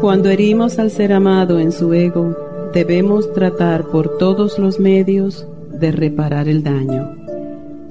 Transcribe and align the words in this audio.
Cuando 0.00 0.30
herimos 0.30 0.78
al 0.78 0.90
ser 0.90 1.12
amado 1.12 1.58
en 1.58 1.72
su 1.72 1.92
ego, 1.92 2.34
debemos 2.72 3.30
tratar 3.34 3.84
por 3.88 4.16
todos 4.16 4.58
los 4.58 4.80
medios 4.80 5.46
de 5.78 5.92
reparar 5.92 6.48
el 6.48 6.62
daño. 6.62 7.14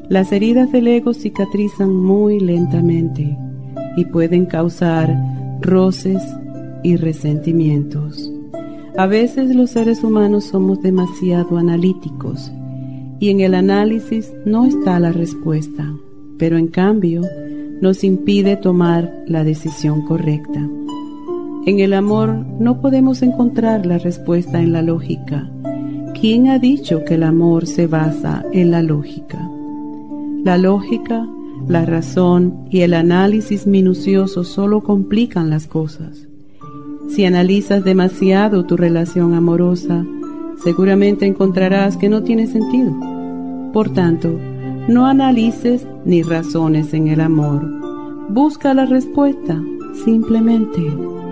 Las 0.07 0.31
heridas 0.31 0.71
del 0.71 0.87
ego 0.87 1.13
cicatrizan 1.13 1.93
muy 1.93 2.39
lentamente 2.39 3.37
y 3.95 4.05
pueden 4.05 4.47
causar 4.47 5.15
roces 5.61 6.23
y 6.81 6.95
resentimientos. 6.95 8.31
A 8.97 9.05
veces 9.05 9.55
los 9.55 9.69
seres 9.69 10.03
humanos 10.03 10.45
somos 10.45 10.81
demasiado 10.81 11.59
analíticos 11.59 12.51
y 13.19 13.29
en 13.29 13.41
el 13.41 13.53
análisis 13.53 14.33
no 14.45 14.66
está 14.66 14.99
la 14.99 15.11
respuesta, 15.11 15.94
pero 16.39 16.57
en 16.57 16.69
cambio 16.69 17.21
nos 17.81 18.03
impide 18.03 18.57
tomar 18.57 19.13
la 19.27 19.44
decisión 19.44 20.01
correcta. 20.07 20.67
En 21.65 21.79
el 21.79 21.93
amor 21.93 22.45
no 22.59 22.81
podemos 22.81 23.21
encontrar 23.21 23.85
la 23.85 23.97
respuesta 23.97 24.61
en 24.61 24.71
la 24.71 24.81
lógica. 24.81 25.49
¿Quién 26.19 26.47
ha 26.47 26.57
dicho 26.57 27.03
que 27.03 27.16
el 27.16 27.23
amor 27.23 27.67
se 27.67 27.85
basa 27.85 28.45
en 28.53 28.71
la 28.71 28.81
lógica? 28.81 29.49
La 30.43 30.57
lógica, 30.57 31.27
la 31.67 31.85
razón 31.85 32.66
y 32.69 32.81
el 32.81 32.93
análisis 32.93 33.67
minucioso 33.67 34.43
solo 34.43 34.81
complican 34.81 35.49
las 35.49 35.67
cosas. 35.67 36.27
Si 37.09 37.25
analizas 37.25 37.83
demasiado 37.83 38.66
tu 38.66 38.77
relación 38.77 39.33
amorosa, 39.33 40.05
seguramente 40.63 41.25
encontrarás 41.25 41.97
que 41.97 42.07
no 42.07 42.23
tiene 42.23 42.47
sentido. 42.47 42.95
Por 43.73 43.89
tanto, 43.89 44.29
no 44.88 45.05
analices 45.05 45.85
ni 46.05 46.23
razones 46.23 46.94
en 46.94 47.09
el 47.09 47.19
amor. 47.19 47.69
Busca 48.29 48.73
la 48.73 48.85
respuesta 48.85 49.61
simplemente 50.03 50.81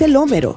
Telómero. 0.00 0.56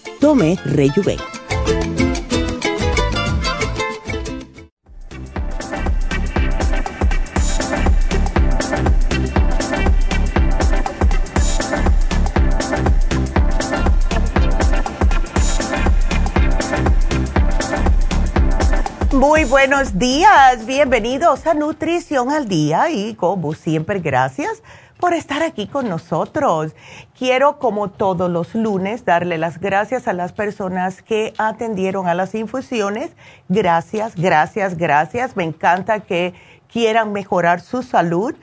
Tome 0.21 0.55
Rejuven. 0.65 1.17
Muy 19.11 19.45
buenos 19.45 19.97
días, 19.97 20.67
bienvenidos 20.67 21.47
a 21.47 21.55
Nutrición 21.55 22.29
al 22.29 22.47
Día 22.47 22.91
y 22.91 23.15
como 23.15 23.55
siempre 23.55 23.99
gracias 23.99 24.61
por 25.01 25.13
estar 25.15 25.41
aquí 25.41 25.67
con 25.67 25.89
nosotros. 25.89 26.73
Quiero 27.17 27.57
como 27.57 27.89
todos 27.89 28.29
los 28.29 28.55
lunes 28.55 29.03
darle 29.03 29.37
las 29.37 29.59
gracias 29.59 30.07
a 30.07 30.13
las 30.13 30.31
personas 30.31 31.01
que 31.01 31.33
atendieron 31.37 32.07
a 32.07 32.13
las 32.13 32.35
infusiones. 32.35 33.11
Gracias, 33.49 34.15
gracias, 34.15 34.77
gracias. 34.77 35.35
Me 35.35 35.43
encanta 35.43 36.01
que 36.01 36.33
quieran 36.71 37.11
mejorar 37.11 37.59
su 37.61 37.81
salud 37.81 38.35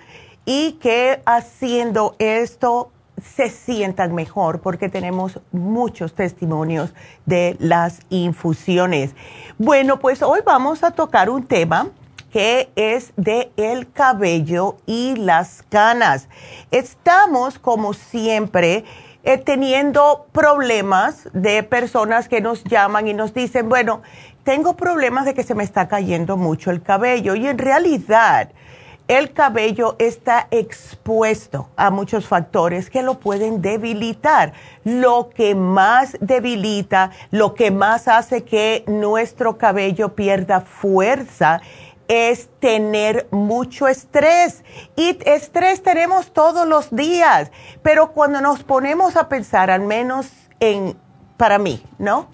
y 0.45 0.73
que 0.73 1.23
haciendo 1.25 2.17
esto 2.19 2.91
se 3.23 3.51
sientan 3.51 4.15
mejor 4.15 4.61
porque 4.61 4.89
tenemos 4.89 5.41
muchos 5.53 6.13
testimonios 6.15 6.93
de 7.25 7.57
las 7.61 8.01
infusiones. 8.11 9.15
Bueno, 9.59 10.01
pues 10.01 10.23
hoy 10.23 10.41
vamos 10.45 10.83
a 10.83 10.91
tocar 10.91 11.31
un 11.31 11.47
tema 11.47 11.91
que 12.33 12.71
es 12.77 13.12
de 13.16 13.50
el 13.56 13.91
cabello 13.91 14.77
y 14.87 15.16
las 15.16 15.65
canas. 15.69 16.28
Estamos, 16.71 17.59
como 17.59 17.94
siempre, 17.94 18.84
eh, 19.25 19.39
teniendo 19.39 20.27
problemas 20.33 21.28
de 21.33 21.62
personas 21.62 22.28
que 22.28 22.41
nos 22.41 22.65
llaman 22.65 23.09
y 23.09 23.15
nos 23.15 23.34
dicen, 23.34 23.69
bueno, 23.69 24.03
tengo 24.44 24.77
problemas 24.77 25.27
de 25.27 25.34
que 25.34 25.43
se 25.43 25.55
me 25.55 25.65
está 25.65 25.88
cayendo 25.88 26.37
mucho 26.37 26.70
el 26.70 26.82
cabello 26.82 27.35
y 27.35 27.47
en 27.47 27.58
realidad 27.58 28.50
el 29.08 29.32
cabello 29.32 29.97
está 29.99 30.49
expuesto 30.50 31.70
a 31.76 31.91
muchos 31.91 32.26
factores 32.26 32.91
que 32.91 33.03
lo 33.03 33.19
pueden 33.19 33.62
debilitar. 33.62 34.53
Lo 34.85 35.31
que 35.31 35.55
más 35.55 36.19
debilita, 36.20 37.11
lo 37.31 37.55
que 37.55 37.70
más 37.70 38.06
hace 38.06 38.44
que 38.44 38.85
nuestro 38.87 39.56
cabello 39.56 40.14
pierda 40.14 40.61
fuerza 40.61 41.62
es 42.08 42.49
tener 42.58 43.28
mucho 43.31 43.87
estrés. 43.87 44.64
Y 44.96 45.19
estrés 45.25 45.82
tenemos 45.82 46.32
todos 46.32 46.66
los 46.66 46.90
días, 46.90 47.50
pero 47.82 48.12
cuando 48.12 48.40
nos 48.40 48.64
ponemos 48.64 49.16
a 49.16 49.28
pensar, 49.28 49.70
al 49.70 49.82
menos 49.82 50.26
en, 50.58 50.96
para 51.37 51.58
mí, 51.58 51.84
¿no? 51.99 52.28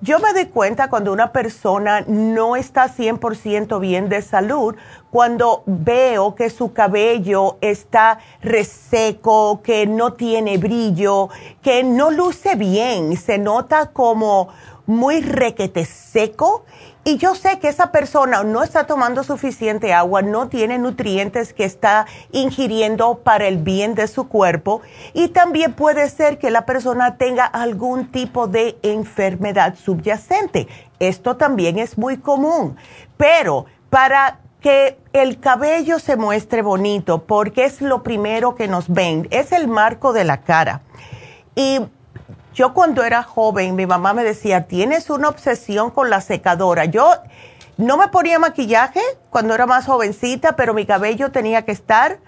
Yo 0.00 0.18
me 0.18 0.34
doy 0.34 0.46
cuenta 0.46 0.90
cuando 0.90 1.14
una 1.14 1.32
persona 1.32 2.04
no 2.06 2.56
está 2.56 2.94
100% 2.94 3.80
bien 3.80 4.10
de 4.10 4.20
salud, 4.20 4.76
cuando 5.10 5.62
veo 5.64 6.34
que 6.34 6.50
su 6.50 6.74
cabello 6.74 7.56
está 7.62 8.18
reseco, 8.42 9.62
que 9.62 9.86
no 9.86 10.12
tiene 10.12 10.58
brillo, 10.58 11.30
que 11.62 11.84
no 11.84 12.10
luce 12.10 12.54
bien, 12.54 13.16
se 13.16 13.38
nota 13.38 13.92
como 13.92 14.48
muy 14.84 15.22
requete 15.22 15.86
seco 15.86 16.66
y 17.04 17.18
yo 17.18 17.34
sé 17.34 17.58
que 17.58 17.68
esa 17.68 17.92
persona 17.92 18.42
no 18.44 18.62
está 18.62 18.86
tomando 18.86 19.22
suficiente 19.22 19.92
agua, 19.92 20.22
no 20.22 20.48
tiene 20.48 20.78
nutrientes 20.78 21.52
que 21.52 21.64
está 21.64 22.06
ingiriendo 22.32 23.18
para 23.18 23.46
el 23.46 23.58
bien 23.58 23.94
de 23.94 24.08
su 24.08 24.28
cuerpo 24.28 24.80
y 25.12 25.28
también 25.28 25.74
puede 25.74 26.08
ser 26.08 26.38
que 26.38 26.50
la 26.50 26.64
persona 26.64 27.16
tenga 27.16 27.44
algún 27.44 28.10
tipo 28.10 28.46
de 28.46 28.78
enfermedad 28.82 29.74
subyacente. 29.76 30.66
Esto 30.98 31.36
también 31.36 31.78
es 31.78 31.98
muy 31.98 32.16
común, 32.16 32.76
pero 33.18 33.66
para 33.90 34.40
que 34.60 34.98
el 35.12 35.40
cabello 35.40 35.98
se 35.98 36.16
muestre 36.16 36.62
bonito, 36.62 37.24
porque 37.24 37.66
es 37.66 37.82
lo 37.82 38.02
primero 38.02 38.54
que 38.54 38.66
nos 38.66 38.88
ven, 38.88 39.28
es 39.30 39.52
el 39.52 39.68
marco 39.68 40.14
de 40.14 40.24
la 40.24 40.40
cara. 40.40 40.80
Y 41.54 41.80
yo 42.54 42.72
cuando 42.72 43.02
era 43.02 43.22
joven, 43.22 43.74
mi 43.74 43.84
mamá 43.84 44.14
me 44.14 44.22
decía, 44.22 44.66
tienes 44.66 45.10
una 45.10 45.28
obsesión 45.28 45.90
con 45.90 46.08
la 46.08 46.20
secadora. 46.20 46.84
Yo 46.84 47.12
no 47.76 47.96
me 47.96 48.08
ponía 48.08 48.38
maquillaje 48.38 49.00
cuando 49.30 49.54
era 49.54 49.66
más 49.66 49.86
jovencita, 49.86 50.54
pero 50.54 50.72
mi 50.72 50.86
cabello 50.86 51.32
tenía 51.32 51.64
que 51.64 51.72
estar 51.72 52.20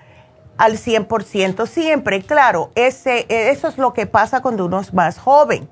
al 0.58 0.78
100% 0.78 1.66
siempre. 1.66 2.22
Claro, 2.22 2.72
ese, 2.74 3.26
eso 3.28 3.68
es 3.68 3.78
lo 3.78 3.92
que 3.92 4.06
pasa 4.06 4.42
cuando 4.42 4.66
uno 4.66 4.80
es 4.80 4.92
más 4.92 5.18
joven. 5.18 5.68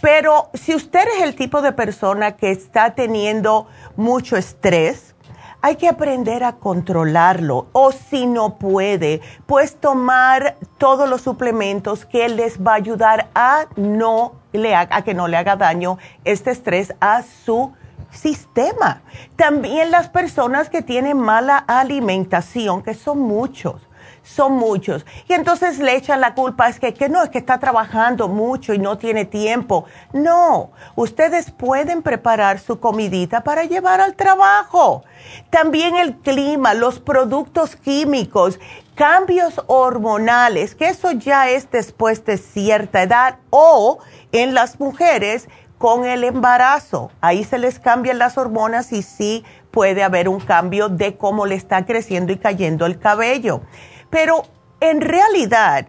Pero 0.00 0.50
si 0.54 0.76
usted 0.76 1.08
es 1.16 1.22
el 1.22 1.34
tipo 1.34 1.60
de 1.60 1.72
persona 1.72 2.36
que 2.36 2.52
está 2.52 2.94
teniendo 2.94 3.66
mucho 3.96 4.36
estrés, 4.36 5.16
hay 5.60 5.76
que 5.76 5.88
aprender 5.88 6.44
a 6.44 6.52
controlarlo 6.52 7.66
o 7.72 7.92
si 7.92 8.26
no 8.26 8.58
puede, 8.58 9.20
pues 9.46 9.76
tomar 9.76 10.56
todos 10.78 11.08
los 11.08 11.22
suplementos 11.22 12.04
que 12.04 12.28
les 12.28 12.62
va 12.62 12.72
a 12.72 12.76
ayudar 12.76 13.28
a 13.34 13.66
no 13.76 14.34
le 14.52 14.74
a 14.74 15.02
que 15.02 15.14
no 15.14 15.28
le 15.28 15.36
haga 15.36 15.56
daño 15.56 15.98
este 16.24 16.50
estrés 16.50 16.94
a 17.00 17.22
su 17.22 17.72
sistema. 18.10 19.02
También 19.36 19.90
las 19.90 20.08
personas 20.08 20.70
que 20.70 20.82
tienen 20.82 21.18
mala 21.18 21.58
alimentación, 21.58 22.82
que 22.82 22.94
son 22.94 23.18
muchos 23.18 23.87
son 24.28 24.52
muchos. 24.52 25.06
Y 25.28 25.32
entonces 25.32 25.78
le 25.78 25.96
echan 25.96 26.20
la 26.20 26.34
culpa, 26.34 26.68
es 26.68 26.78
que, 26.78 26.94
que, 26.94 27.08
no, 27.08 27.22
es 27.22 27.30
que 27.30 27.38
está 27.38 27.58
trabajando 27.58 28.28
mucho 28.28 28.74
y 28.74 28.78
no 28.78 28.98
tiene 28.98 29.24
tiempo. 29.24 29.86
No, 30.12 30.70
ustedes 30.94 31.50
pueden 31.50 32.02
preparar 32.02 32.60
su 32.60 32.78
comidita 32.78 33.42
para 33.42 33.64
llevar 33.64 34.00
al 34.00 34.14
trabajo. 34.14 35.04
También 35.50 35.96
el 35.96 36.16
clima, 36.16 36.74
los 36.74 37.00
productos 37.00 37.74
químicos, 37.76 38.60
cambios 38.94 39.60
hormonales, 39.66 40.74
que 40.74 40.88
eso 40.88 41.12
ya 41.12 41.48
es 41.48 41.70
después 41.70 42.24
de 42.24 42.36
cierta 42.36 43.02
edad 43.02 43.36
o 43.50 43.98
en 44.32 44.54
las 44.54 44.78
mujeres 44.78 45.48
con 45.78 46.04
el 46.04 46.24
embarazo. 46.24 47.10
Ahí 47.20 47.44
se 47.44 47.58
les 47.58 47.78
cambian 47.78 48.18
las 48.18 48.36
hormonas 48.36 48.92
y 48.92 49.02
sí 49.02 49.44
puede 49.70 50.02
haber 50.02 50.28
un 50.28 50.40
cambio 50.40 50.88
de 50.88 51.16
cómo 51.16 51.46
le 51.46 51.54
está 51.54 51.86
creciendo 51.86 52.32
y 52.32 52.38
cayendo 52.38 52.84
el 52.84 52.98
cabello. 52.98 53.62
Pero 54.10 54.44
en 54.80 55.00
realidad, 55.00 55.88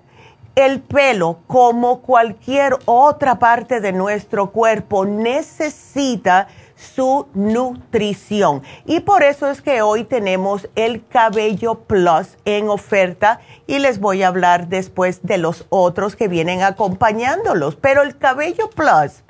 el 0.56 0.82
pelo, 0.82 1.40
como 1.48 2.02
cualquier 2.02 2.78
otra 2.86 3.40
parte 3.40 3.80
de 3.80 3.94
nuestro 3.94 4.52
cuerpo, 4.52 5.06
necesita 5.06 6.48
su 6.76 7.28
nutrición. 7.34 8.64
Y 8.86 9.02
por 9.02 9.24
eso 9.24 9.50
es 9.50 9.62
que 9.62 9.82
hoy 9.82 10.06
tenemos 10.06 10.70
el 10.76 11.06
cabello 11.08 11.76
plus 11.76 12.38
en 12.46 12.70
oferta 12.70 13.42
y 13.68 13.80
les 13.80 14.00
voy 14.00 14.24
a 14.24 14.30
hablar 14.30 14.68
después 14.68 15.22
de 15.24 15.38
los 15.38 15.66
otros 15.70 16.16
que 16.16 16.28
vienen 16.28 16.64
acompañándolos. 16.64 17.76
Pero 17.76 18.02
el 18.02 18.18
cabello 18.18 18.70
plus 18.70 19.24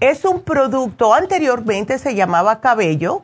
es 0.00 0.24
un 0.24 0.42
producto, 0.42 1.14
anteriormente 1.14 1.98
se 1.98 2.14
llamaba 2.14 2.60
cabello 2.60 3.22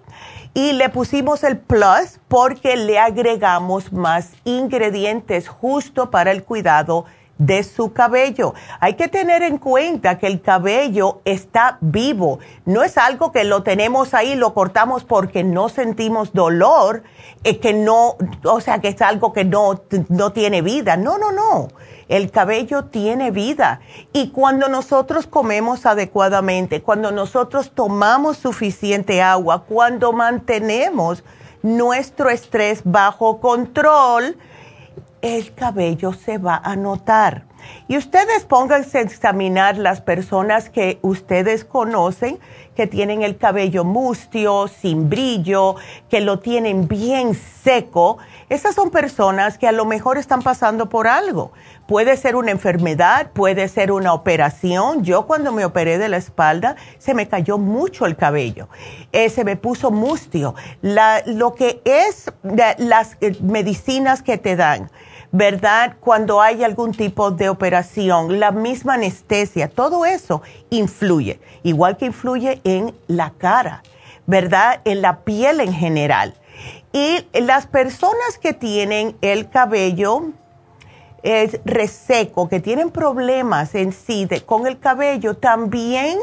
y 0.54 0.72
le 0.72 0.88
pusimos 0.88 1.44
el 1.44 1.58
plus 1.58 2.20
porque 2.28 2.76
le 2.76 2.98
agregamos 2.98 3.92
más 3.92 4.32
ingredientes 4.44 5.48
justo 5.48 6.10
para 6.10 6.30
el 6.30 6.44
cuidado 6.44 7.06
de 7.38 7.64
su 7.64 7.92
cabello. 7.92 8.54
Hay 8.78 8.94
que 8.94 9.08
tener 9.08 9.42
en 9.42 9.58
cuenta 9.58 10.18
que 10.18 10.26
el 10.26 10.40
cabello 10.42 11.22
está 11.24 11.78
vivo. 11.80 12.38
No 12.66 12.84
es 12.84 12.98
algo 12.98 13.32
que 13.32 13.44
lo 13.44 13.62
tenemos 13.62 14.14
ahí, 14.14 14.36
lo 14.36 14.54
cortamos 14.54 15.04
porque 15.04 15.42
no 15.42 15.68
sentimos 15.68 16.32
dolor, 16.32 17.02
es 17.42 17.58
que 17.58 17.72
no, 17.72 18.16
o 18.44 18.60
sea, 18.60 18.80
que 18.80 18.88
es 18.88 19.02
algo 19.02 19.32
que 19.32 19.44
no, 19.44 19.82
no 20.08 20.32
tiene 20.32 20.62
vida. 20.62 20.96
No, 20.96 21.18
no, 21.18 21.32
no. 21.32 21.68
El 22.12 22.30
cabello 22.30 22.84
tiene 22.84 23.30
vida 23.30 23.80
y 24.12 24.32
cuando 24.32 24.68
nosotros 24.68 25.26
comemos 25.26 25.86
adecuadamente, 25.86 26.82
cuando 26.82 27.10
nosotros 27.10 27.70
tomamos 27.74 28.36
suficiente 28.36 29.22
agua, 29.22 29.64
cuando 29.64 30.12
mantenemos 30.12 31.24
nuestro 31.62 32.28
estrés 32.28 32.82
bajo 32.84 33.40
control, 33.40 34.36
el 35.22 35.54
cabello 35.54 36.12
se 36.12 36.36
va 36.36 36.60
a 36.62 36.76
notar. 36.76 37.46
Y 37.88 37.96
ustedes 37.96 38.44
pónganse 38.44 38.98
a 38.98 39.02
examinar 39.02 39.76
las 39.76 40.00
personas 40.00 40.70
que 40.70 40.98
ustedes 41.02 41.64
conocen 41.64 42.38
que 42.74 42.86
tienen 42.86 43.22
el 43.22 43.36
cabello 43.36 43.84
mustio, 43.84 44.68
sin 44.68 45.10
brillo, 45.10 45.76
que 46.08 46.20
lo 46.20 46.38
tienen 46.38 46.88
bien 46.88 47.34
seco. 47.34 48.18
Esas 48.48 48.74
son 48.74 48.90
personas 48.90 49.58
que 49.58 49.68
a 49.68 49.72
lo 49.72 49.84
mejor 49.84 50.18
están 50.18 50.42
pasando 50.42 50.88
por 50.88 51.06
algo. 51.06 51.52
Puede 51.86 52.16
ser 52.16 52.36
una 52.36 52.50
enfermedad, 52.50 53.30
puede 53.32 53.68
ser 53.68 53.92
una 53.92 54.14
operación. 54.14 55.04
Yo 55.04 55.26
cuando 55.26 55.52
me 55.52 55.64
operé 55.64 55.98
de 55.98 56.08
la 56.08 56.16
espalda 56.16 56.76
se 56.98 57.12
me 57.14 57.28
cayó 57.28 57.58
mucho 57.58 58.06
el 58.06 58.16
cabello, 58.16 58.68
eh, 59.12 59.28
se 59.28 59.44
me 59.44 59.56
puso 59.56 59.90
mustio. 59.90 60.54
lo 60.82 61.54
que 61.54 61.82
es 61.84 62.32
las 62.78 63.16
eh, 63.20 63.36
medicinas 63.42 64.22
que 64.22 64.38
te 64.38 64.56
dan 64.56 64.90
¿verdad? 65.32 65.96
Cuando 65.98 66.42
hay 66.42 66.62
algún 66.62 66.92
tipo 66.92 67.30
de 67.30 67.48
operación, 67.48 68.38
la 68.38 68.52
misma 68.52 68.94
anestesia, 68.94 69.68
todo 69.68 70.04
eso 70.04 70.42
influye, 70.68 71.40
igual 71.62 71.96
que 71.96 72.06
influye 72.06 72.60
en 72.64 72.94
la 73.06 73.30
cara, 73.30 73.82
¿verdad? 74.26 74.82
En 74.84 75.00
la 75.00 75.20
piel 75.20 75.60
en 75.60 75.72
general. 75.72 76.34
Y 76.92 77.26
las 77.32 77.66
personas 77.66 78.38
que 78.40 78.52
tienen 78.52 79.16
el 79.22 79.48
cabello 79.48 80.32
es 81.22 81.60
reseco, 81.64 82.48
que 82.48 82.60
tienen 82.60 82.90
problemas 82.90 83.74
en 83.74 83.92
sí 83.92 84.28
con 84.44 84.66
el 84.66 84.78
cabello, 84.78 85.34
también 85.34 86.18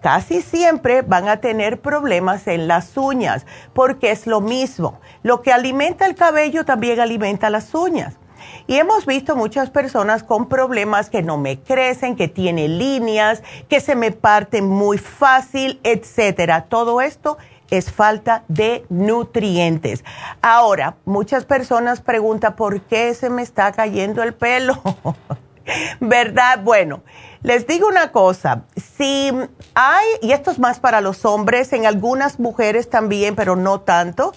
casi 0.00 0.40
siempre 0.40 1.02
van 1.02 1.28
a 1.28 1.38
tener 1.38 1.80
problemas 1.80 2.46
en 2.46 2.68
las 2.68 2.96
uñas, 2.96 3.44
porque 3.72 4.12
es 4.12 4.28
lo 4.28 4.40
mismo. 4.40 5.00
Lo 5.24 5.42
que 5.42 5.52
alimenta 5.52 6.06
el 6.06 6.14
cabello 6.14 6.64
también 6.64 7.00
alimenta 7.00 7.50
las 7.50 7.74
uñas. 7.74 8.14
Y 8.66 8.76
hemos 8.76 9.06
visto 9.06 9.36
muchas 9.36 9.70
personas 9.70 10.22
con 10.22 10.48
problemas 10.48 11.10
que 11.10 11.22
no 11.22 11.38
me 11.38 11.60
crecen, 11.60 12.16
que 12.16 12.28
tienen 12.28 12.78
líneas, 12.78 13.42
que 13.68 13.80
se 13.80 13.94
me 13.94 14.12
parten 14.12 14.66
muy 14.68 14.98
fácil, 14.98 15.80
etcétera. 15.82 16.64
Todo 16.68 17.00
esto 17.00 17.38
es 17.70 17.90
falta 17.90 18.44
de 18.48 18.84
nutrientes. 18.88 20.04
Ahora, 20.42 20.96
muchas 21.04 21.44
personas 21.44 22.00
preguntan 22.00 22.56
por 22.56 22.80
qué 22.82 23.14
se 23.14 23.30
me 23.30 23.42
está 23.42 23.72
cayendo 23.72 24.22
el 24.22 24.34
pelo. 24.34 24.80
¿Verdad? 26.00 26.60
Bueno, 26.62 27.02
les 27.42 27.66
digo 27.66 27.88
una 27.88 28.12
cosa, 28.12 28.62
si 28.96 29.32
hay, 29.74 30.06
y 30.22 30.32
esto 30.32 30.50
es 30.50 30.58
más 30.58 30.78
para 30.78 31.00
los 31.00 31.24
hombres, 31.24 31.72
en 31.72 31.86
algunas 31.86 32.38
mujeres 32.38 32.88
también, 32.88 33.34
pero 33.34 33.56
no 33.56 33.80
tanto, 33.80 34.32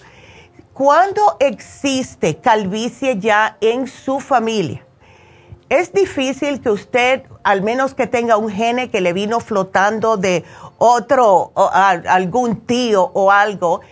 cuando 0.80 1.36
existe 1.40 2.38
calvicie 2.38 3.18
ya 3.18 3.58
en 3.60 3.86
su 3.86 4.18
familia, 4.18 4.82
es 5.68 5.92
difícil 5.92 6.62
que 6.62 6.70
usted, 6.70 7.24
al 7.42 7.60
menos 7.60 7.92
que 7.92 8.06
tenga 8.06 8.38
un 8.38 8.48
gene 8.48 8.88
que 8.88 9.02
le 9.02 9.12
vino 9.12 9.40
flotando 9.40 10.16
de 10.16 10.42
otro, 10.78 11.52
algún 11.54 12.64
tío 12.64 13.10
o 13.12 13.30
algo, 13.30 13.82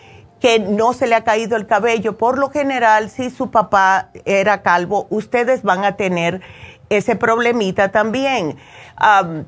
que 0.41 0.61
no 0.61 0.95
se 0.95 1.07
le 1.07 1.15
ha 1.15 1.25
caído 1.25 1.59
el 1.59 1.67
cabello. 1.67 2.17
Por 2.17 2.39
lo 2.39 2.49
general, 2.49 3.11
si 3.11 3.29
su 3.29 3.51
papá 3.51 4.09
era 4.25 4.63
calvo, 4.63 5.09
ustedes 5.11 5.63
van 5.65 5.85
a 5.85 5.95
tener 5.95 6.41
ese 6.89 7.17
problemita 7.17 7.91
también. 7.91 8.57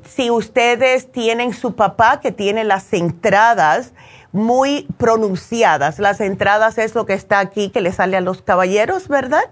si 0.07 0.29
ustedes 0.29 1.11
tienen 1.11 1.53
su 1.53 1.75
papá 1.75 2.19
que 2.19 2.31
tiene 2.31 2.65
las 2.65 2.93
entradas, 2.93 3.93
muy 4.31 4.87
pronunciadas. 4.97 5.99
Las 5.99 6.21
entradas 6.21 6.77
es 6.77 6.95
lo 6.95 7.05
que 7.05 7.13
está 7.13 7.39
aquí, 7.39 7.69
que 7.69 7.81
le 7.81 7.91
sale 7.91 8.17
a 8.17 8.21
los 8.21 8.41
caballeros, 8.41 9.07
¿verdad? 9.07 9.43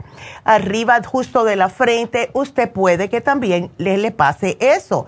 Arriba, 0.43 1.01
justo 1.03 1.43
de 1.43 1.55
la 1.55 1.69
frente, 1.69 2.29
usted 2.33 2.71
puede 2.71 3.09
que 3.09 3.21
también 3.21 3.71
le, 3.77 3.97
le 3.97 4.11
pase 4.11 4.57
eso. 4.59 5.07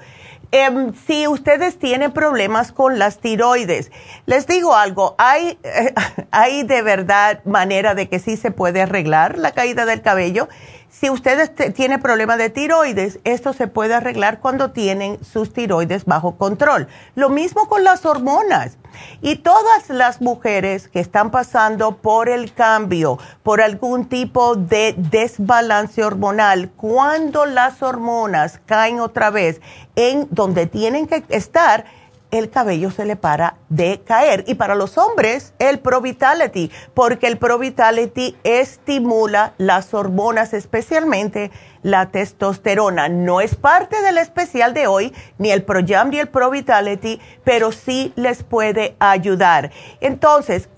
Em, 0.53 0.93
si 1.07 1.27
ustedes 1.27 1.79
tienen 1.79 2.11
problemas 2.11 2.73
con 2.73 2.99
las 2.99 3.19
tiroides, 3.19 3.89
les 4.25 4.47
digo 4.47 4.75
algo, 4.75 5.15
hay, 5.17 5.57
hay 6.31 6.63
de 6.63 6.81
verdad 6.81 7.41
manera 7.45 7.95
de 7.95 8.09
que 8.09 8.19
sí 8.19 8.35
se 8.35 8.51
puede 8.51 8.81
arreglar 8.81 9.37
la 9.37 9.51
caída 9.51 9.85
del 9.85 10.01
cabello 10.01 10.49
Si 10.91 11.09
ustedes 11.09 11.55
tienen 11.73 12.01
problemas 12.01 12.37
de 12.37 12.49
tiroides, 12.49 13.19
esto 13.23 13.53
se 13.53 13.67
puede 13.67 13.93
arreglar 13.93 14.39
cuando 14.39 14.71
tienen 14.71 15.23
sus 15.23 15.53
tiroides 15.53 16.03
bajo 16.03 16.35
control. 16.35 16.89
Lo 17.15 17.29
mismo 17.29 17.69
con 17.69 17.85
las 17.85 18.05
hormonas. 18.05 18.77
Y 19.21 19.37
todas 19.37 19.89
las 19.89 20.21
mujeres 20.21 20.89
que 20.89 20.99
están 20.99 21.31
pasando 21.31 21.95
por 21.95 22.27
el 22.27 22.53
cambio, 22.53 23.17
por 23.41 23.61
algún 23.61 24.09
tipo 24.09 24.55
de 24.57 24.93
desbalance 24.97 26.03
hormonal, 26.03 26.69
cuando 26.75 27.45
las 27.45 27.81
hormonas 27.81 28.59
caen 28.65 28.99
otra 28.99 29.29
vez 29.29 29.61
en 29.95 30.27
donde 30.29 30.67
tienen 30.67 31.07
que 31.07 31.23
estar, 31.29 31.85
el 32.31 32.49
cabello 32.49 32.91
se 32.91 33.05
le 33.05 33.15
para 33.15 33.57
de 33.69 34.01
caer. 34.03 34.45
Y 34.47 34.55
para 34.55 34.75
los 34.75 34.97
hombres, 34.97 35.53
el 35.59 35.79
Pro 35.79 36.01
Vitality, 36.01 36.71
porque 36.93 37.27
el 37.27 37.37
Pro 37.37 37.59
Vitality 37.59 38.35
estimula 38.43 39.53
las 39.57 39.93
hormonas, 39.93 40.53
especialmente 40.53 41.51
la 41.83 42.09
testosterona. 42.09 43.09
No 43.09 43.41
es 43.41 43.55
parte 43.55 44.01
del 44.01 44.17
especial 44.17 44.73
de 44.73 44.87
hoy, 44.87 45.13
ni 45.37 45.51
el 45.51 45.63
Pro 45.63 45.81
Jam 45.85 46.09
ni 46.09 46.19
el 46.19 46.29
Pro 46.29 46.49
Vitality, 46.49 47.19
pero 47.43 47.71
sí 47.71 48.13
les 48.15 48.43
puede 48.43 48.95
ayudar. 48.99 49.71
Entonces, 49.99 50.69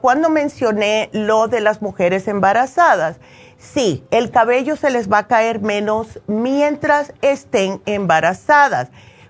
cuando 0.00 0.28
mencioné 0.28 1.08
lo 1.12 1.48
de 1.48 1.60
las 1.60 1.82
mujeres 1.82 2.26
embarazadas, 2.26 3.18
sí, 3.58 4.04
el 4.10 4.30
cabello 4.30 4.76
se 4.76 4.90
les 4.90 5.10
va 5.10 5.18
a 5.18 5.26
caer 5.26 5.60
menos 5.60 6.20
mientras 6.26 7.12
estén 7.22 7.80
embarazadas 7.86 8.88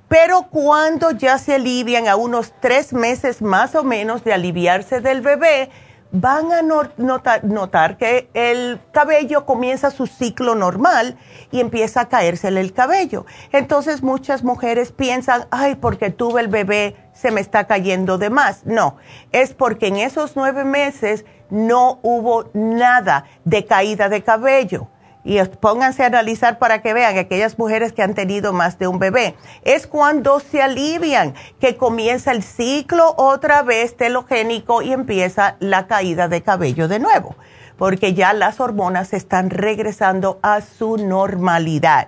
pero 0.09 0.43
cuando 0.51 1.11
ya 1.11 1.39
se 1.39 1.55
alivian 1.55 2.09
a 2.09 2.17
unos 2.17 2.53
tres 2.61 2.93
meses 2.93 3.43
más 3.43 3.75
o 3.75 3.83
menos 3.83 4.23
de 4.25 4.33
aliviarse 4.33 5.01
del 5.01 5.21
bebé, 5.21 5.71
van 6.13 6.53
a 6.53 6.63
notar, 6.63 7.97
que 7.99 8.31
el 8.33 8.81
cabello 8.93 9.45
comienza 9.45 9.91
su 9.91 10.07
ciclo 10.07 10.55
normal 10.55 11.19
y 11.51 11.61
empieza 11.61 12.03
a 12.03 12.09
caérsele 12.09 12.61
el 12.61 12.73
cabello. 12.73 13.27
Entonces 13.53 14.03
muchas 14.03 14.45
mujeres 14.45 14.93
piensan, 14.93 15.47
ay, 15.51 15.75
porque 15.75 16.11
tuve 16.11 16.41
el 16.41 16.49
bebé, 16.49 16.97
se 17.13 17.31
me 17.31 17.41
está 17.41 17.67
cayendo 17.67 18.19
de 18.19 18.31
más. 18.31 18.65
No, 18.65 18.97
es 19.33 19.53
porque 19.53 19.89
en 19.89 19.97
esos 19.97 20.37
nueve 20.37 20.65
meses 20.65 21.25
no 21.51 21.99
hubo 22.03 22.51
nada 22.55 23.25
de 23.45 23.67
caída 23.67 24.09
de 24.09 24.23
cabello 24.23 24.89
y 25.27 25.43
pónganse 25.61 26.05
a 26.05 26.07
analizar 26.07 26.61
para 26.61 26.83
que 26.83 26.95
vean 26.95 27.19
aquellas 27.19 27.59
mujeres 27.59 27.93
que 27.93 28.03
han 28.03 28.15
tenido 28.15 28.53
más 28.53 28.79
de 28.79 28.87
un 28.87 29.01
bebé. 29.01 29.35
Es 29.65 29.89
cuando 29.89 30.39
se 30.39 30.63
alivian 30.63 31.35
que 31.59 31.77
comienza 31.77 32.31
el 32.31 32.45
ciclo 32.45 33.13
otra 33.17 33.63
vez 33.63 33.97
telogénico 33.97 34.83
y 34.83 34.93
empieza 34.93 35.57
la 35.59 35.89
caída 35.89 36.29
de 36.29 36.43
cabello 36.43 36.87
de 36.87 37.01
nuevo, 37.01 37.35
porque 37.77 38.15
ya 38.15 38.33
las 38.35 38.61
hormonas 38.61 39.13
están 39.13 39.51
regresando 39.51 40.39
a 40.43 40.61
su 40.61 40.97
normalidad. 40.97 42.07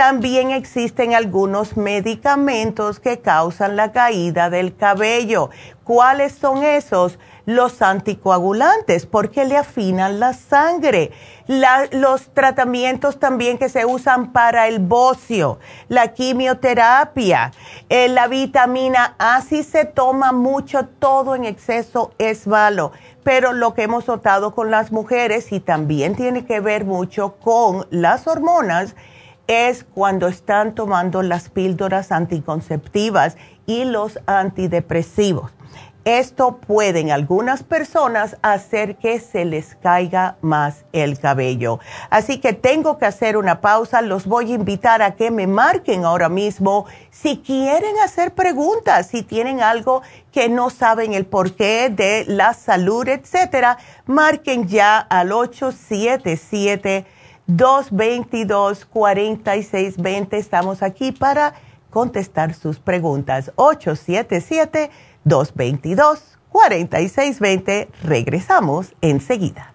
También 0.00 0.50
existen 0.50 1.12
algunos 1.12 1.76
medicamentos 1.76 3.00
que 3.00 3.18
causan 3.20 3.76
la 3.76 3.92
caída 3.92 4.48
del 4.48 4.74
cabello. 4.74 5.50
¿Cuáles 5.84 6.32
son 6.32 6.64
esos? 6.64 7.18
Los 7.44 7.82
anticoagulantes, 7.82 9.04
porque 9.04 9.44
le 9.44 9.58
afinan 9.58 10.18
la 10.18 10.32
sangre 10.32 11.10
los 11.90 12.28
tratamientos 12.32 13.18
también 13.18 13.58
que 13.58 13.68
se 13.68 13.84
usan 13.84 14.32
para 14.32 14.68
el 14.68 14.78
bocio, 14.78 15.58
la 15.88 16.12
quimioterapia, 16.12 17.50
eh, 17.88 18.08
la 18.08 18.28
vitamina 18.28 19.16
A, 19.18 19.40
si 19.40 19.64
se 19.64 19.84
toma 19.84 20.30
mucho, 20.30 20.86
todo 20.86 21.34
en 21.34 21.44
exceso 21.44 22.12
es 22.18 22.46
malo. 22.46 22.92
Pero 23.24 23.52
lo 23.52 23.74
que 23.74 23.82
hemos 23.82 24.06
notado 24.06 24.54
con 24.54 24.70
las 24.70 24.92
mujeres 24.92 25.50
y 25.50 25.60
también 25.60 26.14
tiene 26.14 26.46
que 26.46 26.60
ver 26.60 26.84
mucho 26.84 27.34
con 27.36 27.86
las 27.90 28.28
hormonas, 28.28 28.94
es 29.50 29.82
cuando 29.82 30.28
están 30.28 30.76
tomando 30.76 31.22
las 31.24 31.48
píldoras 31.48 32.12
anticonceptivas 32.12 33.36
y 33.66 33.82
los 33.82 34.20
antidepresivos. 34.26 35.50
Esto 36.04 36.58
puede 36.58 37.00
en 37.00 37.10
algunas 37.10 37.64
personas 37.64 38.36
hacer 38.42 38.96
que 38.96 39.18
se 39.18 39.44
les 39.44 39.74
caiga 39.74 40.36
más 40.40 40.84
el 40.92 41.18
cabello. 41.18 41.80
Así 42.10 42.38
que 42.38 42.52
tengo 42.52 42.96
que 42.96 43.06
hacer 43.06 43.36
una 43.36 43.60
pausa. 43.60 44.02
Los 44.02 44.26
voy 44.26 44.52
a 44.52 44.54
invitar 44.54 45.02
a 45.02 45.16
que 45.16 45.32
me 45.32 45.48
marquen 45.48 46.04
ahora 46.04 46.28
mismo 46.28 46.86
si 47.10 47.38
quieren 47.38 47.98
hacer 48.04 48.32
preguntas, 48.34 49.08
si 49.08 49.24
tienen 49.24 49.62
algo 49.62 50.02
que 50.30 50.48
no 50.48 50.70
saben 50.70 51.12
el 51.12 51.26
porqué 51.26 51.90
de 51.90 52.24
la 52.28 52.54
salud, 52.54 53.08
etcétera. 53.08 53.78
Marquen 54.06 54.68
ya 54.68 54.96
al 54.96 55.32
877 55.32 57.04
222 57.56 58.86
4620. 58.86 60.36
Estamos 60.36 60.82
aquí 60.82 61.12
para 61.12 61.54
contestar 61.90 62.54
sus 62.54 62.78
preguntas. 62.78 63.52
877 63.56 64.90
222-4620. 65.26 67.88
Regresamos 68.02 68.94
enseguida. 69.00 69.74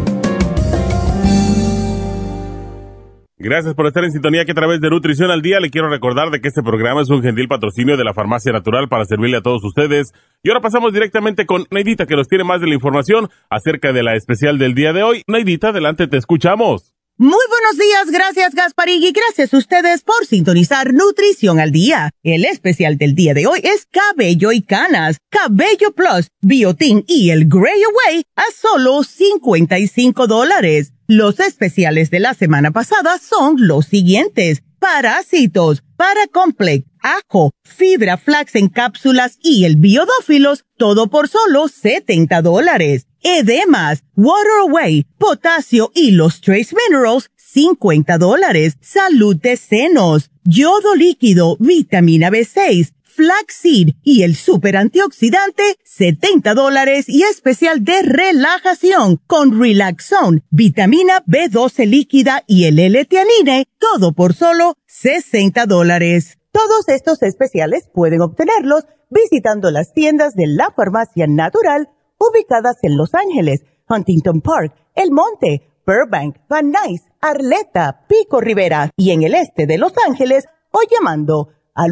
Gracias 3.43 3.73
por 3.73 3.87
estar 3.87 4.03
en 4.03 4.11
sintonía 4.11 4.45
que 4.45 4.51
a 4.51 4.55
través 4.55 4.81
de 4.81 4.89
Nutrición 4.91 5.31
al 5.31 5.41
Día 5.41 5.59
le 5.59 5.71
quiero 5.71 5.89
recordar 5.89 6.29
de 6.29 6.41
que 6.41 6.47
este 6.47 6.61
programa 6.61 7.01
es 7.01 7.09
un 7.09 7.23
gentil 7.23 7.47
patrocinio 7.47 7.97
de 7.97 8.03
la 8.03 8.13
Farmacia 8.13 8.51
Natural 8.51 8.87
para 8.87 9.05
servirle 9.05 9.37
a 9.37 9.41
todos 9.41 9.63
ustedes. 9.63 10.13
Y 10.43 10.49
ahora 10.49 10.61
pasamos 10.61 10.93
directamente 10.93 11.47
con 11.47 11.65
Neidita 11.71 12.05
que 12.05 12.15
nos 12.15 12.27
tiene 12.27 12.43
más 12.43 12.61
de 12.61 12.67
la 12.67 12.75
información 12.75 13.29
acerca 13.49 13.93
de 13.93 14.03
la 14.03 14.15
especial 14.15 14.59
del 14.59 14.75
día 14.75 14.93
de 14.93 15.01
hoy. 15.01 15.23
Neidita, 15.25 15.69
adelante, 15.69 16.07
te 16.07 16.17
escuchamos. 16.17 16.93
Muy 17.17 17.43
buenos 17.49 17.77
días, 17.77 18.11
gracias 18.11 18.55
Gasparig 18.55 19.03
y 19.03 19.11
gracias 19.11 19.53
a 19.53 19.57
ustedes 19.57 20.01
por 20.01 20.25
sintonizar 20.25 20.93
Nutrición 20.93 21.59
al 21.59 21.71
Día. 21.71 22.11
El 22.23 22.45
especial 22.45 22.97
del 22.97 23.15
día 23.15 23.33
de 23.33 23.47
hoy 23.47 23.59
es 23.63 23.87
Cabello 23.91 24.51
y 24.51 24.61
Canas, 24.61 25.17
Cabello 25.29 25.93
Plus, 25.95 26.29
Biotin 26.41 27.05
y 27.07 27.31
el 27.31 27.47
Grey 27.47 27.81
Away 27.83 28.23
a 28.35 28.43
solo 28.55 29.03
55 29.03 30.27
dólares. 30.27 30.93
Los 31.13 31.41
especiales 31.41 32.09
de 32.09 32.21
la 32.21 32.33
semana 32.33 32.71
pasada 32.71 33.17
son 33.19 33.67
los 33.67 33.85
siguientes. 33.85 34.63
Parásitos, 34.79 35.83
Paracomplex, 35.97 36.85
Ajo, 37.01 37.51
Fibra 37.65 38.15
Flax 38.15 38.55
en 38.55 38.69
cápsulas 38.69 39.37
y 39.43 39.65
el 39.65 39.75
Biodófilos, 39.75 40.63
todo 40.77 41.09
por 41.09 41.27
solo 41.27 41.67
70 41.67 42.41
dólares. 42.41 43.07
Edemas, 43.23 44.05
Water 44.15 44.69
Away, 44.69 45.05
Potasio 45.17 45.91
y 45.93 46.11
los 46.11 46.39
Trace 46.39 46.73
Minerals, 46.87 47.29
50 47.35 48.17
dólares. 48.17 48.77
Salud 48.79 49.35
de 49.35 49.57
senos, 49.57 50.31
yodo 50.45 50.95
líquido, 50.95 51.57
vitamina 51.59 52.29
B6, 52.29 52.93
flaxseed 53.15 53.95
y 54.03 54.23
el 54.23 54.35
super 54.35 54.77
antioxidante, 54.77 55.63
70 55.83 56.53
dólares 56.53 57.05
y 57.07 57.23
especial 57.23 57.83
de 57.83 58.01
relajación 58.01 59.17
con 59.27 59.59
Relaxone, 59.59 60.43
vitamina 60.49 61.23
B12 61.25 61.85
líquida 61.85 62.43
y 62.47 62.65
el 62.65 62.79
L-Teanine, 62.79 63.67
todo 63.77 64.13
por 64.13 64.33
solo 64.33 64.75
60 64.87 65.65
dólares. 65.65 66.37
Todos 66.51 66.87
estos 66.89 67.21
especiales 67.23 67.89
pueden 67.93 68.21
obtenerlos 68.21 68.85
visitando 69.09 69.71
las 69.71 69.93
tiendas 69.93 70.35
de 70.35 70.47
la 70.47 70.71
farmacia 70.71 71.27
natural 71.27 71.89
ubicadas 72.17 72.77
en 72.83 72.97
Los 72.97 73.13
Ángeles, 73.13 73.61
Huntington 73.89 74.41
Park, 74.41 74.73
El 74.95 75.11
Monte, 75.11 75.67
Burbank, 75.85 76.37
Van 76.47 76.71
Nuys, 76.71 77.01
Arleta, 77.19 78.05
Pico 78.07 78.39
Rivera 78.39 78.91
y 78.95 79.11
en 79.11 79.23
el 79.23 79.35
este 79.35 79.65
de 79.65 79.77
Los 79.77 79.93
Ángeles 80.07 80.45
o 80.71 80.79
llamando 80.89 81.49
al 81.73 81.91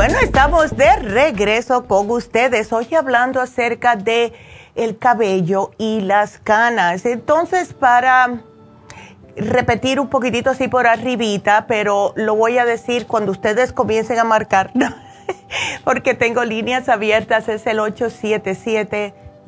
Bueno, 0.00 0.16
estamos 0.22 0.78
de 0.78 0.96
regreso 0.96 1.86
con 1.86 2.10
ustedes 2.10 2.72
hoy 2.72 2.88
hablando 2.94 3.38
acerca 3.38 3.96
de 3.96 4.32
el 4.74 4.96
cabello 4.96 5.72
y 5.76 6.00
las 6.00 6.38
canas. 6.38 7.04
Entonces, 7.04 7.74
para 7.74 8.40
repetir 9.36 10.00
un 10.00 10.08
poquitito 10.08 10.48
así 10.48 10.68
por 10.68 10.86
arribita, 10.86 11.66
pero 11.66 12.14
lo 12.16 12.34
voy 12.34 12.56
a 12.56 12.64
decir 12.64 13.06
cuando 13.06 13.30
ustedes 13.30 13.74
comiencen 13.74 14.18
a 14.18 14.24
marcar, 14.24 14.72
porque 15.84 16.14
tengo 16.14 16.44
líneas 16.44 16.88
abiertas, 16.88 17.50
es 17.50 17.66
el 17.66 17.78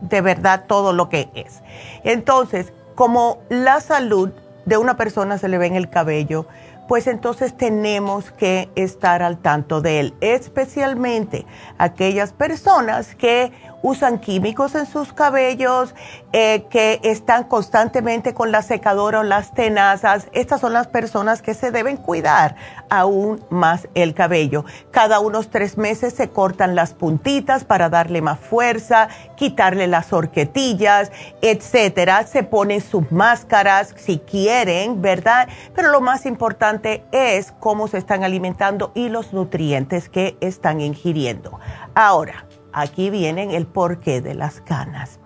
de 0.01 0.21
verdad 0.21 0.65
todo 0.67 0.93
lo 0.93 1.09
que 1.09 1.31
es. 1.35 1.63
Entonces, 2.05 2.73
como 2.95 3.39
la 3.49 3.81
salud 3.81 4.31
de 4.65 4.77
una 4.77 4.97
persona 4.97 5.39
se 5.39 5.49
le 5.49 5.59
ve 5.59 5.67
en 5.67 5.77
el 5.77 5.91
cabello, 5.91 6.47
pues 6.89 7.07
entonces 7.07 7.57
tenemos 7.57 8.33
que 8.33 8.69
estar 8.75 9.23
al 9.23 9.39
tanto 9.39 9.81
de 9.81 10.01
él, 10.01 10.15
especialmente 10.21 11.47
aquellas 11.79 12.33
personas 12.33 13.15
que 13.15 13.53
usan 13.83 14.19
químicos 14.19 14.75
en 14.75 14.87
sus 14.87 15.13
cabellos, 15.13 15.95
eh, 16.33 16.65
que 16.71 17.01
están 17.03 17.45
constantemente 17.45 18.33
con 18.33 18.53
la 18.53 18.63
secadora 18.63 19.21
o 19.21 19.23
las 19.23 19.53
tenazas. 19.53 20.29
Estas 20.33 20.61
son 20.61 20.73
las 20.73 20.87
personas 20.87 21.43
que 21.43 21.55
se 21.55 21.71
deben 21.71 21.97
cuidar 21.97 22.57
aún 22.89 23.45
más 23.51 23.89
el 23.95 24.15
cabello. 24.15 24.65
Cada 24.91 25.21
unos 25.21 25.51
tres 25.51 25.77
meses 25.79 26.15
se 26.15 26.31
cortan 26.31 26.75
las 26.75 26.95
puntitas 26.95 27.65
para 27.65 27.89
darle 27.89 28.23
más 28.23 28.39
fuerza, 28.39 29.09
quitarle 29.37 29.87
las 29.87 30.13
horquetillas, 30.13 31.11
etcétera. 31.41 32.27
Se 32.27 32.43
ponen 32.43 32.81
sus 32.81 33.11
máscaras 33.11 33.95
si 33.97 34.19
quieren, 34.19 35.03
¿verdad? 35.03 35.49
Pero 35.75 35.91
lo 35.91 36.01
más 36.01 36.27
importante 36.27 37.05
es 37.13 37.53
cómo 37.59 37.89
se 37.89 37.99
están 37.99 38.25
alimentando 38.25 38.93
y 38.95 39.09
los 39.09 39.33
nutrientes 39.33 40.09
que 40.09 40.37
están 40.41 40.81
ingiriendo. 40.81 41.59
Ahora, 41.95 42.47
Aquí 42.73 43.11
vienen 43.11 43.51
el 43.51 43.67
porqué 43.67 44.21
de 44.21 44.35
las 44.35 44.61
canas. 44.61 45.19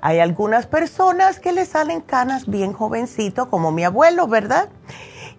Hay 0.00 0.18
algunas 0.18 0.66
personas 0.66 1.40
que 1.40 1.52
le 1.52 1.64
salen 1.64 2.00
canas 2.00 2.46
bien 2.46 2.72
jovencito, 2.72 3.50
como 3.50 3.70
mi 3.70 3.84
abuelo, 3.84 4.26
¿verdad? 4.26 4.68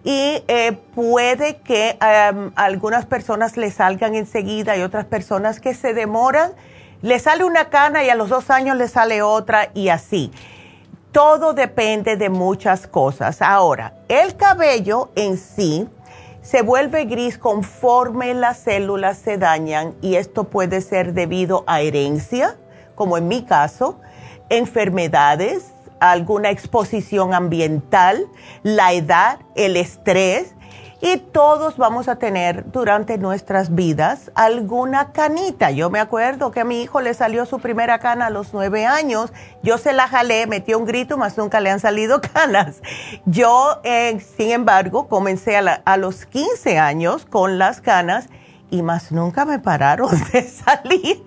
Y 0.04 0.42
eh, 0.48 0.78
puede 0.94 1.56
que 1.58 1.96
em, 2.00 2.52
algunas 2.56 3.06
personas 3.06 3.56
le 3.56 3.70
salgan 3.70 4.14
enseguida 4.14 4.76
y 4.76 4.82
otras 4.82 5.04
personas 5.04 5.60
que 5.60 5.74
se 5.74 5.94
demoran. 5.94 6.52
Le 7.02 7.18
sale 7.18 7.44
una 7.44 7.70
cana 7.70 8.04
y 8.04 8.10
a 8.10 8.14
los 8.14 8.28
dos 8.28 8.50
años 8.50 8.76
le 8.76 8.88
sale 8.88 9.22
otra 9.22 9.70
y 9.74 9.88
así. 9.88 10.30
Todo 11.12 11.52
depende 11.52 12.16
de 12.16 12.30
muchas 12.30 12.86
cosas. 12.86 13.42
Ahora, 13.42 13.94
el 14.08 14.36
cabello 14.36 15.10
en 15.14 15.36
sí 15.36 15.88
se 16.42 16.62
vuelve 16.62 17.04
gris 17.04 17.38
conforme 17.38 18.34
las 18.34 18.58
células 18.58 19.16
se 19.18 19.38
dañan 19.38 19.94
y 20.02 20.16
esto 20.16 20.44
puede 20.44 20.80
ser 20.80 21.14
debido 21.14 21.64
a 21.66 21.80
herencia, 21.80 22.56
como 22.94 23.16
en 23.16 23.28
mi 23.28 23.42
caso, 23.44 24.00
enfermedades, 24.48 25.72
alguna 26.00 26.50
exposición 26.50 27.32
ambiental, 27.32 28.26
la 28.64 28.92
edad, 28.92 29.38
el 29.54 29.76
estrés 29.76 30.54
y 31.04 31.16
todos 31.16 31.76
vamos 31.78 32.06
a 32.06 32.16
tener 32.16 32.70
durante 32.70 33.18
nuestras 33.18 33.74
vidas 33.74 34.30
alguna 34.36 35.10
canita. 35.10 35.72
Yo 35.72 35.90
me 35.90 35.98
acuerdo 35.98 36.52
que 36.52 36.60
a 36.60 36.64
mi 36.64 36.80
hijo 36.80 37.00
le 37.00 37.12
salió 37.12 37.44
su 37.44 37.58
primera 37.58 37.98
cana 37.98 38.26
a 38.26 38.30
los 38.30 38.54
nueve 38.54 38.86
años. 38.86 39.32
Yo 39.64 39.78
se 39.78 39.92
la 39.92 40.06
jalé, 40.06 40.46
metí 40.46 40.74
un 40.74 40.84
grito, 40.84 41.18
más 41.18 41.36
nunca 41.36 41.58
le 41.58 41.70
han 41.70 41.80
salido 41.80 42.20
canas. 42.32 42.80
Yo, 43.26 43.80
eh, 43.82 44.20
sin 44.36 44.52
embargo, 44.52 45.08
comencé 45.08 45.56
a, 45.56 45.82
a 45.84 45.96
los 45.96 46.24
15 46.24 46.78
años 46.78 47.26
con 47.26 47.58
las 47.58 47.80
canas 47.80 48.28
y 48.72 48.80
más 48.80 49.12
nunca 49.12 49.44
me 49.44 49.58
pararon 49.58 50.10
de 50.32 50.42
salir. 50.48 51.22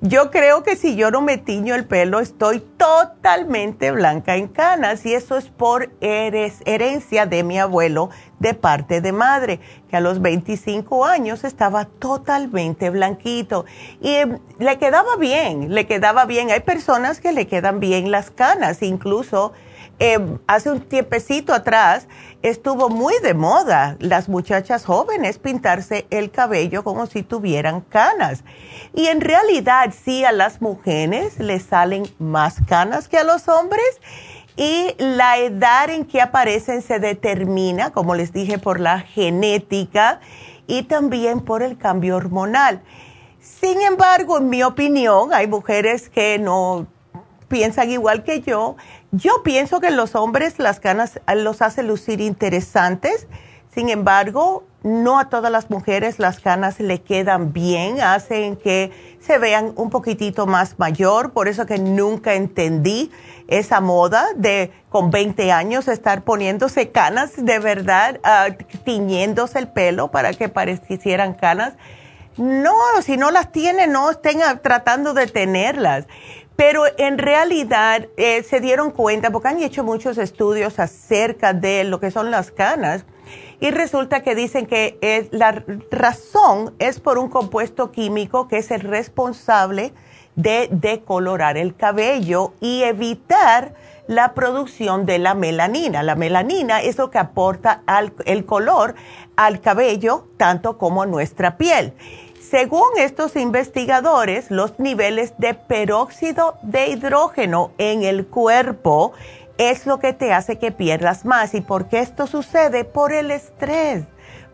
Yo 0.00 0.30
creo 0.30 0.62
que 0.62 0.76
si 0.76 0.94
yo 0.94 1.10
no 1.10 1.22
me 1.22 1.38
tiño 1.38 1.74
el 1.74 1.86
pelo, 1.86 2.20
estoy 2.20 2.60
totalmente 2.60 3.90
blanca 3.90 4.36
en 4.36 4.46
canas 4.46 5.04
y 5.04 5.12
eso 5.12 5.36
es 5.36 5.48
por 5.48 5.90
herencia 6.00 7.26
de 7.26 7.42
mi 7.42 7.58
abuelo 7.58 8.10
de 8.38 8.54
parte 8.54 9.00
de 9.00 9.10
madre, 9.10 9.58
que 9.88 9.96
a 9.96 10.00
los 10.00 10.22
25 10.22 11.04
años 11.04 11.42
estaba 11.42 11.84
totalmente 11.86 12.90
blanquito 12.90 13.64
y 14.00 14.10
em, 14.14 14.38
le 14.60 14.78
quedaba 14.78 15.16
bien, 15.16 15.74
le 15.74 15.88
quedaba 15.88 16.26
bien. 16.26 16.52
Hay 16.52 16.60
personas 16.60 17.20
que 17.20 17.32
le 17.32 17.48
quedan 17.48 17.80
bien 17.80 18.12
las 18.12 18.30
canas, 18.30 18.82
incluso 18.82 19.52
Em, 20.00 20.38
hace 20.48 20.72
un 20.72 20.80
tiempecito 20.80 21.54
atrás 21.54 22.08
estuvo 22.44 22.90
muy 22.90 23.14
de 23.22 23.32
moda 23.32 23.96
las 24.00 24.28
muchachas 24.28 24.84
jóvenes 24.84 25.38
pintarse 25.38 26.06
el 26.10 26.30
cabello 26.30 26.84
como 26.84 27.06
si 27.06 27.22
tuvieran 27.22 27.80
canas. 27.80 28.44
Y 28.92 29.06
en 29.06 29.22
realidad 29.22 29.94
sí 30.04 30.26
a 30.26 30.32
las 30.32 30.60
mujeres 30.60 31.38
les 31.38 31.62
salen 31.62 32.06
más 32.18 32.56
canas 32.68 33.08
que 33.08 33.16
a 33.16 33.24
los 33.24 33.48
hombres. 33.48 33.98
Y 34.56 34.94
la 34.98 35.38
edad 35.38 35.88
en 35.88 36.04
que 36.04 36.20
aparecen 36.20 36.82
se 36.82 37.00
determina, 37.00 37.92
como 37.92 38.14
les 38.14 38.32
dije, 38.34 38.58
por 38.58 38.78
la 38.78 39.00
genética 39.00 40.20
y 40.66 40.82
también 40.82 41.40
por 41.40 41.62
el 41.62 41.78
cambio 41.78 42.16
hormonal. 42.16 42.82
Sin 43.40 43.80
embargo, 43.80 44.36
en 44.36 44.50
mi 44.50 44.62
opinión, 44.62 45.32
hay 45.32 45.46
mujeres 45.46 46.10
que 46.10 46.38
no 46.38 46.86
piensan 47.54 47.88
igual 47.88 48.24
que 48.24 48.40
yo 48.40 48.74
yo 49.12 49.44
pienso 49.44 49.78
que 49.78 49.92
los 49.92 50.16
hombres 50.16 50.58
las 50.58 50.80
canas 50.80 51.20
los 51.36 51.62
hace 51.62 51.84
lucir 51.84 52.20
interesantes, 52.20 53.28
sin 53.72 53.90
embargo, 53.90 54.64
no 54.82 55.20
a 55.20 55.28
todas 55.28 55.52
las 55.52 55.70
mujeres 55.70 56.18
las 56.18 56.40
canas 56.40 56.80
le 56.80 57.02
quedan 57.02 57.52
bien, 57.52 58.00
hacen 58.00 58.56
que 58.56 58.90
se 59.20 59.38
vean 59.38 59.72
un 59.76 59.88
poquitito 59.88 60.48
más 60.48 60.80
mayor, 60.80 61.32
por 61.32 61.46
eso 61.46 61.64
que 61.64 61.78
nunca 61.78 62.34
entendí 62.34 63.12
esa 63.46 63.80
moda 63.80 64.26
de 64.34 64.72
con 64.88 65.12
20 65.12 65.52
años 65.52 65.86
estar 65.86 66.22
poniéndose 66.22 66.90
canas 66.90 67.32
de 67.36 67.60
verdad, 67.60 68.18
uh, 68.24 68.52
tiñéndose 68.84 69.60
el 69.60 69.68
pelo 69.68 70.10
para 70.10 70.32
que 70.32 70.48
parecieran 70.48 71.34
canas. 71.34 71.74
No, 72.36 72.74
si 73.00 73.16
no 73.16 73.30
las 73.30 73.52
tienen, 73.52 73.92
no 73.92 74.10
estén 74.10 74.40
tratando 74.60 75.14
de 75.14 75.28
tenerlas. 75.28 76.06
Pero 76.56 76.84
en 76.98 77.18
realidad 77.18 78.08
eh, 78.16 78.42
se 78.42 78.60
dieron 78.60 78.90
cuenta, 78.90 79.30
porque 79.30 79.48
han 79.48 79.62
hecho 79.62 79.82
muchos 79.82 80.18
estudios 80.18 80.78
acerca 80.78 81.52
de 81.52 81.84
lo 81.84 81.98
que 82.00 82.10
son 82.10 82.30
las 82.30 82.50
canas, 82.50 83.04
y 83.60 83.70
resulta 83.70 84.22
que 84.22 84.34
dicen 84.34 84.66
que 84.66 85.28
la 85.30 85.64
razón 85.90 86.74
es 86.78 87.00
por 87.00 87.18
un 87.18 87.30
compuesto 87.30 87.92
químico 87.92 88.46
que 88.46 88.58
es 88.58 88.70
el 88.70 88.80
responsable 88.80 89.94
de 90.36 90.68
decolorar 90.70 91.56
el 91.56 91.74
cabello 91.74 92.52
y 92.60 92.82
evitar 92.82 93.74
la 94.06 94.34
producción 94.34 95.06
de 95.06 95.18
la 95.18 95.34
melanina. 95.34 96.02
La 96.02 96.14
melanina 96.14 96.82
es 96.82 96.98
lo 96.98 97.10
que 97.10 97.18
aporta 97.18 97.82
el 98.26 98.44
color 98.44 98.94
al 99.36 99.60
cabello, 99.60 100.28
tanto 100.36 100.76
como 100.76 101.02
a 101.02 101.06
nuestra 101.06 101.56
piel. 101.56 101.94
Según 102.54 102.86
estos 102.98 103.34
investigadores, 103.34 104.48
los 104.48 104.78
niveles 104.78 105.34
de 105.38 105.54
peróxido 105.54 106.56
de 106.62 106.86
hidrógeno 106.86 107.72
en 107.78 108.04
el 108.04 108.28
cuerpo 108.28 109.12
es 109.58 109.86
lo 109.86 109.98
que 109.98 110.12
te 110.12 110.32
hace 110.32 110.56
que 110.56 110.70
pierdas 110.70 111.24
más. 111.24 111.52
¿Y 111.54 111.62
por 111.62 111.88
qué 111.88 111.98
esto 111.98 112.28
sucede? 112.28 112.84
Por 112.84 113.12
el 113.12 113.32
estrés 113.32 114.04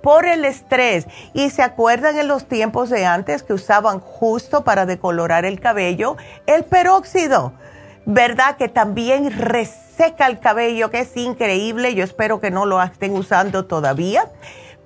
por 0.03 0.25
el 0.25 0.47
estrés. 0.47 1.07
Y 1.35 1.51
se 1.51 1.61
acuerdan 1.63 2.19
en 2.19 2.27
los 2.27 2.47
tiempos 2.47 2.89
de 2.89 3.05
antes 3.05 3.43
que 3.43 3.53
usaban 3.53 4.01
justo 4.01 4.65
para 4.65 4.87
decolorar 4.87 5.45
el 5.45 5.61
cabello 5.61 6.17
el 6.47 6.65
peróxido, 6.65 7.53
¿verdad? 8.07 8.57
Que 8.57 8.71
también 8.71 9.31
reseca 9.31 10.27
el 10.27 10.41
cabello, 10.41 10.91
que 10.91 11.01
es 11.01 11.15
increíble. 11.19 11.95
Yo 11.95 12.03
espero 12.03 12.41
que 12.41 12.51
no 12.51 12.65
lo 12.65 12.83
estén 12.83 13.15
usando 13.15 13.67
todavía. 13.67 14.25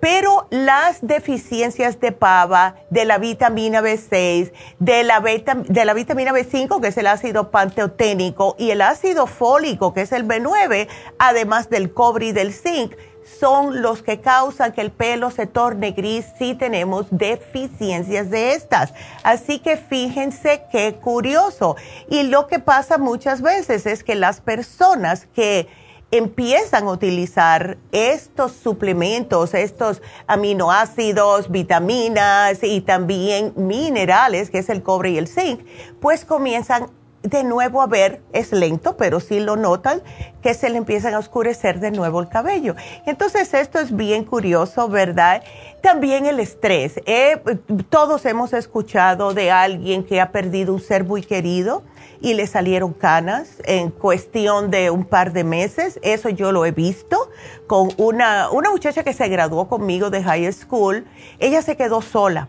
Pero 0.05 0.49
las 0.51 0.99
deficiencias 1.01 1.99
de 1.99 2.13
pava, 2.13 2.75
de 2.91 3.07
la 3.07 3.17
vitamina 3.17 3.81
B6, 3.81 4.53
de 4.79 5.03
la, 5.03 5.21
de 5.21 5.85
la 5.87 5.95
vitamina 5.95 6.31
B5, 6.31 6.79
que 6.83 6.89
es 6.89 6.99
el 6.99 7.07
ácido 7.07 7.51
panteoténico, 7.51 8.55
y 8.59 8.69
el 8.69 8.83
ácido 8.83 9.27
fólico, 9.27 9.95
que 9.95 10.03
es 10.03 10.13
el 10.13 10.29
B9, 10.29 10.89
además 11.19 11.71
del 11.71 11.95
cobre 11.95 12.27
y 12.27 12.33
del 12.33 12.53
zinc, 12.53 12.93
son 13.41 13.81
los 13.81 14.03
que 14.03 14.21
causan 14.21 14.73
que 14.73 14.83
el 14.83 14.91
pelo 14.91 15.31
se 15.31 15.47
torne 15.47 15.93
gris 15.93 16.27
si 16.39 16.55
tenemos 16.55 17.07
deficiencias 17.11 18.29
de 18.29 18.53
estas. 18.53 18.93
Así 19.23 19.59
que 19.59 19.79
fíjense 19.79 20.65
qué 20.71 20.97
curioso. 20.97 21.77
Y 22.11 22.25
lo 22.25 22.47
que 22.47 22.59
pasa 22.59 22.99
muchas 22.99 23.41
veces 23.41 23.87
es 23.87 24.05
que 24.05 24.17
las 24.17 24.43
personas 24.43 25.25
que 25.35 25.67
empiezan 26.17 26.87
a 26.87 26.93
utilizar 26.93 27.77
estos 27.91 28.53
suplementos, 28.53 29.53
estos 29.53 30.01
aminoácidos, 30.29 31.51
vitaminas 31.51 32.63
y 32.63 32.83
también 32.83 33.53
minerales, 33.57 34.49
que 34.49 34.59
es 34.59 34.69
el 34.69 34.85
cobre 34.85 35.11
y 35.11 35.19
el 35.19 35.27
zinc, 35.27 35.67
pues 36.01 36.25
comienzan 36.25 36.87
de 37.25 37.43
nuevo 37.43 37.81
a 37.81 37.87
ver, 37.87 38.21
es 38.33 38.53
lento, 38.53 38.97
pero 38.97 39.19
sí 39.19 39.41
lo 39.41 39.57
notan, 39.57 40.03
que 40.43 40.53
se 40.53 40.69
le 40.69 40.77
empiezan 40.77 41.15
a 41.15 41.19
oscurecer 41.19 41.81
de 41.81 41.91
nuevo 41.91 42.21
el 42.21 42.29
cabello. 42.29 42.77
Entonces 43.07 43.53
esto 43.55 43.79
es 43.79 43.97
bien 43.97 44.25
curioso, 44.25 44.89
¿verdad? 44.89 45.43
También 45.83 46.27
el 46.27 46.39
estrés. 46.39 47.01
Eh, 47.07 47.41
todos 47.89 48.27
hemos 48.27 48.53
escuchado 48.53 49.33
de 49.33 49.51
alguien 49.51 50.05
que 50.05 50.21
ha 50.21 50.33
perdido 50.33 50.75
un 50.75 50.81
ser 50.81 51.05
muy 51.05 51.23
querido 51.23 51.83
y 52.21 52.35
le 52.35 52.47
salieron 52.47 52.93
canas 52.93 53.63
en 53.65 53.91
cuestión 53.91 54.71
de 54.71 54.91
un 54.91 55.05
par 55.05 55.33
de 55.33 55.45
meses. 55.45 55.99
Eso 56.03 56.29
yo 56.29 56.53
lo 56.53 56.67
he 56.67 56.73
visto 56.73 57.31
con 57.67 57.89
una, 57.97 58.51
una 58.51 58.71
muchacha 58.71 59.03
que 59.03 59.15
se 59.15 59.29
graduó 59.29 59.67
conmigo 59.69 60.11
de 60.11 60.23
high 60.23 60.53
school. 60.53 61.07
Ella 61.39 61.63
se 61.63 61.77
quedó 61.77 62.03
sola 62.03 62.49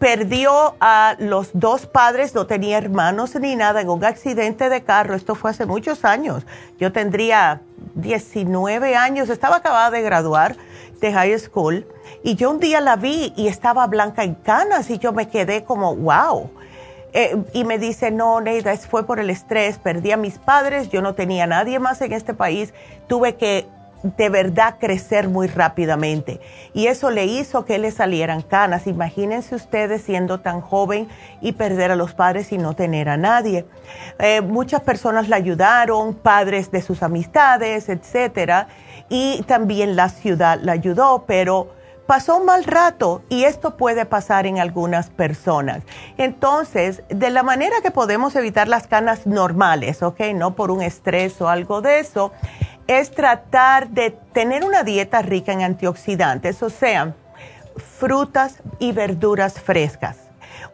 perdió 0.00 0.76
a 0.80 1.14
los 1.18 1.50
dos 1.52 1.84
padres, 1.84 2.34
no 2.34 2.46
tenía 2.46 2.78
hermanos 2.78 3.34
ni 3.38 3.54
nada, 3.54 3.82
en 3.82 3.90
un 3.90 4.02
accidente 4.02 4.70
de 4.70 4.82
carro. 4.82 5.14
Esto 5.14 5.34
fue 5.34 5.50
hace 5.50 5.66
muchos 5.66 6.06
años. 6.06 6.46
Yo 6.78 6.90
tendría 6.90 7.60
19 7.96 8.96
años, 8.96 9.28
estaba 9.28 9.56
acabada 9.56 9.90
de 9.90 10.00
graduar 10.00 10.56
de 11.02 11.12
high 11.12 11.38
school 11.38 11.86
y 12.22 12.34
yo 12.34 12.50
un 12.50 12.60
día 12.60 12.80
la 12.80 12.96
vi 12.96 13.34
y 13.36 13.48
estaba 13.48 13.86
blanca 13.86 14.24
en 14.24 14.34
canas 14.34 14.88
y 14.88 14.98
yo 14.98 15.12
me 15.12 15.28
quedé 15.28 15.64
como, 15.64 15.94
wow. 15.94 16.50
Eh, 17.12 17.36
y 17.52 17.64
me 17.64 17.78
dice, 17.78 18.10
no, 18.10 18.40
Neida, 18.40 18.74
fue 18.78 19.04
por 19.04 19.20
el 19.20 19.28
estrés, 19.28 19.78
perdí 19.78 20.12
a 20.12 20.16
mis 20.16 20.38
padres, 20.38 20.88
yo 20.88 21.02
no 21.02 21.14
tenía 21.14 21.46
nadie 21.46 21.78
más 21.78 22.00
en 22.00 22.12
este 22.12 22.32
país, 22.32 22.72
tuve 23.06 23.36
que 23.36 23.66
de 24.02 24.28
verdad 24.28 24.76
crecer 24.78 25.28
muy 25.28 25.46
rápidamente. 25.46 26.40
Y 26.72 26.86
eso 26.86 27.10
le 27.10 27.26
hizo 27.26 27.64
que 27.64 27.78
le 27.78 27.90
salieran 27.90 28.42
canas. 28.42 28.86
Imagínense 28.86 29.54
ustedes 29.54 30.02
siendo 30.02 30.40
tan 30.40 30.60
joven 30.60 31.08
y 31.40 31.52
perder 31.52 31.90
a 31.90 31.96
los 31.96 32.14
padres 32.14 32.52
y 32.52 32.58
no 32.58 32.74
tener 32.74 33.08
a 33.08 33.16
nadie. 33.16 33.66
Eh, 34.18 34.40
muchas 34.40 34.82
personas 34.82 35.28
la 35.28 35.36
ayudaron, 35.36 36.14
padres 36.14 36.70
de 36.70 36.82
sus 36.82 37.02
amistades, 37.02 37.88
etcétera, 37.88 38.68
y 39.08 39.42
también 39.42 39.96
la 39.96 40.08
ciudad 40.08 40.58
la 40.62 40.72
ayudó, 40.72 41.24
pero 41.26 41.68
pasó 42.10 42.38
un 42.38 42.44
mal 42.44 42.64
rato 42.64 43.22
y 43.28 43.44
esto 43.44 43.76
puede 43.76 44.04
pasar 44.04 44.44
en 44.44 44.58
algunas 44.58 45.10
personas. 45.10 45.84
Entonces, 46.18 47.04
de 47.08 47.30
la 47.30 47.44
manera 47.44 47.76
que 47.84 47.92
podemos 47.92 48.34
evitar 48.34 48.66
las 48.66 48.88
canas 48.88 49.28
normales, 49.28 50.02
¿ok? 50.02 50.20
No 50.34 50.56
por 50.56 50.72
un 50.72 50.82
estrés 50.82 51.40
o 51.40 51.48
algo 51.48 51.82
de 51.82 52.00
eso, 52.00 52.32
es 52.90 53.12
tratar 53.12 53.90
de 53.90 54.10
tener 54.10 54.64
una 54.64 54.82
dieta 54.82 55.22
rica 55.22 55.52
en 55.52 55.62
antioxidantes, 55.62 56.60
o 56.60 56.70
sea, 56.70 57.14
frutas 58.00 58.56
y 58.80 58.90
verduras 58.90 59.60
frescas. 59.60 60.16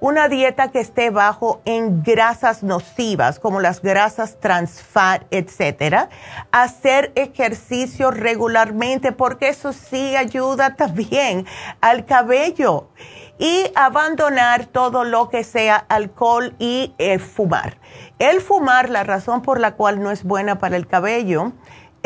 Una 0.01 0.27
dieta 0.27 0.71
que 0.71 0.81
esté 0.81 1.11
bajo 1.11 1.61
en 1.67 2.03
grasas 2.03 2.63
nocivas, 2.63 3.39
como 3.39 3.61
las 3.61 3.83
grasas 3.83 4.41
trans 4.41 4.81
fat, 4.81 5.25
etcétera. 5.31 6.09
Hacer 6.53 7.13
ejercicio 7.17 8.11
regularmente, 8.11 9.13
porque 9.13 9.49
eso 9.51 9.75
sí 9.75 10.17
ayuda 10.17 10.75
también 10.75 11.45
al 11.83 12.07
cabello. 12.07 12.89
Y 13.39 13.71
abandonar 13.75 14.65
todo 14.65 15.05
lo 15.05 15.29
que 15.29 15.45
sea 15.45 15.77
alcohol 15.77 16.55
y 16.59 16.95
eh, 16.97 17.19
fumar. 17.19 17.77
El 18.19 18.41
fumar, 18.41 18.89
la 18.89 19.05
razón 19.05 19.43
por 19.43 19.61
la 19.61 19.73
cual 19.75 20.03
no 20.03 20.11
es 20.11 20.25
buena 20.25 20.59
para 20.59 20.77
el 20.77 20.87
cabello, 20.87 21.53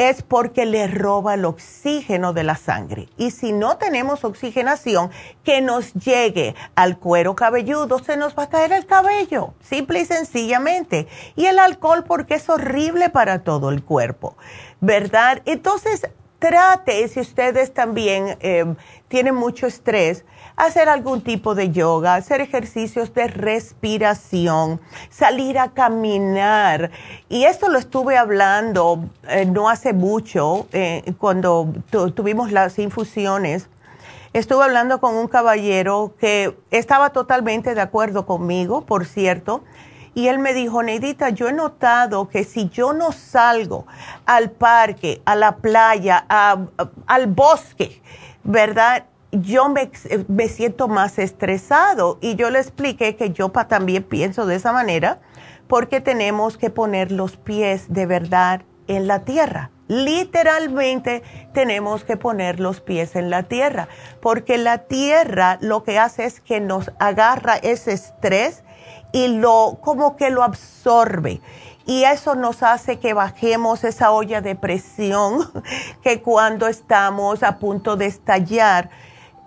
es 0.01 0.23
porque 0.23 0.65
le 0.65 0.87
roba 0.87 1.35
el 1.35 1.45
oxígeno 1.45 2.33
de 2.33 2.43
la 2.43 2.57
sangre. 2.57 3.11
Y 3.19 3.33
si 3.33 3.53
no 3.53 3.77
tenemos 3.77 4.25
oxigenación 4.25 5.11
que 5.45 5.61
nos 5.61 5.93
llegue 5.93 6.55
al 6.75 6.99
cuero 6.99 7.35
cabelludo, 7.35 7.99
se 7.99 8.17
nos 8.17 8.35
va 8.35 8.45
a 8.45 8.49
caer 8.49 8.73
el 8.73 8.87
cabello, 8.87 9.53
simple 9.61 10.01
y 10.01 10.07
sencillamente. 10.07 11.07
Y 11.37 11.45
el 11.45 11.59
alcohol 11.59 12.05
porque 12.05 12.37
es 12.37 12.49
horrible 12.49 13.11
para 13.11 13.45
todo 13.45 13.69
el 13.69 13.85
cuerpo, 13.85 14.39
¿verdad? 14.81 15.43
Entonces, 15.45 16.09
trate, 16.39 17.07
si 17.09 17.21
ustedes 17.21 17.75
también 17.75 18.39
eh, 18.41 18.75
tienen 19.09 19.35
mucho 19.35 19.67
estrés, 19.67 20.25
hacer 20.65 20.89
algún 20.89 21.23
tipo 21.23 21.55
de 21.55 21.71
yoga, 21.71 22.15
hacer 22.15 22.41
ejercicios 22.41 23.13
de 23.15 23.29
respiración, 23.29 24.81
salir 25.09 25.59
a 25.59 25.73
caminar. 25.73 26.91
Y 27.29 27.45
esto 27.45 27.69
lo 27.69 27.79
estuve 27.79 28.17
hablando 28.17 29.05
eh, 29.29 29.47
no 29.47 29.69
hace 29.69 29.93
mucho, 29.93 30.67
eh, 30.73 31.15
cuando 31.19 31.73
tuvimos 32.15 32.53
las 32.53 32.79
infusiones. 32.79 33.69
Estuve 34.33 34.63
hablando 34.63 35.01
con 35.01 35.17
un 35.17 35.27
caballero 35.27 36.15
que 36.21 36.57
estaba 36.71 37.11
totalmente 37.11 37.75
de 37.75 37.81
acuerdo 37.81 38.27
conmigo, 38.27 38.83
por 38.83 39.07
cierto, 39.07 39.65
y 40.15 40.29
él 40.29 40.39
me 40.39 40.55
dijo, 40.55 40.83
Neidita, 40.83 41.31
yo 41.31 41.49
he 41.49 41.53
notado 41.53 42.29
que 42.29 42.45
si 42.45 42.69
yo 42.69 42.93
no 42.93 43.13
salgo 43.13 43.87
al 44.27 44.51
parque, 44.51 45.23
a 45.25 45.35
la 45.37 45.57
playa, 45.57 46.25
al 46.29 47.27
bosque, 47.29 48.03
¿verdad? 48.43 49.05
Yo 49.33 49.69
me, 49.69 49.91
me, 50.29 50.49
siento 50.49 50.89
más 50.89 51.19
estresado 51.19 52.19
y 52.21 52.35
yo 52.35 52.51
le 52.51 52.59
expliqué 52.59 53.17
que 53.17 53.31
yo 53.31 53.51
también 53.51 54.03
pienso 54.03 54.47
de 54.47 54.57
esa 54.57 54.73
manera 54.73 55.21
porque 55.69 56.01
tenemos 56.01 56.57
que 56.57 56.71
poner 56.71 57.13
los 57.13 57.37
pies 57.37 57.93
de 57.93 58.07
verdad 58.07 58.63
en 58.89 59.07
la 59.07 59.21
tierra. 59.25 59.71
Literalmente 59.87 61.23
tenemos 61.53 62.05
que 62.05 62.17
poner 62.17 62.61
los 62.61 62.81
pies 62.81 63.17
en 63.17 63.31
la 63.31 63.45
tierra 63.45 63.89
porque 64.21 64.59
la 64.59 64.79
tierra 64.79 65.59
lo 65.61 65.85
que 65.85 65.99
hace 65.99 66.25
es 66.25 66.41
que 66.41 66.61
nos 66.61 66.91
agarra 66.99 67.57
ese 67.57 67.93
estrés 67.93 68.65
y 69.13 69.29
lo 69.29 69.79
como 69.81 70.17
que 70.17 70.31
lo 70.31 70.43
absorbe 70.43 71.41
y 71.87 72.05
eso 72.05 72.37
nos 72.37 72.63
hace 72.63 73.01
que 73.01 73.15
bajemos 73.15 73.83
esa 73.83 74.13
olla 74.13 74.41
de 74.41 74.55
presión 74.55 75.51
que 76.03 76.23
cuando 76.23 76.69
estamos 76.69 77.43
a 77.43 77.59
punto 77.59 77.97
de 77.97 78.07
estallar 78.07 78.91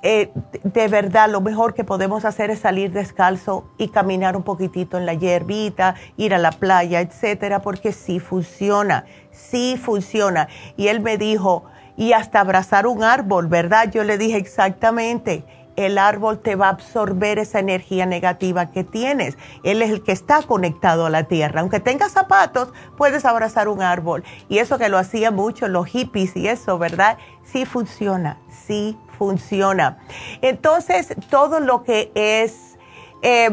eh, 0.06 0.32
de 0.64 0.88
verdad 0.90 1.30
lo 1.30 1.40
mejor 1.40 1.74
que 1.74 1.86
podemos 1.86 2.26
hacer 2.26 2.50
es 2.50 2.60
salir 2.60 2.92
descalzo 2.92 3.70
y 3.78 3.88
caminar 3.88 4.36
un 4.36 4.44
poquitito 4.44 4.98
en 4.98 5.06
la 5.06 5.14
hierbita, 5.14 5.96
ir 6.18 6.34
a 6.34 6.38
la 6.38 6.52
playa, 6.52 7.00
etcétera, 7.00 7.62
porque 7.62 7.94
sí 7.94 8.20
funciona, 8.20 9.06
sí 9.32 9.78
funciona. 9.82 10.50
Y 10.76 10.90
él 10.90 11.00
me 11.00 11.18
dijo, 11.18 11.64
y 11.96 12.12
hasta 12.12 12.42
abrazar 12.42 12.86
un 12.86 13.02
árbol, 13.02 13.48
¿verdad? 13.48 13.90
Yo 13.92 14.04
le 14.04 14.18
dije 14.18 14.36
exactamente, 14.36 15.46
el 15.76 15.98
árbol 15.98 16.40
te 16.40 16.56
va 16.56 16.68
a 16.68 16.72
absorber 16.72 17.40
esa 17.40 17.60
energía 17.60 18.06
negativa 18.06 18.72
que 18.72 18.84
tienes. 18.84 19.38
Él 19.64 19.82
es 19.82 19.90
el 19.90 20.04
que 20.04 20.12
está 20.12 20.42
conectado 20.44 21.06
a 21.06 21.10
la 21.10 21.24
tierra. 21.24 21.62
Aunque 21.62 21.80
tengas 21.80 22.12
zapatos, 22.12 22.74
puedes 22.98 23.26
abrazar 23.26 23.68
un 23.68 23.82
árbol. 23.82 24.24
Y 24.50 24.60
eso 24.60 24.78
que 24.78 24.90
lo 24.90 24.98
hacía 24.98 25.32
mucho 25.32 25.68
los 25.68 25.88
hippies 25.88 26.36
y 26.36 26.48
eso, 26.48 26.78
¿verdad? 26.78 27.18
Sí 27.44 27.66
funciona, 27.66 28.38
sí 28.50 28.98
funciona. 29.18 29.98
Entonces, 30.42 31.16
todo 31.30 31.60
lo 31.60 31.84
que 31.84 32.12
es 32.16 32.78
eh, 33.22 33.50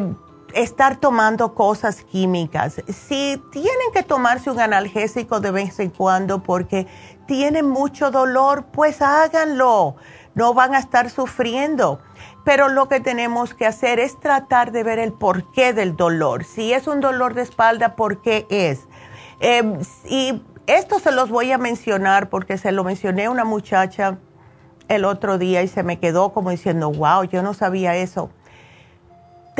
estar 0.54 0.96
tomando 0.96 1.54
cosas 1.54 2.02
químicas. 2.02 2.83
Si 2.88 3.42
tienen 3.52 3.92
que 3.92 4.02
tomarse 4.02 4.50
un 4.50 4.61
analgésico 4.61 5.40
de 5.40 5.50
vez 5.50 5.78
en 5.80 5.90
cuando 5.90 6.42
porque 6.42 6.87
tienen 7.26 7.68
mucho 7.68 8.11
dolor, 8.11 8.64
pues 8.72 9.00
háganlo. 9.00 9.96
No 10.34 10.54
van 10.54 10.74
a 10.74 10.78
estar 10.78 11.10
sufriendo. 11.10 12.00
Pero 12.44 12.68
lo 12.68 12.88
que 12.88 13.00
tenemos 13.00 13.54
que 13.54 13.66
hacer 13.66 13.98
es 13.98 14.18
tratar 14.18 14.72
de 14.72 14.82
ver 14.82 14.98
el 14.98 15.12
porqué 15.12 15.72
del 15.72 15.96
dolor. 15.96 16.44
Si 16.44 16.72
es 16.72 16.86
un 16.86 17.00
dolor 17.00 17.34
de 17.34 17.42
espalda, 17.42 17.96
¿por 17.96 18.22
qué 18.22 18.46
es? 18.48 18.86
Em, 19.40 19.78
y 20.06 20.42
esto 20.66 20.98
se 20.98 21.12
los 21.12 21.30
voy 21.30 21.52
a 21.52 21.58
mencionar 21.58 22.30
porque 22.30 22.58
se 22.58 22.72
lo 22.72 22.84
mencioné 22.84 23.26
a 23.26 23.30
una 23.30 23.44
muchacha 23.44 24.18
el 24.88 25.04
otro 25.04 25.38
día 25.38 25.62
y 25.62 25.68
se 25.68 25.82
me 25.82 25.98
quedó 25.98 26.32
como 26.32 26.50
diciendo, 26.50 26.90
wow, 26.90 27.24
yo 27.24 27.42
no 27.42 27.54
sabía 27.54 27.96
eso 27.96 28.30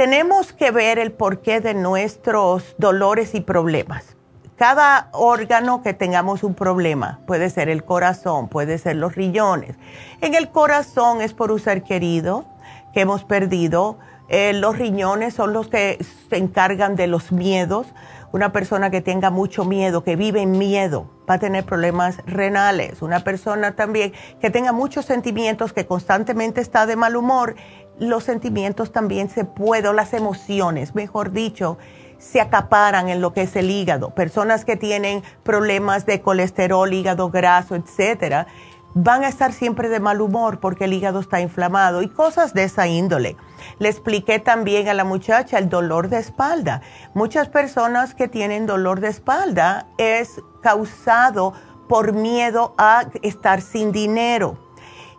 tenemos 0.01 0.55
que 0.55 0.71
ver 0.71 0.99
el 0.99 1.13
porqué 1.13 1.61
de 1.61 1.75
nuestros 1.75 2.75
dolores 2.79 3.35
y 3.35 3.43
problemas. 3.43 4.17
Cada 4.61 5.09
órgano 5.13 5.83
que 5.83 5.95
tengamos 5.95 6.43
un 6.43 6.53
problema, 6.53 7.21
puede 7.27 7.49
ser 7.49 7.71
el 7.71 7.83
corazón, 7.83 8.49
puede 8.49 8.77
ser 8.77 8.97
los 8.97 9.15
riñones. 9.15 9.75
En 10.21 10.35
el 10.35 10.51
corazón 10.51 11.23
es 11.23 11.33
por 11.33 11.51
un 11.51 11.59
ser 11.59 11.83
querido 11.83 12.45
que 12.93 13.01
hemos 13.01 13.25
perdido. 13.25 13.99
Eh, 14.29 14.53
los 14.53 14.77
riñones 14.77 15.33
son 15.33 15.55
los 15.55 15.69
que 15.69 16.05
se 16.29 16.37
encargan 16.37 16.95
de 16.95 17.07
los 17.07 17.33
miedos. 17.33 17.87
Una 18.33 18.53
persona 18.53 18.91
que 18.91 19.01
tenga 19.01 19.31
mucho 19.31 19.65
miedo, 19.65 20.05
que 20.05 20.15
vive 20.15 20.43
en 20.43 20.59
miedo, 20.59 21.11
va 21.27 21.37
a 21.37 21.39
tener 21.39 21.65
problemas 21.65 22.19
renales. 22.27 23.01
Una 23.01 23.21
persona 23.21 23.77
también 23.77 24.13
que 24.43 24.51
tenga 24.51 24.73
muchos 24.73 25.07
sentimientos, 25.07 25.73
que 25.73 25.87
constantemente 25.87 26.61
está 26.61 26.85
de 26.85 26.97
mal 26.97 27.17
humor, 27.17 27.55
los 27.99 28.25
sentimientos 28.25 28.93
también 28.93 29.31
se 29.31 29.47
pueden, 29.47 29.97
las 29.97 30.13
emociones, 30.13 30.95
mejor 30.95 31.33
dicho, 31.33 31.79
se 32.21 32.41
acaparan 32.41 33.09
en 33.09 33.21
lo 33.21 33.33
que 33.33 33.43
es 33.43 33.57
el 33.57 33.71
hígado. 33.71 34.11
Personas 34.15 34.65
que 34.65 34.77
tienen 34.77 35.25
problemas 35.43 36.07
de 36.07 36.21
colesterol, 36.21 36.93
hígado 36.93 37.31
graso, 37.31 37.75
etcétera, 37.75 38.47
van 38.95 39.25
a 39.25 39.29
estar 39.29 39.53
siempre 39.53 39.89
de 39.89 40.01
mal 40.01 40.21
humor 40.21 40.61
porque 40.61 40.85
el 40.85 40.93
hígado 40.93 41.21
está 41.21 41.41
inflamado 41.41 42.03
y 42.03 42.09
cosas 42.09 42.53
de 42.55 42.65
esa 42.65 42.87
índole. 42.87 43.37
Le 43.79 43.89
expliqué 43.89 44.39
también 44.39 44.89
a 44.89 44.95
la 44.95 45.05
muchacha 45.05 45.59
el 45.59 45.69
dolor 45.69 46.09
de 46.09 46.19
espalda. 46.19 46.83
Muchas 47.15 47.49
personas 47.49 48.15
que 48.15 48.29
tienen 48.29 48.67
dolor 48.67 49.01
de 49.01 49.09
espalda 49.09 49.87
es 49.97 50.41
causado 50.61 51.55
por 51.89 52.13
miedo 52.13 52.75
a 52.79 53.07
estar 53.23 53.63
sin 53.63 53.93
dinero 53.93 54.70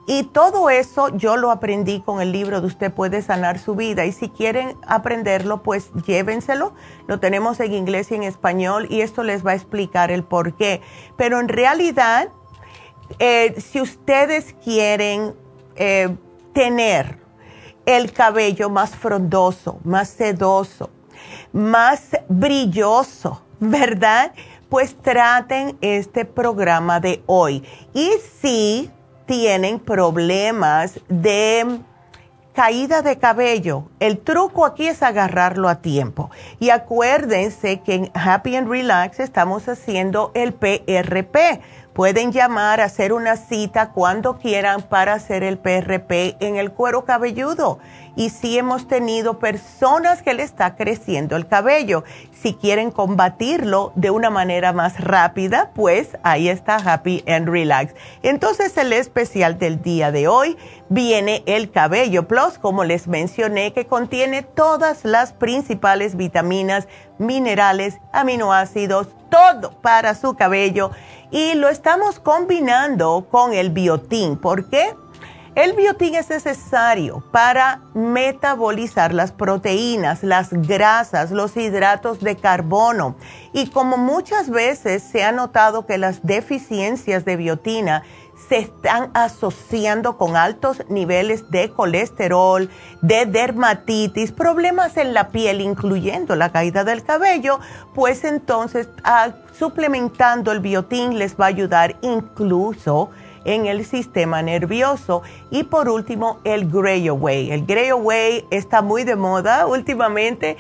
y 0.07 0.23
todo 0.23 0.69
eso 0.69 1.09
yo 1.15 1.37
lo 1.37 1.51
aprendí 1.51 2.01
con 2.01 2.21
el 2.21 2.31
libro 2.31 2.59
de 2.59 2.67
Usted 2.67 2.91
puede 2.91 3.21
sanar 3.21 3.59
su 3.59 3.75
vida. 3.75 4.05
Y 4.05 4.11
si 4.11 4.29
quieren 4.29 4.75
aprenderlo, 4.87 5.61
pues 5.61 5.91
llévenselo. 6.05 6.73
Lo 7.07 7.19
tenemos 7.19 7.59
en 7.59 7.73
inglés 7.73 8.11
y 8.11 8.15
en 8.15 8.23
español 8.23 8.87
y 8.89 9.01
esto 9.01 9.23
les 9.23 9.45
va 9.45 9.51
a 9.51 9.55
explicar 9.55 10.11
el 10.11 10.23
por 10.23 10.55
qué. 10.55 10.81
Pero 11.17 11.39
en 11.39 11.47
realidad, 11.47 12.29
eh, 13.19 13.55
si 13.61 13.79
ustedes 13.79 14.55
quieren 14.63 15.35
eh, 15.75 16.15
tener 16.53 17.19
el 17.85 18.11
cabello 18.11 18.69
más 18.69 18.95
frondoso, 18.95 19.79
más 19.83 20.09
sedoso, 20.09 20.89
más 21.53 22.17
brilloso, 22.27 23.43
¿verdad? 23.59 24.33
Pues 24.67 24.95
traten 24.95 25.77
este 25.81 26.25
programa 26.25 26.99
de 26.99 27.21
hoy. 27.27 27.63
Y 27.93 28.09
si 28.41 28.89
tienen 29.31 29.79
problemas 29.79 30.99
de 31.07 31.79
caída 32.51 33.01
de 33.01 33.17
cabello, 33.17 33.85
el 34.01 34.17
truco 34.19 34.65
aquí 34.65 34.87
es 34.87 35.01
agarrarlo 35.01 35.69
a 35.69 35.75
tiempo. 35.75 36.29
Y 36.59 36.69
acuérdense 36.69 37.79
que 37.79 37.93
en 37.93 38.11
Happy 38.13 38.57
and 38.57 38.67
Relax 38.67 39.21
estamos 39.21 39.69
haciendo 39.69 40.31
el 40.33 40.51
PRP. 40.51 41.61
Pueden 41.93 42.33
llamar, 42.33 42.81
hacer 42.81 43.13
una 43.13 43.37
cita 43.37 43.91
cuando 43.91 44.37
quieran 44.37 44.81
para 44.81 45.13
hacer 45.13 45.43
el 45.43 45.57
PRP 45.57 46.35
en 46.41 46.57
el 46.57 46.73
cuero 46.73 47.05
cabelludo 47.05 47.79
y 48.15 48.29
sí 48.29 48.57
hemos 48.57 48.87
tenido 48.87 49.39
personas 49.39 50.21
que 50.21 50.33
le 50.33 50.43
está 50.43 50.75
creciendo 50.75 51.35
el 51.35 51.47
cabello. 51.47 52.03
Si 52.33 52.53
quieren 52.53 52.91
combatirlo 52.91 53.91
de 53.95 54.09
una 54.11 54.29
manera 54.29 54.73
más 54.73 54.99
rápida, 54.99 55.71
pues 55.73 56.17
ahí 56.23 56.49
está 56.49 56.75
Happy 56.75 57.23
and 57.27 57.47
Relax. 57.49 57.93
Entonces 58.23 58.75
el 58.77 58.93
especial 58.93 59.59
del 59.59 59.81
día 59.81 60.11
de 60.11 60.27
hoy 60.27 60.57
viene 60.89 61.43
el 61.45 61.71
Cabello 61.71 62.27
Plus, 62.27 62.57
como 62.57 62.83
les 62.83 63.07
mencioné, 63.07 63.73
que 63.73 63.85
contiene 63.85 64.41
todas 64.43 65.05
las 65.05 65.33
principales 65.33 66.15
vitaminas, 66.15 66.87
minerales, 67.17 67.99
aminoácidos, 68.11 69.07
todo 69.29 69.71
para 69.81 70.15
su 70.15 70.35
cabello. 70.35 70.91
Y 71.31 71.53
lo 71.53 71.69
estamos 71.69 72.19
combinando 72.19 73.27
con 73.31 73.53
el 73.53 73.69
biotín. 73.69 74.37
¿Por 74.37 74.69
qué? 74.69 74.93
El 75.53 75.73
biotín 75.73 76.15
es 76.15 76.29
necesario 76.29 77.21
para 77.31 77.81
metabolizar 77.93 79.13
las 79.13 79.33
proteínas, 79.33 80.23
las 80.23 80.53
grasas, 80.53 81.29
los 81.29 81.57
hidratos 81.57 82.21
de 82.21 82.37
carbono. 82.37 83.17
Y 83.51 83.67
como 83.67 83.97
muchas 83.97 84.49
veces 84.49 85.03
se 85.03 85.25
ha 85.25 85.33
notado 85.33 85.85
que 85.85 85.97
las 85.97 86.23
deficiencias 86.23 87.25
de 87.25 87.35
biotina 87.35 88.03
se 88.47 88.59
están 88.59 89.11
asociando 89.13 90.17
con 90.17 90.37
altos 90.37 90.83
niveles 90.87 91.51
de 91.51 91.69
colesterol, 91.69 92.69
de 93.01 93.25
dermatitis, 93.25 94.31
problemas 94.31 94.95
en 94.95 95.13
la 95.13 95.29
piel, 95.31 95.59
incluyendo 95.59 96.37
la 96.37 96.53
caída 96.53 96.85
del 96.85 97.03
cabello, 97.03 97.59
pues 97.93 98.23
entonces 98.23 98.87
ah, 99.03 99.31
suplementando 99.51 100.53
el 100.53 100.61
biotín 100.61 101.19
les 101.19 101.35
va 101.35 101.45
a 101.45 101.49
ayudar 101.49 101.97
incluso 102.01 103.09
en 103.45 103.65
el 103.65 103.85
sistema 103.85 104.41
nervioso. 104.41 105.21
Y 105.49 105.63
por 105.63 105.89
último, 105.89 106.39
el 106.43 106.69
Gray 106.69 107.07
Away. 107.07 107.51
El 107.51 107.65
Gray 107.65 107.89
Away 107.89 108.45
está 108.51 108.81
muy 108.81 109.03
de 109.03 109.15
moda 109.15 109.65
últimamente 109.67 110.57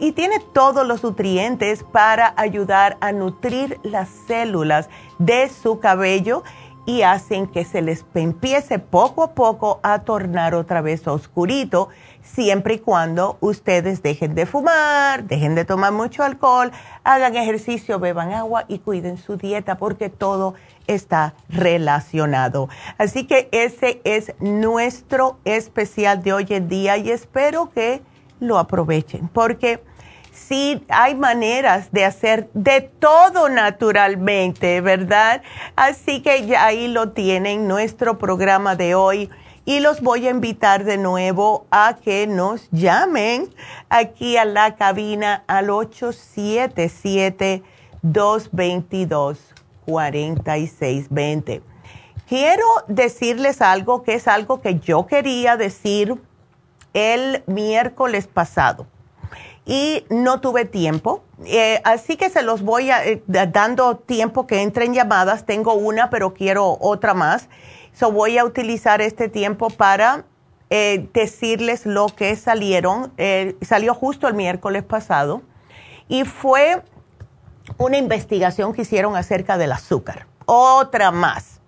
y 0.00 0.12
tiene 0.12 0.40
todos 0.52 0.86
los 0.86 1.02
nutrientes 1.02 1.82
para 1.84 2.34
ayudar 2.36 2.98
a 3.00 3.12
nutrir 3.12 3.78
las 3.82 4.08
células 4.26 4.88
de 5.18 5.48
su 5.48 5.80
cabello 5.80 6.42
y 6.86 7.02
hacen 7.02 7.46
que 7.46 7.64
se 7.64 7.82
les 7.82 8.04
empiece 8.14 8.78
poco 8.78 9.22
a 9.22 9.32
poco 9.32 9.80
a 9.82 10.00
tornar 10.00 10.54
otra 10.54 10.80
vez 10.80 11.06
oscurito 11.06 11.88
siempre 12.22 12.74
y 12.74 12.78
cuando 12.78 13.36
ustedes 13.40 14.02
dejen 14.02 14.34
de 14.34 14.46
fumar, 14.46 15.24
dejen 15.24 15.54
de 15.54 15.64
tomar 15.64 15.92
mucho 15.92 16.22
alcohol, 16.22 16.70
hagan 17.04 17.36
ejercicio, 17.36 17.98
beban 17.98 18.32
agua 18.32 18.64
y 18.68 18.78
cuiden 18.78 19.18
su 19.18 19.36
dieta 19.36 19.76
porque 19.76 20.08
todo 20.08 20.54
está 20.94 21.34
relacionado. 21.48 22.68
Así 22.98 23.26
que 23.26 23.48
ese 23.52 24.00
es 24.04 24.34
nuestro 24.40 25.38
especial 25.44 26.22
de 26.22 26.32
hoy 26.32 26.46
en 26.50 26.68
día 26.68 26.96
y 26.96 27.10
espero 27.10 27.70
que 27.70 28.02
lo 28.40 28.58
aprovechen 28.58 29.28
porque 29.28 29.82
sí 30.32 30.84
hay 30.88 31.14
maneras 31.14 31.92
de 31.92 32.04
hacer 32.04 32.48
de 32.54 32.80
todo 32.80 33.48
naturalmente, 33.48 34.80
¿verdad? 34.80 35.42
Así 35.76 36.22
que 36.22 36.46
ya 36.46 36.64
ahí 36.64 36.88
lo 36.88 37.10
tienen, 37.10 37.68
nuestro 37.68 38.18
programa 38.18 38.76
de 38.76 38.94
hoy 38.94 39.30
y 39.64 39.80
los 39.80 40.00
voy 40.00 40.26
a 40.26 40.30
invitar 40.30 40.84
de 40.84 40.96
nuevo 40.96 41.66
a 41.70 41.98
que 42.02 42.26
nos 42.26 42.68
llamen 42.70 43.48
aquí 43.88 44.36
a 44.36 44.44
la 44.44 44.74
cabina 44.74 45.44
al 45.46 45.70
877-222-4620. 49.90 51.62
Quiero 52.28 52.64
decirles 52.86 53.60
algo 53.60 54.02
que 54.02 54.14
es 54.14 54.28
algo 54.28 54.60
que 54.60 54.78
yo 54.78 55.06
quería 55.06 55.56
decir 55.56 56.16
el 56.94 57.42
miércoles 57.46 58.26
pasado 58.26 58.86
y 59.66 60.04
no 60.10 60.40
tuve 60.40 60.64
tiempo. 60.64 61.22
Eh, 61.44 61.80
así 61.84 62.16
que 62.16 62.30
se 62.30 62.42
los 62.42 62.62
voy 62.62 62.90
a, 62.90 63.04
eh, 63.06 63.22
dando 63.26 63.96
tiempo 63.96 64.46
que 64.46 64.62
entren 64.62 64.94
llamadas. 64.94 65.46
Tengo 65.46 65.74
una, 65.74 66.10
pero 66.10 66.34
quiero 66.34 66.76
otra 66.80 67.14
más. 67.14 67.48
So 67.92 68.12
voy 68.12 68.38
a 68.38 68.44
utilizar 68.44 69.00
este 69.00 69.28
tiempo 69.28 69.70
para 69.70 70.24
eh, 70.70 71.08
decirles 71.12 71.86
lo 71.86 72.06
que 72.08 72.34
salieron. 72.36 73.12
Salió 73.60 73.94
justo 73.94 74.28
el 74.28 74.34
miércoles 74.34 74.82
pasado 74.82 75.42
y 76.08 76.24
fue 76.24 76.82
una 77.78 77.96
investigación 77.96 78.72
que 78.72 78.82
hicieron 78.82 79.16
acerca 79.16 79.58
del 79.58 79.72
azúcar. 79.72 80.26
Otra 80.46 81.10
más. 81.10 81.60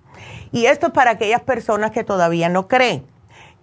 Y 0.53 0.67
esto 0.67 0.89
es 0.89 0.93
para 0.93 1.13
aquellas 1.13 1.43
personas 1.43 1.91
que 1.93 2.05
todavía 2.05 2.49
no 2.49 2.69
creen. 2.69 3.07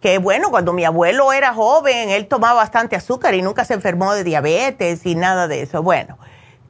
Que 0.01 0.17
bueno, 0.17 0.49
cuando 0.49 0.73
mi 0.73 0.85
abuelo 0.85 1.33
era 1.33 1.53
joven, 1.53 2.09
él 2.09 2.27
tomaba 2.27 2.53
bastante 2.53 2.95
azúcar 2.95 3.35
y 3.35 3.41
nunca 3.41 3.65
se 3.65 3.73
enfermó 3.73 4.13
de 4.13 4.23
diabetes 4.23 5.05
y 5.05 5.15
nada 5.15 5.47
de 5.47 5.61
eso. 5.61 5.83
Bueno, 5.83 6.17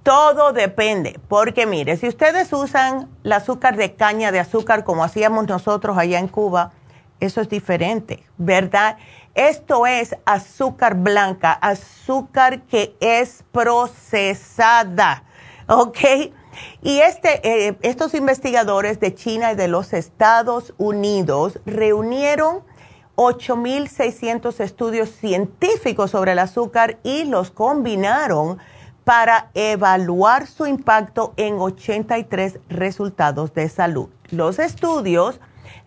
todo 0.03 0.53
depende, 0.53 1.19
porque 1.27 1.65
mire, 1.65 1.95
si 1.97 2.07
ustedes 2.07 2.51
usan 2.53 3.09
el 3.23 3.31
azúcar 3.33 3.77
de 3.77 3.93
caña 3.93 4.31
de 4.31 4.39
azúcar 4.39 4.83
como 4.83 5.03
hacíamos 5.03 5.47
nosotros 5.47 5.97
allá 5.97 6.17
en 6.17 6.27
Cuba, 6.27 6.71
eso 7.19 7.41
es 7.41 7.49
diferente, 7.49 8.23
¿verdad? 8.37 8.97
Esto 9.35 9.85
es 9.85 10.15
azúcar 10.25 10.95
blanca, 10.95 11.51
azúcar 11.51 12.61
que 12.63 12.95
es 12.99 13.43
procesada, 13.51 15.23
¿ok? 15.69 15.97
Y 16.81 16.99
este, 16.99 17.67
eh, 17.67 17.77
estos 17.81 18.13
investigadores 18.13 18.99
de 18.99 19.13
China 19.15 19.53
y 19.53 19.55
de 19.55 19.67
los 19.67 19.93
Estados 19.93 20.73
Unidos 20.77 21.59
reunieron 21.65 22.61
8.600 23.15 24.59
estudios 24.61 25.09
científicos 25.09 26.11
sobre 26.11 26.31
el 26.33 26.39
azúcar 26.39 26.97
y 27.03 27.25
los 27.25 27.51
combinaron 27.51 28.57
para 29.03 29.51
evaluar 29.53 30.47
su 30.47 30.65
impacto 30.65 31.33
en 31.37 31.59
83 31.59 32.59
resultados 32.69 33.53
de 33.53 33.67
salud. 33.69 34.09
Los 34.29 34.59
estudios 34.59 35.39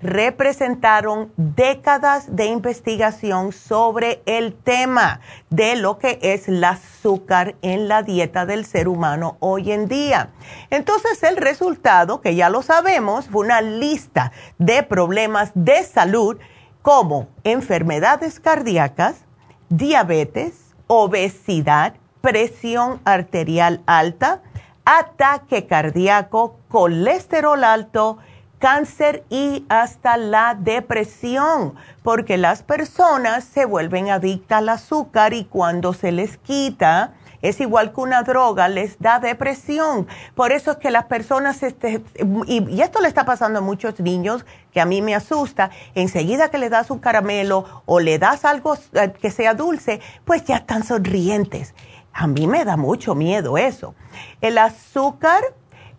representaron 0.03 1.33
décadas 1.37 2.35
de 2.35 2.47
investigación 2.47 3.53
sobre 3.53 4.23
el 4.27 4.55
tema 4.55 5.21
de 5.51 5.77
lo 5.77 5.99
que 5.99 6.18
es 6.23 6.49
el 6.49 6.62
azúcar 6.64 7.55
en 7.62 7.88
la 7.88 8.03
dieta 8.03 8.47
del 8.47 8.64
ser 8.64 8.88
humano 8.88 9.37
hoy 9.40 9.73
en 9.73 9.88
día. 9.88 10.31
Entonces 10.71 11.23
el 11.23 11.37
resultado, 11.37 12.21
que 12.21 12.35
ya 12.35 12.51
lo 12.51 12.62
sabemos, 12.62 13.29
fue 13.29 13.45
una 13.45 13.61
lista 13.61 14.33
de 14.59 14.83
problemas 14.83 15.53
de 15.55 15.83
salud 15.85 16.38
como 16.83 17.29
enfermedades 17.45 18.40
cardíacas, 18.40 19.25
diabetes, 19.68 20.75
obesidad, 20.88 21.95
presión 22.21 23.01
arterial 23.05 23.83
alta, 23.87 24.42
ataque 24.85 25.66
cardíaco, 25.66 26.59
colesterol 26.68 27.62
alto, 27.62 28.18
cáncer 28.62 29.25
y 29.29 29.66
hasta 29.68 30.16
la 30.16 30.57
depresión, 30.57 31.75
porque 32.05 32.37
las 32.37 32.62
personas 32.62 33.42
se 33.42 33.64
vuelven 33.64 34.09
adictas 34.09 34.59
al 34.59 34.68
azúcar 34.68 35.35
y 35.35 35.46
cuando 35.46 35.92
se 35.92 36.12
les 36.12 36.37
quita, 36.37 37.14
es 37.40 37.61
igual 37.61 37.92
que 37.92 38.01
una 38.01 38.22
droga, 38.22 38.68
les 38.68 39.01
da 39.01 39.18
depresión. 39.18 40.07
Por 40.37 40.53
eso 40.53 40.70
es 40.70 40.77
que 40.77 40.92
las 40.92 41.07
personas, 41.07 41.64
este, 41.64 42.05
y, 42.46 42.81
esto 42.81 43.01
le 43.01 43.09
está 43.09 43.25
pasando 43.25 43.59
a 43.59 43.62
muchos 43.62 43.98
niños, 43.98 44.46
que 44.72 44.81
a 44.81 44.87
mí 44.87 45.03
me 45.03 45.16
asusta, 45.16 45.70
enseguida 45.96 46.48
que 46.48 46.59
le 46.59 46.70
das 46.70 46.92
un 46.92 47.01
caramelo 47.01 47.83
o 47.85 47.98
le 47.98 48.20
das 48.20 48.44
algo 48.44 48.77
eh, 48.92 49.12
que 49.20 49.33
sea 49.33 49.55
dulce, 49.55 50.01
pues 50.25 50.44
ya 50.44 50.59
están 50.59 50.85
sonrientes. 50.85 51.75
A 52.12 52.29
mí 52.29 52.46
me 52.46 52.64
da 52.64 52.77
mucho 52.77 53.16
miedo 53.16 53.59
eso. 53.59 53.96
El 54.40 54.57
azúcar 54.59 55.42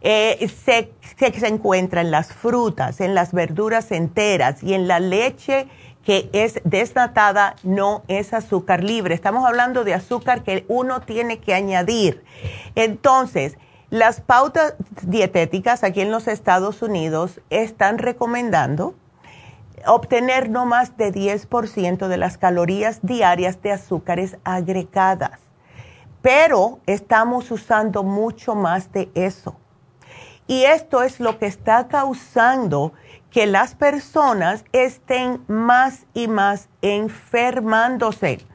eh, 0.04 0.48
se, 0.64 0.92
se, 1.18 1.48
encuentra 1.48 2.02
en 2.02 2.12
las 2.12 2.34
frutas, 2.34 3.02
en 3.02 3.16
las 3.16 3.32
verduras 3.32 3.92
enteras 3.92 4.62
y 4.62 4.74
en 4.74 4.88
la 4.88 5.00
leche 5.00 5.68
que 6.06 6.30
es 6.34 6.60
desnatada, 6.66 7.56
no 7.64 8.04
es 8.10 8.34
azúcar 8.34 8.84
libre. 8.84 9.16
Estamos 9.16 9.46
hablando 9.48 9.86
de 9.86 9.94
azúcar 9.94 10.44
que 10.44 10.66
uno 10.68 11.02
tiene 11.02 11.40
que 11.40 11.54
añadir. 11.54 12.24
Entonces, 12.76 13.58
las 13.90 14.20
pautas 14.20 14.76
dietéticas 15.04 15.84
aquí 15.84 16.02
en 16.02 16.12
los 16.12 16.28
Estados 16.28 16.82
Unidos 16.82 17.40
están 17.50 18.00
recomendando 18.00 18.96
obtener 19.86 20.50
no 20.50 20.66
más 20.66 20.98
de 20.98 21.12
10% 21.12 22.08
de 22.08 22.18
las 22.18 22.38
calorías 22.38 23.00
diarias 23.02 23.62
de 23.62 23.72
azúcares 23.72 24.38
agregadas. 24.44 25.40
Pero 26.22 26.80
estamos 26.86 27.52
usando 27.52 28.04
mucho 28.04 28.56
más 28.56 28.92
de 28.92 29.10
eso. 29.14 29.56
Y 30.48 30.66
esto 30.66 31.04
es 31.04 31.20
lo 31.20 31.40
que 31.40 31.46
está 31.46 31.88
causando 31.88 32.94
que 33.32 33.48
las 33.48 33.76
personas 33.76 34.64
estén 34.74 35.44
más 35.48 36.06
y 36.14 36.28
más 36.28 36.70
enfermándose. 36.82 38.46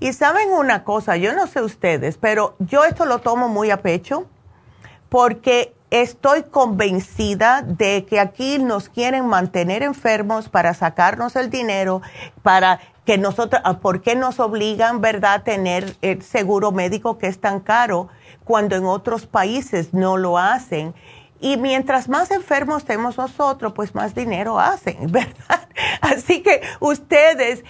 Y 0.00 0.12
saben 0.12 0.50
una 0.50 0.84
cosa, 0.84 1.16
yo 1.16 1.32
no 1.32 1.46
sé 1.46 1.60
ustedes, 1.60 2.18
pero 2.18 2.54
yo 2.60 2.84
esto 2.84 3.04
lo 3.04 3.18
tomo 3.18 3.48
muy 3.48 3.70
a 3.70 3.82
pecho 3.82 4.26
porque 5.08 5.74
estoy 5.90 6.44
convencida 6.44 7.62
de 7.62 8.04
que 8.04 8.20
aquí 8.20 8.58
nos 8.58 8.88
quieren 8.88 9.26
mantener 9.26 9.82
enfermos 9.82 10.48
para 10.48 10.74
sacarnos 10.74 11.34
el 11.34 11.50
dinero, 11.50 12.02
para 12.42 12.80
que 13.04 13.16
nosotros, 13.18 13.62
ah, 13.64 13.78
¿por 13.78 14.02
qué 14.02 14.14
nos 14.14 14.38
obligan, 14.38 15.00
verdad, 15.00 15.34
a 15.34 15.44
tener 15.44 15.96
el 16.02 16.22
seguro 16.22 16.72
médico 16.72 17.16
que 17.16 17.26
es 17.26 17.40
tan 17.40 17.60
caro 17.60 18.08
cuando 18.44 18.76
en 18.76 18.84
otros 18.84 19.26
países 19.26 19.94
no 19.94 20.16
lo 20.18 20.36
hacen? 20.36 20.94
Y 21.40 21.56
mientras 21.56 22.08
más 22.08 22.30
enfermos 22.30 22.82
estemos 22.82 23.16
nosotros, 23.16 23.72
pues 23.74 23.94
más 23.94 24.14
dinero 24.14 24.58
hacen, 24.58 24.96
¿verdad? 25.12 25.68
Así 26.00 26.42
que 26.42 26.62
ustedes 26.80 27.64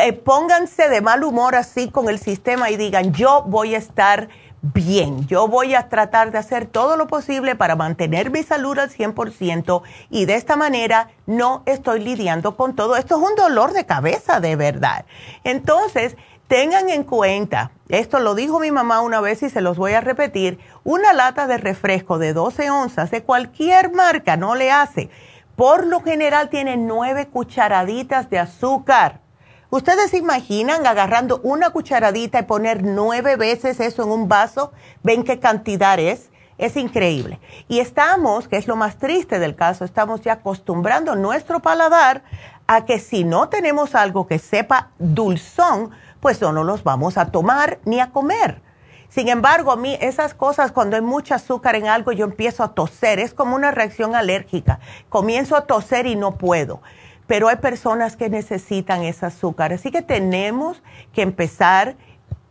eh, 0.00 0.12
pónganse 0.12 0.88
de 0.88 1.00
mal 1.00 1.24
humor 1.24 1.54
así 1.54 1.90
con 1.90 2.08
el 2.08 2.18
sistema 2.18 2.70
y 2.70 2.76
digan, 2.76 3.12
yo 3.12 3.42
voy 3.42 3.74
a 3.74 3.78
estar 3.78 4.28
bien, 4.62 5.26
yo 5.26 5.48
voy 5.48 5.74
a 5.74 5.88
tratar 5.88 6.30
de 6.30 6.38
hacer 6.38 6.66
todo 6.66 6.96
lo 6.96 7.08
posible 7.08 7.56
para 7.56 7.74
mantener 7.74 8.30
mi 8.30 8.44
salud 8.44 8.78
al 8.78 8.90
100% 8.90 9.82
y 10.08 10.24
de 10.24 10.34
esta 10.36 10.54
manera 10.56 11.10
no 11.26 11.62
estoy 11.66 12.00
lidiando 12.00 12.56
con 12.56 12.76
todo. 12.76 12.96
Esto 12.96 13.16
es 13.16 13.28
un 13.28 13.34
dolor 13.34 13.72
de 13.72 13.86
cabeza 13.86 14.38
de 14.38 14.54
verdad. 14.54 15.04
Entonces, 15.42 16.16
tengan 16.46 16.90
en 16.90 17.02
cuenta, 17.02 17.72
esto 17.92 18.20
lo 18.20 18.34
dijo 18.34 18.58
mi 18.58 18.70
mamá 18.70 19.02
una 19.02 19.20
vez 19.20 19.42
y 19.42 19.50
se 19.50 19.60
los 19.60 19.76
voy 19.76 19.92
a 19.92 20.00
repetir, 20.00 20.58
una 20.82 21.12
lata 21.12 21.46
de 21.46 21.58
refresco 21.58 22.18
de 22.18 22.32
12 22.32 22.70
onzas 22.70 23.10
de 23.10 23.22
cualquier 23.22 23.92
marca 23.92 24.38
no 24.38 24.54
le 24.54 24.70
hace. 24.72 25.10
Por 25.56 25.86
lo 25.86 26.00
general 26.00 26.48
tiene 26.48 26.78
nueve 26.78 27.28
cucharaditas 27.28 28.30
de 28.30 28.38
azúcar. 28.38 29.20
¿Ustedes 29.68 30.10
se 30.10 30.16
imaginan 30.16 30.86
agarrando 30.86 31.42
una 31.42 31.68
cucharadita 31.68 32.38
y 32.38 32.44
poner 32.44 32.82
nueve 32.82 33.36
veces 33.36 33.78
eso 33.78 34.04
en 34.04 34.10
un 34.10 34.26
vaso? 34.26 34.72
¿Ven 35.02 35.22
qué 35.22 35.38
cantidad 35.38 35.98
es? 35.98 36.30
Es 36.56 36.78
increíble. 36.78 37.40
Y 37.68 37.80
estamos, 37.80 38.48
que 38.48 38.56
es 38.56 38.68
lo 38.68 38.76
más 38.76 38.96
triste 38.96 39.38
del 39.38 39.54
caso, 39.54 39.84
estamos 39.84 40.22
ya 40.22 40.32
acostumbrando 40.32 41.14
nuestro 41.14 41.60
paladar 41.60 42.22
a 42.66 42.86
que 42.86 42.98
si 42.98 43.24
no 43.24 43.50
tenemos 43.50 43.94
algo 43.94 44.26
que 44.26 44.38
sepa 44.38 44.92
dulzón, 44.98 45.90
pues 46.22 46.40
no 46.40 46.52
nos 46.52 46.64
los 46.64 46.84
vamos 46.84 47.18
a 47.18 47.32
tomar 47.32 47.80
ni 47.84 47.98
a 47.98 48.12
comer. 48.12 48.62
Sin 49.08 49.28
embargo, 49.28 49.72
a 49.72 49.76
mí 49.76 49.98
esas 50.00 50.34
cosas, 50.34 50.70
cuando 50.70 50.94
hay 50.94 51.02
mucho 51.02 51.34
azúcar 51.34 51.74
en 51.74 51.88
algo, 51.88 52.12
yo 52.12 52.24
empiezo 52.24 52.62
a 52.62 52.74
toser. 52.74 53.18
Es 53.18 53.34
como 53.34 53.56
una 53.56 53.72
reacción 53.72 54.14
alérgica. 54.14 54.78
Comienzo 55.08 55.56
a 55.56 55.66
toser 55.66 56.06
y 56.06 56.14
no 56.14 56.36
puedo. 56.36 56.80
Pero 57.26 57.48
hay 57.48 57.56
personas 57.56 58.16
que 58.16 58.30
necesitan 58.30 59.02
ese 59.02 59.26
azúcar. 59.26 59.72
Así 59.72 59.90
que 59.90 60.00
tenemos 60.00 60.80
que 61.12 61.22
empezar 61.22 61.96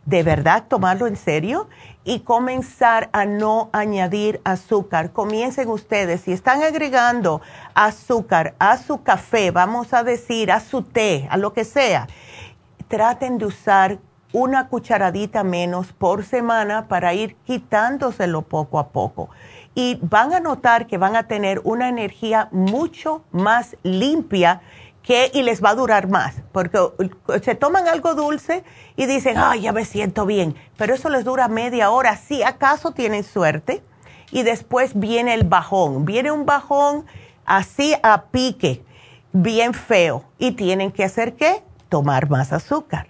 de 0.04 0.22
verdad 0.22 0.64
tomarlo 0.68 1.06
en 1.06 1.16
serio 1.16 1.68
y 2.04 2.20
comenzar 2.20 3.08
a 3.12 3.24
no 3.24 3.70
añadir 3.72 4.42
azúcar. 4.44 5.12
Comiencen 5.12 5.68
ustedes, 5.68 6.22
si 6.22 6.32
están 6.32 6.62
agregando 6.62 7.40
azúcar 7.74 8.54
a 8.58 8.76
su 8.76 9.02
café, 9.02 9.50
vamos 9.50 9.94
a 9.94 10.02
decir, 10.02 10.52
a 10.52 10.60
su 10.60 10.82
té, 10.82 11.26
a 11.30 11.36
lo 11.36 11.52
que 11.52 11.64
sea, 11.64 12.08
traten 12.92 13.38
de 13.38 13.46
usar 13.46 14.00
una 14.34 14.68
cucharadita 14.68 15.42
menos 15.44 15.94
por 15.94 16.26
semana 16.26 16.88
para 16.88 17.14
ir 17.14 17.36
quitándoselo 17.46 18.42
poco 18.42 18.78
a 18.78 18.88
poco. 18.88 19.30
Y 19.74 19.98
van 20.02 20.34
a 20.34 20.40
notar 20.40 20.86
que 20.86 20.98
van 20.98 21.16
a 21.16 21.26
tener 21.26 21.62
una 21.64 21.88
energía 21.88 22.48
mucho 22.52 23.24
más 23.32 23.78
limpia 23.82 24.60
que, 25.02 25.30
y 25.32 25.42
les 25.42 25.64
va 25.64 25.70
a 25.70 25.74
durar 25.74 26.08
más, 26.08 26.42
porque 26.52 26.78
se 27.42 27.54
toman 27.54 27.88
algo 27.88 28.14
dulce 28.14 28.62
y 28.94 29.06
dicen, 29.06 29.36
ay, 29.38 29.62
ya 29.62 29.72
me 29.72 29.86
siento 29.86 30.26
bien, 30.26 30.54
pero 30.76 30.94
eso 30.94 31.08
les 31.08 31.24
dura 31.24 31.48
media 31.48 31.90
hora, 31.90 32.18
si 32.18 32.42
acaso 32.42 32.92
tienen 32.92 33.24
suerte, 33.24 33.82
y 34.30 34.42
después 34.42 34.92
viene 34.94 35.32
el 35.32 35.44
bajón, 35.44 36.04
viene 36.04 36.30
un 36.30 36.44
bajón 36.44 37.06
así 37.46 37.94
a 38.02 38.24
pique, 38.26 38.84
bien 39.32 39.72
feo, 39.72 40.24
y 40.38 40.52
tienen 40.52 40.92
que 40.92 41.04
hacer 41.04 41.36
qué? 41.36 41.62
Tomar 41.92 42.30
más 42.30 42.54
azúcar. 42.54 43.08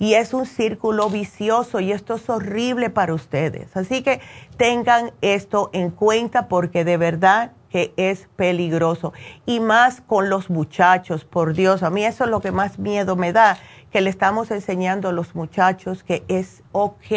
Y 0.00 0.14
es 0.14 0.34
un 0.34 0.46
círculo 0.46 1.08
vicioso 1.08 1.78
y 1.78 1.92
esto 1.92 2.16
es 2.16 2.28
horrible 2.28 2.90
para 2.90 3.14
ustedes. 3.14 3.76
Así 3.76 4.02
que 4.02 4.20
tengan 4.56 5.12
esto 5.20 5.70
en 5.72 5.92
cuenta 5.92 6.48
porque 6.48 6.84
de 6.84 6.96
verdad 6.96 7.52
que 7.70 7.94
es 7.96 8.28
peligroso. 8.34 9.12
Y 9.46 9.60
más 9.60 10.00
con 10.00 10.28
los 10.28 10.50
muchachos, 10.50 11.24
por 11.24 11.54
Dios, 11.54 11.84
a 11.84 11.90
mí 11.90 12.04
eso 12.04 12.24
es 12.24 12.30
lo 12.30 12.40
que 12.40 12.50
más 12.50 12.80
miedo 12.80 13.14
me 13.14 13.32
da, 13.32 13.58
que 13.92 14.00
le 14.00 14.10
estamos 14.10 14.50
enseñando 14.50 15.08
a 15.08 15.12
los 15.12 15.36
muchachos 15.36 16.02
que 16.02 16.24
es 16.26 16.64
ok 16.72 17.08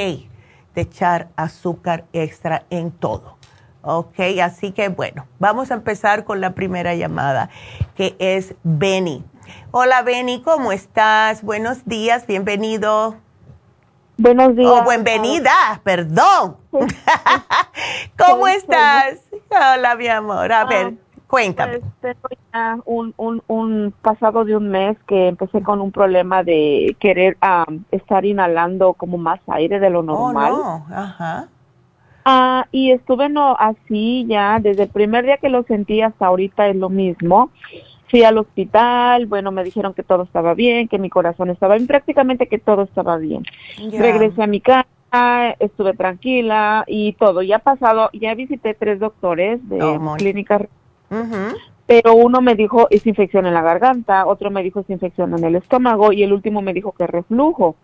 de 0.75 0.81
echar 0.81 1.29
azúcar 1.35 2.05
extra 2.13 2.65
en 2.69 2.91
todo. 2.91 3.39
Ok, 3.81 4.19
así 4.43 4.73
que 4.73 4.89
bueno, 4.89 5.25
vamos 5.39 5.71
a 5.71 5.73
empezar 5.73 6.23
con 6.23 6.39
la 6.39 6.51
primera 6.51 6.93
llamada, 6.93 7.49
que 7.95 8.15
es 8.19 8.53
Benny. 8.61 9.23
Hola, 9.71 10.01
Benny, 10.01 10.41
¿cómo 10.41 10.71
estás? 10.71 11.43
Buenos 11.43 11.85
días, 11.85 12.25
bienvenido. 12.27 13.15
Buenos 14.17 14.55
días. 14.55 14.71
Oh, 14.71 14.89
bienvenida, 14.89 15.81
perdón. 15.83 16.57
¿Cómo 18.17 18.47
estás? 18.47 19.19
Hola, 19.49 19.95
mi 19.95 20.07
amor. 20.07 20.51
A 20.51 20.65
ver, 20.65 20.93
Cuéntame. 21.29 21.79
Pues 21.79 21.93
tengo 22.01 22.27
ya 22.51 22.79
un, 22.85 23.13
un, 23.15 23.43
un 23.45 23.93
pasado 24.01 24.45
de 24.45 24.55
un 24.55 24.69
mes 24.69 24.97
que 25.07 25.27
empecé 25.27 25.61
con 25.61 25.79
un 25.79 25.91
problema 25.91 26.43
de 26.43 26.95
querer 26.99 27.37
um, 27.43 27.83
estar 27.91 28.25
inhalando 28.25 28.93
como 28.93 29.19
más 29.19 29.39
aire 29.45 29.79
de 29.79 29.91
lo 29.91 30.01
normal. 30.01 30.53
Oh, 30.53 30.85
no. 30.89 30.95
Ajá. 30.95 31.47
Ah, 32.25 32.65
y 32.71 32.91
estuve 32.91 33.29
no 33.29 33.55
así 33.59 34.25
ya 34.27 34.57
desde 34.59 34.83
el 34.83 34.89
primer 34.89 35.23
día 35.23 35.37
que 35.37 35.49
lo 35.49 35.61
sentí 35.63 36.01
hasta 36.01 36.25
ahorita 36.25 36.67
es 36.67 36.75
lo 36.75 36.89
mismo. 36.89 37.51
Fui 38.09 38.23
al 38.23 38.37
hospital, 38.37 39.25
bueno, 39.27 39.51
me 39.51 39.63
dijeron 39.63 39.93
que 39.93 40.03
todo 40.03 40.23
estaba 40.23 40.53
bien, 40.53 40.87
que 40.87 40.99
mi 40.99 41.09
corazón 41.09 41.49
estaba 41.49 41.75
bien, 41.75 41.87
prácticamente 41.87 42.47
que 42.47 42.57
todo 42.57 42.83
estaba 42.83 43.17
bien. 43.17 43.43
Regresé 43.91 44.41
a 44.43 44.47
mi 44.47 44.61
casa, 44.61 44.85
estuve 45.59 45.93
tranquila 45.93 46.83
y 46.87 47.13
todo. 47.13 47.41
Ya 47.41 47.57
ha 47.57 47.59
pasado, 47.59 48.09
ya 48.13 48.33
visité 48.35 48.73
tres 48.73 48.99
doctores 48.99 49.67
de 49.69 49.81
Oh, 49.81 50.15
clínicas 50.17 50.63
pero 51.89 52.13
uno 52.13 52.39
me 52.39 52.53
dijo 52.53 52.85
es 52.91 53.07
infección 53.07 53.47
en 53.47 53.55
la 53.55 53.63
garganta, 53.63 54.27
otro 54.27 54.51
me 54.51 54.61
dijo 54.61 54.81
es 54.81 54.89
infección 54.91 55.35
en 55.35 55.43
el 55.43 55.55
estómago 55.55 56.13
y 56.13 56.21
el 56.21 56.33
último 56.33 56.61
me 56.61 56.71
dijo 56.73 56.91
que 56.91 57.07
reflujo. 57.07 57.77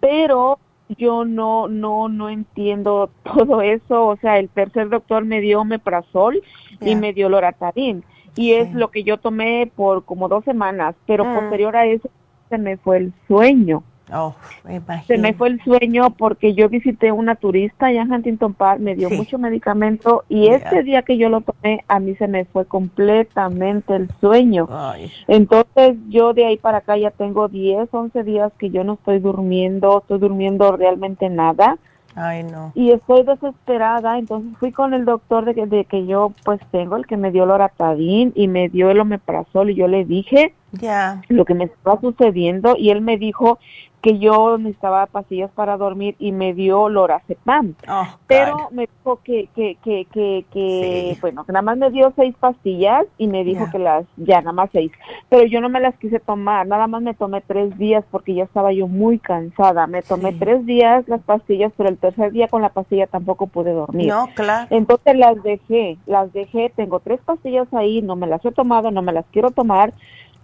Pero 0.00 0.58
yo 0.98 1.24
no 1.24 1.68
no 1.68 2.08
no 2.08 2.28
entiendo 2.28 3.10
todo 3.22 3.62
eso, 3.62 4.08
o 4.08 4.16
sea, 4.16 4.38
el 4.38 4.48
tercer 4.48 4.88
doctor 4.88 5.24
me 5.24 5.40
dio 5.40 5.60
omeprazol 5.60 6.42
y 6.80 6.96
me 6.96 7.12
dio 7.12 7.28
loratadin 7.28 8.02
y 8.40 8.52
es 8.54 8.68
Sí. 8.68 8.74
lo 8.74 8.88
que 8.88 9.02
yo 9.04 9.18
tomé 9.18 9.70
por 9.74 10.04
como 10.04 10.28
dos 10.28 10.44
semanas, 10.44 10.94
pero 11.06 11.24
Mm. 11.24 11.34
posterior 11.34 11.76
a 11.76 11.86
eso 11.86 12.08
se 12.48 12.58
me 12.58 12.76
fue 12.78 12.96
el 12.98 13.12
sueño. 13.28 13.82
Oh, 14.12 14.34
me. 14.64 14.80
Se 15.06 15.18
me 15.18 15.34
fue 15.34 15.48
el 15.48 15.62
sueño 15.62 16.10
porque 16.18 16.52
yo 16.52 16.68
visité 16.68 17.12
una 17.12 17.36
turista 17.36 17.86
allá 17.86 18.02
en 18.02 18.12
Huntington 18.12 18.54
Park, 18.54 18.80
me 18.80 18.96
dio 18.96 19.08
Sí. 19.08 19.14
mucho 19.14 19.38
medicamento 19.38 20.24
y 20.28 20.46
Ya. 20.46 20.56
ese 20.56 20.82
día 20.82 21.02
que 21.02 21.16
yo 21.16 21.28
lo 21.28 21.42
tomé, 21.42 21.84
a 21.86 22.00
mí 22.00 22.16
se 22.16 22.26
me 22.26 22.44
fue 22.46 22.64
completamente 22.66 23.94
el 23.94 24.08
sueño. 24.20 24.66
Ay. 24.68 25.12
Entonces 25.28 25.96
yo 26.08 26.32
de 26.34 26.46
ahí 26.46 26.56
para 26.56 26.78
acá 26.78 26.96
ya 26.96 27.10
tengo 27.12 27.46
10, 27.48 27.88
11 27.92 28.24
días 28.24 28.52
que 28.58 28.70
yo 28.70 28.82
no 28.82 28.94
estoy 28.94 29.20
durmiendo, 29.20 29.98
estoy 30.00 30.18
durmiendo 30.18 30.76
realmente 30.76 31.28
nada 31.28 31.78
Ay, 32.20 32.42
no. 32.44 32.72
y 32.74 32.90
estoy 32.90 33.22
desesperada. 33.22 34.18
Entonces 34.18 34.56
fui 34.58 34.72
con 34.72 34.94
el 34.94 35.04
doctor 35.04 35.44
de 35.44 35.54
que, 35.54 35.66
de 35.66 35.84
que 35.84 36.06
yo 36.06 36.32
pues 36.44 36.60
tengo, 36.70 36.96
el 36.96 37.06
que 37.06 37.16
me 37.16 37.30
dio 37.30 37.46
loratadín 37.46 38.32
y 38.34 38.48
me 38.48 38.68
dio 38.68 38.90
el 38.90 39.00
omeprazol 39.00 39.70
y 39.70 39.74
yo 39.74 39.88
le 39.88 40.04
dije 40.04 40.54
Ya. 40.72 41.22
lo 41.28 41.44
que 41.44 41.54
me 41.54 41.64
estaba 41.64 42.00
sucediendo 42.00 42.74
y 42.78 42.90
él 42.90 43.00
me 43.00 43.16
dijo 43.16 43.58
que 44.02 44.18
yo 44.18 44.56
necesitaba 44.56 45.04
pastillas 45.04 45.50
para 45.50 45.76
dormir 45.76 46.16
y 46.18 46.32
me 46.32 46.54
dio 46.54 46.88
lorazepam. 46.88 47.74
Oh, 47.86 48.06
Pero 48.26 48.68
me 48.70 48.86
dijo 48.86 49.20
que, 49.22 49.48
que, 49.54 49.76
que, 49.84 50.06
que, 50.10 50.46
que 50.50 51.10
Sí. 51.14 51.18
bueno, 51.20 51.44
que 51.44 51.52
nada 51.52 51.62
más 51.62 51.76
me 51.76 51.90
dio 51.90 52.10
seis 52.16 52.34
pastillas 52.40 53.04
y 53.18 53.26
me 53.26 53.44
dijo 53.44 53.68
que 53.70 53.78
las, 53.78 54.06
ya 54.16 54.40
nada 54.40 54.52
más 54.52 54.70
seis. 54.72 54.90
Pero 55.28 55.44
yo 55.44 55.60
no 55.60 55.68
me 55.68 55.80
las 55.80 55.94
quise 55.98 56.18
tomar, 56.18 56.66
nada 56.66 56.86
más 56.86 57.02
me 57.02 57.12
tomé 57.12 57.42
tres 57.42 57.76
días 57.76 58.02
porque 58.10 58.32
ya 58.32 58.44
estaba 58.44 58.72
yo 58.72 58.86
muy 58.88 59.18
cansada. 59.18 59.86
Me 59.86 60.00
tomé 60.00 60.32
Sí. 60.32 60.38
tres 60.38 60.64
días 60.64 61.06
las 61.06 61.20
pastillas, 61.20 61.70
pero 61.76 61.90
el 61.90 61.98
tercer 61.98 62.32
día 62.32 62.48
con 62.48 62.62
la 62.62 62.70
pastilla 62.70 63.06
tampoco 63.06 63.48
pude 63.48 63.72
dormir. 63.72 64.08
No, 64.08 64.28
claro. 64.34 64.66
Entonces 64.70 65.14
las 65.14 65.42
dejé, 65.42 65.98
las 66.06 66.32
dejé, 66.32 66.72
tengo 66.74 67.00
tres 67.00 67.20
pastillas 67.22 67.68
ahí, 67.74 68.00
no 68.00 68.16
me 68.16 68.26
las 68.26 68.42
he 68.46 68.52
tomado, 68.52 68.90
no 68.90 69.02
me 69.02 69.12
las 69.12 69.26
quiero 69.30 69.50
tomar 69.50 69.92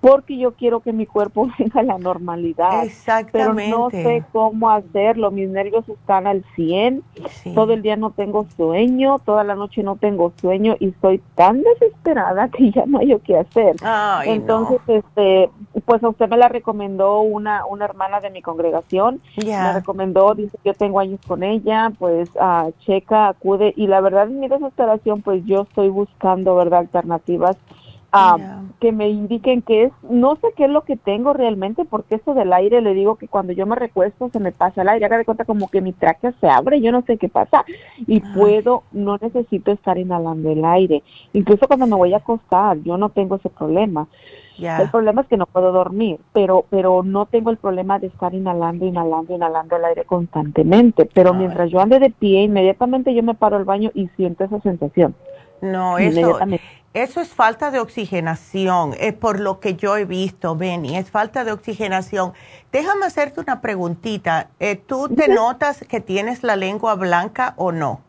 porque 0.06 0.38
yo 0.38 0.52
quiero 0.52 0.78
que 0.80 0.92
mi 0.92 1.04
cuerpo 1.04 1.48
venga 1.58 1.80
a 1.80 1.82
la 1.82 1.98
normalidad. 1.98 2.70
Pero 2.70 2.82
Exactamente. 2.84 3.70
no 3.70 3.90
sé 3.90 4.22
cómo 4.32 4.70
hacerlo, 4.70 5.32
mis 5.32 5.48
nervios 5.48 5.88
están 5.88 6.28
al 6.28 6.44
100, 6.54 7.02
Sí. 7.42 7.52
todo 7.54 7.72
el 7.72 7.82
día 7.82 7.96
no 7.96 8.10
tengo 8.10 8.46
sueño, 8.56 9.18
toda 9.24 9.42
la 9.42 9.56
noche 9.56 9.82
no 9.82 9.96
tengo 9.96 10.32
sueño 10.40 10.76
y 10.78 10.88
estoy 10.90 11.20
tan 11.34 11.62
desesperada 11.62 12.48
que 12.56 12.70
ya 12.70 12.84
no 12.86 12.98
hay 12.98 13.08
yo 13.08 13.18
qué 13.20 13.36
hacer. 13.38 13.74
Ay, 13.82 14.30
Entonces, 14.30 14.80
este, 14.86 15.50
pues 15.84 16.02
a 16.04 16.08
usted 16.08 16.28
me 16.28 16.36
la 16.36 16.48
recomendó 16.48 17.20
una, 17.20 17.66
una 17.66 17.84
hermana 17.84 18.20
de 18.20 18.30
mi 18.30 18.42
congregación, 18.42 19.20
no. 19.44 19.44
me 19.44 19.72
recomendó, 19.72 20.34
dice 20.34 20.56
yo 20.64 20.74
tengo 20.74 21.00
años 21.00 21.18
con 21.26 21.42
ella, 21.42 21.90
pues 21.98 22.30
ah, 22.38 22.68
checa, 22.80 23.28
acude 23.28 23.72
y 23.76 23.88
la 23.88 24.00
verdad 24.00 24.28
en 24.28 24.38
mi 24.38 24.46
desesperación 24.48 25.22
pues 25.22 25.44
yo 25.46 25.62
estoy 25.62 25.88
buscando, 25.88 26.54
¿verdad? 26.54 26.80
Alternativas 26.80 27.56
que 28.80 28.92
me 28.92 29.08
indiquen 29.08 29.62
qué 29.62 29.84
es, 29.84 29.92
no 30.02 30.36
sé 30.36 30.48
qué 30.56 30.64
es 30.64 30.70
lo 30.70 30.82
que 30.82 30.96
tengo 30.96 31.32
realmente, 31.32 31.84
porque 31.84 32.16
eso 32.16 32.34
del 32.34 32.52
aire 32.52 32.80
le 32.80 32.94
digo 32.94 33.16
que 33.16 33.28
cuando 33.28 33.52
yo 33.52 33.66
me 33.66 33.76
recuesto 33.76 34.28
se 34.30 34.40
me 34.40 34.52
pasa 34.52 34.82
el 34.82 34.88
aire, 34.88 35.06
haga 35.06 35.18
de 35.18 35.24
cuenta 35.24 35.44
como 35.44 35.68
que 35.68 35.80
mi 35.80 35.92
tráquea 35.92 36.34
se 36.40 36.48
abre, 36.48 36.80
yo 36.80 36.92
no 36.92 37.02
sé 37.02 37.16
qué 37.16 37.28
pasa 37.28 37.64
y 38.06 38.14
Ay. 38.14 38.32
puedo, 38.34 38.82
no 38.92 39.16
necesito 39.20 39.72
estar 39.72 39.98
inhalando 39.98 40.50
el 40.50 40.64
aire, 40.64 41.02
incluso 41.32 41.66
cuando 41.66 41.86
me 41.86 41.96
voy 41.96 42.12
a 42.14 42.18
acostar, 42.18 42.78
yo 42.82 42.96
no 42.96 43.08
tengo 43.10 43.36
ese 43.36 43.50
problema. 43.50 44.08
El 44.58 44.90
problema 44.90 45.20
es 45.20 45.28
que 45.28 45.36
no 45.36 45.46
puedo 45.46 45.70
dormir, 45.70 46.18
pero 46.32 46.64
pero 46.70 47.02
no 47.02 47.26
tengo 47.26 47.50
el 47.50 47.58
problema 47.58 47.98
de 47.98 48.06
estar 48.06 48.34
inhalando, 48.34 48.86
inhalando, 48.86 49.34
inhalando 49.34 49.76
el 49.76 49.84
aire 49.84 50.04
constantemente. 50.04 51.08
Pero 51.12 51.32
Ay. 51.32 51.40
mientras 51.40 51.70
yo 51.70 51.80
ande 51.80 51.98
de 51.98 52.10
pie, 52.10 52.42
inmediatamente 52.42 53.14
yo 53.14 53.22
me 53.22 53.34
paro 53.34 53.56
al 53.56 53.64
baño 53.64 53.90
y 53.94 54.08
siento 54.16 54.44
esa 54.44 54.60
sensación. 54.60 55.14
No, 55.60 55.98
eso, 55.98 56.20
Inmediatamente. 56.20 56.64
Eso 56.96 57.20
es 57.20 57.28
falta 57.28 57.70
de 57.70 57.78
oxigenación, 57.78 58.94
es 58.98 59.12
por 59.12 59.38
lo 59.38 59.60
que 59.60 59.76
yo 59.76 59.98
he 59.98 60.06
visto, 60.06 60.56
Benny, 60.56 60.96
es 60.96 61.10
falta 61.10 61.44
de 61.44 61.52
oxigenación. 61.52 62.32
Déjame 62.72 63.04
hacerte 63.04 63.40
una 63.40 63.60
preguntita. 63.60 64.48
Eh, 64.60 64.76
¿Tú 64.76 65.06
te 65.10 65.28
notas 65.28 65.84
que 65.86 66.00
tienes 66.00 66.42
la 66.42 66.56
lengua 66.56 66.94
blanca 66.94 67.52
o 67.58 67.70
no? 67.70 68.00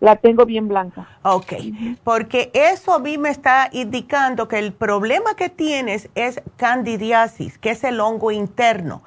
La 0.00 0.16
tengo 0.16 0.44
bien 0.44 0.68
blanca. 0.68 1.08
Ok, 1.22 1.54
porque 2.02 2.50
eso 2.52 2.92
a 2.92 2.98
mí 2.98 3.16
me 3.16 3.30
está 3.30 3.70
indicando 3.72 4.48
que 4.48 4.58
el 4.58 4.74
problema 4.74 5.34
que 5.34 5.48
tienes 5.48 6.10
es 6.14 6.42
candidiasis, 6.56 7.56
que 7.56 7.70
es 7.70 7.84
el 7.84 8.00
hongo 8.00 8.32
interno. 8.32 9.02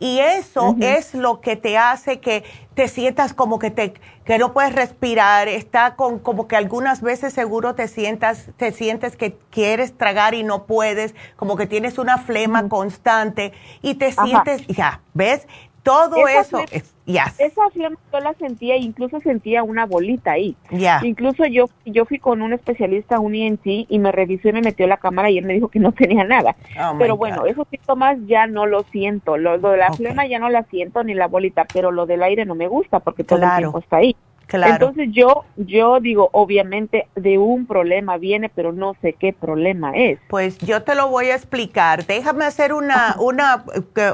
Y 0.00 0.18
eso 0.18 0.76
es 0.80 1.14
lo 1.14 1.42
que 1.42 1.56
te 1.56 1.76
hace 1.76 2.20
que 2.20 2.42
te 2.74 2.88
sientas 2.88 3.34
como 3.34 3.58
que 3.58 3.70
te 3.70 3.92
que 4.24 4.38
no 4.38 4.52
puedes 4.52 4.72
respirar, 4.72 5.48
está 5.48 5.96
con 5.96 6.18
como 6.20 6.48
que 6.48 6.56
algunas 6.56 7.02
veces 7.02 7.34
seguro 7.34 7.74
te 7.74 7.86
sientas 7.86 8.46
te 8.56 8.72
sientes 8.72 9.16
que 9.16 9.36
quieres 9.50 9.96
tragar 9.98 10.34
y 10.34 10.42
no 10.42 10.64
puedes, 10.64 11.14
como 11.36 11.56
que 11.56 11.66
tienes 11.66 11.98
una 11.98 12.16
flema 12.16 12.68
constante 12.68 13.52
y 13.82 13.96
te 13.96 14.06
Ajá. 14.06 14.24
sientes 14.24 14.66
ya, 14.68 15.00
¿ves? 15.12 15.46
Todo 15.82 16.28
eso, 16.28 16.58
es- 16.70 16.94
ya, 17.06 17.24
Esa 17.38 17.68
flema 17.72 17.96
yo 18.12 18.20
la 18.20 18.34
sentía, 18.34 18.76
incluso 18.76 19.18
sentía 19.20 19.62
una 19.62 19.86
bolita 19.86 20.32
ahí. 20.32 20.54
ya. 20.70 21.00
Incluso 21.02 21.44
yo 21.46 21.64
yo 21.84 22.04
fui 22.04 22.18
con 22.18 22.42
un 22.42 22.52
especialista, 22.52 23.18
un 23.18 23.34
ENT, 23.34 23.86
y 23.88 23.98
me 23.98 24.12
revisó 24.12 24.48
y 24.48 24.52
me 24.52 24.60
metió 24.60 24.86
la 24.86 24.98
cámara 24.98 25.30
y 25.30 25.38
él 25.38 25.44
me 25.46 25.54
dijo 25.54 25.68
que 25.68 25.78
no 25.80 25.92
tenía 25.92 26.24
nada. 26.24 26.54
Oh, 26.80 26.96
pero 26.98 27.14
God. 27.14 27.18
bueno, 27.18 27.46
esos 27.46 27.66
síntomas 27.68 28.18
ya 28.26 28.46
no 28.46 28.66
lo 28.66 28.82
siento. 28.84 29.36
Lo, 29.38 29.56
lo 29.56 29.70
de 29.70 29.78
la 29.78 29.88
Ok. 29.88 29.96
flema 29.96 30.26
ya 30.26 30.38
no 30.38 30.48
la 30.50 30.62
siento 30.64 31.02
ni 31.02 31.14
la 31.14 31.26
bolita, 31.26 31.66
pero 31.72 31.90
lo 31.90 32.06
del 32.06 32.22
aire 32.22 32.44
no 32.44 32.54
me 32.54 32.68
gusta 32.68 33.00
porque 33.00 33.24
todo 33.24 33.38
Claro. 33.40 33.54
el 33.54 33.58
tiempo 33.62 33.78
está 33.78 33.96
ahí. 33.96 34.14
Claro. 34.50 34.72
Entonces 34.72 35.08
yo, 35.12 35.44
yo 35.56 36.00
digo, 36.00 36.28
obviamente 36.32 37.06
de 37.14 37.38
un 37.38 37.66
problema 37.66 38.16
viene, 38.16 38.48
pero 38.48 38.72
no 38.72 38.96
sé 39.00 39.12
qué 39.12 39.32
problema 39.32 39.92
es. 39.94 40.18
Pues 40.28 40.58
yo 40.58 40.82
te 40.82 40.96
lo 40.96 41.08
voy 41.08 41.26
a 41.26 41.36
explicar. 41.36 42.04
Déjame 42.04 42.44
hacer 42.44 42.72
una, 42.72 43.14
una, 43.20 43.64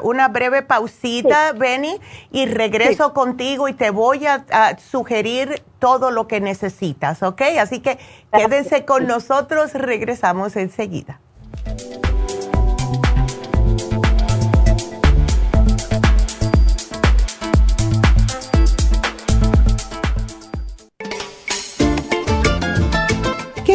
una 0.03 0.29
breve 0.29 0.61
pausita, 0.61 1.53
Benny, 1.53 1.97
y 2.33 2.45
regreso 2.45 3.15
contigo 3.15 3.67
y 3.69 3.73
te 3.73 3.89
voy 3.89 4.27
a, 4.27 4.45
a 4.51 4.77
sugerir 4.79 5.63
todo 5.79 6.11
lo 6.11 6.29
que 6.29 6.41
necesitas, 6.41 7.23
¿ok? 7.23 7.41
Así 7.59 7.81
que 7.81 7.99
quédense 8.31 8.85
con 8.85 9.07
nosotros, 9.07 9.73
regresamos 9.73 10.57
enseguida. 10.57 11.19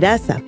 telomerasa. 0.00 0.47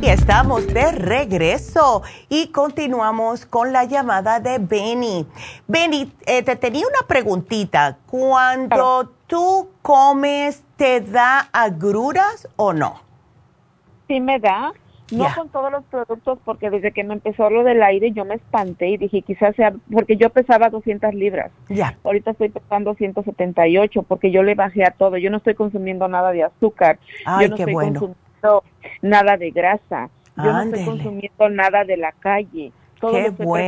Y 0.00 0.08
estamos 0.08 0.66
de 0.68 0.90
regreso 0.92 2.02
y 2.30 2.46
continuamos 2.46 3.44
con 3.44 3.74
la 3.74 3.84
llamada 3.84 4.40
de 4.40 4.56
Benny. 4.58 5.26
Benny, 5.66 6.10
eh, 6.24 6.42
te 6.42 6.56
tenía 6.56 6.86
una 6.86 7.06
preguntita. 7.06 7.98
Cuando 8.06 9.15
tú 9.26 9.68
comes, 9.82 10.64
¿te 10.76 11.00
da 11.00 11.48
agruras 11.52 12.48
o 12.56 12.72
no? 12.72 13.00
Sí 14.08 14.20
me 14.20 14.38
da, 14.38 14.72
no 15.12 15.26
con 15.34 15.48
todos 15.50 15.70
los 15.70 15.84
productos, 15.84 16.38
porque 16.44 16.70
desde 16.70 16.92
que 16.92 17.04
me 17.04 17.14
empezó 17.14 17.50
lo 17.50 17.64
del 17.64 17.82
aire 17.82 18.12
yo 18.12 18.24
me 18.24 18.36
espanté 18.36 18.88
y 18.88 18.96
dije 18.96 19.22
quizás 19.22 19.54
sea, 19.56 19.72
porque 19.92 20.16
yo 20.16 20.30
pesaba 20.30 20.68
200 20.70 21.14
libras. 21.14 21.52
Ya. 21.68 21.96
Ahorita 22.04 22.32
estoy 22.32 22.48
pesando 22.48 22.94
178 22.94 24.02
porque 24.02 24.30
yo 24.30 24.42
le 24.42 24.54
bajé 24.54 24.84
a 24.84 24.90
todo. 24.90 25.16
Yo 25.16 25.30
no 25.30 25.38
estoy 25.38 25.54
consumiendo 25.54 26.08
nada 26.08 26.32
de 26.32 26.44
azúcar. 26.44 26.98
Ay, 27.24 27.44
yo 27.44 27.50
no 27.50 27.56
qué 27.56 27.62
estoy 27.62 27.74
bueno. 27.74 28.00
consumiendo 28.00 28.64
nada 29.02 29.36
de 29.36 29.50
grasa. 29.50 30.10
Yo 30.36 30.52
no 30.52 30.62
estoy 30.62 30.84
consumiendo 30.84 31.48
nada 31.48 31.84
de 31.84 31.96
la 31.96 32.12
calle. 32.12 32.72
Todo 33.00 33.12
Qué 33.12 33.22
lo 33.22 33.28
estoy 33.28 33.46
bueno. 33.46 33.64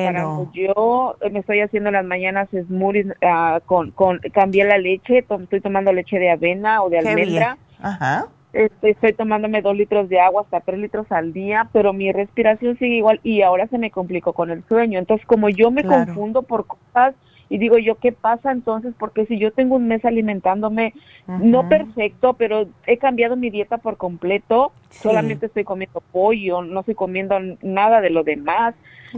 preparando 0.46 0.50
yo. 0.52 1.16
eh, 1.20 1.30
Me 1.30 1.40
estoy 1.40 1.60
haciendo 1.60 1.88
en 1.90 1.94
las 1.94 2.04
mañanas 2.04 2.48
smoothies 2.50 3.06
ah, 3.22 3.60
con, 3.66 3.90
con, 3.90 4.18
cambié 4.32 4.64
la 4.64 4.78
leche. 4.78 5.22
to- 5.22 5.40
Estoy 5.42 5.60
tomando 5.60 5.92
leche 5.92 6.18
de 6.18 6.30
avena 6.30 6.82
o 6.82 6.88
de 6.90 6.98
Qué 7.00 7.08
almendra. 7.08 7.56
bien. 7.56 7.84
Ajá. 7.86 8.26
Este, 8.54 8.90
estoy 8.90 9.12
tomándome 9.12 9.60
dos 9.60 9.76
litros 9.76 10.08
de 10.08 10.18
agua, 10.20 10.42
hasta 10.42 10.60
tres 10.60 10.78
litros 10.80 11.06
al 11.12 11.34
día, 11.34 11.68
pero 11.72 11.92
mi 11.92 12.10
respiración 12.12 12.78
sigue 12.78 12.96
igual 12.96 13.20
y 13.22 13.42
ahora 13.42 13.66
se 13.68 13.76
me 13.76 13.90
complicó 13.90 14.32
con 14.32 14.50
el 14.50 14.64
sueño. 14.68 14.98
Entonces, 14.98 15.26
como 15.26 15.50
yo 15.50 15.70
me 15.70 15.82
Claro. 15.82 16.06
confundo 16.06 16.42
por 16.42 16.66
cosas 16.66 17.14
y 17.50 17.58
digo 17.58 17.78
yo, 17.78 17.94
¿qué 17.96 18.12
pasa 18.12 18.52
entonces? 18.52 18.94
Porque 18.98 19.26
si 19.26 19.38
yo 19.38 19.52
tengo 19.52 19.76
un 19.76 19.88
mes 19.88 20.04
alimentándome, 20.04 20.92
no 21.26 21.68
perfecto, 21.68 22.34
pero 22.34 22.66
he 22.86 22.98
cambiado 22.98 23.36
mi 23.36 23.50
dieta 23.50 23.78
por 23.78 23.96
completo, 23.96 24.72
Sí. 24.90 25.02
solamente 25.02 25.46
estoy 25.46 25.64
comiendo 25.64 26.02
pollo, 26.12 26.62
no 26.62 26.80
estoy 26.80 26.94
comiendo 26.94 27.38
nada 27.62 28.00
de 28.00 28.10
lo 28.10 28.24
demás 28.24 28.74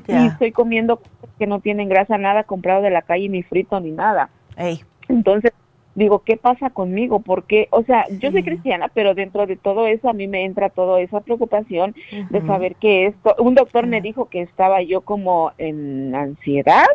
y 0.07 0.27
estoy 0.27 0.53
comiendo 0.53 0.97
cosas 0.97 1.35
que 1.39 1.47
no 1.47 1.61
tienen 1.61 1.89
grasa, 1.89 2.19
nada 2.19 2.45
comprado 2.45 2.83
de 2.83 2.91
la 2.91 3.03
calle, 3.03 3.29
ni 3.29 3.43
frito, 3.43 3.81
ni 3.81 3.91
nada. 3.91 4.29
Ey, 4.57 4.81
Entonces, 5.09 5.53
digo, 5.95 6.21
¿qué 6.21 6.37
pasa 6.37 6.71
conmigo? 6.71 7.21
Porque, 7.21 7.69
o 7.73 7.83
sea, 7.83 8.07
yo 8.21 8.31
soy 8.31 8.43
cristiana, 8.43 8.89
pero 8.95 9.15
dentro 9.15 9.47
de 9.47 9.57
todo 9.57 9.87
eso 9.87 10.09
a 10.09 10.13
mí 10.13 10.29
me 10.29 10.45
entra 10.45 10.71
toda 10.71 11.01
esa 11.01 11.21
preocupación 11.21 11.95
de 12.31 12.47
saber 12.47 12.77
que 12.77 13.07
esto, 13.07 13.35
un 13.39 13.55
doctor 13.55 13.87
me 13.87 14.01
dijo 14.01 14.27
que 14.27 14.41
estaba 14.43 14.83
yo 14.83 15.01
como 15.01 15.53
en 15.59 16.15
ansiedad 16.15 16.87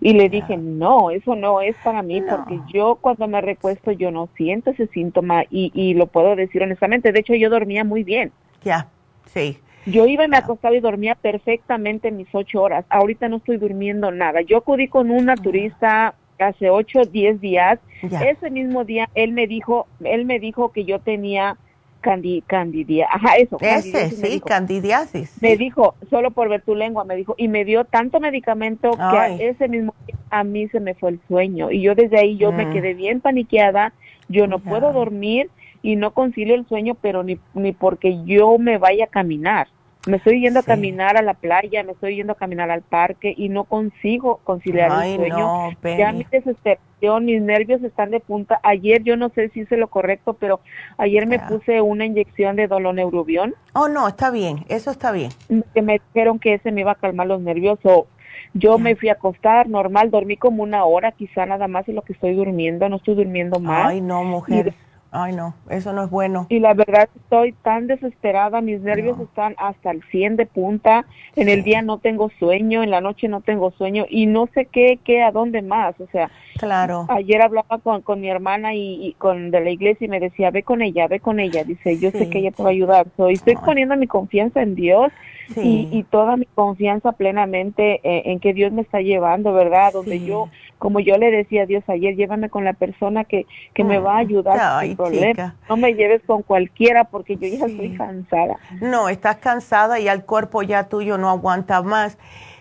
y 0.00 0.12
le 0.14 0.28
dije, 0.28 0.56
no, 0.56 1.10
eso 1.10 1.34
no 1.34 1.60
es 1.60 1.74
para 1.82 2.02
mí 2.02 2.20
No. 2.20 2.36
porque 2.36 2.58
yo 2.72 2.96
cuando 3.00 3.26
me 3.28 3.40
recuesto 3.40 3.90
yo 3.92 4.10
no 4.10 4.28
siento 4.36 4.70
ese 4.70 4.86
síntoma 4.88 5.44
y, 5.50 5.70
y 5.74 5.94
lo 5.94 6.06
puedo 6.06 6.36
decir 6.36 6.62
honestamente, 6.62 7.12
de 7.12 7.20
hecho 7.20 7.34
yo 7.34 7.50
dormía 7.50 7.84
muy 7.84 8.04
bien. 8.04 8.30
ya. 8.62 8.88
Sí. 9.26 9.58
Yo 9.86 10.06
iba 10.06 10.24
y 10.24 10.28
me 10.28 10.36
acostaba 10.38 10.74
y 10.76 10.80
dormía 10.80 11.14
perfectamente 11.14 12.10
mis 12.10 12.28
ocho 12.32 12.62
horas. 12.62 12.86
Ahorita 12.88 13.28
no 13.28 13.36
estoy 13.36 13.56
durmiendo 13.58 14.10
nada. 14.10 14.40
Yo 14.42 14.56
acudí 14.58 14.88
con 14.88 15.10
un 15.10 15.26
naturista 15.26 16.14
hace 16.38 16.70
ocho, 16.70 17.06
diez 17.06 17.40
días. 17.40 17.80
Ya. 18.02 18.20
Ese 18.22 18.50
mismo 18.50 18.84
día 18.84 19.08
él 19.14 19.32
me 19.32 19.46
dijo, 19.46 19.88
él 20.00 20.24
me 20.26 20.38
dijo 20.38 20.72
que 20.72 20.84
yo 20.84 21.00
tenía 21.00 21.58
candi, 22.00 22.42
candidia. 22.42 23.08
Ajá, 23.10 23.36
eso. 23.36 23.56
Ese, 23.60 23.68
candidiasis 23.68 24.18
me 24.18 24.28
sí, 24.28 24.34
dijo. 24.34 24.48
candidiasis. 24.48 25.40
Me 25.40 25.56
dijo, 25.56 25.96
solo 26.10 26.30
por 26.32 26.48
ver 26.48 26.62
tu 26.62 26.74
lengua, 26.74 27.04
me 27.04 27.16
dijo, 27.16 27.34
y 27.36 27.48
me 27.48 27.64
dio 27.64 27.84
tanto 27.86 28.20
medicamento 28.20 29.02
que 29.08 29.18
a 29.18 29.28
ese 29.36 29.68
mismo 29.68 29.94
día 30.06 30.16
a 30.30 30.44
mí 30.44 30.68
se 30.68 30.80
me 30.80 30.94
fue 30.94 31.10
el 31.10 31.22
sueño. 31.26 31.70
Y 31.70 31.82
yo 31.82 31.94
desde 31.94 32.18
ahí 32.18 32.36
yo 32.38 32.52
me 32.52 32.66
Mm. 32.66 32.70
quedé 32.70 32.94
bien 32.94 33.20
paniqueada, 33.20 33.94
yo 34.28 34.46
no 34.46 34.60
Ya. 34.60 34.68
puedo 34.70 34.92
dormir 34.92 35.50
y 35.82 35.96
no 35.96 36.12
concilio 36.14 36.54
el 36.54 36.66
sueño, 36.66 36.94
pero 36.96 37.22
ni, 37.24 37.40
ni 37.52 37.72
porque 37.72 38.24
yo 38.24 38.58
me 38.58 38.78
vaya 38.78 39.04
a 39.04 39.08
caminar. 39.08 39.68
Me 40.06 40.18
estoy 40.18 40.40
yendo 40.42 40.60
Sí. 40.60 40.66
a 40.70 40.74
caminar 40.74 41.16
a 41.16 41.22
la 41.22 41.34
playa, 41.34 41.82
me 41.82 41.92
estoy 41.92 42.16
yendo 42.16 42.34
a 42.34 42.36
caminar 42.36 42.70
al 42.70 42.82
parque 42.82 43.32
y 43.36 43.48
no 43.48 43.64
consigo 43.64 44.40
conciliar 44.44 44.90
Ay, 44.92 45.12
el 45.12 45.16
sueño. 45.16 45.38
no, 45.38 45.70
ya 45.96 46.12
mi 46.12 46.24
desesperación, 46.30 47.24
mis 47.24 47.40
nervios 47.40 47.82
están 47.82 48.10
de 48.10 48.20
punta. 48.20 48.60
Ayer 48.62 49.02
yo 49.02 49.16
no 49.16 49.30
sé 49.30 49.48
si 49.50 49.60
hice 49.60 49.76
lo 49.78 49.88
correcto, 49.88 50.34
pero 50.34 50.60
ayer 50.98 51.26
me 51.26 51.38
puse 51.38 51.80
una 51.80 52.04
inyección 52.04 52.56
de 52.56 52.66
doloneurobión 52.68 53.54
Oh, 53.72 53.88
no, 53.88 54.06
está 54.08 54.30
bien. 54.30 54.64
Eso 54.68 54.90
está 54.90 55.10
bien. 55.10 55.30
que 55.74 55.82
me 55.82 56.00
dijeron 56.12 56.38
que 56.38 56.54
ese 56.54 56.70
me 56.70 56.82
iba 56.82 56.92
a 56.92 56.96
calmar 56.96 57.26
los 57.26 57.40
nervios 57.40 57.78
o 57.84 58.06
yo 58.52 58.78
me 58.78 58.94
fui 58.96 59.08
a 59.08 59.12
acostar 59.14 59.68
normal, 59.68 60.10
dormí 60.10 60.36
como 60.36 60.62
una 60.62 60.84
hora 60.84 61.10
quizá 61.12 61.44
nada 61.46 61.66
más 61.66 61.86
de 61.86 61.92
lo 61.92 62.02
que 62.02 62.12
estoy 62.12 62.34
durmiendo, 62.34 62.88
no 62.88 62.96
estoy 62.96 63.14
durmiendo 63.16 63.58
más. 63.58 63.86
Ay, 63.88 64.00
no, 64.00 64.22
mujer. 64.22 64.74
Ay, 65.16 65.32
no. 65.32 65.54
Eso 65.70 65.92
no 65.92 66.02
es 66.02 66.10
bueno. 66.10 66.46
Y 66.50 66.58
la 66.58 66.74
verdad 66.74 67.08
estoy 67.14 67.52
tan 67.62 67.86
desesperada, 67.86 68.60
mis 68.60 68.80
nervios 68.80 69.16
No. 69.16 69.24
están 69.24 69.54
hasta 69.58 69.92
el 69.92 70.02
100 70.10 70.34
de 70.34 70.44
punta, 70.46 71.06
en 71.36 71.48
el 71.48 71.62
día 71.62 71.82
no 71.82 71.98
tengo 72.00 72.30
sueño, 72.40 72.82
en 72.82 72.90
la 72.90 73.00
noche 73.00 73.28
no 73.28 73.40
tengo 73.40 73.70
sueño 73.70 74.06
y 74.10 74.26
no 74.26 74.48
sé 74.54 74.66
qué, 74.72 74.98
qué, 75.04 75.22
a 75.22 75.30
dónde 75.30 75.62
más, 75.62 75.98
o 76.00 76.08
sea, 76.08 76.32
Claro. 76.58 77.06
ayer 77.10 77.40
hablaba 77.42 77.78
con, 77.78 78.02
con 78.02 78.20
mi 78.20 78.28
hermana 78.28 78.74
y, 78.74 79.06
y 79.06 79.14
con 79.14 79.52
de 79.52 79.60
la 79.60 79.70
iglesia 79.70 80.04
y 80.06 80.08
me 80.08 80.18
decía, 80.18 80.50
ve 80.50 80.64
con 80.64 80.82
ella, 80.82 81.06
ve 81.06 81.20
con 81.20 81.38
ella, 81.38 81.62
dice, 81.62 81.96
yo 81.98 82.10
Sí. 82.10 82.18
sé 82.18 82.28
que 82.28 82.40
ella 82.40 82.50
te 82.50 82.62
va 82.64 82.70
a 82.70 82.72
ayudar, 82.72 83.06
so, 83.16 83.30
y 83.30 83.36
estoy 83.36 83.54
Ay. 83.54 83.60
poniendo 83.64 83.96
mi 83.96 84.08
confianza 84.08 84.62
en 84.62 84.74
Dios 84.74 85.12
Sí. 85.54 85.60
y, 85.62 85.88
y 85.98 86.04
toda 86.04 86.36
mi 86.36 86.46
confianza 86.54 87.12
plenamente 87.12 88.00
eh, 88.02 88.22
en 88.32 88.40
que 88.40 88.52
Dios 88.54 88.72
me 88.72 88.82
está 88.82 89.00
llevando, 89.00 89.52
¿verdad? 89.52 89.92
Donde 89.92 90.20
yo 90.22 90.48
como 90.84 91.00
yo 91.00 91.16
le 91.16 91.30
decía 91.30 91.62
a 91.62 91.66
Dios 91.66 91.82
ayer, 91.88 92.14
llévame 92.14 92.50
con 92.50 92.62
la 92.62 92.74
persona 92.74 93.24
que, 93.24 93.46
que 93.72 93.84
me 93.84 93.98
va 93.98 94.16
a 94.16 94.18
ayudar 94.18 94.58
Ay, 94.60 94.90
el 94.90 94.96
problema. 94.96 95.30
chica. 95.30 95.54
No 95.66 95.78
me 95.78 95.94
lleves 95.94 96.20
con 96.26 96.42
cualquiera 96.42 97.04
porque 97.04 97.38
yo 97.38 97.48
ya 97.48 97.64
estoy 97.64 97.96
cansada. 97.96 98.58
No, 98.82 99.08
estás 99.08 99.36
cansada 99.36 99.98
y 99.98 100.08
el 100.08 100.26
cuerpo 100.26 100.62
ya 100.62 100.90
tuyo 100.90 101.16
no 101.16 101.30
aguanta 101.30 101.80
más. 101.80 102.18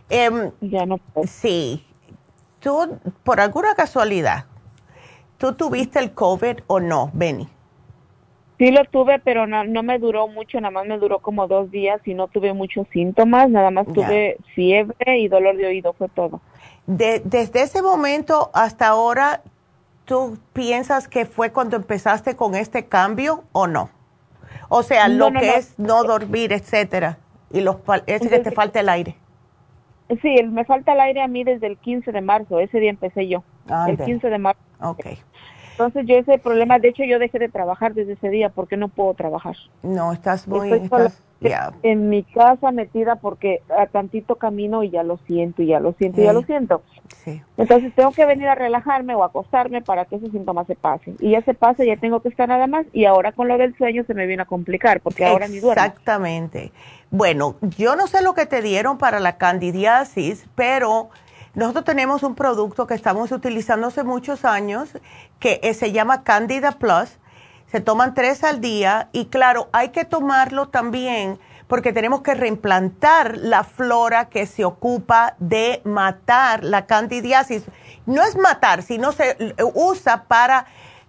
Em, 0.09 0.51
Ya 0.61 0.86
no 0.86 0.99
puedo. 0.99 1.28
sí, 1.28 1.86
tú, 2.61 2.97
por 3.26 3.41
alguna 3.41 3.76
casualidad, 3.76 4.45
¿tú 5.38 5.55
tuviste 5.55 5.99
el 5.99 6.13
COVID 6.13 6.59
o 6.67 6.80
no, 6.80 7.11
Benny? 7.11 7.49
Sí 8.57 8.71
lo 8.71 8.86
tuve, 8.86 9.19
pero 9.19 9.47
no, 9.47 9.65
no 9.65 9.84
me 9.84 9.99
duró 9.99 10.30
mucho, 10.30 10.61
nada 10.61 10.71
más 10.71 10.86
me 10.86 10.97
duró 10.97 11.19
como 11.19 11.49
dos 11.49 11.69
días 11.71 11.99
y 12.05 12.13
no 12.13 12.30
tuve 12.30 12.53
muchos 12.53 12.88
síntomas, 12.93 13.49
nada 13.49 13.69
más 13.69 13.86
tuve 13.91 14.38
fiebre 14.55 15.17
y 15.17 15.28
dolor 15.28 15.57
de 15.57 15.65
oído, 15.65 15.91
fue 15.91 16.07
todo. 16.07 16.39
De- 16.86 17.21
desde 17.25 17.61
ese 17.61 17.81
momento 17.81 18.51
hasta 18.53 18.88
ahora, 18.88 19.41
¿tú 20.05 20.38
piensas 20.53 21.07
que 21.07 21.25
fue 21.25 21.51
cuando 21.51 21.75
empezaste 21.77 22.36
con 22.36 22.55
este 22.55 22.86
cambio 22.88 23.43
o 23.53 23.67
no? 23.67 23.89
O 24.69 24.84
sea, 24.84 25.07
lo 25.07 25.29
no, 25.29 25.39
que 25.39 25.47
no. 25.47 25.53
es 25.53 25.79
no 25.79 26.03
dormir, 26.03 26.51
etcétera, 26.51 27.17
y 27.51 27.61
los 27.61 27.77
es 28.07 28.27
que 28.27 28.39
te 28.39 28.51
falta 28.51 28.79
el 28.79 28.89
aire. 28.89 29.17
Sí, 30.21 30.36
me 30.43 30.65
falta 30.65 30.93
el 30.93 30.99
aire 30.99 31.21
a 31.21 31.27
mí 31.27 31.43
desde 31.43 31.67
el 31.67 31.77
15 31.77 32.11
de 32.11 32.21
marzo, 32.21 32.59
ese 32.59 32.79
día 32.79 32.89
empecé 32.89 33.27
yo, 33.27 33.43
Ah, 33.69 33.86
el 33.89 33.97
de- 33.97 34.05
15 34.05 34.29
de 34.29 34.38
marzo. 34.38 34.61
Ok. 34.81 35.05
Entonces 35.74 36.05
yo 36.05 36.15
ese 36.17 36.38
problema, 36.38 36.80
de 36.80 36.89
hecho 36.89 37.03
yo 37.03 37.19
dejé 37.19 37.39
de 37.39 37.49
trabajar 37.49 37.93
desde 37.93 38.13
ese 38.13 38.30
día 38.30 38.49
porque 38.49 38.78
no 38.78 38.88
puedo 38.88 39.13
trabajar. 39.13 39.55
No, 39.82 40.13
estás 40.13 40.47
muy, 40.47 40.71
estás, 40.71 41.21
en 41.82 42.09
mi 42.09 42.24
casa 42.24 42.71
metida 42.71 43.15
porque 43.15 43.61
a 43.78 43.88
tantito 43.88 44.36
camino 44.36 44.84
y 44.84 44.89
ya 44.89 45.03
lo 45.03 45.17
siento, 45.28 45.61
y 45.61 45.67
ya 45.67 45.80
lo 45.80 45.93
siento, 45.93 46.21
y 46.21 46.24
ya 46.26 46.34
lo 46.34 46.43
siento. 46.43 46.84
Sí. 47.24 47.41
Entonces 47.57 47.93
tengo 47.95 48.11
que 48.11 48.26
venir 48.26 48.47
a 48.47 48.55
relajarme 48.55 49.15
o 49.15 49.24
acostarme 49.24 49.82
para 49.82 50.05
que 50.05 50.15
esos 50.15 50.32
síntomas 50.32 50.67
se 50.67 50.76
pasen. 50.76 51.15
Y 51.19 51.32
ya 51.32 51.41
se 51.41 51.53
pasa, 51.53 51.84
ya 51.84 51.97
tengo 51.97 52.21
que 52.21 52.30
estar 52.30 52.47
nada 52.47 52.67
más. 52.67 52.86
Y 52.93 53.05
ahora 53.05 53.32
con 53.32 53.47
lo 53.47 53.57
del 53.57 53.76
sueño 53.78 54.03
se 54.05 54.13
me 54.13 54.26
viene 54.26 54.43
a 54.43 54.45
complicar 54.45 55.01
porque 55.01 55.26
ahora 55.26 55.47
ni 55.47 55.59
duermo. 55.59 55.84
Exactamente. 55.84 56.71
Bueno, 57.11 57.55
yo 57.78 57.95
no 57.95 58.07
sé 58.07 58.24
lo 58.24 58.34
que 58.34 58.45
te 58.45 58.61
dieron 58.61 58.97
para 58.97 59.19
la 59.19 59.38
candidiasis, 59.38 60.47
pero 60.55 61.09
nosotros 61.56 61.86
tenemos 61.86 62.24
un 62.24 62.34
producto 62.34 62.88
que 62.88 62.95
estamos 62.95 63.32
utilizando 63.32 63.88
hace 63.88 64.04
muchos 64.04 64.43
años 64.43 64.89
que 65.39 65.60
eh, 65.62 65.76
se 65.76 65.91
llama 65.91 66.24
Candida 66.24 66.72
Plus. 66.74 67.20
Se 67.72 67.80
toman 67.80 68.16
tres 68.16 68.43
al 68.43 68.60
día 68.60 69.10
y 69.12 69.26
claro, 69.26 69.70
hay 69.72 69.89
que 69.89 70.04
tomarlo 70.04 70.70
también 70.70 71.39
porque 71.68 71.93
tenemos 71.93 72.22
que 72.22 72.34
reimplantar 72.34 73.38
la 73.38 73.64
flora 73.64 74.30
que 74.30 74.45
se 74.47 74.66
ocupa 74.66 75.36
de 75.39 75.82
matar 75.84 76.64
la 76.64 76.86
candidiasis. 76.88 77.64
No 78.06 78.24
es 78.24 78.36
matar, 78.36 78.82
sino 78.82 79.12
se 79.12 79.36
eh, 79.39 79.56
usa 79.74 80.24
para... 80.24 80.66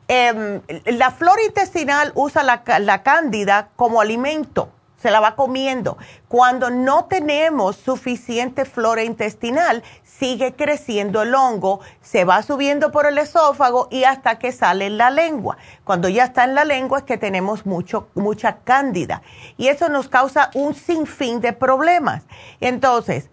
em, 0.08 0.60
la 0.84 1.10
flora 1.10 1.42
intestinal 1.42 2.12
usa 2.14 2.42
la, 2.42 2.62
la 2.80 3.02
cándida 3.02 3.70
como 3.76 4.00
alimento, 4.00 4.68
se 5.04 5.10
la 5.10 5.20
va 5.20 5.36
comiendo. 5.36 5.98
Cuando 6.28 6.70
no 6.70 7.04
tenemos 7.04 7.76
suficiente 7.76 8.64
flora 8.64 9.02
intestinal, 9.02 9.82
sigue 10.02 10.54
creciendo 10.54 11.20
el 11.20 11.34
hongo, 11.34 11.80
se 12.00 12.24
va 12.24 12.42
subiendo 12.42 12.90
por 12.90 13.04
el 13.04 13.18
esófago 13.18 13.86
y 13.90 14.04
hasta 14.04 14.38
que 14.38 14.50
sale 14.50 14.86
en 14.86 14.96
la 14.96 15.10
lengua. 15.10 15.58
Cuando 15.84 16.08
ya 16.08 16.24
está 16.24 16.44
en 16.44 16.54
la 16.54 16.64
lengua 16.64 17.00
es 17.00 17.04
que 17.04 17.18
tenemos 17.18 17.66
mucho, 17.66 18.08
mucha 18.14 18.60
cándida 18.64 19.20
y 19.58 19.68
eso 19.68 19.90
nos 19.90 20.08
causa 20.08 20.50
un 20.54 20.74
sinfín 20.74 21.42
de 21.42 21.52
problemas. 21.52 22.22
Entonces, 22.62 23.28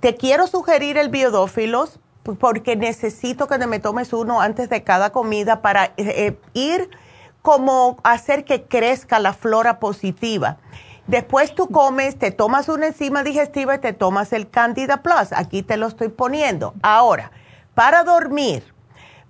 te 0.00 0.16
quiero 0.16 0.46
sugerir 0.46 0.98
el 0.98 1.08
biodófilos 1.08 1.98
porque 2.38 2.76
necesito 2.76 3.46
que 3.46 3.56
me 3.66 3.78
tomes 3.78 4.12
uno 4.12 4.42
antes 4.42 4.68
de 4.68 4.84
cada 4.84 5.12
comida 5.12 5.62
para 5.62 5.86
eh, 5.86 5.92
eh, 5.96 6.38
ir 6.52 6.90
como 7.40 7.96
hacer 8.02 8.44
que 8.44 8.64
crezca 8.64 9.18
la 9.18 9.32
flora 9.32 9.78
positiva. 9.78 10.58
Después 11.06 11.54
tú 11.54 11.68
comes, 11.68 12.18
te 12.18 12.30
tomas 12.32 12.68
una 12.68 12.88
enzima 12.88 13.22
digestiva 13.22 13.76
y 13.76 13.78
te 13.78 13.92
tomas 13.92 14.32
el 14.32 14.50
Candida 14.50 15.02
Plus. 15.02 15.32
Aquí 15.32 15.62
te 15.62 15.76
lo 15.76 15.86
estoy 15.86 16.08
poniendo. 16.08 16.74
Ahora, 16.82 17.30
para 17.74 18.02
dormir, 18.02 18.64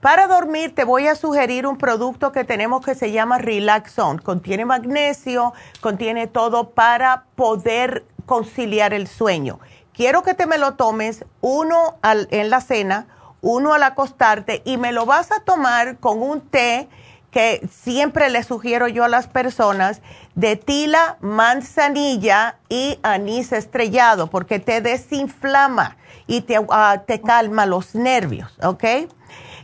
para 0.00 0.26
dormir 0.26 0.74
te 0.74 0.84
voy 0.84 1.06
a 1.06 1.14
sugerir 1.16 1.66
un 1.66 1.76
producto 1.76 2.32
que 2.32 2.44
tenemos 2.44 2.84
que 2.84 2.94
se 2.94 3.12
llama 3.12 3.38
Relaxon. 3.38 4.18
Contiene 4.18 4.64
magnesio, 4.64 5.52
contiene 5.80 6.26
todo 6.26 6.70
para 6.70 7.24
poder 7.34 8.04
conciliar 8.24 8.94
el 8.94 9.06
sueño. 9.06 9.58
Quiero 9.92 10.22
que 10.22 10.34
te 10.34 10.46
me 10.46 10.58
lo 10.58 10.74
tomes 10.74 11.24
uno 11.40 11.96
al- 12.02 12.28
en 12.30 12.50
la 12.50 12.60
cena, 12.60 13.06
uno 13.42 13.74
al 13.74 13.82
acostarte 13.82 14.62
y 14.64 14.78
me 14.78 14.92
lo 14.92 15.06
vas 15.06 15.30
a 15.30 15.40
tomar 15.40 15.98
con 15.98 16.22
un 16.22 16.40
té 16.40 16.88
que 17.36 17.68
siempre 17.70 18.30
le 18.30 18.42
sugiero 18.42 18.88
yo 18.88 19.04
a 19.04 19.08
las 19.08 19.26
personas 19.28 20.00
de 20.36 20.56
tila, 20.56 21.18
manzanilla 21.20 22.56
y 22.70 22.98
anís 23.02 23.52
estrellado 23.52 24.28
porque 24.28 24.58
te 24.58 24.80
desinflama 24.80 25.98
y 26.26 26.40
te, 26.40 26.58
ah, 26.70 27.02
te 27.06 27.20
calma 27.20 27.66
los 27.66 27.94
nervios, 27.94 28.56
¿ok? 28.62 28.84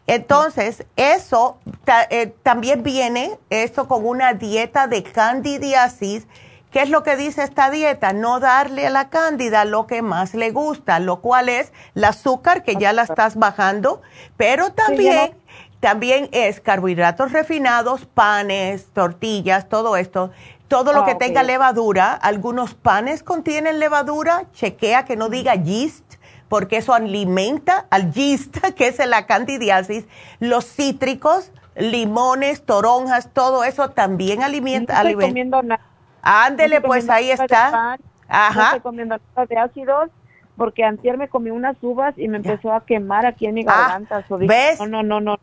Entonces, 0.07 0.85
eso 0.97 1.57
ta- 1.87 2.07
eh, 2.11 2.35
también 2.43 2.83
viene 2.83 3.39
esto 3.49 3.89
con 3.89 4.05
una 4.07 4.35
dieta 4.35 4.87
de 4.87 5.03
candidiasis. 5.03 6.27
¿Qué 6.71 6.81
es 6.83 6.91
lo 6.91 7.03
que 7.03 7.17
dice 7.17 7.43
esta 7.43 7.71
dieta? 7.71 8.13
No 8.13 8.41
darle 8.41 8.87
a 8.87 8.91
la 8.91 9.09
cándida 9.11 9.65
lo 9.65 9.87
que 9.87 10.03
más 10.03 10.35
le 10.35 10.51
gusta, 10.51 10.99
lo 11.01 11.21
cual 11.21 11.49
es 11.49 11.73
el 11.95 12.05
azúcar, 12.05 12.65
que 12.65 12.77
ya 12.77 12.93
la 12.93 13.03
estás 13.03 13.37
bajando, 13.37 14.03
pero 14.37 14.73
también, 14.73 15.35
también 15.83 16.29
es 16.31 16.61
carbohidratos 16.61 17.33
refinados, 17.33 18.07
panes, 18.07 18.87
tortillas, 18.93 19.69
todo 19.69 19.97
esto. 19.97 20.31
Todo 20.69 20.93
lo 20.93 21.01
Ah, 21.01 21.07
que 21.07 21.13
ok. 21.15 21.19
tenga 21.19 21.43
levadura, 21.43 22.13
algunos 22.15 22.75
panes 22.75 23.25
contienen 23.25 23.81
levadura, 23.81 24.45
chequea 24.53 25.05
que 25.05 25.17
no 25.17 25.29
diga 25.29 25.57
yeast, 25.57 26.05
porque 26.49 26.77
eso 26.77 26.95
alimenta 26.95 27.87
al 27.91 28.13
yeast, 28.13 28.59
que 28.77 28.87
es 28.87 29.05
la 29.05 29.27
candidiasis. 29.27 30.07
Los 30.39 30.67
cítricos, 30.67 31.51
limones, 31.75 32.65
toronjas, 32.65 33.31
todo 33.33 33.65
eso 33.65 33.91
también 33.91 34.45
alimenta. 34.45 35.03
No 35.03 35.09
estoy 35.09 35.27
comiendo 35.31 35.63
nada. 35.65 35.83
Ándele, 36.23 36.79
No 36.79 36.87
pues 36.87 37.11
ahí 37.11 37.33
está. 37.33 37.71
pan, 37.73 37.99
No 38.29 38.37
Ajá. 38.37 38.65
estoy 38.67 38.81
comiendo 38.83 39.17
nada 39.35 39.47
de 39.47 39.59
ácidos 39.59 40.11
porque 40.57 40.85
antier 40.85 41.19
me 41.19 41.29
comí 41.29 41.51
unas 41.51 41.77
uvas 41.83 42.17
y 42.17 42.29
me 42.29 42.37
empezó 42.37 42.73
a 42.73 42.85
quemar 42.85 43.27
aquí 43.27 43.47
en 43.47 43.55
mi 43.55 43.65
Ah, 43.67 43.99
garganta. 43.99 44.25
¿ves? 44.39 44.79
No, 44.79 44.87
no, 44.87 45.03
no, 45.03 45.21
no, 45.21 45.39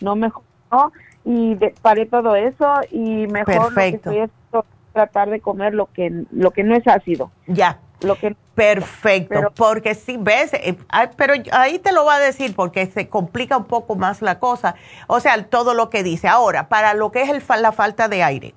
No 0.00 0.16
mejor. 0.16 0.42
no. 0.70 0.92
Y 1.24 1.54
de- 1.56 1.74
paré 1.82 2.06
todo 2.06 2.34
eso 2.36 2.66
y 2.90 3.26
mejor 3.26 3.70
lo 3.72 3.74
que 3.76 3.88
estoy 3.88 4.18
es 4.18 4.30
tratar 4.92 5.30
de 5.30 5.40
comer 5.40 5.74
lo 5.74 5.86
que 5.86 6.24
lo 6.32 6.50
que 6.50 6.64
no 6.64 6.74
es 6.74 6.86
ácido. 6.88 7.30
ya. 7.46 7.78
Lo 8.02 8.16
que 8.16 8.34
Perfecto, 8.54 9.28
Pero- 9.34 9.50
porque 9.52 9.94
sí, 9.94 10.16
ves, 10.18 10.54
Eh, 10.54 10.76
pero 11.16 11.34
ahí 11.52 11.78
te 11.78 11.92
lo 11.92 12.06
va 12.06 12.14
a 12.14 12.18
decir 12.18 12.54
porque 12.56 12.86
se 12.86 13.08
complica 13.10 13.58
un 13.58 13.64
poco 13.66 13.94
más 13.94 14.22
la 14.22 14.38
cosa. 14.38 14.74
O 15.06 15.20
sea, 15.20 15.42
todo 15.44 15.74
lo 15.74 15.90
que 15.90 16.02
dice. 16.02 16.26
Ahora, 16.28 16.68
para 16.70 16.94
lo 16.94 17.10
que 17.12 17.20
es 17.22 17.28
el, 17.28 17.42
la 17.60 17.72
falta 17.72 18.08
de 18.08 18.22
aire, 18.22 18.54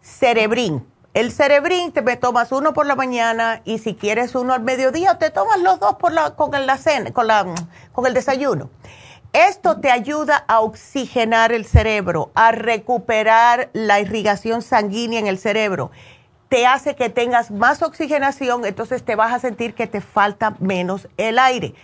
cerebrín. 0.00 0.84
El 1.14 1.32
cerebrín 1.32 1.90
te 1.92 2.02
me 2.02 2.16
tomas 2.16 2.52
uno 2.52 2.72
por 2.72 2.86
la 2.86 2.94
mañana 2.94 3.62
y 3.64 3.78
si 3.78 3.94
quieres 3.94 4.34
uno 4.36 4.54
al 4.54 4.62
mediodía, 4.62 5.18
te 5.18 5.30
tomas 5.30 5.58
los 5.60 5.80
dos 5.80 5.94
por 5.94 6.12
la, 6.12 6.36
con, 6.36 6.54
el, 6.54 6.66
la 6.66 6.76
cena, 6.76 7.10
con, 7.12 7.26
la, 7.26 7.46
con 7.92 8.06
el 8.06 8.14
desayuno. 8.14 8.70
Esto 9.32 9.78
te 9.80 9.90
ayuda 9.90 10.44
a 10.48 10.60
oxigenar 10.60 11.52
el 11.52 11.64
cerebro, 11.66 12.30
a 12.34 12.50
recuperar 12.52 13.68
la 13.72 14.00
irrigación 14.00 14.62
sanguínea 14.62 15.20
en 15.20 15.26
el 15.26 15.38
cerebro. 15.38 15.90
Te 16.48 16.66
hace 16.66 16.96
que 16.96 17.10
tengas 17.10 17.50
más 17.50 17.82
oxigenación, 17.82 18.64
entonces 18.64 19.04
te 19.04 19.16
vas 19.16 19.32
a 19.34 19.38
sentir 19.38 19.74
que 19.74 19.86
te 19.86 20.00
falta 20.00 20.56
menos 20.60 21.08
el 21.18 21.38
aire. 21.38 21.74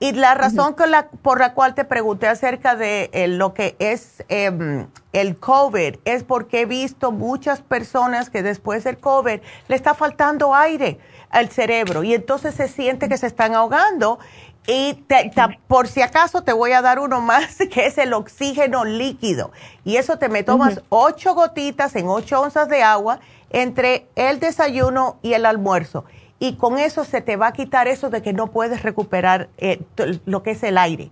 Y 0.00 0.12
la 0.12 0.34
razón 0.34 0.74
con 0.74 0.90
la- 0.90 1.08
por 1.08 1.38
la 1.38 1.54
cual 1.54 1.74
te 1.74 1.84
pregunté 1.84 2.26
acerca 2.26 2.74
de 2.74 3.08
eh, 3.12 3.28
lo 3.28 3.54
que 3.54 3.76
es 3.78 4.24
em, 4.28 4.88
el 5.12 5.36
COVID 5.38 5.94
es 6.04 6.24
porque 6.24 6.62
he 6.62 6.66
visto 6.66 7.12
muchas 7.12 7.60
personas 7.62 8.28
que 8.28 8.42
después 8.42 8.82
del 8.84 8.98
COVID 8.98 9.40
le 9.68 9.76
está 9.76 9.94
faltando 9.94 10.54
aire 10.56 10.98
al 11.30 11.48
cerebro 11.50 12.02
y 12.02 12.14
entonces 12.14 12.54
se 12.56 12.66
siente 12.68 13.08
que 13.08 13.16
se 13.16 13.28
están 13.28 13.54
ahogando. 13.54 14.18
Y 14.66 14.94
te- 15.08 15.30
por 15.66 15.88
si 15.88 16.02
acaso 16.02 16.42
te 16.42 16.52
voy 16.52 16.72
a 16.72 16.82
dar 16.82 16.98
uno 17.00 17.20
más, 17.20 17.56
que 17.72 17.86
es 17.86 17.98
el 17.98 18.12
oxígeno 18.12 18.84
líquido. 18.84 19.50
Y 19.84 19.96
eso 19.96 20.18
te 20.18 20.28
me 20.28 20.42
tomas 20.44 20.74
ocho 20.88 21.34
gotitas 21.34 21.96
en 21.96 22.08
ocho 22.08 22.40
onzas 22.40 22.68
de 22.68 22.82
agua 22.82 23.18
entre 23.50 24.06
el 24.14 24.38
desayuno 24.40 25.18
y 25.22 25.32
el 25.34 25.46
almuerzo. 25.46 26.04
Y 26.38 26.54
con 26.56 26.78
eso 26.78 27.04
se 27.04 27.20
te 27.20 27.36
va 27.36 27.48
a 27.48 27.52
quitar 27.52 27.86
eso 27.88 28.08
de 28.10 28.22
que 28.22 28.32
no 28.32 28.48
puedes 28.48 28.82
recuperar 28.82 29.48
eh, 29.58 29.80
lo 30.24 30.42
que 30.42 30.52
es 30.52 30.62
el 30.62 30.78
aire. 30.78 31.10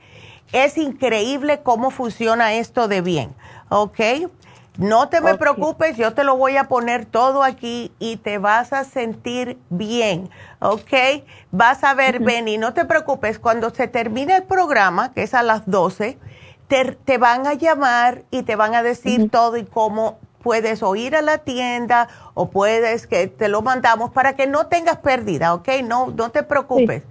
Es 0.53 0.77
increíble 0.79 1.61
cómo 1.63 1.91
funciona 1.91 2.55
esto 2.55 2.89
de 2.89 3.01
bien, 3.03 3.35
¿ok? 3.69 4.01
No 4.81 5.11
te 5.11 5.21
me 5.21 5.37
preocupes, 5.37 5.99
yo 5.99 6.15
te 6.15 6.25
lo 6.25 6.39
voy 6.39 6.57
a 6.57 6.65
poner 6.65 7.05
todo 7.05 7.43
aquí 7.43 7.93
y 7.99 8.17
te 8.17 8.39
vas 8.39 8.73
a 8.73 8.85
sentir 8.85 9.59
bien, 9.69 10.31
¿ok? 10.59 11.23
Vas 11.51 11.85
a 11.85 11.93
ver, 11.93 12.19
Benny, 12.21 12.57
no 12.57 12.73
te 12.73 12.87
preocupes, 12.87 13.39
cuando 13.39 13.69
se 13.69 13.89
termine 13.89 14.37
el 14.37 14.45
programa, 14.45 15.13
que 15.13 15.23
es 15.23 15.35
a 15.35 15.43
las 15.43 15.69
12, 15.71 16.17
te, 17.05 17.19
van 17.19 17.47
a 17.47 17.53
llamar 17.53 18.23
y 18.31 18.43
te 18.43 18.57
van 18.57 18.75
a 18.75 18.83
decir 18.83 19.31
todo 19.31 19.59
y 19.59 19.67
cómo 19.67 20.19
puedes 20.43 20.83
o 20.83 20.97
ir 20.97 21.15
a 21.17 21.23
la 21.23 21.39
tienda 21.39 22.09
o 22.35 22.51
puedes 22.51 23.07
que 23.07 23.27
te 23.27 23.49
lo 23.49 23.63
mandamos 23.63 24.11
para 24.11 24.35
que 24.35 24.47
no 24.47 24.67
tengas 24.67 24.99
pérdida, 24.99 25.55
¿ok? 25.55 25.69
No, 25.85 26.09
no 26.09 26.31
te 26.31 26.43
preocupes. 26.43 27.03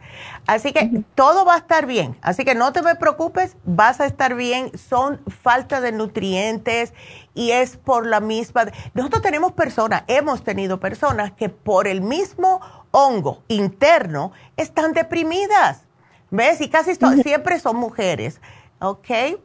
Así 0.47 0.73
que 0.73 1.03
todo 1.15 1.45
va 1.45 1.55
a 1.55 1.57
estar 1.57 1.85
bien. 1.85 2.17
Así 2.21 2.43
que 2.43 2.55
no 2.55 2.73
te 2.73 2.81
me 2.81 2.95
preocupes, 2.95 3.55
vas 3.65 3.99
a 3.99 4.05
estar 4.05 4.35
bien. 4.35 4.71
Son 4.77 5.21
falta 5.41 5.81
de 5.81 5.91
nutrientes 5.91 6.93
y 7.33 7.51
es 7.51 7.77
por 7.77 8.05
la 8.05 8.19
misma. 8.19 8.65
Nosotros 8.93 9.21
tenemos 9.21 9.51
personas, 9.51 10.03
hemos 10.07 10.43
tenido 10.43 10.79
personas 10.79 11.31
que 11.31 11.49
por 11.49 11.87
el 11.87 12.01
mismo 12.01 12.61
hongo 12.91 13.43
interno 13.47 14.31
están 14.57 14.93
deprimidas. 14.93 15.83
¿Ves? 16.31 16.61
Y 16.61 16.69
casi 16.69 16.93
siempre 17.23 17.59
son 17.59 17.75
mujeres, 17.75 18.39
¿ok? 18.79 19.39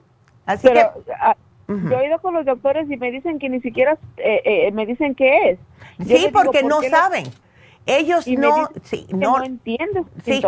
Así 0.45 0.69
que 0.69 0.87
yo 1.69 1.99
he 1.99 2.07
ido 2.07 2.19
con 2.21 2.35
los 2.35 2.45
doctores 2.45 2.91
y 2.91 2.97
me 2.97 3.11
dicen 3.11 3.39
que 3.39 3.49
ni 3.49 3.61
siquiera 3.61 3.99
eh, 4.19 4.43
eh, 4.45 4.73
me 4.73 4.87
dicen 4.87 5.15
qué 5.15 5.51
es. 5.51 5.59
sí, 6.07 6.29
porque 6.33 6.63
no 6.63 6.83
saben. 6.83 7.25
Ellos 7.87 8.27
no, 8.27 8.71
sí, 8.83 9.07
no, 9.11 9.43
entienden 9.43 10.07
sí, 10.25 10.43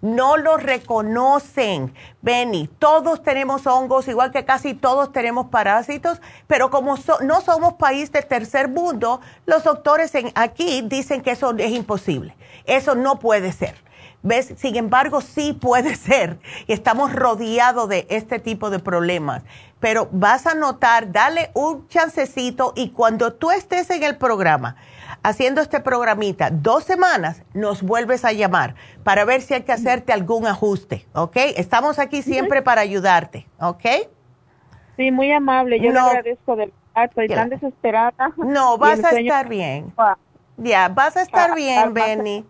no 0.00 0.36
lo 0.36 0.56
reconocen. 0.56 1.94
Benny, 2.20 2.68
todos 2.80 3.22
tenemos 3.22 3.64
hongos, 3.68 4.08
igual 4.08 4.32
que 4.32 4.44
casi 4.44 4.74
todos 4.74 5.12
tenemos 5.12 5.46
parásitos, 5.46 6.20
pero 6.48 6.70
como 6.70 6.96
no 7.22 7.40
somos 7.42 7.74
país 7.74 8.10
de 8.10 8.22
tercer 8.22 8.68
mundo, 8.68 9.20
los 9.46 9.62
doctores 9.62 10.12
en, 10.16 10.32
aquí 10.34 10.82
dicen 10.82 11.20
que 11.20 11.30
eso 11.30 11.54
es 11.56 11.70
imposible. 11.70 12.34
Eso 12.64 12.96
no 12.96 13.20
puede 13.20 13.52
ser. 13.52 13.76
¿Ves? 14.22 14.52
Sin 14.56 14.76
embargo, 14.76 15.20
sí 15.20 15.52
puede 15.52 15.94
ser. 15.96 16.38
Y 16.66 16.72
estamos 16.72 17.12
rodeados 17.12 17.88
de 17.88 18.06
este 18.10 18.40
tipo 18.40 18.68
de 18.68 18.80
problemas. 18.80 19.44
Pero 19.80 20.08
vas 20.12 20.46
a 20.46 20.54
notar, 20.54 21.10
dale 21.10 21.50
un 21.54 21.88
chancecito 21.88 22.72
y 22.76 22.90
cuando 22.90 23.32
tú 23.32 23.50
estés 23.50 23.90
en 23.90 24.02
el 24.02 24.16
programa, 24.16 24.76
haciendo 25.22 25.60
este 25.60 25.80
programita, 25.80 26.50
dos 26.50 26.84
semanas, 26.84 27.42
nos 27.54 27.82
vuelves 27.82 28.24
a 28.24 28.32
llamar 28.32 28.74
para 29.02 29.24
ver 29.24 29.40
si 29.42 29.54
hay 29.54 29.62
que 29.62 29.72
hacerte 29.72 30.12
algún 30.12 30.46
ajuste, 30.46 31.06
¿ok? 31.14 31.36
Estamos 31.56 31.98
aquí 31.98 32.22
siempre 32.22 32.62
para 32.62 32.82
ayudarte, 32.82 33.48
¿ok? 33.58 33.84
Sí, 34.96 35.10
muy 35.10 35.32
amable. 35.32 35.80
Yo 35.80 35.92
le 35.92 35.98
agradezco 35.98 36.56
del 36.56 36.72
estoy 37.04 37.28
tan 37.28 37.48
desesperada. 37.48 38.32
No, 38.36 38.78
vas 38.78 39.02
a 39.04 39.10
estar 39.10 39.48
bien. 39.48 39.92
Ya, 40.62 40.88
vas 40.88 41.16
a 41.16 41.22
estar 41.22 41.54
bien, 41.54 41.94
Benny. 41.94 42.44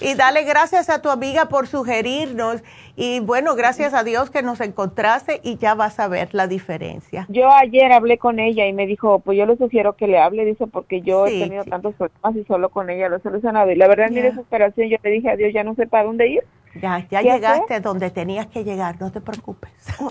Y 0.00 0.14
dale 0.14 0.44
gracias 0.44 0.88
a 0.88 1.02
tu 1.02 1.10
amiga 1.10 1.46
por 1.46 1.66
sugerirnos. 1.66 2.62
Y 2.94 3.18
bueno, 3.20 3.56
gracias 3.56 3.94
a 3.94 4.04
Dios 4.04 4.30
que 4.30 4.42
nos 4.42 4.60
encontraste 4.60 5.40
y 5.42 5.56
ya 5.56 5.74
vas 5.74 5.98
a 5.98 6.06
ver 6.06 6.28
la 6.32 6.46
diferencia. 6.46 7.26
Yo 7.28 7.50
ayer 7.50 7.90
hablé 7.90 8.18
con 8.18 8.38
ella 8.38 8.66
y 8.66 8.72
me 8.72 8.86
dijo, 8.86 9.18
pues 9.20 9.36
yo 9.36 9.46
le 9.46 9.56
sugiero 9.56 9.94
que 9.94 10.06
le 10.06 10.18
hable, 10.18 10.44
dice, 10.44 10.68
porque 10.68 11.00
yo 11.00 11.26
he 11.26 11.40
tenido 11.40 11.64
tantos 11.64 11.94
problemas 11.94 12.36
y 12.36 12.44
solo 12.44 12.68
con 12.68 12.90
ella 12.90 13.08
lo 13.08 13.16
he 13.16 13.20
solucionado. 13.20 13.70
Y 13.72 13.76
la 13.76 13.88
verdad, 13.88 14.06
en 14.06 14.14
mi 14.14 14.20
desesperación, 14.20 14.88
yo 14.88 14.96
le 15.02 15.10
dije 15.10 15.30
a 15.30 15.36
Dios, 15.36 15.52
ya 15.52 15.64
no 15.64 15.74
sé 15.74 15.86
para 15.88 16.04
dónde 16.04 16.28
ir. 16.28 16.44
Ya, 16.74 17.06
ya 17.10 17.22
llegaste 17.22 17.74
a 17.74 17.80
donde 17.80 18.10
tenías 18.10 18.46
que 18.46 18.64
llegar, 18.64 19.00
no 19.00 19.10
te 19.10 19.20
preocupes. 19.20 19.72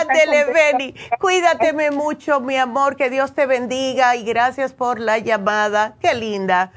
Ándele, 0.00 0.44
Benny. 0.52 0.94
Cuídateme 1.18 1.90
mucho, 1.90 2.40
mi 2.40 2.56
amor, 2.56 2.96
que 2.96 3.10
Dios 3.10 3.34
te 3.34 3.46
bendiga 3.46 4.16
y 4.16 4.24
gracias 4.24 4.72
por 4.72 5.00
la 5.00 5.18
llamada. 5.18 5.94
Qué 6.00 6.14
linda. 6.14 6.72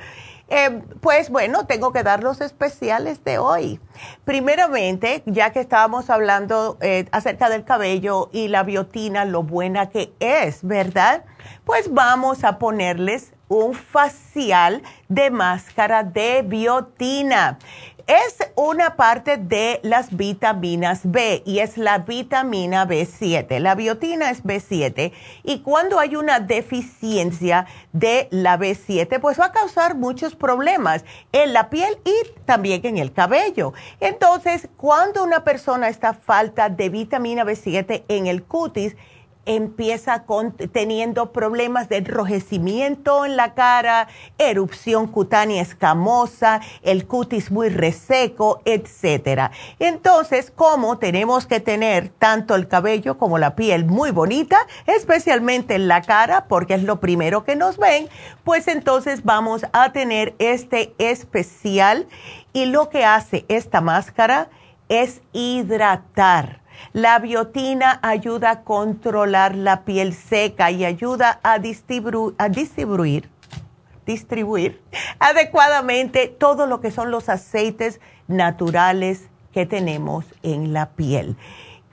Eh, 0.49 0.81
pues 1.01 1.29
bueno, 1.29 1.65
tengo 1.65 1.91
que 1.93 2.03
dar 2.03 2.21
los 2.23 2.41
especiales 2.41 3.23
de 3.23 3.37
hoy. 3.37 3.79
Primeramente, 4.25 5.23
ya 5.25 5.51
que 5.51 5.59
estábamos 5.59 6.09
hablando 6.09 6.77
eh, 6.81 7.05
acerca 7.11 7.49
del 7.49 7.63
cabello 7.63 8.29
y 8.31 8.49
la 8.49 8.63
biotina, 8.63 9.25
lo 9.25 9.43
buena 9.43 9.89
que 9.89 10.13
es, 10.19 10.63
¿verdad? 10.63 11.25
Pues 11.63 11.91
vamos 11.93 12.43
a 12.43 12.59
ponerles 12.59 13.32
un 13.47 13.73
facial 13.73 14.81
de 15.07 15.29
máscara 15.29 16.03
de 16.03 16.43
biotina. 16.43 17.57
Es 18.05 18.37
una 18.55 18.97
parte 18.97 19.37
de 19.37 19.79
las 19.81 20.17
vitaminas 20.17 21.01
B 21.03 21.41
y 21.45 21.59
es 21.59 21.77
la 21.77 21.99
vitamina 21.99 22.85
B7. 22.85 23.59
La 23.59 23.75
biotina 23.75 24.29
es 24.29 24.43
B7 24.43 25.13
y 25.43 25.61
cuando 25.61 25.99
hay 25.99 26.17
una 26.17 26.41
deficiencia 26.41 27.65
de 27.93 28.27
la 28.29 28.59
B7, 28.59 29.21
pues 29.21 29.39
va 29.39 29.45
a 29.45 29.51
causar 29.53 29.95
muchos 29.95 30.35
problemas 30.35 31.05
en 31.31 31.53
la 31.53 31.69
piel 31.69 31.97
y 32.03 32.41
también 32.43 32.85
en 32.85 32.97
el 32.97 33.13
cabello. 33.13 33.71
Entonces, 34.01 34.67
cuando 34.75 35.23
una 35.23 35.45
persona 35.45 35.87
está 35.87 36.13
falta 36.13 36.67
de 36.67 36.89
vitamina 36.89 37.45
B7 37.45 38.03
en 38.09 38.27
el 38.27 38.43
cutis, 38.43 38.97
empieza 39.45 40.23
con, 40.23 40.53
teniendo 40.53 41.31
problemas 41.31 41.89
de 41.89 41.97
enrojecimiento 41.97 43.25
en 43.25 43.35
la 43.35 43.53
cara, 43.53 44.07
erupción 44.37 45.07
cutánea 45.07 45.61
escamosa, 45.61 46.61
el 46.81 47.05
cutis 47.05 47.51
muy 47.51 47.69
reseco, 47.69 48.61
etcétera. 48.65 49.51
Entonces, 49.79 50.51
como 50.51 50.97
tenemos 50.97 51.45
que 51.45 51.59
tener 51.59 52.09
tanto 52.09 52.55
el 52.55 52.67
cabello 52.67 53.17
como 53.17 53.37
la 53.37 53.55
piel 53.55 53.85
muy 53.85 54.11
bonita, 54.11 54.57
especialmente 54.85 55.75
en 55.75 55.87
la 55.87 56.01
cara, 56.01 56.45
porque 56.47 56.75
es 56.75 56.83
lo 56.83 56.99
primero 56.99 57.43
que 57.43 57.55
nos 57.55 57.77
ven, 57.77 58.07
pues 58.43 58.67
entonces 58.67 59.23
vamos 59.23 59.65
a 59.73 59.91
tener 59.91 60.35
este 60.39 60.93
especial 60.97 62.07
y 62.53 62.65
lo 62.65 62.89
que 62.89 63.03
hace 63.03 63.45
esta 63.49 63.81
máscara 63.81 64.49
es 64.89 65.21
hidratar 65.31 66.62
la 66.91 67.19
biotina 67.19 67.99
ayuda 68.01 68.51
a 68.51 68.61
controlar 68.63 69.55
la 69.55 69.85
piel 69.85 70.13
seca 70.13 70.71
y 70.71 70.83
ayuda 70.85 71.39
a, 71.43 71.59
distribuir, 71.59 73.29
distribuir 74.05 74.81
adecuadamente 75.19 76.27
todo 76.27 76.67
lo 76.67 76.81
que 76.81 76.91
son 76.91 77.11
los 77.11 77.29
aceites 77.29 78.01
naturales 78.27 79.29
que 79.53 79.65
tenemos 79.65 80.25
en 80.41 80.73
la 80.73 80.89
piel. 80.89 81.37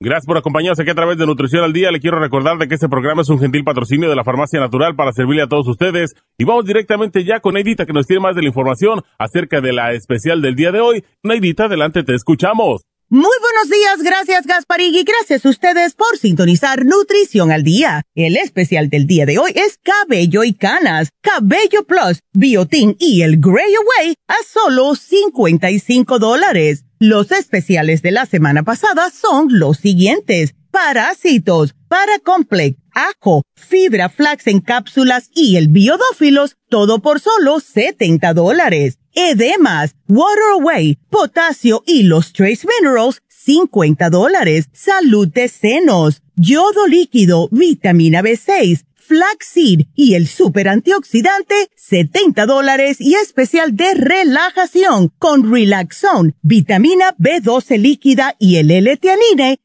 Gracias 0.00 0.26
por 0.26 0.36
acompañarnos 0.36 0.78
aquí 0.78 0.90
a 0.90 0.94
través 0.94 1.16
de 1.16 1.26
Nutrición 1.26 1.64
al 1.64 1.72
Día. 1.72 1.90
Le 1.90 2.00
quiero 2.00 2.18
recordar 2.18 2.58
de 2.58 2.68
que 2.68 2.74
este 2.74 2.88
programa 2.88 3.22
es 3.22 3.28
un 3.28 3.38
gentil 3.38 3.64
patrocinio 3.64 4.10
de 4.10 4.16
la 4.16 4.24
Farmacia 4.24 4.60
Natural 4.60 4.94
para 4.94 5.12
servirle 5.12 5.42
a 5.42 5.48
todos 5.48 5.66
ustedes. 5.68 6.14
Y 6.38 6.44
vamos 6.44 6.66
directamente 6.66 7.24
ya 7.24 7.40
con 7.40 7.54
Neidita 7.54 7.86
que 7.86 7.92
nos 7.92 8.06
tiene 8.06 8.20
más 8.20 8.36
de 8.36 8.42
la 8.42 8.48
información 8.48 9.02
acerca 9.18 9.60
de 9.60 9.72
la 9.72 9.92
especial 9.92 10.42
del 10.42 10.54
día 10.54 10.72
de 10.72 10.80
hoy. 10.80 11.04
Neidita, 11.22 11.64
adelante, 11.64 12.02
te 12.02 12.14
escuchamos. 12.14 12.82
Muy 13.08 13.36
buenos 13.40 13.70
días, 13.70 14.02
gracias 14.02 14.48
Gasparín 14.48 14.92
y 14.92 15.04
gracias 15.04 15.46
a 15.46 15.48
ustedes 15.48 15.94
por 15.94 16.18
sintonizar 16.18 16.84
Nutrición 16.84 17.52
al 17.52 17.62
Día. 17.62 18.02
El 18.16 18.36
especial 18.36 18.90
del 18.90 19.06
día 19.06 19.26
de 19.26 19.38
hoy 19.38 19.52
es 19.54 19.78
Cabello 19.80 20.42
y 20.42 20.54
Canas, 20.54 21.10
Cabello 21.20 21.84
Plus, 21.86 22.18
Biotin 22.32 22.96
y 22.98 23.22
el 23.22 23.36
Grey 23.38 23.72
Away 23.76 24.16
a 24.26 24.34
solo 24.44 24.96
55 24.96 26.18
dólares. 26.18 26.85
Los 26.98 27.30
especiales 27.30 28.00
de 28.00 28.10
la 28.10 28.24
semana 28.24 28.62
pasada 28.62 29.10
son 29.10 29.48
los 29.50 29.76
siguientes. 29.76 30.54
Parásitos, 30.70 31.74
Paracomplex, 31.88 32.78
Ajo, 32.94 33.42
Fibra 33.54 34.08
Flax 34.08 34.46
en 34.46 34.60
cápsulas 34.60 35.30
y 35.34 35.56
el 35.56 35.68
Biodófilos, 35.68 36.56
todo 36.70 37.00
por 37.00 37.20
solo 37.20 37.60
70 37.60 38.32
dólares. 38.32 38.98
Edemas, 39.14 39.94
Water 40.08 40.44
Away, 40.54 40.98
Potasio 41.10 41.82
y 41.86 42.04
los 42.04 42.32
Trace 42.32 42.66
Minerals, 42.66 43.20
50 43.28 44.08
dólares. 44.08 44.68
Salud 44.72 45.28
de 45.28 45.48
senos, 45.48 46.22
Yodo 46.34 46.86
líquido, 46.86 47.48
Vitamina 47.50 48.22
B6, 48.22 48.84
flaxseed 49.06 49.86
y 49.94 50.14
el 50.14 50.26
super 50.26 50.68
antioxidante, 50.68 51.68
70 51.76 52.46
dólares 52.46 52.96
y 53.00 53.14
especial 53.14 53.76
de 53.76 53.94
relajación 53.94 55.12
con 55.18 55.52
Relaxone, 55.52 56.34
vitamina 56.42 57.14
B12 57.18 57.78
líquida 57.78 58.34
y 58.38 58.56
el 58.56 58.70
l 58.70 58.98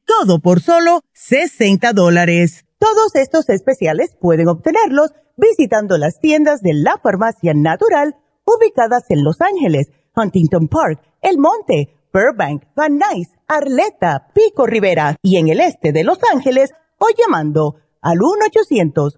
todo 0.06 0.40
por 0.40 0.62
solo 0.62 1.02
60 1.14 1.94
dólares. 1.94 2.66
Todos 2.78 3.16
estos 3.16 3.50
especiales 3.50 4.16
pueden 4.20 4.48
obtenerlos 4.48 5.12
visitando 5.38 5.98
las 5.98 6.20
tiendas 6.20 6.62
de 6.62 6.74
la 6.74 7.00
farmacia 7.02 7.54
natural 7.54 8.16
ubicadas 8.46 9.04
en 9.10 9.24
Los 9.24 9.42
Ángeles, 9.42 9.88
Huntington 10.16 10.68
Park, 10.68 11.02
El 11.22 11.38
Monte, 11.38 11.96
Burbank, 12.14 12.64
Van 12.76 12.98
Nuys, 12.98 13.30
Arleta, 13.48 14.28
Pico 14.34 14.68
Rivera 14.68 15.16
y 15.22 15.38
en 15.38 15.50
el 15.50 15.62
este 15.62 15.92
de 15.92 16.04
Los 16.04 16.20
Ángeles 16.34 16.72
o 16.98 17.08
llamando 17.18 17.78
al 18.02 18.18
1 18.22 18.46
800 18.48 19.18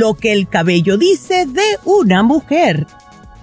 Lo 0.00 0.14
que 0.14 0.32
el 0.32 0.48
cabello 0.48 0.96
dice 0.96 1.44
de 1.44 1.78
una 1.84 2.22
mujer. 2.22 2.86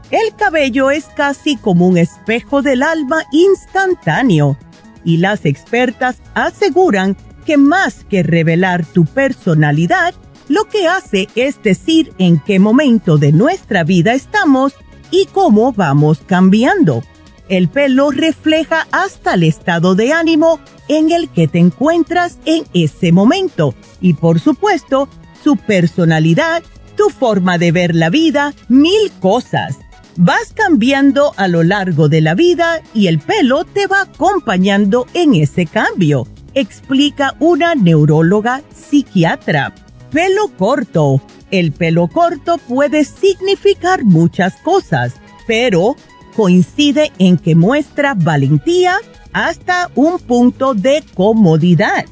El 0.09 0.35
cabello 0.35 0.89
es 0.89 1.05
casi 1.05 1.55
como 1.55 1.87
un 1.87 1.99
espejo 1.99 2.63
del 2.63 2.81
alma 2.81 3.23
instantáneo 3.31 4.57
y 5.05 5.17
las 5.17 5.45
expertas 5.45 6.17
aseguran 6.33 7.15
que 7.45 7.57
más 7.57 8.05
que 8.05 8.23
revelar 8.23 8.87
tu 8.87 9.05
personalidad, 9.05 10.15
lo 10.49 10.65
que 10.65 10.87
hace 10.87 11.27
es 11.35 11.61
decir 11.61 12.11
en 12.17 12.39
qué 12.39 12.57
momento 12.57 13.19
de 13.19 13.31
nuestra 13.33 13.83
vida 13.83 14.15
estamos 14.15 14.73
y 15.11 15.27
cómo 15.27 15.73
vamos 15.73 16.21
cambiando. 16.25 17.03
El 17.49 17.69
pelo 17.69 18.09
refleja 18.09 18.87
hasta 18.91 19.35
el 19.35 19.43
estado 19.43 19.93
de 19.93 20.11
ánimo 20.11 20.59
en 20.87 21.11
el 21.11 21.29
que 21.29 21.47
te 21.47 21.59
encuentras 21.59 22.39
en 22.45 22.63
ese 22.73 23.11
momento 23.11 23.75
y 24.01 24.15
por 24.15 24.39
supuesto 24.39 25.07
tu 25.47 25.55
personalidad, 25.55 26.61
tu 26.97 27.09
forma 27.09 27.57
de 27.57 27.71
ver 27.71 27.95
la 27.95 28.09
vida, 28.09 28.53
mil 28.67 29.09
cosas. 29.21 29.77
Vas 30.17 30.51
cambiando 30.53 31.31
a 31.37 31.47
lo 31.47 31.63
largo 31.63 32.09
de 32.09 32.19
la 32.19 32.35
vida 32.35 32.81
y 32.93 33.07
el 33.07 33.19
pelo 33.19 33.63
te 33.63 33.87
va 33.87 34.01
acompañando 34.01 35.07
en 35.13 35.35
ese 35.35 35.65
cambio, 35.65 36.27
explica 36.53 37.33
una 37.39 37.75
neuróloga 37.75 38.61
psiquiatra. 38.75 39.73
Pelo 40.11 40.49
corto. 40.57 41.21
El 41.49 41.71
pelo 41.71 42.09
corto 42.09 42.57
puede 42.57 43.05
significar 43.05 44.03
muchas 44.03 44.53
cosas, 44.57 45.13
pero 45.47 45.95
coincide 46.35 47.13
en 47.19 47.37
que 47.37 47.55
muestra 47.55 48.15
valentía 48.15 48.97
hasta 49.31 49.91
un 49.95 50.19
punto 50.19 50.73
de 50.73 51.05
comodidad. 51.15 52.03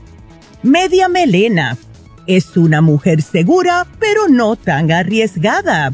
Media 0.64 1.10
melena 1.10 1.78
es 2.28 2.58
una 2.58 2.82
mujer 2.82 3.22
segura, 3.22 3.88
pero 4.00 4.28
no 4.28 4.56
tan 4.56 4.92
arriesgada. 4.92 5.94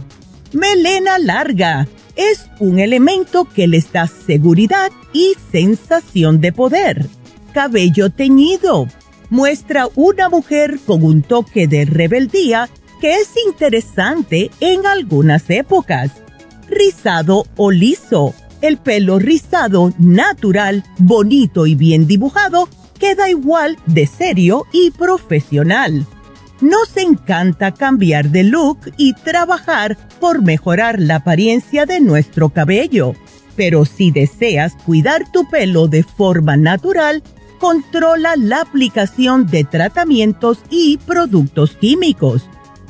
Melena 0.53 1.19
larga. 1.19 1.87
Es 2.15 2.47
un 2.59 2.79
elemento 2.79 3.45
que 3.45 3.67
les 3.67 3.91
da 3.91 4.07
seguridad 4.07 4.91
y 5.13 5.33
sensación 5.51 6.41
de 6.41 6.51
poder. 6.51 7.05
Cabello 7.53 8.09
teñido. 8.09 8.87
Muestra 9.29 9.87
una 9.95 10.29
mujer 10.29 10.79
con 10.85 11.03
un 11.03 11.21
toque 11.21 11.67
de 11.67 11.85
rebeldía 11.85 12.69
que 12.99 13.15
es 13.15 13.29
interesante 13.47 14.51
en 14.59 14.85
algunas 14.85 15.49
épocas. 15.49 16.11
Rizado 16.67 17.45
o 17.55 17.71
liso. 17.71 18.33
El 18.61 18.77
pelo 18.77 19.17
rizado 19.17 19.91
natural, 19.97 20.83
bonito 20.99 21.65
y 21.65 21.75
bien 21.75 22.07
dibujado 22.07 22.69
queda 22.99 23.29
igual 23.29 23.79
de 23.87 24.05
serio 24.05 24.67
y 24.71 24.91
profesional 24.91 26.05
nos 26.61 26.95
encanta 26.95 27.71
cambiar 27.71 28.29
de 28.29 28.43
look 28.43 28.79
y 28.97 29.13
trabajar 29.13 29.97
por 30.19 30.41
mejorar 30.41 30.99
la 30.99 31.17
apariencia 31.17 31.85
de 31.85 31.99
nuestro 31.99 32.49
cabello. 32.49 33.13
Pero 33.55 33.85
si 33.85 34.11
deseas 34.11 34.73
cuidar 34.85 35.29
tu 35.31 35.49
pelo 35.49 35.87
de 35.87 36.03
forma 36.03 36.57
natural, 36.57 37.23
controla 37.59 38.35
la 38.37 38.61
aplicación 38.61 39.47
de 39.47 39.63
tratamientos 39.63 40.59
y 40.69 40.97
productos 40.97 41.71
químicos. 41.75 42.43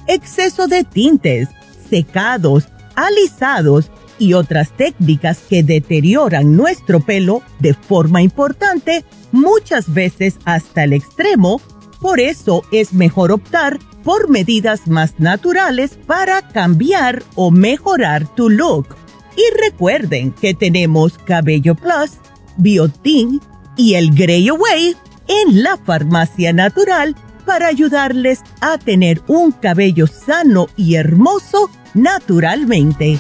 Exceso 0.08 0.68
de 0.68 0.84
tintes, 0.84 1.50
secados, 1.90 2.68
alisados 2.96 3.92
y 4.20 4.34
otras 4.34 4.70
técnicas 4.78 5.40
que 5.50 5.64
deterioran 5.64 6.56
nuestro 6.56 7.00
pelo 7.00 7.42
de 7.60 7.74
forma 7.74 8.22
importante, 8.22 9.04
muchas 9.32 9.94
veces 9.94 10.36
hasta 10.46 10.84
el 10.84 10.94
extremo. 10.94 11.60
Por 12.02 12.20
eso 12.20 12.64
es 12.72 12.94
mejor 12.94 13.32
optar 13.32 13.80
por 14.04 14.30
medidas 14.30 14.88
más 14.88 15.20
naturales 15.20 15.98
para 16.08 16.42
cambiar 16.50 17.24
o 17.36 17.52
mejorar 17.52 18.28
tu 18.36 18.50
look. 18.50 18.96
Y 19.38 19.58
recuerden 19.62 20.32
que 20.32 20.54
tenemos 20.54 21.18
Cabello 21.20 21.76
Plus, 21.76 22.12
Biotin 22.58 23.40
y 23.78 23.94
el 23.94 24.14
Grey 24.14 24.50
Away 24.50 24.98
en 25.28 25.64
la 25.64 25.78
farmacia 25.78 26.52
natural 26.52 27.16
para 27.46 27.68
ayudarles 27.68 28.42
a 28.60 28.78
tener 28.78 29.22
un 29.28 29.52
cabello 29.52 30.08
sano 30.08 30.68
y 30.76 30.96
hermoso 30.96 31.70
naturalmente. 31.94 33.20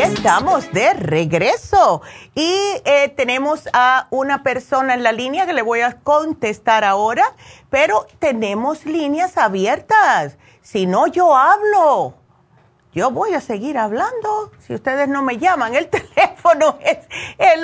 Estamos 0.00 0.72
de 0.72 0.94
regreso. 0.94 2.00
Y 2.34 2.54
eh, 2.86 3.12
tenemos 3.14 3.68
a 3.74 4.08
una 4.10 4.42
persona 4.42 4.94
en 4.94 5.02
la 5.02 5.12
línea 5.12 5.44
que 5.44 5.52
le 5.52 5.60
voy 5.60 5.82
a 5.82 6.00
contestar 6.00 6.84
ahora, 6.84 7.34
pero 7.68 8.06
tenemos 8.18 8.86
líneas 8.86 9.36
abiertas. 9.36 10.38
Si 10.62 10.86
no, 10.86 11.06
yo 11.06 11.36
hablo. 11.36 12.14
Yo 12.94 13.10
voy 13.10 13.34
a 13.34 13.42
seguir 13.42 13.76
hablando. 13.76 14.50
Si 14.66 14.72
ustedes 14.72 15.06
no 15.06 15.22
me 15.22 15.36
llaman, 15.36 15.74
el 15.74 15.88
teléfono 15.90 16.78
es 16.80 17.00
el 17.36 17.62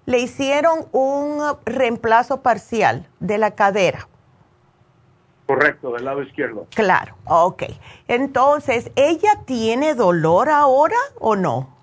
le 0.07 0.19
hicieron 0.19 0.85
un 0.93 1.39
reemplazo 1.65 2.41
parcial 2.41 3.05
de 3.19 3.37
la 3.37 3.51
cadera. 3.51 4.07
Correcto, 5.45 5.91
del 5.91 6.05
lado 6.05 6.23
izquierdo. 6.23 6.65
Claro, 6.73 7.15
ok. 7.25 7.63
Entonces, 8.07 8.89
¿ella 8.95 9.41
tiene 9.45 9.95
dolor 9.95 10.49
ahora 10.49 10.95
o 11.19 11.35
no? 11.35 11.75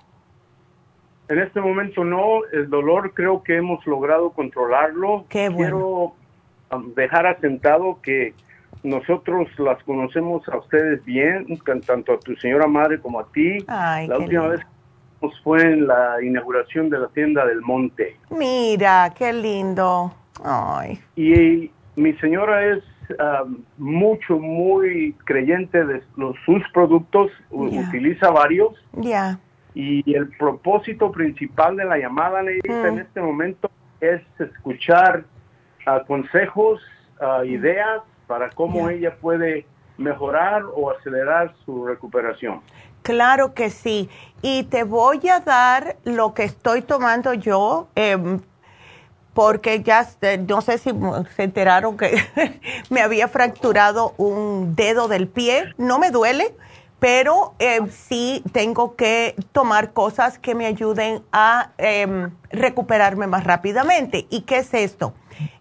En 1.29 1.39
este 1.39 1.61
momento 1.61 2.03
no, 2.03 2.45
el 2.53 2.69
dolor 2.69 3.13
creo 3.15 3.43
que 3.43 3.59
hemos 3.59 3.87
logrado 3.87 4.31
controlarlo. 4.31 5.27
Qué 5.29 5.51
bueno. 5.51 6.15
Quiero 6.71 6.79
um, 6.79 6.95
dejar 6.95 7.27
asentado 7.27 8.01
que 8.03 8.35
nosotros 8.83 9.49
las 9.59 9.83
conocemos 9.85 10.49
a 10.49 10.57
ustedes 10.57 11.05
bien, 11.05 11.47
tanto 11.87 12.15
a 12.15 12.19
tu 12.21 12.35
señora 12.37 12.67
madre 12.67 12.99
como 13.01 13.21
a 13.21 13.27
ti. 13.33 13.59
la 13.67 14.19
última 14.19 14.49
vez 14.49 14.61
fue 15.43 15.63
en 15.63 15.87
la 15.87 16.23
inauguración 16.23 16.91
de 16.91 16.99
la 16.99 17.09
tienda 17.09 17.45
del 17.47 17.61
Monte. 17.63 18.17
Mira, 18.31 19.13
qué 19.17 19.33
lindo. 19.33 20.13
Ay. 20.43 21.01
Y, 21.17 21.71
mi 21.97 22.13
señora 22.15 22.65
es 22.65 22.83
mucho, 23.79 24.39
muy 24.39 25.15
creyente 25.25 25.85
de 25.85 26.03
los, 26.17 26.37
sus 26.45 26.63
productos, 26.73 27.31
utiliza 27.51 28.31
varios. 28.31 28.73
Ya. 28.93 29.39
Y 29.75 30.15
el 30.15 30.29
propósito 30.37 31.11
principal 31.11 31.77
de 31.77 31.85
la 31.85 31.99
llamada, 31.99 32.43
Neidita, 32.43 32.89
en 32.89 32.95
mm. 32.97 32.99
este 32.99 33.21
momento 33.21 33.71
es 34.01 34.23
escuchar 34.39 35.25
uh, 35.87 36.05
consejos, 36.07 36.81
uh, 37.21 37.45
ideas 37.45 38.03
para 38.27 38.51
cómo 38.51 38.89
ella 38.89 39.17
puede 39.21 39.67
mejorar 39.97 40.63
o 40.75 40.91
acelerar 40.91 41.55
su 41.65 41.87
recuperación. 41.87 42.61
Claro 43.05 43.53
que 43.53 43.69
sí. 43.69 44.09
Y 44.41 44.63
te 44.65 44.83
voy 44.83 45.29
a 45.29 45.41
dar 45.41 45.97
lo 46.05 46.33
que 46.33 46.45
estoy 46.45 46.81
tomando 46.81 47.35
yo, 47.35 47.89
em, 47.95 48.41
porque 49.35 49.83
ya 49.83 50.09
no 50.49 50.63
sé 50.63 50.79
si 50.79 50.91
se 51.37 51.43
enteraron 51.43 51.99
que 51.99 52.17
me 52.89 53.03
había 53.03 53.29
fracturado 53.29 54.15
un 54.17 54.75
dedo 54.75 55.07
del 55.07 55.29
pie. 55.29 55.75
No 55.77 55.99
me 55.99 56.11
duele, 56.11 56.57
pero 56.99 57.53
eh, 57.59 57.81
sí 57.91 58.43
tengo 58.53 58.97
que 58.97 59.37
tomar 59.53 59.93
cosas 59.93 60.39
que 60.39 60.55
me 60.55 60.65
ayuden 60.65 61.23
a 61.31 61.73
em, 61.77 62.31
recuperarme 62.49 63.27
más 63.27 63.45
rápidamente. 63.45 64.27
¿Y 64.31 64.43
qué 64.43 64.59
es 64.61 64.73
esto? 64.73 65.13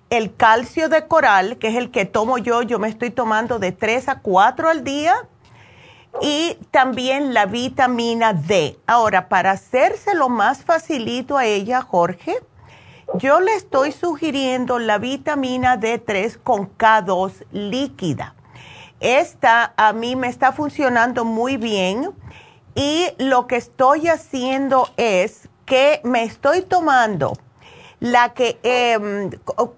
El 0.09 0.33
calcio 0.33 0.87
de 0.87 1.07
coral, 1.07 1.57
que 1.57 1.67
es 1.67 1.75
el 1.75 1.91
que 1.91 2.05
tomo 2.05 2.37
yo, 2.37 2.61
yo 2.61 2.79
me 2.79 2.87
estoy 2.87 3.09
tomando 3.09 3.59
de 3.59 3.73
3 3.73 4.07
a 4.07 4.19
4 4.19 4.69
al 4.69 4.85
día. 4.85 5.13
Y 6.21 6.57
también 6.71 7.33
la 7.33 7.45
vitamina 7.45 8.33
D. 8.33 8.77
Ahora, 8.85 9.29
para 9.29 9.51
hacérselo 9.51 10.29
más 10.29 10.63
facilito 10.63 11.37
a 11.37 11.45
ella, 11.45 11.81
Jorge, 11.81 12.37
yo 13.15 13.39
le 13.39 13.55
estoy 13.55 13.91
sugiriendo 13.91 14.79
la 14.79 14.97
vitamina 14.97 15.79
D3 15.79 16.37
con 16.41 16.69
K2 16.77 17.45
líquida 17.51 18.35
esta 19.03 19.73
a 19.75 19.91
mí 19.91 20.15
me 20.15 20.29
está 20.29 20.53
funcionando 20.53 21.25
muy 21.25 21.57
bien 21.57 22.11
y 22.73 23.07
lo 23.17 23.47
que 23.47 23.57
estoy 23.57 24.07
haciendo 24.07 24.87
es 24.95 25.49
que 25.65 25.99
me 26.05 26.23
estoy 26.23 26.61
tomando 26.61 27.33
la 27.99 28.33
que 28.33 28.59
em, 28.63 29.29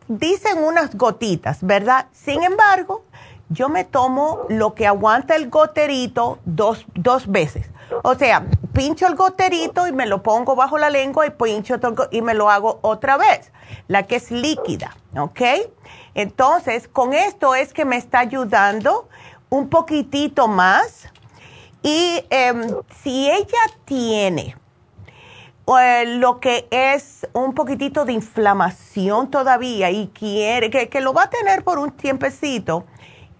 dicen 0.08 0.64
unas 0.64 0.96
gotitas, 0.96 1.64
¿verdad? 1.64 2.06
Sin 2.12 2.44
embargo, 2.44 3.04
yo 3.50 3.70
me 3.70 3.84
tomo 3.84 4.46
lo 4.50 4.74
que 4.74 4.88
aguanta 4.88 5.36
el 5.36 5.50
goterito 5.50 6.40
dos, 6.46 6.86
dos 6.96 7.28
veces. 7.28 7.70
O 8.04 8.16
sea, 8.16 8.46
pincho 8.74 9.08
el 9.08 9.16
goterito 9.16 9.88
y 9.88 9.92
me 9.92 10.06
lo 10.06 10.24
pongo 10.24 10.56
bajo 10.56 10.78
la 10.78 10.90
lengua 10.90 11.28
y 11.28 11.30
pincho 11.30 11.76
y 12.12 12.22
me 12.22 12.34
lo 12.34 12.50
hago 12.50 12.80
otra 12.82 13.18
vez, 13.18 13.52
la 13.88 14.04
que 14.04 14.16
es 14.16 14.32
líquida, 14.32 14.96
¿ok? 15.18 15.42
Entonces, 16.16 16.88
con 16.88 17.14
esto 17.14 17.56
es 17.56 17.74
que 17.74 17.86
me 17.86 17.98
está 17.98 18.20
ayudando 18.20 19.08
un 19.50 19.70
poquitito 19.70 20.48
más. 20.48 21.08
Y 21.84 22.26
em, 22.32 22.68
si 23.04 23.30
ella 23.30 23.60
tiene 23.86 24.56
eh, 25.80 26.04
lo 26.18 26.40
que 26.40 26.68
es 26.72 27.28
un 27.34 27.54
poquitito 27.54 28.06
de 28.06 28.14
inflamación 28.14 29.30
todavía 29.30 29.92
y 29.92 30.08
quiere, 30.08 30.70
que, 30.70 30.90
que, 30.90 31.02
lo 31.02 31.14
va 31.14 31.24
a 31.24 31.30
tener 31.30 31.64
por 31.64 31.78
un 31.78 31.92
tiempecito, 31.92 32.86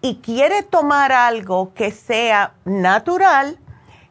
y 0.06 0.18
quiere 0.18 0.62
tomar 0.62 1.12
algo 1.12 1.74
que 1.74 1.90
sea 1.90 2.54
natural, 2.64 3.58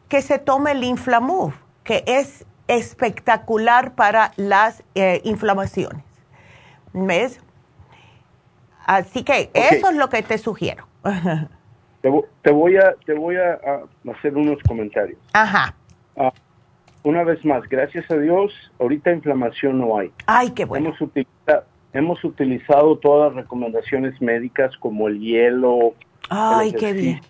que 0.09 0.21
se 0.21 0.39
tome 0.39 0.73
el 0.73 0.83
Inflamuf, 0.83 1.55
que 1.85 2.03
es 2.05 2.45
espectacular 2.67 3.95
para 3.95 4.33
las 4.35 4.83
eh, 4.95 5.21
inflamaciones. 5.23 6.03
¿Ves? 6.91 7.39
Así 8.85 9.23
que 9.23 9.49
eso 9.53 9.89
es 9.89 9.95
lo 9.95 10.09
que 10.09 10.21
te 10.21 10.37
sugiero. 10.37 10.85
Te, 12.01 12.51
voy 12.51 12.77
a 12.77 12.93
te 13.03 13.15
voy 13.15 13.35
a, 13.37 13.57
hacer 14.15 14.37
unos 14.37 14.61
comentarios. 14.67 15.17
Ajá. 15.33 15.73
Ah, 16.15 16.31
una 17.01 17.23
vez 17.23 17.43
más, 17.43 17.67
gracias 17.67 18.11
a 18.11 18.17
Dios, 18.17 18.53
ahorita 18.79 19.11
inflamación 19.11 19.79
no 19.79 19.97
hay. 19.97 20.11
Ay, 20.27 20.51
qué 20.51 20.65
bueno. 20.65 20.89
Hemos 20.89 21.01
utilizado, 21.01 21.63
hemos 21.95 22.23
utilizado 22.23 22.97
todas 22.97 23.33
las 23.33 23.43
recomendaciones 23.43 24.21
médicas 24.21 24.75
como 24.77 25.07
el 25.07 25.19
hielo. 25.19 25.93
Ay, 26.29 26.73
qué 26.73 26.93
bien. 26.93 27.21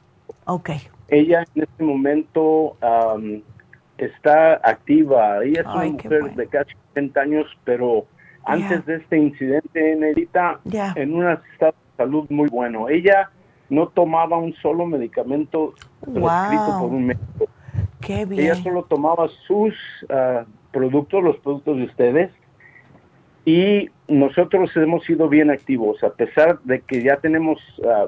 Ok. 0.45 0.71
Ella 1.07 1.45
en 1.55 1.63
este 1.63 1.83
momento 1.83 2.75
está 3.97 4.55
activa. 4.55 5.43
Ella 5.43 5.61
es 5.61 5.67
una 5.67 5.85
mujer 5.85 6.35
de 6.35 6.47
casi 6.47 6.71
70 6.93 7.21
años, 7.21 7.45
pero 7.63 8.05
antes 8.43 8.85
de 8.85 8.95
este 8.95 9.17
incidente, 9.17 9.93
en 9.93 10.03
en 10.03 11.13
un 11.13 11.29
estado 11.29 11.73
de 11.73 11.97
salud 11.97 12.25
muy 12.29 12.49
bueno. 12.49 12.89
Ella 12.89 13.29
no 13.69 13.87
tomaba 13.87 14.37
un 14.37 14.53
solo 14.55 14.85
medicamento 14.85 15.73
prescrito 16.01 16.77
por 16.79 16.89
un 16.89 17.05
médico. 17.05 17.47
Qué 18.01 18.25
bien. 18.25 18.45
Ella 18.45 18.55
solo 18.55 18.83
tomaba 18.83 19.27
sus 19.47 19.73
uh, 20.09 20.43
productos, 20.71 21.23
los 21.23 21.37
productos 21.37 21.77
de 21.77 21.83
ustedes, 21.83 22.31
y 23.45 23.89
nosotros 24.07 24.71
hemos 24.75 25.03
sido 25.05 25.29
bien 25.29 25.51
activos, 25.51 26.03
a 26.03 26.09
pesar 26.09 26.59
de 26.63 26.81
que 26.81 27.03
ya 27.03 27.17
tenemos 27.17 27.59
ah, 27.87 28.07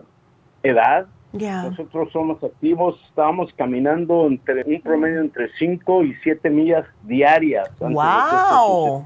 edad, 0.63 1.07
nosotros 1.33 2.09
somos 2.11 2.43
activos, 2.43 2.99
estábamos 3.09 3.53
caminando 3.53 4.27
entre 4.27 4.63
un 4.63 4.81
promedio 4.81 5.21
entre 5.21 5.49
5 5.59 6.03
y 6.03 6.15
7 6.23 6.49
millas 6.49 6.85
diarias. 7.03 7.69
¡Wow! 7.79 9.03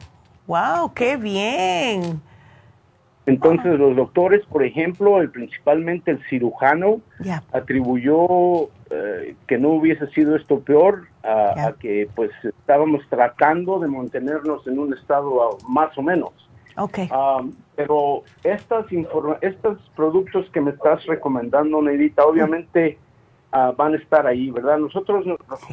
¡Wow! 0.48 0.94
¡Qué 0.94 1.18
bien! 1.18 2.22
Entonces 3.26 3.78
los 3.78 3.96
doctores, 3.96 4.46
por 4.46 4.64
ejemplo, 4.64 5.22
el, 5.22 5.30
principalmente 5.30 6.12
el 6.12 6.24
cirujano, 6.30 7.02
atribuyó 7.52 8.70
eh, 8.92 9.36
que 9.48 9.58
no 9.58 9.70
hubiese 9.70 10.06
sido 10.08 10.36
esto 10.36 10.60
peor 10.60 11.08
a, 11.24 11.74
que 11.80 12.10
pues 12.14 12.32
estábamos 12.44 13.02
tratando 13.10 13.80
de 13.80 13.88
mantenernos 13.88 14.68
en 14.68 14.80
un 14.80 14.94
estado 14.94 15.58
más 15.68 15.98
o 15.98 16.02
menos. 16.02 16.32
Okay. 16.76 17.10
Um, 17.10 17.54
pero 17.76 18.24
estas 18.44 18.86
estos 19.42 19.78
productos 19.96 20.50
que 20.52 20.62
me 20.62 20.72
estás 20.72 21.06
recomendando, 21.06 21.82
Neidita, 21.82 22.26
obviamente 22.26 22.98
uh, 23.54 23.74
van 23.76 23.94
a 23.94 23.98
estar 23.98 24.28
ahí, 24.28 24.52
¿verdad? 24.52 24.78
Nosotros 24.78 25.26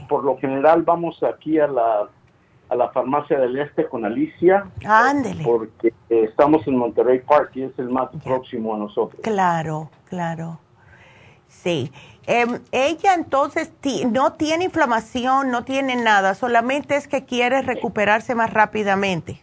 por 0.09 0.25
lo 0.25 0.37
general 0.39 0.83
vamos 0.83 1.21
aquí 1.23 1.59
a 1.59 1.66
la 1.66 2.09
a 2.69 2.77
la 2.77 2.91
farmacia 2.91 3.39
del 3.41 3.59
este 3.59 3.87
con 3.87 4.05
Alicia. 4.05 4.66
Ándele. 4.85 5.43
Porque 5.43 5.93
estamos 6.09 6.66
en 6.69 6.77
Monterrey 6.77 7.21
Park 7.21 7.53
y 7.55 7.62
es 7.62 7.79
el 7.79 7.89
más 7.89 8.11
próximo 8.23 8.75
a 8.75 8.79
nosotros. 8.79 9.21
Claro, 9.23 9.91
claro. 10.09 10.61
Sí. 11.49 11.91
Em, 12.31 12.59
ella 12.72 13.14
entonces 13.14 13.72
no 14.12 14.35
tiene 14.35 14.64
inflamación, 14.64 15.51
no 15.51 15.64
tiene 15.64 15.97
nada, 15.97 16.35
solamente 16.35 16.95
es 16.95 17.09
que 17.09 17.24
quiere 17.24 17.62
recuperarse 17.62 18.35
más 18.35 18.53
rápidamente. 18.53 19.41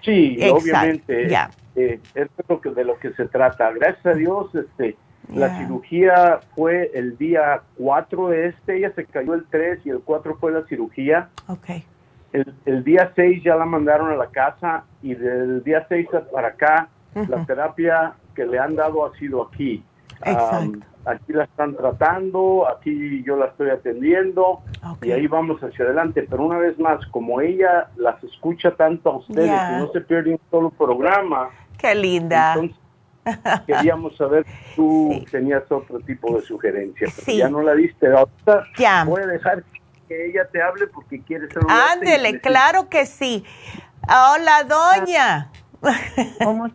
Sí, 0.00 0.36
obviamente. 0.50 1.28
Ya. 1.28 1.48
Eh, 1.76 2.00
es 2.16 2.28
lo 2.48 2.60
que, 2.60 2.70
de 2.70 2.84
lo 2.84 2.98
que 2.98 3.12
se 3.12 3.26
trata. 3.26 3.70
Gracias 3.70 4.04
a 4.04 4.14
Dios, 4.14 4.52
este, 4.52 4.96
la 5.32 5.58
cirugía 5.58 6.40
fue 6.56 6.90
el 6.92 7.16
día 7.16 7.62
4 7.78 8.28
de 8.30 8.48
este, 8.48 8.78
ella 8.78 8.92
se 8.96 9.04
cayó 9.04 9.34
el 9.34 9.44
3 9.48 9.86
y 9.86 9.90
el 9.90 10.00
4 10.00 10.38
fue 10.40 10.50
la 10.50 10.66
cirugía. 10.66 11.28
Okay. 11.46 11.84
El, 12.32 12.82
día 12.82 13.12
6 13.14 13.44
ya 13.44 13.54
la 13.54 13.64
mandaron 13.64 14.10
a 14.10 14.16
la 14.16 14.26
casa 14.26 14.82
y 15.02 15.14
del 15.14 15.62
día 15.62 15.86
6 15.88 16.08
para 16.32 16.48
acá 16.48 16.88
la 17.14 17.46
terapia 17.46 18.14
que 18.34 18.44
le 18.44 18.58
han 18.58 18.74
dado 18.74 19.06
ha 19.06 19.16
sido 19.18 19.42
aquí. 19.42 19.84
Aquí 20.22 21.32
la 21.32 21.44
están 21.44 21.76
tratando, 21.76 22.68
aquí 22.68 23.22
yo 23.24 23.36
la 23.36 23.46
estoy 23.46 23.70
atendiendo 23.70 24.60
y 25.02 25.12
ahí 25.12 25.26
vamos 25.26 25.60
hacia 25.62 25.84
adelante. 25.84 26.26
Pero 26.28 26.44
una 26.44 26.58
vez 26.58 26.78
más, 26.78 27.04
como 27.06 27.40
ella 27.40 27.88
las 27.96 28.22
escucha 28.24 28.72
tanto 28.72 29.10
a 29.10 29.16
ustedes 29.18 29.50
y 29.50 29.78
no 29.78 29.90
se 29.92 30.00
pierde 30.00 30.32
un 30.32 30.40
solo 30.50 30.70
programa. 30.70 31.50
Qué 31.78 31.94
linda. 31.94 32.56
queríamos 33.66 34.16
saber 34.16 34.44
si 34.46 34.76
tú 34.76 35.24
tenías 35.30 35.62
otro 35.70 36.00
tipo 36.00 36.36
de 36.36 36.42
sugerencia. 36.42 37.08
Ya 37.26 37.48
no 37.48 37.62
la 37.62 37.74
diste. 37.74 38.06
Ahorita 38.06 38.64
ya. 38.76 39.04
voy 39.04 39.22
a 39.22 39.26
dejar 39.26 39.64
que 40.08 40.26
ella 40.26 40.46
te 40.50 40.60
hable 40.62 40.86
porque 40.88 41.22
quiere 41.22 41.48
saludarte. 41.48 41.92
Ándele, 41.92 42.40
claro 42.40 42.88
que 42.88 43.06
sí. 43.06 43.44
Hola, 44.02 44.64
doña. 44.64 45.50
¿Cómo 46.44 46.68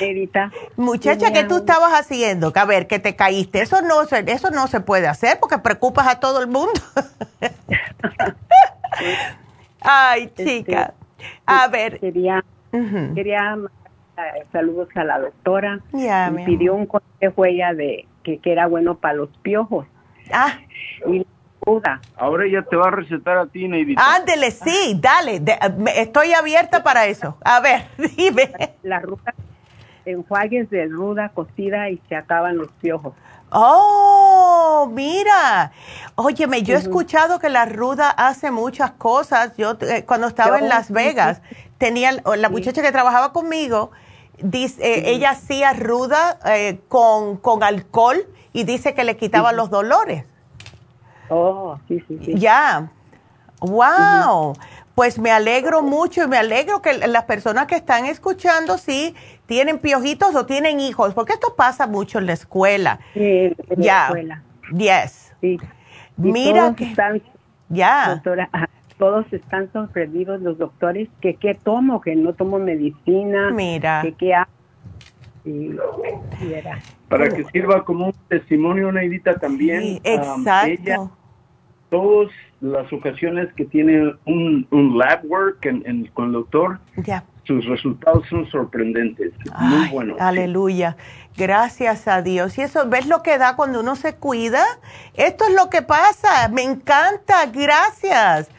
Evita? 0.00 0.52
Muchacha, 0.76 1.32
¿qué 1.32 1.44
tú 1.44 1.56
estabas 1.58 1.92
haciendo? 1.92 2.52
A 2.54 2.64
ver, 2.64 2.86
que 2.86 2.98
te 2.98 3.16
caíste. 3.16 3.62
Eso 3.62 3.80
no 3.82 4.04
se, 4.04 4.18
eso 4.30 4.50
no 4.50 4.66
se 4.66 4.80
puede 4.80 5.08
hacer 5.08 5.38
porque 5.40 5.58
preocupas 5.58 6.06
a 6.08 6.20
todo 6.20 6.40
el 6.40 6.48
mundo. 6.48 6.80
Ay, 9.80 10.24
este, 10.24 10.44
chica. 10.44 10.94
a 11.46 11.68
ver. 11.68 12.00
Quería, 12.00 12.44
quería 13.14 13.56
eh, 14.18 14.44
saludos 14.52 14.88
a 14.94 15.04
la 15.04 15.18
doctora. 15.18 15.80
me 15.92 16.44
pidió 16.44 16.74
un 16.74 16.86
consejo 16.86 17.44
ella 17.44 17.72
de 17.72 18.06
que, 18.22 18.38
que 18.38 18.52
era 18.52 18.66
bueno 18.66 18.98
para 18.98 19.14
los 19.14 19.30
piojos. 19.38 19.86
Ah. 20.32 20.58
Y 21.08 21.26
Ahora 22.16 22.46
ella 22.46 22.62
te 22.62 22.76
va 22.76 22.88
a 22.88 22.90
recetar 22.90 23.36
a 23.36 23.46
ti, 23.46 23.68
Neidita. 23.68 24.02
Ándele, 24.14 24.50
sí, 24.50 24.98
dale. 25.00 25.42
estoy 25.96 26.32
abierta 26.32 26.82
para 26.82 27.06
eso. 27.06 27.36
A 27.44 27.60
ver, 27.60 27.86
dime. 28.16 28.50
La 28.82 29.00
ruda, 29.00 29.34
enjuagues 30.04 30.70
de 30.70 30.86
ruda 30.86 31.30
cocida 31.30 31.90
y 31.90 32.00
se 32.08 32.16
acaban 32.16 32.56
los 32.56 32.70
piojos. 32.80 33.14
Oh, 33.52 34.88
mira. 34.92 35.72
Óyeme, 36.14 36.62
yo 36.62 36.76
he 36.76 36.78
escuchado 36.78 37.38
que 37.38 37.48
la 37.48 37.66
ruda 37.66 38.10
hace 38.10 38.50
muchas 38.50 38.92
cosas. 38.92 39.56
Yo 39.56 39.76
eh, 39.80 40.04
cuando 40.06 40.28
estaba 40.28 40.58
en 40.58 40.68
Las 40.68 40.90
Vegas, 40.90 41.42
tenía 41.78 42.12
la 42.12 42.48
muchacha 42.48 42.80
que 42.82 42.92
trabajaba 42.92 43.32
conmigo, 43.32 43.90
dice, 44.38 44.80
eh, 44.82 45.10
ella 45.10 45.30
hacía 45.30 45.72
ruda 45.72 46.38
eh, 46.46 46.80
con, 46.88 47.38
con 47.38 47.62
alcohol 47.64 48.18
y 48.52 48.64
dice 48.64 48.94
que 48.94 49.04
le 49.04 49.16
quitaba 49.16 49.52
los 49.52 49.70
dolores. 49.70 50.24
Oh, 51.30 51.78
sí, 51.88 52.02
sí, 52.06 52.18
sí. 52.24 52.34
Ya. 52.34 52.90
Wow. 53.60 54.54
Pues 54.94 55.18
me 55.18 55.30
alegro 55.30 55.82
mucho 55.82 56.24
y 56.24 56.28
me 56.28 56.36
alegro 56.36 56.82
que 56.82 56.92
las 56.92 57.24
personas 57.24 57.66
que 57.66 57.76
están 57.76 58.04
escuchando 58.04 58.76
sí 58.76 59.14
tienen 59.46 59.78
piojitos 59.78 60.34
o 60.34 60.44
tienen 60.44 60.80
hijos, 60.80 61.14
porque 61.14 61.32
esto 61.32 61.54
pasa 61.56 61.86
mucho 61.86 62.18
en 62.18 62.26
la 62.26 62.34
escuela. 62.34 63.00
Sí, 63.14 63.20
en 63.20 63.56
la 63.76 64.04
escuela. 64.04 64.42
Yes. 64.76 65.32
Sí. 65.40 65.58
Mira 66.16 66.74
que 66.74 66.84
están, 66.84 67.22
ya. 67.68 68.14
Doctora, 68.14 68.50
todos 68.98 69.24
están 69.32 69.72
sorprendidos 69.72 70.42
los 70.42 70.58
doctores 70.58 71.08
que 71.22 71.34
qué 71.36 71.54
tomo, 71.54 72.00
que 72.00 72.14
no 72.16 72.34
tomo 72.34 72.58
medicina. 72.58 73.50
Mira. 73.50 74.02
Que 74.02 74.12
qué 74.12 74.34
hago. 74.34 74.50
Para 77.08 77.28
que 77.30 77.44
sirva 77.44 77.84
como 77.84 78.06
un 78.06 78.14
testimonio, 78.28 78.92
Neidita, 78.92 79.38
también. 79.38 79.80
Sí, 79.80 80.00
exacto 80.04 81.16
todas 81.90 82.30
las 82.60 82.90
ocasiones 82.92 83.52
que 83.54 83.64
tiene 83.64 84.14
un, 84.24 84.66
un 84.70 84.98
lab 84.98 85.24
work 85.26 85.64
en, 85.66 86.06
con 86.14 86.26
el 86.26 86.32
doctor, 86.32 86.78
sus 87.44 87.64
resultados 87.66 88.26
son 88.28 88.48
sorprendentes. 88.50 89.32
Muy 89.58 89.88
buenos. 89.88 90.20
Aleluya. 90.20 90.96
Gracias 91.36 92.06
a 92.06 92.22
Dios. 92.22 92.56
Y 92.58 92.62
eso, 92.62 92.88
¿ves 92.88 93.06
lo 93.06 93.22
que 93.22 93.38
da 93.38 93.56
cuando 93.56 93.80
uno 93.80 93.96
se 93.96 94.14
cuida? 94.14 94.62
Esto 95.14 95.44
es 95.48 95.54
lo 95.54 95.68
que 95.70 95.82
pasa. 95.82 96.48
Me 96.48 96.62
encanta. 96.62 97.46
Gracias. 97.46 98.50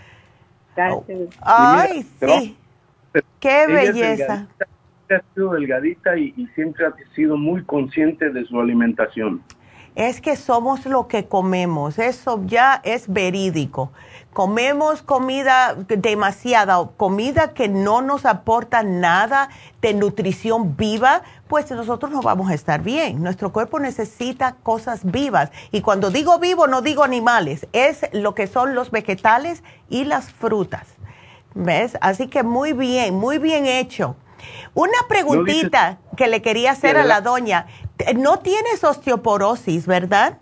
Gracias. 0.75 1.19
Ay, 1.41 2.03
sí. 2.19 2.57
Qué 3.39 3.67
belleza. 3.67 4.47
ha 5.09 5.21
sido 5.33 5.53
delgadita 5.53 6.17
y, 6.17 6.33
y 6.37 6.47
siempre 6.55 6.85
ha 6.85 6.93
sido 7.15 7.37
muy 7.37 7.63
consciente 7.63 8.29
de 8.29 8.45
su 8.45 8.59
alimentación 8.59 9.41
es 9.95 10.21
que 10.21 10.35
somos 10.35 10.85
lo 10.85 11.07
que 11.07 11.25
comemos, 11.27 11.99
eso 11.99 12.41
ya 12.45 12.81
es 12.83 13.11
verídico. 13.11 13.91
Comemos 14.33 15.01
comida 15.01 15.75
demasiada, 15.75 16.87
comida 16.95 17.53
que 17.53 17.67
no 17.67 18.01
nos 18.01 18.25
aporta 18.25 18.81
nada 18.81 19.49
de 19.81 19.93
nutrición 19.93 20.77
viva, 20.77 21.23
pues 21.49 21.69
nosotros 21.71 22.11
no 22.11 22.21
vamos 22.21 22.49
a 22.49 22.53
estar 22.53 22.81
bien. 22.81 23.21
Nuestro 23.21 23.51
cuerpo 23.51 23.79
necesita 23.81 24.55
cosas 24.63 25.01
vivas. 25.03 25.51
Y 25.71 25.81
cuando 25.81 26.11
digo 26.11 26.39
vivo, 26.39 26.67
no 26.67 26.81
digo 26.81 27.03
animales, 27.03 27.67
es 27.73 28.05
lo 28.13 28.33
que 28.33 28.47
son 28.47 28.73
los 28.73 28.89
vegetales 28.89 29.63
y 29.89 30.05
las 30.05 30.31
frutas. 30.31 30.87
¿Ves? 31.53 31.97
Así 31.99 32.27
que 32.27 32.43
muy 32.43 32.71
bien, 32.71 33.15
muy 33.15 33.37
bien 33.37 33.65
hecho. 33.65 34.15
Una 34.73 34.97
preguntita 35.09 35.97
que 36.15 36.27
le 36.27 36.41
quería 36.41 36.71
hacer 36.71 36.97
a 36.97 37.03
la 37.03 37.21
doña. 37.21 37.67
No 38.15 38.39
tienes 38.39 38.83
osteoporosis, 38.83 39.85
¿verdad? 39.85 40.37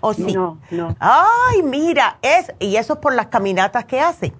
¿O 0.00 0.14
sí? 0.14 0.32
No, 0.32 0.58
no. 0.70 0.94
Ay, 1.00 1.62
mira, 1.62 2.18
es, 2.22 2.52
y 2.60 2.76
eso 2.76 2.94
es 2.94 2.98
por 3.00 3.14
las 3.14 3.26
caminatas 3.26 3.84
que 3.84 4.00
hace. 4.00 4.32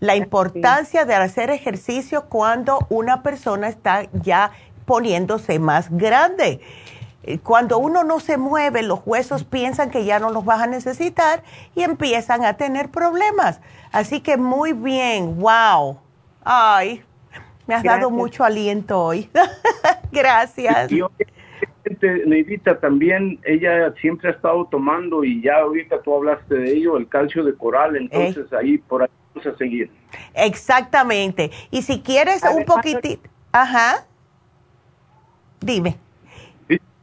La 0.00 0.16
importancia 0.16 1.04
de 1.04 1.14
hacer 1.14 1.50
ejercicio 1.50 2.26
cuando 2.28 2.86
una 2.88 3.22
persona 3.22 3.68
está 3.68 4.06
ya 4.12 4.50
poniéndose 4.84 5.58
más 5.58 5.88
grande. 5.90 6.60
Cuando 7.42 7.78
uno 7.78 8.04
no 8.04 8.20
se 8.20 8.36
mueve, 8.36 8.82
los 8.82 9.00
huesos 9.06 9.44
piensan 9.44 9.90
que 9.90 10.04
ya 10.04 10.18
no 10.18 10.30
los 10.30 10.44
vas 10.44 10.60
a 10.60 10.66
necesitar 10.66 11.42
y 11.74 11.82
empiezan 11.82 12.44
a 12.44 12.56
tener 12.56 12.90
problemas. 12.90 13.60
Así 13.92 14.20
que 14.20 14.36
muy 14.36 14.74
bien, 14.74 15.38
wow. 15.38 15.98
Ay, 16.44 17.02
me 17.66 17.74
has 17.74 17.82
dado 17.82 18.10
mucho 18.10 18.44
aliento 18.44 19.00
hoy. 19.00 19.30
Gracias. 20.12 20.90
Y, 21.86 22.28
Neidita, 22.28 22.78
también 22.80 23.38
ella 23.44 23.92
siempre 24.00 24.30
ha 24.30 24.32
estado 24.32 24.66
tomando 24.70 25.24
y 25.24 25.42
ya 25.42 25.56
ahorita 25.58 26.00
tú 26.02 26.14
hablaste 26.14 26.54
de 26.54 26.72
ello, 26.72 26.96
el 26.96 27.08
calcio 27.08 27.44
de 27.44 27.54
coral, 27.54 27.96
entonces 27.96 28.52
ahí 28.52 28.78
por 28.78 29.02
ahí 29.02 29.08
vamos 29.34 29.54
a 29.54 29.58
seguir. 29.58 29.90
Exactamente. 30.34 31.50
Y 31.70 31.82
si 31.82 32.00
quieres 32.00 32.42
un 32.42 32.64
poquitito, 32.64 33.28
ajá, 33.52 34.06
dime. 35.60 35.98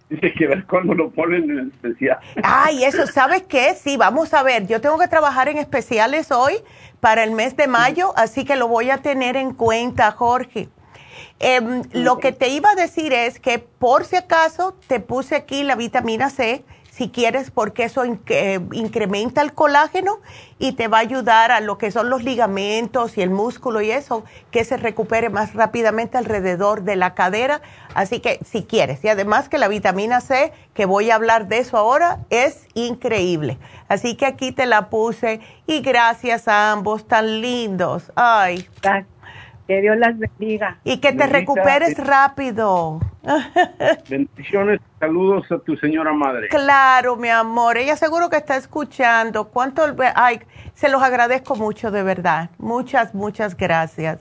Dice 0.09 0.33
que 0.33 0.45
ver 0.45 0.65
cuándo 0.65 0.93
lo 0.93 1.09
ponen 1.09 1.49
en 1.49 1.71
especial. 1.73 2.19
Ay, 2.43 2.83
eso, 2.83 3.07
¿sabes 3.07 3.43
qué? 3.43 3.75
Sí, 3.75 3.95
vamos 3.95 4.33
a 4.33 4.43
ver. 4.43 4.67
Yo 4.67 4.81
tengo 4.81 4.99
que 4.99 5.07
trabajar 5.07 5.47
en 5.47 5.57
especiales 5.57 6.33
hoy 6.33 6.55
para 6.99 7.23
el 7.23 7.31
mes 7.31 7.55
de 7.55 7.67
mayo, 7.67 8.11
así 8.17 8.43
que 8.43 8.57
lo 8.57 8.67
voy 8.67 8.89
a 8.89 8.97
tener 8.97 9.37
en 9.37 9.53
cuenta, 9.53 10.11
Jorge. 10.11 10.67
Em, 11.43 11.81
lo 11.91 12.19
que 12.19 12.31
te 12.31 12.49
iba 12.49 12.69
a 12.69 12.75
decir 12.75 13.13
es 13.13 13.39
que 13.39 13.57
por 13.57 14.05
si 14.05 14.15
acaso 14.15 14.75
te 14.87 14.99
puse 14.99 15.35
aquí 15.35 15.63
la 15.63 15.75
vitamina 15.75 16.29
C 16.29 16.63
si 16.91 17.09
quieres, 17.09 17.49
porque 17.49 17.85
eso 17.85 18.03
incrementa 18.05 19.41
el 19.41 19.53
colágeno 19.53 20.19
y 20.59 20.73
te 20.73 20.89
va 20.89 20.97
a 20.97 21.01
ayudar 21.01 21.51
a 21.51 21.61
lo 21.61 21.77
que 21.77 21.89
son 21.89 22.09
los 22.09 22.23
ligamentos 22.23 23.17
y 23.17 23.21
el 23.21 23.29
músculo 23.29 23.81
y 23.81 23.89
eso, 23.89 24.25
que 24.51 24.65
se 24.65 24.75
recupere 24.77 25.29
más 25.29 25.53
rápidamente 25.55 26.17
alrededor 26.17 26.83
de 26.83 26.97
la 26.97 27.15
cadera. 27.15 27.61
Así 27.95 28.19
que 28.19 28.39
si 28.45 28.63
quieres, 28.63 29.03
y 29.03 29.07
además 29.07 29.47
que 29.47 29.57
la 29.57 29.69
vitamina 29.69 30.19
C, 30.19 30.51
que 30.73 30.85
voy 30.85 31.09
a 31.09 31.15
hablar 31.15 31.47
de 31.47 31.59
eso 31.59 31.77
ahora, 31.77 32.19
es 32.29 32.67
increíble. 32.73 33.57
Así 33.87 34.15
que 34.15 34.25
aquí 34.25 34.51
te 34.51 34.65
la 34.65 34.89
puse 34.89 35.39
y 35.65 35.79
gracias 35.79 36.49
a 36.49 36.73
ambos 36.73 37.07
tan 37.07 37.41
lindos. 37.41 38.11
Ay. 38.15 38.67
Que 39.71 39.79
Dios 39.79 39.95
las 39.95 40.19
bendiga. 40.19 40.79
Y 40.83 40.97
que 40.97 41.13
te 41.13 41.27
recuperes 41.27 41.97
rápido. 41.97 42.99
Bendiciones, 44.09 44.81
saludos 44.99 45.49
a 45.49 45.59
tu 45.59 45.77
señora 45.77 46.11
madre. 46.11 46.49
Claro, 46.49 47.15
mi 47.15 47.29
amor, 47.29 47.77
ella 47.77 47.95
seguro 47.95 48.29
que 48.29 48.35
está 48.35 48.57
escuchando. 48.57 49.47
¿Cuánto? 49.47 49.83
Ay, 50.13 50.41
se 50.73 50.89
los 50.89 51.01
agradezco 51.01 51.55
mucho, 51.55 51.89
de 51.89 52.03
verdad. 52.03 52.49
Muchas, 52.57 53.15
muchas 53.15 53.55
gracias. 53.55 54.19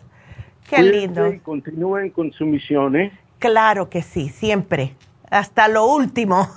Qué 0.69 0.85
lindo. 0.85 1.27
Y 1.33 1.41
continúen 1.41 2.11
con 2.11 2.31
su 2.31 2.47
misión, 2.47 2.95
¿eh? 2.95 3.11
Claro 3.41 3.91
que 3.91 4.03
sí, 4.03 4.29
siempre. 4.29 4.95
Hasta 5.33 5.67
lo 5.67 5.87
último. 5.87 6.49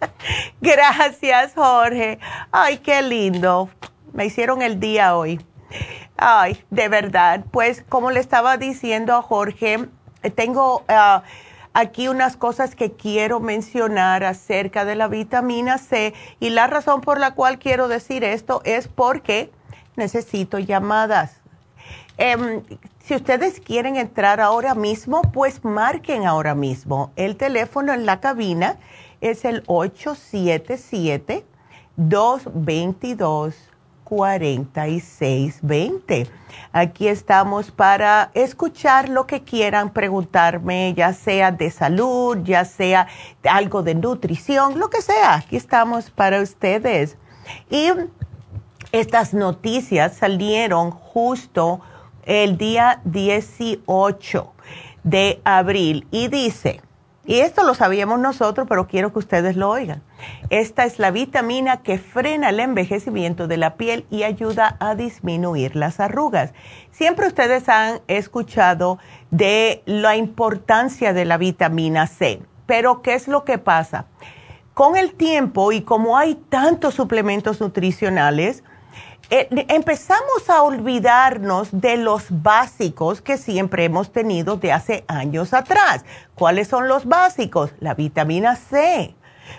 gracias, 0.60 1.54
Jorge. 1.54 2.18
Ay, 2.50 2.78
qué 2.78 3.02
lindo. 3.02 3.70
Me 4.12 4.26
hicieron 4.26 4.62
el 4.62 4.80
día 4.80 5.14
hoy. 5.14 5.38
Ay, 6.16 6.64
de 6.70 6.88
verdad. 6.88 7.44
Pues 7.50 7.84
como 7.88 8.10
le 8.10 8.20
estaba 8.20 8.56
diciendo 8.56 9.14
a 9.14 9.22
Jorge, 9.22 9.88
tengo 10.34 10.84
ah, 10.88 11.22
aquí 11.74 12.08
unas 12.08 12.36
cosas 12.36 12.74
que 12.74 12.92
quiero 12.92 13.40
mencionar 13.40 14.24
acerca 14.24 14.84
de 14.84 14.94
la 14.94 15.08
vitamina 15.08 15.78
C 15.78 16.14
y 16.40 16.50
la 16.50 16.66
razón 16.66 17.00
por 17.00 17.18
la 17.18 17.34
cual 17.34 17.58
quiero 17.58 17.88
decir 17.88 18.24
esto 18.24 18.60
es 18.64 18.88
porque 18.88 19.50
necesito 19.96 20.58
llamadas. 20.58 21.40
Em, 22.18 22.62
si 23.02 23.14
ustedes 23.16 23.58
quieren 23.58 23.96
entrar 23.96 24.40
ahora 24.40 24.74
mismo, 24.74 25.22
pues 25.32 25.64
marquen 25.64 26.26
ahora 26.26 26.54
mismo. 26.54 27.10
El 27.16 27.36
teléfono 27.36 27.92
en 27.92 28.06
la 28.06 28.20
cabina 28.20 28.78
es 29.20 29.44
el 29.44 29.62
877 29.66 31.44
222 31.96 33.71
4620. 34.04 36.28
Aquí 36.72 37.08
estamos 37.08 37.70
para 37.70 38.30
escuchar 38.34 39.08
lo 39.08 39.26
que 39.26 39.42
quieran 39.42 39.92
preguntarme, 39.92 40.94
ya 40.94 41.12
sea 41.12 41.50
de 41.50 41.70
salud, 41.70 42.38
ya 42.44 42.64
sea 42.64 43.08
algo 43.44 43.82
de 43.82 43.94
nutrición, 43.94 44.78
lo 44.78 44.90
que 44.90 45.02
sea. 45.02 45.34
Aquí 45.34 45.56
estamos 45.56 46.10
para 46.10 46.40
ustedes. 46.40 47.16
Y 47.70 47.88
estas 48.92 49.34
noticias 49.34 50.16
salieron 50.16 50.90
justo 50.90 51.80
el 52.24 52.58
día 52.58 53.00
18 53.04 54.52
de 55.02 55.40
abril 55.44 56.06
y 56.10 56.28
dice, 56.28 56.80
y 57.24 57.40
esto 57.40 57.62
lo 57.62 57.74
sabíamos 57.74 58.18
nosotros, 58.18 58.66
pero 58.68 58.88
quiero 58.88 59.12
que 59.12 59.20
ustedes 59.20 59.56
lo 59.56 59.70
oigan. 59.70 60.02
Esta 60.50 60.84
es 60.84 60.98
la 60.98 61.12
vitamina 61.12 61.82
que 61.82 61.98
frena 61.98 62.48
el 62.48 62.58
envejecimiento 62.58 63.46
de 63.46 63.56
la 63.56 63.76
piel 63.76 64.06
y 64.10 64.24
ayuda 64.24 64.76
a 64.80 64.96
disminuir 64.96 65.76
las 65.76 66.00
arrugas. 66.00 66.52
Siempre 66.90 67.28
ustedes 67.28 67.68
han 67.68 68.00
escuchado 68.08 68.98
de 69.30 69.82
la 69.86 70.16
importancia 70.16 71.12
de 71.12 71.24
la 71.24 71.38
vitamina 71.38 72.08
C, 72.08 72.42
pero 72.66 73.02
¿qué 73.02 73.14
es 73.14 73.28
lo 73.28 73.44
que 73.44 73.58
pasa? 73.58 74.06
Con 74.74 74.96
el 74.96 75.14
tiempo 75.14 75.70
y 75.70 75.82
como 75.82 76.16
hay 76.16 76.34
tantos 76.34 76.94
suplementos 76.94 77.60
nutricionales, 77.60 78.64
eh, 79.34 79.48
empezamos 79.68 80.50
a 80.50 80.62
olvidarnos 80.62 81.68
de 81.72 81.96
los 81.96 82.26
básicos 82.28 83.22
que 83.22 83.38
siempre 83.38 83.84
hemos 83.84 84.12
tenido 84.12 84.58
de 84.58 84.72
hace 84.72 85.04
años 85.08 85.54
atrás. 85.54 86.04
¿Cuáles 86.34 86.68
son 86.68 86.86
los 86.86 87.06
básicos? 87.06 87.72
La 87.80 87.94
vitamina 87.94 88.56
C, 88.56 89.14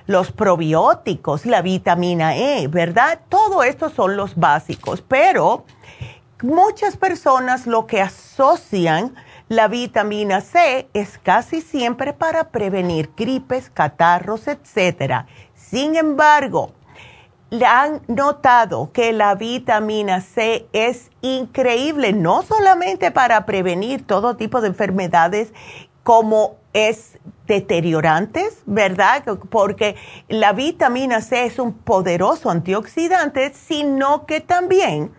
los 0.05 0.31
probióticos, 0.31 1.47
la 1.47 1.63
vitamina 1.63 2.35
E, 2.35 2.67
¿verdad? 2.67 3.21
Todo 3.29 3.63
esto 3.63 3.89
son 3.89 4.15
los 4.15 4.35
básicos, 4.35 5.01
pero 5.01 5.65
muchas 6.43 6.95
personas 6.95 7.65
lo 7.65 7.87
que 7.87 7.99
asocian 7.99 9.15
la 9.49 9.67
vitamina 9.67 10.41
C 10.41 10.87
es 10.93 11.17
casi 11.17 11.61
siempre 11.61 12.13
para 12.13 12.49
prevenir 12.49 13.09
gripes, 13.17 13.71
catarros, 13.71 14.47
etc. 14.47 15.25
Sin 15.55 15.95
embargo, 15.95 16.73
han 17.61 18.01
notado 18.07 18.91
que 18.91 19.13
la 19.13 19.35
vitamina 19.35 20.21
C 20.21 20.65
es 20.73 21.11
increíble, 21.21 22.13
no 22.13 22.41
solamente 22.41 23.11
para 23.11 23.45
prevenir 23.45 24.05
todo 24.05 24.35
tipo 24.35 24.61
de 24.61 24.69
enfermedades 24.69 25.53
como 26.03 26.55
es 26.73 27.19
deteriorantes, 27.47 28.63
¿verdad? 28.65 29.23
Porque 29.49 29.95
la 30.27 30.53
vitamina 30.53 31.21
C 31.21 31.45
es 31.45 31.59
un 31.59 31.73
poderoso 31.73 32.49
antioxidante, 32.49 33.53
sino 33.53 34.25
que 34.25 34.41
también 34.41 35.11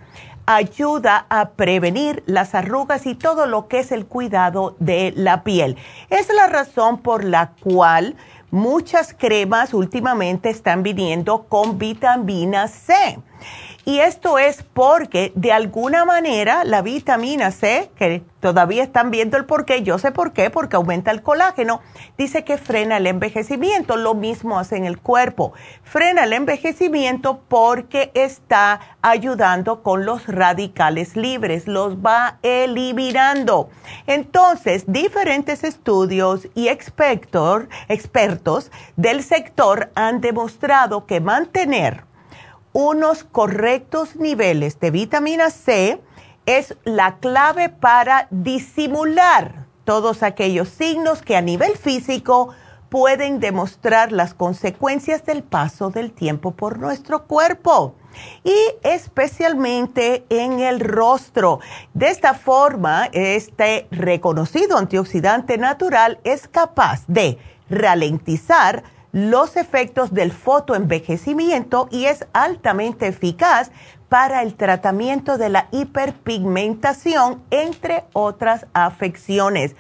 ayuda 0.46 1.26
a 1.30 1.50
prevenir 1.50 2.22
las 2.26 2.54
arrugas 2.54 3.06
y 3.06 3.14
todo 3.14 3.46
lo 3.46 3.68
que 3.68 3.78
es 3.78 3.92
el 3.92 4.06
cuidado 4.06 4.76
de 4.78 5.12
la 5.16 5.42
piel. 5.42 5.76
Es 6.10 6.28
la 6.34 6.46
razón 6.48 6.98
por 6.98 7.24
la 7.24 7.52
cual 7.60 8.16
muchas 8.54 9.12
cremas 9.12 9.74
últimamente 9.74 10.48
están 10.48 10.84
viniendo 10.84 11.48
con 11.48 11.76
vitamina 11.76 12.68
C. 12.68 13.18
Y 13.86 13.98
esto 13.98 14.38
es 14.38 14.62
porque 14.62 15.32
de 15.34 15.52
alguna 15.52 16.06
manera 16.06 16.64
la 16.64 16.80
vitamina 16.80 17.50
C, 17.50 17.90
que 17.96 18.22
todavía 18.40 18.82
están 18.82 19.10
viendo 19.10 19.36
el 19.36 19.44
por 19.44 19.66
qué, 19.66 19.82
yo 19.82 19.98
sé 19.98 20.10
por 20.10 20.32
qué, 20.32 20.48
porque 20.48 20.76
aumenta 20.76 21.10
el 21.10 21.22
colágeno, 21.22 21.82
dice 22.16 22.44
que 22.44 22.56
frena 22.56 22.96
el 22.96 23.06
envejecimiento. 23.06 23.98
Lo 23.98 24.14
mismo 24.14 24.58
hace 24.58 24.78
en 24.78 24.86
el 24.86 24.98
cuerpo. 24.98 25.52
Frena 25.82 26.24
el 26.24 26.32
envejecimiento 26.32 27.42
porque 27.46 28.10
está 28.14 28.80
ayudando 29.02 29.82
con 29.82 30.06
los 30.06 30.28
radicales 30.28 31.14
libres, 31.14 31.66
los 31.66 31.96
va 31.96 32.38
eliminando. 32.42 33.68
Entonces, 34.06 34.84
diferentes 34.86 35.62
estudios 35.62 36.48
y 36.54 36.68
expertos 36.68 38.70
del 38.96 39.22
sector 39.22 39.90
han 39.94 40.22
demostrado 40.22 41.04
que 41.04 41.20
mantener 41.20 42.13
unos 42.74 43.22
correctos 43.22 44.16
niveles 44.16 44.80
de 44.80 44.90
vitamina 44.90 45.50
C 45.50 46.02
es 46.44 46.76
la 46.84 47.18
clave 47.18 47.68
para 47.68 48.26
disimular 48.30 49.66
todos 49.84 50.24
aquellos 50.24 50.68
signos 50.68 51.22
que 51.22 51.36
a 51.36 51.40
nivel 51.40 51.76
físico 51.76 52.48
pueden 52.88 53.38
demostrar 53.38 54.10
las 54.10 54.34
consecuencias 54.34 55.24
del 55.24 55.44
paso 55.44 55.90
del 55.90 56.10
tiempo 56.12 56.50
por 56.50 56.80
nuestro 56.80 57.26
cuerpo 57.26 57.94
y 58.42 58.56
especialmente 58.82 60.24
en 60.28 60.58
el 60.58 60.80
rostro. 60.80 61.60
De 61.92 62.08
esta 62.08 62.34
forma, 62.34 63.08
este 63.12 63.86
reconocido 63.92 64.78
antioxidante 64.78 65.58
natural 65.58 66.18
es 66.24 66.48
capaz 66.48 67.04
de 67.06 67.38
ralentizar 67.70 68.82
los 69.14 69.56
efectos 69.56 70.12
del 70.12 70.32
fotoenvejecimiento 70.32 71.86
y 71.92 72.06
es 72.06 72.26
altamente 72.32 73.06
eficaz 73.06 73.70
para 74.08 74.42
el 74.42 74.56
tratamiento 74.56 75.38
de 75.38 75.50
la 75.50 75.68
hiperpigmentación, 75.70 77.40
entre 77.52 78.02
otras 78.12 78.66
afecciones. 78.74 79.76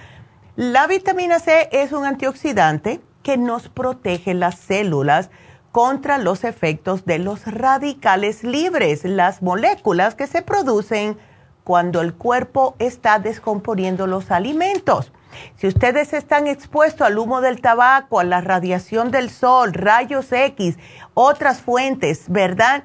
La 0.54 0.86
vitamina 0.86 1.40
C 1.40 1.68
es 1.72 1.90
un 1.90 2.04
antioxidante 2.04 3.00
que 3.24 3.36
nos 3.36 3.68
protege 3.68 4.34
las 4.34 4.54
células 4.54 5.30
contra 5.72 6.18
los 6.18 6.44
efectos 6.44 7.04
de 7.04 7.18
los 7.18 7.44
radicales 7.44 8.44
libres, 8.44 9.02
las 9.02 9.42
moléculas 9.42 10.14
que 10.14 10.28
se 10.28 10.42
producen 10.42 11.18
cuando 11.64 12.02
el 12.02 12.14
cuerpo 12.14 12.76
está 12.78 13.18
descomponiendo 13.18 14.06
los 14.06 14.30
alimentos. 14.30 15.10
Si 15.56 15.66
ustedes 15.66 16.12
están 16.12 16.46
expuestos 16.46 17.06
al 17.06 17.18
humo 17.18 17.40
del 17.40 17.60
tabaco, 17.60 18.20
a 18.20 18.24
la 18.24 18.40
radiación 18.40 19.10
del 19.10 19.30
sol, 19.30 19.72
rayos 19.72 20.32
X, 20.32 20.78
otras 21.14 21.60
fuentes, 21.60 22.24
¿verdad? 22.28 22.84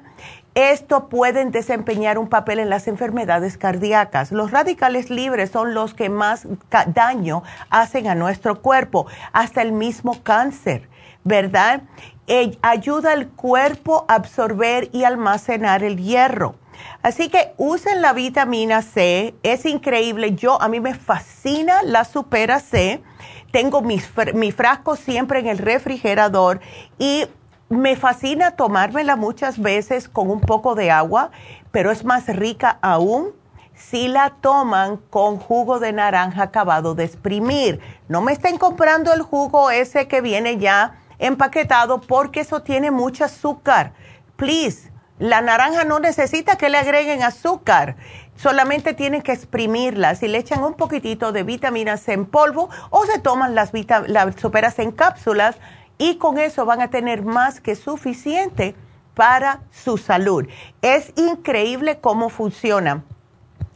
Esto 0.54 1.08
pueden 1.08 1.52
desempeñar 1.52 2.18
un 2.18 2.28
papel 2.28 2.58
en 2.58 2.70
las 2.70 2.88
enfermedades 2.88 3.56
cardíacas. 3.56 4.32
Los 4.32 4.50
radicales 4.50 5.08
libres 5.08 5.50
son 5.50 5.74
los 5.74 5.94
que 5.94 6.08
más 6.08 6.48
daño 6.88 7.42
hacen 7.70 8.08
a 8.08 8.14
nuestro 8.14 8.60
cuerpo, 8.60 9.06
hasta 9.32 9.62
el 9.62 9.72
mismo 9.72 10.22
cáncer. 10.22 10.88
¿verdad? 11.24 11.82
Eh, 12.26 12.56
ayuda 12.62 13.12
al 13.12 13.28
cuerpo 13.28 14.04
a 14.08 14.14
absorber 14.14 14.88
y 14.92 15.04
almacenar 15.04 15.82
el 15.82 15.98
hierro. 15.98 16.54
Así 17.02 17.28
que 17.28 17.52
usen 17.56 18.02
la 18.02 18.12
vitamina 18.12 18.82
C, 18.82 19.34
es 19.42 19.64
increíble. 19.66 20.34
Yo, 20.34 20.60
a 20.60 20.68
mí 20.68 20.80
me 20.80 20.94
fascina 20.94 21.82
la 21.82 22.04
Supera 22.04 22.60
C. 22.60 23.02
Tengo 23.50 23.82
mi 23.82 24.52
frasco 24.52 24.96
siempre 24.96 25.40
en 25.40 25.46
el 25.46 25.58
refrigerador 25.58 26.60
y 26.98 27.24
me 27.68 27.96
fascina 27.96 28.50
tomármela 28.52 29.16
muchas 29.16 29.60
veces 29.60 30.08
con 30.08 30.30
un 30.30 30.40
poco 30.40 30.74
de 30.74 30.90
agua, 30.90 31.30
pero 31.70 31.90
es 31.90 32.04
más 32.04 32.26
rica 32.26 32.78
aún 32.82 33.32
si 33.74 34.08
la 34.08 34.30
toman 34.40 34.96
con 34.96 35.38
jugo 35.38 35.78
de 35.78 35.92
naranja 35.92 36.42
acabado 36.42 36.94
de 36.94 37.04
exprimir. 37.04 37.80
No 38.08 38.20
me 38.20 38.32
estén 38.32 38.58
comprando 38.58 39.12
el 39.12 39.22
jugo 39.22 39.70
ese 39.70 40.06
que 40.06 40.20
viene 40.20 40.58
ya 40.58 40.98
empaquetado 41.18 42.00
porque 42.00 42.40
eso 42.40 42.62
tiene 42.62 42.90
mucho 42.90 43.24
azúcar. 43.24 43.92
Please, 44.36 44.89
la 45.20 45.42
naranja 45.42 45.84
no 45.84 46.00
necesita 46.00 46.56
que 46.56 46.70
le 46.70 46.78
agreguen 46.78 47.22
azúcar, 47.22 47.96
solamente 48.36 48.94
tienen 48.94 49.20
que 49.20 49.32
exprimirla. 49.32 50.14
Si 50.14 50.26
le 50.28 50.38
echan 50.38 50.64
un 50.64 50.74
poquitito 50.74 51.30
de 51.30 51.42
vitamina 51.42 51.98
C 51.98 52.14
en 52.14 52.24
polvo 52.24 52.70
o 52.88 53.04
se 53.04 53.18
toman 53.18 53.54
las, 53.54 53.70
las 54.06 54.34
superas 54.36 54.78
en 54.78 54.92
cápsulas 54.92 55.56
y 55.98 56.16
con 56.16 56.38
eso 56.38 56.64
van 56.64 56.80
a 56.80 56.88
tener 56.88 57.22
más 57.22 57.60
que 57.60 57.76
suficiente 57.76 58.74
para 59.14 59.60
su 59.70 59.98
salud. 59.98 60.48
Es 60.80 61.12
increíble 61.16 61.98
cómo 62.00 62.30
funciona. 62.30 63.04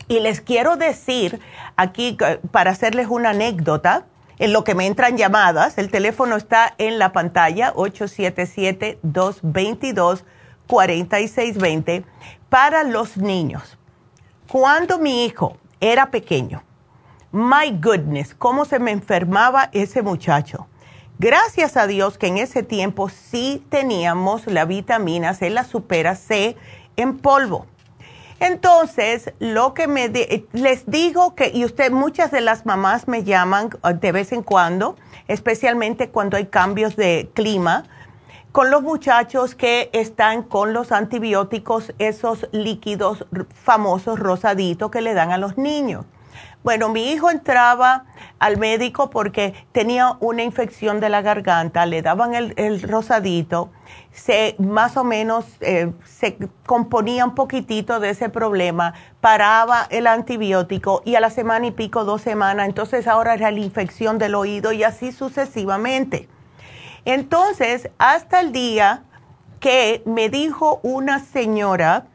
Y 0.09 0.21
les 0.21 0.41
quiero 0.41 0.77
decir 0.77 1.41
aquí, 1.77 2.17
para 2.51 2.71
hacerles 2.71 3.09
una 3.11 3.31
anécdota, 3.31 4.07
en 4.39 4.53
lo 4.55 4.65
que 4.65 4.75
me 4.75 4.87
entran 4.87 5.19
llamadas, 5.19 5.77
el 5.77 5.91
teléfono 5.91 6.37
está 6.37 6.75
en 6.79 6.99
la 6.99 7.13
pantalla, 7.13 7.73
877-222-4620, 10.69 12.05
para 12.49 12.85
los 12.85 13.17
niños. 13.17 13.79
Cuando 14.49 14.99
mi 14.99 15.25
hijo 15.25 15.57
era 15.81 16.11
pequeño, 16.11 16.63
my 17.33 17.71
goodness, 17.81 18.35
cómo 18.35 18.65
se 18.65 18.79
me 18.79 18.91
enfermaba 18.91 19.71
ese 19.73 20.03
muchacho. 20.03 20.69
Gracias 21.19 21.77
a 21.77 21.87
Dios 21.87 22.19
que 22.19 22.27
en 22.27 22.39
ese 22.39 22.63
tiempo 22.63 23.09
sí 23.09 23.65
teníamos 23.69 24.47
la 24.47 24.65
vitamina 24.65 25.35
C, 25.35 25.51
la 25.51 25.65
supera 25.65 26.17
C 26.17 26.57
en 26.97 27.19
polvo 27.19 27.67
entonces, 28.41 29.33
lo 29.39 29.75
que 29.75 29.87
me 29.87 30.11
les 30.53 30.87
digo 30.87 31.35
que, 31.35 31.51
y 31.55 31.65
usted, 31.65 31.91
muchas 31.91 32.31
de 32.31 32.41
las 32.41 32.67
mamás 32.67 33.09
me 33.09 33.25
llaman 33.25 33.71
uh, 33.83 33.93
de 33.93 34.13
vez 34.13 34.33
en 34.33 34.43
cuando, 34.43 34.97
especialmente 35.29 36.11
cuando 36.11 36.37
hay 36.37 36.47
cambios 36.47 36.97
de 36.97 37.31
clima, 37.33 37.85
con 38.55 38.71
los 38.71 38.83
muchachos 38.83 39.57
que 39.57 39.91
están 39.93 40.45
con 40.45 40.73
los 40.73 40.93
antibióticos, 40.93 41.93
esos 41.99 42.47
líquidos 42.53 43.27
famosos 43.53 44.21
rosaditos 44.21 44.93
que 44.93 45.01
le 45.01 45.13
dan 45.13 45.33
a 45.33 45.39
los 45.39 45.59
niños. 45.59 46.07
Bueno, 46.63 46.89
mi 46.89 47.11
hijo 47.11 47.33
entraba 47.33 48.05
al 48.39 48.57
médico 48.57 49.11
porque 49.11 49.55
tenía 49.73 50.17
una 50.21 50.45
infección 50.45 51.01
de 51.01 51.09
la 51.09 51.21
garganta, 51.21 51.85
le 51.85 52.01
daban 52.01 52.33
el 52.35 52.83
rosadito 52.83 53.71
se 54.13 54.55
más 54.61 54.97
o 54.97 55.03
menos 55.03 55.45
eh, 55.61 55.93
se 56.05 56.39
componía 56.65 57.25
un 57.25 57.35
poquitito 57.35 57.99
de 57.99 58.11
ese 58.11 58.29
problema, 58.29 58.95
paraba 59.21 59.87
el 59.91 60.07
antibiótico 60.07 61.03
y 61.05 61.17
a 61.17 61.21
la 61.21 61.31
semana 61.31 61.67
y 61.67 61.71
pico, 61.73 62.05
dos 62.05 62.23
semanas, 62.23 62.69
entonces 62.69 63.09
ahora 63.09 63.35
era 63.35 63.51
la 63.51 63.59
infección 63.59 64.19
del 64.19 64.37
oído 64.37 64.73
y 64.73 64.85
así 64.85 65.11
sucesivamente. 65.11 66.29
Entonces, 67.05 67.91
hasta 67.99 68.41
el 68.41 68.53
día 68.53 69.05
que 69.61 70.03
me 70.07 70.29
dijo 70.29 70.81
una 70.83 71.19
señora, 71.19 72.07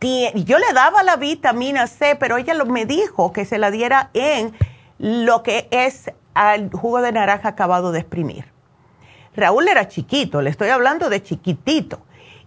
yo 0.00 0.58
le 0.58 0.72
daba 0.72 1.02
la 1.02 1.16
vitamina 1.16 1.86
C, 1.86 2.16
pero 2.16 2.36
ella 2.36 2.54
me 2.64 2.86
dijo 2.86 3.32
que 3.32 3.44
se 3.44 3.58
la 3.58 3.70
diera 3.70 4.10
en 4.14 4.54
lo 4.98 5.42
que 5.42 5.68
es 5.70 6.10
al 6.34 6.70
jugo 6.70 7.00
de 7.00 7.12
naranja 7.12 7.48
acabado 7.48 7.90
de 7.92 8.00
exprimir. 8.00 8.44
Raúl 9.34 9.68
era 9.68 9.88
chiquito, 9.88 10.42
le 10.42 10.50
estoy 10.50 10.68
hablando 10.68 11.08
de 11.08 11.22
chiquitito. 11.22 12.00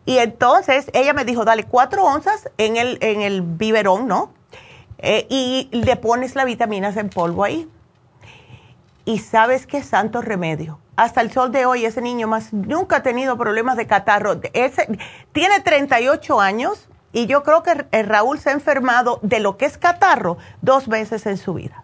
Y 0.06 0.18
entonces 0.18 0.90
ella 0.94 1.14
me 1.14 1.26
dijo, 1.26 1.45
dale 1.45 1.64
cuatro 1.64 2.03
onzas 2.06 2.49
en 2.58 2.76
el, 2.76 2.98
en 3.02 3.22
el 3.22 3.41
biberón, 3.41 4.08
¿no? 4.08 4.34
Eh, 4.98 5.28
y 5.30 5.70
le 5.72 5.95
pones 5.95 6.36
la 6.36 6.45
vitaminas 6.45 6.98
en 6.98 7.10
polvo 7.10 7.44
ahí. 7.44 7.70
Y 9.12 9.18
sabes 9.18 9.68
qué 9.68 9.84
santo 9.84 10.22
remedio. 10.22 10.80
Hasta 10.96 11.20
el 11.20 11.34
sol 11.34 11.52
de 11.52 11.66
hoy 11.66 11.84
ese 11.84 12.02
niño 12.02 12.30
más 12.30 12.54
nunca 12.54 12.96
ha 12.96 13.04
tenido 13.04 13.38
problemas 13.38 13.76
de 13.76 13.86
catarro. 13.86 14.40
Ese, 14.54 14.88
tiene 15.34 15.60
38 15.60 16.40
años 16.40 16.88
y 17.12 17.26
yo 17.26 17.44
creo 17.44 17.62
que 17.62 17.74
Raúl 18.04 18.40
se 18.40 18.52
ha 18.52 18.54
enfermado 18.54 19.20
de 19.22 19.42
lo 19.42 19.58
que 19.58 19.66
es 19.66 19.78
catarro 19.78 20.38
dos 20.62 20.88
veces 20.88 21.26
en 21.26 21.36
su 21.36 21.54
vida. 21.54 21.84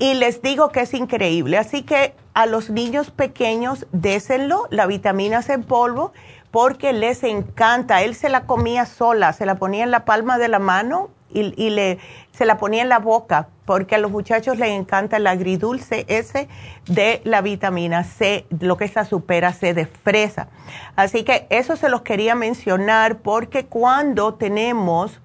Y 0.00 0.14
les 0.14 0.42
digo 0.42 0.70
que 0.70 0.80
es 0.80 0.94
increíble. 0.94 1.58
Así 1.58 1.84
que 1.84 2.16
a 2.34 2.46
los 2.46 2.70
niños 2.70 3.12
pequeños, 3.12 3.86
désenlo, 3.92 4.66
la 4.70 4.86
vitamina 4.86 5.42
C 5.42 5.52
en 5.52 5.62
polvo, 5.62 6.12
porque 6.50 6.92
les 6.92 7.22
encanta. 7.22 8.02
Él 8.02 8.16
se 8.16 8.28
la 8.28 8.46
comía 8.46 8.84
sola, 8.84 9.32
se 9.32 9.46
la 9.46 9.54
ponía 9.54 9.84
en 9.84 9.92
la 9.92 10.04
palma 10.04 10.38
de 10.38 10.48
la 10.48 10.58
mano 10.58 11.10
y, 11.30 11.70
le, 11.70 12.00
se 12.32 12.46
la 12.46 12.58
ponía 12.58 12.82
en 12.82 12.88
la 12.88 12.98
boca, 12.98 13.48
porque 13.64 13.94
a 13.94 13.98
los 13.98 14.10
muchachos 14.10 14.58
les 14.58 14.70
encanta 14.70 15.18
el 15.18 15.26
agridulce 15.26 16.04
ese 16.08 16.48
de 16.86 17.20
la 17.24 17.40
vitamina 17.42 18.04
C, 18.04 18.46
lo 18.60 18.76
que 18.76 18.86
es 18.86 18.92
supera 19.08 19.52
C 19.52 19.74
de 19.74 19.86
fresa. 19.86 20.48
Así 20.96 21.24
que 21.24 21.46
eso 21.50 21.76
se 21.76 21.88
los 21.88 22.02
quería 22.02 22.34
mencionar 22.34 23.18
porque 23.18 23.66
cuando 23.66 24.34
tenemos 24.34 25.20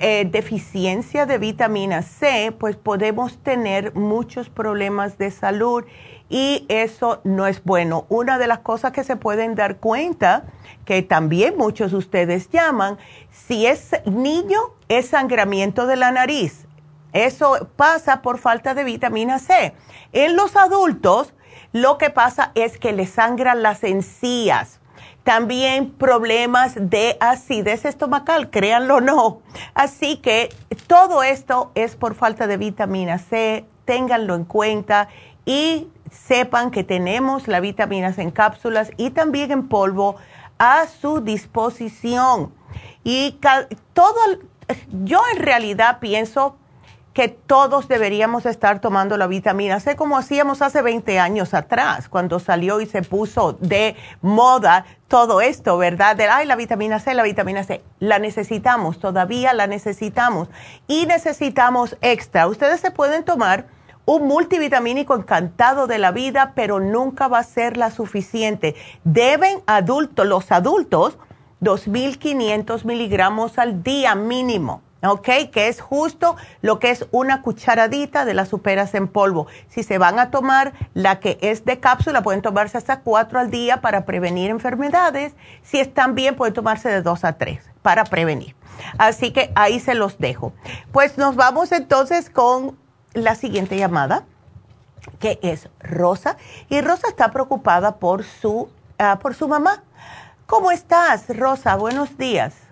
eh, 0.00 0.28
deficiencia 0.30 1.24
de 1.24 1.38
vitamina 1.38 2.02
C, 2.02 2.52
pues 2.58 2.76
podemos 2.76 3.38
tener 3.38 3.94
muchos 3.94 4.50
problemas 4.50 5.16
de 5.16 5.30
salud 5.30 5.84
y 6.28 6.66
eso 6.68 7.20
no 7.24 7.46
es 7.46 7.64
bueno. 7.64 8.04
Una 8.10 8.38
de 8.38 8.46
las 8.46 8.58
cosas 8.58 8.92
que 8.92 9.02
se 9.02 9.16
pueden 9.16 9.54
dar 9.54 9.78
cuenta, 9.78 10.44
que 10.84 11.02
también 11.02 11.56
muchos 11.56 11.92
de 11.92 11.96
ustedes 11.96 12.50
llaman, 12.50 12.98
si 13.30 13.66
es 13.66 13.92
niño, 14.04 14.58
es 14.88 15.08
sangramiento 15.08 15.86
de 15.86 15.96
la 15.96 16.12
nariz. 16.12 16.67
Eso 17.24 17.68
pasa 17.76 18.22
por 18.22 18.38
falta 18.38 18.74
de 18.74 18.84
vitamina 18.84 19.38
C. 19.38 19.74
En 20.12 20.36
los 20.36 20.56
adultos, 20.56 21.34
lo 21.72 21.98
que 21.98 22.10
pasa 22.10 22.52
es 22.54 22.78
que 22.78 22.92
le 22.92 23.06
sangran 23.06 23.62
las 23.62 23.82
encías 23.84 24.78
también 25.24 25.90
problemas 25.90 26.72
de 26.76 27.18
acidez 27.20 27.84
estomacal, 27.84 28.48
créanlo 28.48 28.96
o 28.96 29.00
no. 29.02 29.42
Así 29.74 30.16
que 30.16 30.48
todo 30.86 31.22
esto 31.22 31.70
es 31.74 31.96
por 31.96 32.14
falta 32.14 32.46
de 32.46 32.56
vitamina 32.56 33.18
C, 33.18 33.66
ténganlo 33.84 34.34
en 34.34 34.44
cuenta 34.44 35.08
y 35.44 35.88
sepan 36.10 36.70
que 36.70 36.82
tenemos 36.82 37.46
las 37.46 37.60
vitaminas 37.60 38.16
en 38.16 38.30
cápsulas 38.30 38.90
y 38.96 39.10
también 39.10 39.50
en 39.50 39.68
polvo 39.68 40.16
a 40.58 40.86
su 40.86 41.20
disposición. 41.20 42.54
Y 43.04 43.38
todo, 43.92 44.18
yo 45.04 45.20
en 45.34 45.42
realidad 45.42 45.98
pienso 46.00 46.56
que 47.18 47.26
todos 47.26 47.88
deberíamos 47.88 48.46
estar 48.46 48.80
tomando 48.80 49.16
la 49.16 49.26
vitamina 49.26 49.80
C 49.80 49.96
como 49.96 50.16
hacíamos 50.16 50.62
hace 50.62 50.82
20 50.82 51.18
años 51.18 51.52
atrás, 51.52 52.08
cuando 52.08 52.38
salió 52.38 52.80
y 52.80 52.86
se 52.86 53.02
puso 53.02 53.54
de 53.54 53.96
moda 54.22 54.86
todo 55.08 55.40
esto, 55.40 55.76
¿verdad? 55.78 56.14
De, 56.14 56.28
ay, 56.28 56.46
la 56.46 56.54
vitamina 56.54 57.00
C, 57.00 57.14
la 57.14 57.24
vitamina 57.24 57.64
C. 57.64 57.82
La 57.98 58.20
necesitamos, 58.20 59.00
todavía 59.00 59.52
la 59.52 59.66
necesitamos. 59.66 60.48
Y 60.86 61.06
necesitamos 61.06 61.96
extra. 62.02 62.46
Ustedes 62.46 62.78
se 62.80 62.92
pueden 62.92 63.24
tomar 63.24 63.66
un 64.04 64.28
multivitamínico 64.28 65.16
encantado 65.16 65.88
de 65.88 65.98
la 65.98 66.12
vida, 66.12 66.52
pero 66.54 66.78
nunca 66.78 67.26
va 67.26 67.40
a 67.40 67.42
ser 67.42 67.76
la 67.76 67.90
suficiente. 67.90 68.76
Deben 69.02 69.58
adultos, 69.66 70.24
los 70.24 70.52
adultos, 70.52 71.18
2.500 71.62 72.84
miligramos 72.84 73.58
al 73.58 73.82
día 73.82 74.14
mínimo 74.14 74.82
¿ok? 75.02 75.28
Que 75.52 75.68
es 75.68 75.80
justo 75.80 76.36
lo 76.60 76.78
que 76.78 76.90
es 76.90 77.06
una 77.10 77.42
cucharadita 77.42 78.24
de 78.24 78.34
las 78.34 78.48
superas 78.48 78.94
en 78.94 79.08
polvo. 79.08 79.46
Si 79.68 79.82
se 79.82 79.98
van 79.98 80.18
a 80.18 80.30
tomar 80.30 80.72
la 80.94 81.20
que 81.20 81.38
es 81.40 81.64
de 81.64 81.80
cápsula, 81.80 82.22
pueden 82.22 82.42
tomarse 82.42 82.78
hasta 82.78 83.00
cuatro 83.00 83.38
al 83.38 83.50
día 83.50 83.80
para 83.80 84.04
prevenir 84.04 84.50
enfermedades. 84.50 85.34
Si 85.62 85.78
están 85.78 86.14
bien, 86.14 86.36
pueden 86.36 86.54
tomarse 86.54 86.88
de 86.88 87.02
dos 87.02 87.24
a 87.24 87.34
tres 87.34 87.64
para 87.82 88.04
prevenir. 88.04 88.54
Así 88.96 89.32
que 89.32 89.52
ahí 89.54 89.80
se 89.80 89.94
los 89.94 90.18
dejo. 90.18 90.52
Pues 90.92 91.18
nos 91.18 91.36
vamos 91.36 91.72
entonces 91.72 92.30
con 92.30 92.78
la 93.14 93.34
siguiente 93.34 93.76
llamada, 93.76 94.24
que 95.18 95.38
es 95.42 95.68
Rosa. 95.80 96.36
Y 96.68 96.80
Rosa 96.80 97.08
está 97.08 97.30
preocupada 97.30 97.96
por 97.96 98.24
su, 98.24 98.68
ah, 98.98 99.18
por 99.20 99.34
su 99.34 99.48
mamá. 99.48 99.82
¿Cómo 100.46 100.70
estás, 100.70 101.24
Rosa? 101.36 101.76
Buenos 101.76 102.16
días. 102.16 102.67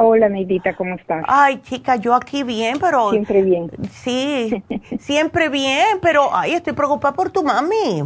Hola, 0.00 0.28
Neidita, 0.28 0.76
¿cómo 0.76 0.94
estás? 0.94 1.24
Ay, 1.26 1.60
chica, 1.62 1.96
yo 1.96 2.14
aquí 2.14 2.44
bien, 2.44 2.76
pero... 2.80 3.10
Siempre 3.10 3.42
bien. 3.42 3.68
Sí, 3.90 4.62
siempre 5.00 5.48
bien, 5.48 5.98
pero 6.00 6.28
ay, 6.32 6.52
estoy 6.52 6.72
preocupada 6.72 7.12
por 7.12 7.30
tu 7.30 7.42
mami. 7.42 8.04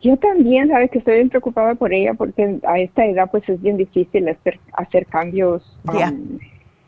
Yo 0.00 0.16
también, 0.16 0.70
sabes 0.70 0.90
que 0.90 0.96
estoy 0.96 1.16
bien 1.16 1.28
preocupada 1.28 1.74
por 1.74 1.92
ella 1.92 2.14
porque 2.14 2.58
a 2.66 2.78
esta 2.78 3.04
edad 3.04 3.30
pues 3.30 3.46
es 3.50 3.60
bien 3.60 3.76
difícil 3.76 4.26
hacer, 4.26 4.60
hacer 4.72 5.04
cambios 5.04 5.62
um, 5.84 6.38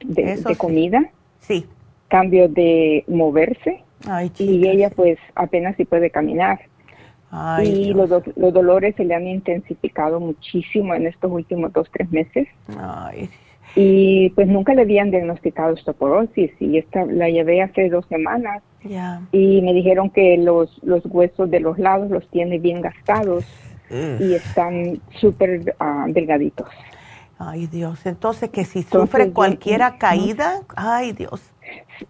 de, 0.02 0.56
comida. 0.56 1.10
Sí. 1.40 1.66
Cambios 2.08 2.54
de 2.54 3.04
moverse. 3.06 3.84
y 4.38 4.66
ella 4.66 4.88
pues 4.96 5.18
apenas 5.34 5.76
si 5.76 5.84
puede 5.84 6.08
caminar. 6.08 6.58
y 7.62 7.92
los, 7.92 8.08
los 8.08 8.54
dolores 8.54 8.94
se 8.96 9.04
le 9.04 9.14
han 9.14 9.26
intensificado 9.26 10.20
muchísimo 10.20 10.94
en 10.94 11.06
estos 11.06 11.30
últimos 11.30 11.70
dos, 11.74 11.86
tres 11.92 12.10
meses. 12.10 12.48
Ay, 12.80 13.28
y 13.76 14.30
pues 14.30 14.46
nunca 14.46 14.74
le 14.74 14.82
habían 14.82 15.10
diagnosticado 15.10 15.74
osteoporosis 15.74 16.50
y 16.60 16.78
esta 16.78 17.04
la 17.06 17.28
llevé 17.28 17.62
hace 17.62 17.88
dos 17.88 18.06
semanas 18.06 18.62
y 19.32 19.62
me 19.62 19.72
dijeron 19.72 20.10
que 20.10 20.36
los, 20.36 20.82
los 20.84 21.04
huesos 21.06 21.50
de 21.50 21.60
los 21.60 21.78
lados 21.78 22.10
los 22.10 22.28
tiene 22.28 22.58
bien 22.58 22.82
gastados 22.82 23.44
y 23.90 24.34
están 24.34 25.00
súper 25.20 25.74
uh, 25.80 26.12
delgaditos. 26.12 26.68
Ay 27.38 27.66
Dios, 27.66 28.06
entonces 28.06 28.50
que 28.50 28.64
si 28.64 28.82
sufre 28.82 29.30
cualquiera 29.32 29.98
caída, 29.98 30.62
ay 30.76 31.12
Dios. 31.12 31.42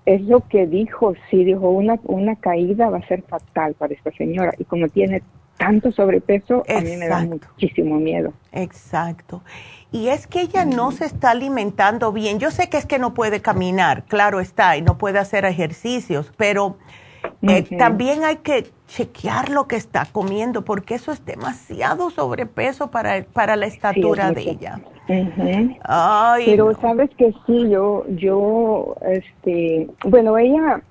Es 0.05 0.23
lo 0.23 0.41
que 0.49 0.67
dijo, 0.67 1.15
sí, 1.31 1.45
dijo, 1.45 1.71
una, 1.71 1.99
una 2.05 2.37
caída 2.37 2.91
va 2.91 2.99
a 2.99 3.07
ser 3.07 3.23
fatal 3.23 3.75
para 3.75 3.95
esta 3.95 4.11
señora 4.13 4.53
y 4.59 4.65
como 4.65 4.89
tiene 4.89 5.23
tanto 5.57 5.93
sobrepeso, 5.93 6.63
a 6.69 6.81
mí 6.81 6.97
me 6.97 7.09
da 7.09 7.25
muchísimo 7.25 7.97
miedo. 7.97 8.33
Exacto. 8.53 9.43
Y 9.95 10.09
es 10.09 10.27
que 10.27 10.41
ella 10.41 10.65
no 10.65 10.91
se 10.91 11.05
está 11.05 11.31
alimentando 11.31 12.11
bien. 12.11 12.41
Yo 12.41 12.51
sé 12.51 12.69
que 12.69 12.79
es 12.79 12.85
que 12.85 12.99
no 12.99 13.15
puede 13.15 13.41
caminar, 13.41 14.03
claro 14.07 14.41
está, 14.41 14.77
y 14.77 14.83
no 14.83 14.99
puede 14.99 15.21
hacer 15.21 15.45
ejercicios, 15.45 16.33
pero 16.37 16.79
eh, 17.43 17.63
también 17.79 18.25
hay 18.25 18.39
que 18.39 18.67
chequear 18.89 19.51
lo 19.51 19.69
que 19.69 19.77
está 19.77 20.05
comiendo, 20.11 20.65
porque 20.65 20.97
eso 20.97 21.13
es 21.13 21.25
demasiado 21.25 22.11
sobrepeso 22.11 22.91
para, 22.91 23.23
para 23.23 23.55
la 23.55 23.67
estatura 23.67 24.33
de 24.33 24.41
ella. 24.41 24.81
pero 26.45 26.75
sabes 26.81 27.11
que 27.17 27.33
sí, 27.47 27.71
yo, 27.71 28.05
yo, 28.09 28.97
este, 29.07 29.89
bueno, 30.05 30.37
ella 30.39 30.83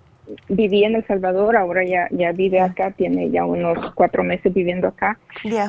vivía 0.47 0.87
en 0.87 0.95
El 0.95 1.05
Salvador, 1.07 1.57
ahora 1.57 1.83
ya, 1.83 2.07
ya 2.11 2.31
vive 2.31 2.61
acá, 2.61 2.91
tiene 2.91 3.29
ya 3.31 3.43
unos 3.43 3.93
cuatro 3.95 4.23
meses 4.23 4.53
viviendo 4.53 4.87
acá. 4.87 5.19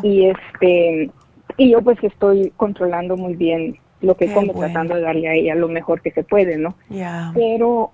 Y 0.05 0.27
este 0.27 1.11
y 1.57 1.71
yo 1.71 1.83
pues 1.83 2.03
estoy 2.03 2.53
controlando 2.57 3.17
muy 3.17 3.35
bien 3.35 3.79
lo 4.01 4.17
que 4.17 4.33
como, 4.33 4.53
tratando 4.53 4.95
de 4.95 5.01
darle 5.01 5.29
a 5.29 5.35
ella 5.35 5.55
lo 5.55 5.69
mejor 5.69 6.03
que 6.03 6.11
se 6.11 6.23
puede, 6.25 6.59
¿no? 6.59 6.75
Pero, 7.35 7.93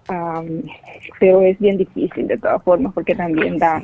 pero 1.20 1.42
es 1.42 1.58
bien 1.58 1.78
difícil 1.78 2.26
de 2.26 2.36
todas 2.36 2.62
formas 2.62 2.92
porque 2.92 3.14
también 3.14 3.58
da 3.58 3.80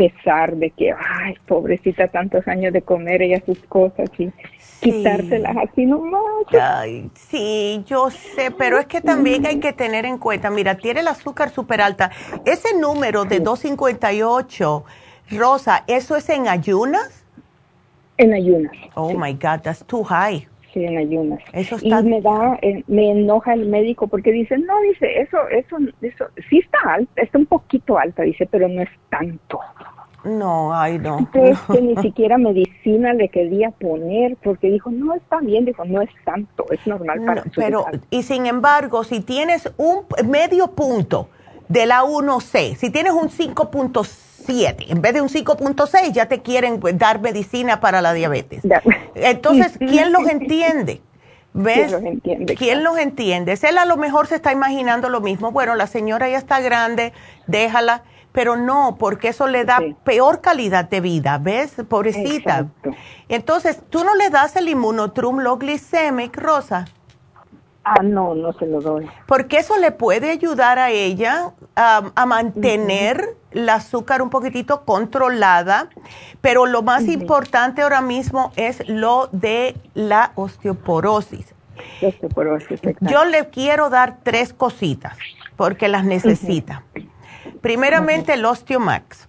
pesar 0.00 0.56
de 0.56 0.70
que, 0.70 0.92
ay, 0.92 1.34
pobrecita, 1.46 2.08
tantos 2.08 2.48
años 2.48 2.72
de 2.72 2.80
comer 2.80 3.20
ella 3.20 3.42
sus 3.44 3.58
cosas 3.64 4.08
y 4.16 4.30
quitárselas 4.80 5.54
así 5.58 5.84
nomás. 5.84 6.22
Ay, 6.58 7.10
sí, 7.14 7.84
yo 7.86 8.10
sé, 8.10 8.50
pero 8.50 8.78
es 8.78 8.86
que 8.86 9.02
también 9.02 9.44
hay 9.46 9.60
que 9.60 9.74
tener 9.74 10.06
en 10.06 10.16
cuenta, 10.16 10.48
mira, 10.48 10.76
tiene 10.76 11.00
el 11.00 11.08
azúcar 11.08 11.50
súper 11.50 11.82
alta. 11.82 12.10
Ese 12.46 12.74
número 12.78 13.26
de 13.26 13.40
258, 13.40 14.84
Rosa, 15.32 15.84
¿eso 15.86 16.16
es 16.16 16.30
en 16.30 16.48
ayunas? 16.48 17.19
En 18.20 18.34
ayunas. 18.34 18.72
Oh 18.96 19.14
my 19.14 19.32
God, 19.32 19.62
that's 19.62 19.82
too 19.86 20.04
high. 20.04 20.46
Sí, 20.74 20.84
en 20.84 20.98
ayunas. 20.98 21.40
Eso 21.54 21.76
está... 21.76 22.00
Y 22.00 22.04
me 22.04 22.20
da, 22.20 22.58
eh, 22.60 22.84
me 22.86 23.12
enoja 23.12 23.54
el 23.54 23.64
médico 23.66 24.08
porque 24.08 24.30
dice, 24.30 24.58
no, 24.58 24.78
dice, 24.82 25.22
eso, 25.22 25.38
eso, 25.48 25.78
eso, 26.02 26.26
sí 26.50 26.58
está 26.58 26.78
alta, 26.96 27.22
está 27.22 27.38
un 27.38 27.46
poquito 27.46 27.96
alta, 27.98 28.22
dice, 28.22 28.46
pero 28.46 28.68
no 28.68 28.82
es 28.82 28.90
tanto. 29.08 29.58
No, 30.22 30.74
ay, 30.74 30.98
no. 30.98 31.20
Entonces, 31.20 31.58
que 31.72 31.80
ni 31.80 31.96
siquiera 32.02 32.36
medicina 32.36 33.14
le 33.14 33.30
quería 33.30 33.70
poner 33.70 34.36
porque 34.44 34.70
dijo, 34.70 34.90
no, 34.90 35.14
está 35.14 35.40
bien, 35.40 35.64
dijo, 35.64 35.86
no 35.86 36.02
es 36.02 36.10
tanto, 36.26 36.66
es 36.70 36.86
normal 36.86 37.24
para 37.24 37.44
no, 37.44 37.50
Pero, 37.56 37.86
y 38.10 38.22
sin 38.22 38.44
embargo, 38.44 39.02
si 39.02 39.20
tienes 39.20 39.72
un 39.78 40.04
medio 40.28 40.72
punto 40.72 41.30
de 41.68 41.86
la 41.86 42.02
1C, 42.02 42.74
si 42.74 42.90
tienes 42.90 43.14
un 43.14 43.30
5.5, 44.46 44.86
en 44.88 45.02
vez 45.02 45.14
de 45.14 45.20
un 45.20 45.28
5.6 45.28 46.12
ya 46.12 46.26
te 46.26 46.42
quieren 46.42 46.80
pues, 46.80 46.98
dar 46.98 47.20
medicina 47.20 47.80
para 47.80 48.00
la 48.00 48.12
diabetes. 48.12 48.62
Entonces, 49.14 49.72
¿quién 49.78 50.12
los 50.12 50.28
entiende? 50.28 51.02
¿Ves? 51.52 51.74
¿Quién 51.74 51.92
los 51.92 52.02
entiende? 52.02 52.54
¿Quién 52.54 52.84
los 52.84 52.98
entiende? 52.98 53.58
Él 53.60 53.78
a 53.78 53.84
lo 53.84 53.96
mejor 53.96 54.26
se 54.26 54.36
está 54.36 54.52
imaginando 54.52 55.08
lo 55.08 55.20
mismo. 55.20 55.50
Bueno, 55.50 55.74
la 55.74 55.86
señora 55.86 56.28
ya 56.28 56.38
está 56.38 56.60
grande, 56.60 57.12
déjala. 57.46 58.04
Pero 58.32 58.56
no, 58.56 58.96
porque 58.96 59.28
eso 59.28 59.48
le 59.48 59.64
da 59.64 59.80
peor 60.04 60.40
calidad 60.40 60.88
de 60.88 61.00
vida, 61.00 61.38
¿ves? 61.38 61.74
Pobrecita. 61.88 62.68
Entonces, 63.28 63.80
¿tú 63.90 64.04
no 64.04 64.14
le 64.14 64.30
das 64.30 64.54
el 64.54 64.68
inmunotrum 64.68 65.40
lo 65.40 65.58
glicemic, 65.58 66.36
Rosa? 66.36 66.84
Ah, 67.84 68.02
no, 68.02 68.34
no 68.34 68.52
se 68.52 68.66
lo 68.66 68.80
doy. 68.80 69.08
Porque 69.26 69.58
eso 69.58 69.78
le 69.78 69.90
puede 69.90 70.30
ayudar 70.30 70.78
a 70.78 70.90
ella 70.90 71.52
a 71.74 72.26
mantener 72.26 73.36
el 73.52 73.68
azúcar 73.68 74.22
un 74.22 74.30
poquitito 74.30 74.84
controlada, 74.84 75.88
pero 76.40 76.66
lo 76.66 76.82
más 76.82 77.04
importante 77.04 77.82
ahora 77.82 78.00
mismo 78.00 78.52
es 78.56 78.86
lo 78.88 79.28
de 79.32 79.76
la 79.94 80.32
osteoporosis. 80.34 81.54
Osteoporosis, 82.02 82.80
Yo 83.00 83.24
le 83.24 83.48
quiero 83.48 83.90
dar 83.90 84.18
tres 84.22 84.52
cositas 84.52 85.16
porque 85.56 85.88
las 85.88 86.04
necesita. 86.04 86.82
Primeramente 87.60 88.34
el 88.34 88.44
Osteomax. 88.44 89.28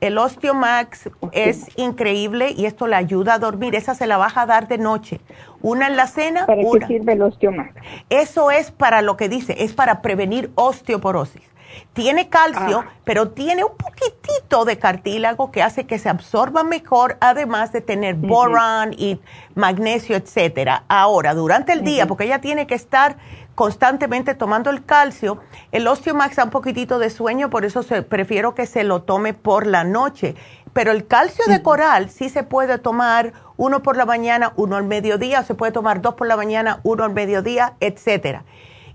El 0.00 0.16
Osteomax 0.16 1.10
es 1.32 1.66
increíble 1.76 2.52
y 2.56 2.64
esto 2.64 2.86
le 2.86 2.96
ayuda 2.96 3.34
a 3.34 3.38
dormir. 3.38 3.74
Esa 3.74 3.94
se 3.94 4.06
la 4.06 4.16
vas 4.16 4.36
a 4.36 4.46
dar 4.46 4.66
de 4.66 4.78
noche. 4.78 5.20
Una 5.60 5.88
en 5.88 5.96
la 5.96 6.06
cena. 6.06 6.46
¿Para 6.46 6.62
qué 6.62 6.86
sirve 6.86 7.12
el 7.12 7.22
Osteomax? 7.22 7.74
Eso 8.08 8.50
es 8.50 8.70
para 8.70 9.02
lo 9.02 9.16
que 9.18 9.28
dice, 9.28 9.56
es 9.58 9.74
para 9.74 10.00
prevenir 10.00 10.50
osteoporosis. 10.54 11.49
Tiene 11.92 12.28
calcio, 12.28 12.84
ah. 12.86 12.92
pero 13.04 13.30
tiene 13.30 13.64
un 13.64 13.76
poquitito 13.76 14.64
de 14.64 14.78
cartílago 14.78 15.50
que 15.50 15.62
hace 15.62 15.86
que 15.86 15.98
se 15.98 16.08
absorba 16.08 16.62
mejor, 16.62 17.16
además 17.20 17.72
de 17.72 17.80
tener 17.80 18.14
boron 18.14 18.92
y 18.92 19.20
magnesio, 19.54 20.16
etcétera. 20.16 20.84
Ahora, 20.88 21.34
durante 21.34 21.72
el 21.72 21.82
día, 21.82 22.06
porque 22.06 22.24
ella 22.24 22.40
tiene 22.40 22.66
que 22.66 22.74
estar 22.74 23.16
constantemente 23.54 24.34
tomando 24.34 24.70
el 24.70 24.84
calcio, 24.84 25.40
el 25.72 25.86
Osteomax 25.86 26.36
da 26.36 26.44
un 26.44 26.50
poquitito 26.50 26.98
de 26.98 27.10
sueño, 27.10 27.50
por 27.50 27.64
eso 27.64 27.82
prefiero 28.08 28.54
que 28.54 28.66
se 28.66 28.84
lo 28.84 29.02
tome 29.02 29.34
por 29.34 29.66
la 29.66 29.84
noche. 29.84 30.34
Pero 30.72 30.92
el 30.92 31.06
calcio 31.06 31.44
de 31.46 31.62
coral 31.62 32.10
sí 32.10 32.28
se 32.28 32.44
puede 32.44 32.78
tomar 32.78 33.32
uno 33.56 33.82
por 33.82 33.96
la 33.96 34.06
mañana, 34.06 34.52
uno 34.56 34.76
al 34.76 34.84
mediodía, 34.84 35.40
o 35.40 35.44
se 35.44 35.54
puede 35.54 35.72
tomar 35.72 36.00
dos 36.00 36.14
por 36.14 36.28
la 36.28 36.36
mañana, 36.36 36.80
uno 36.84 37.04
al 37.04 37.12
mediodía, 37.12 37.74
etcétera 37.80 38.44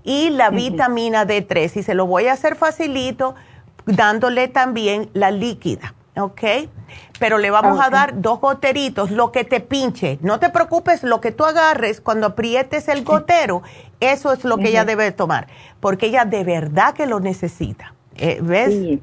y 0.05 0.29
la 0.29 0.51
vitamina 0.51 1.25
D3. 1.27 1.75
Y 1.75 1.83
se 1.83 1.95
lo 1.95 2.05
voy 2.05 2.27
a 2.27 2.33
hacer 2.33 2.55
facilito 2.55 3.35
dándole 3.85 4.47
también 4.47 5.09
la 5.13 5.31
líquida, 5.31 5.95
¿ok? 6.15 6.41
Pero 7.19 7.37
le 7.37 7.49
vamos 7.49 7.79
a 7.81 7.89
dar 7.89 8.21
dos 8.21 8.39
goteritos, 8.39 9.11
lo 9.11 9.31
que 9.31 9.43
te 9.43 9.59
pinche. 9.59 10.19
No 10.21 10.39
te 10.39 10.49
preocupes, 10.49 11.03
lo 11.03 11.19
que 11.21 11.31
tú 11.31 11.43
agarres 11.43 12.01
cuando 12.01 12.27
aprietes 12.27 12.87
el 12.87 13.03
gotero, 13.03 13.63
eso 13.99 14.31
es 14.31 14.43
lo 14.45 14.57
que 14.57 14.69
ella 14.69 14.85
debe 14.85 15.11
tomar, 15.11 15.47
porque 15.79 16.07
ella 16.07 16.25
de 16.25 16.43
verdad 16.43 16.93
que 16.93 17.05
lo 17.05 17.19
necesita. 17.19 17.93
Eh, 18.17 18.39
¿Ves? 18.41 18.73
Sí. 18.73 19.01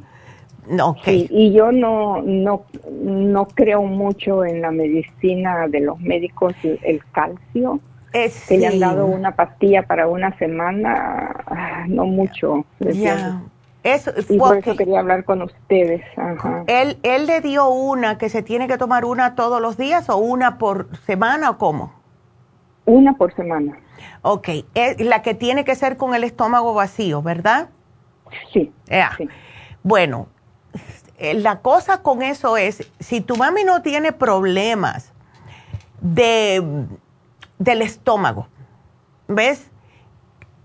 Okay. 0.81 1.27
y 1.29 1.53
yo 1.53 1.73
no, 1.73 2.23
no, 2.23 2.67
no 3.03 3.49
creo 3.49 3.83
mucho 3.83 4.45
en 4.45 4.63
la 4.63 4.71
medicina 4.71 5.67
de 5.67 5.81
los 5.81 5.99
médicos, 5.99 6.55
el 6.63 7.05
calcio 7.11 7.81
que 8.13 8.59
le 8.59 8.67
han 8.67 8.79
dado 8.79 9.07
una 9.07 9.35
pastilla 9.35 9.83
para 9.83 10.07
una 10.07 10.37
semana, 10.39 11.45
ah, 11.47 11.85
no 11.89 12.05
mucho. 12.07 12.65
Ya. 12.81 13.43
Eso, 13.83 14.13
y 14.29 14.39
por 14.39 14.59
eso 14.59 14.77
quería 14.77 15.01
hablar 15.01 15.25
con 15.25 15.43
ustedes. 15.43 16.03
¿Él, 16.69 16.99
¿Él 17.03 17.27
le 17.27 17.41
dio 17.41 17.69
una 17.69 18.17
que 18.17 18.29
se 18.29 18.43
tiene 18.43 18.69
que 18.69 18.79
tomar 18.79 19.05
una 19.05 19.35
todos 19.35 19.61
los 19.61 19.77
días 19.77 20.09
o 20.09 20.19
una 20.19 20.59
por 20.59 20.97
semana 20.99 21.51
o 21.51 21.59
cómo? 21.59 21.93
Una 22.85 23.15
por 23.15 23.35
semana. 23.35 23.77
Ok, 24.23 24.49
es 24.75 25.01
la 25.01 25.23
que 25.23 25.35
tiene 25.35 25.65
que 25.65 25.75
ser 25.75 25.97
con 25.97 26.15
el 26.15 26.23
estómago 26.23 26.75
vacío, 26.75 27.23
¿verdad? 27.23 27.71
Sí. 28.53 28.73
sí. 29.17 29.29
Bueno, 29.83 30.29
eh, 31.19 31.35
la 31.35 31.61
cosa 31.61 32.03
con 32.03 32.23
eso 32.23 32.57
es, 32.57 32.91
si 33.01 33.21
tu 33.21 33.37
mami 33.37 33.65
no 33.65 33.83
tiene 33.83 34.13
problemas 34.13 35.13
de 36.01 36.63
del 37.63 37.83
estómago. 37.83 38.49
¿Ves? 39.29 39.71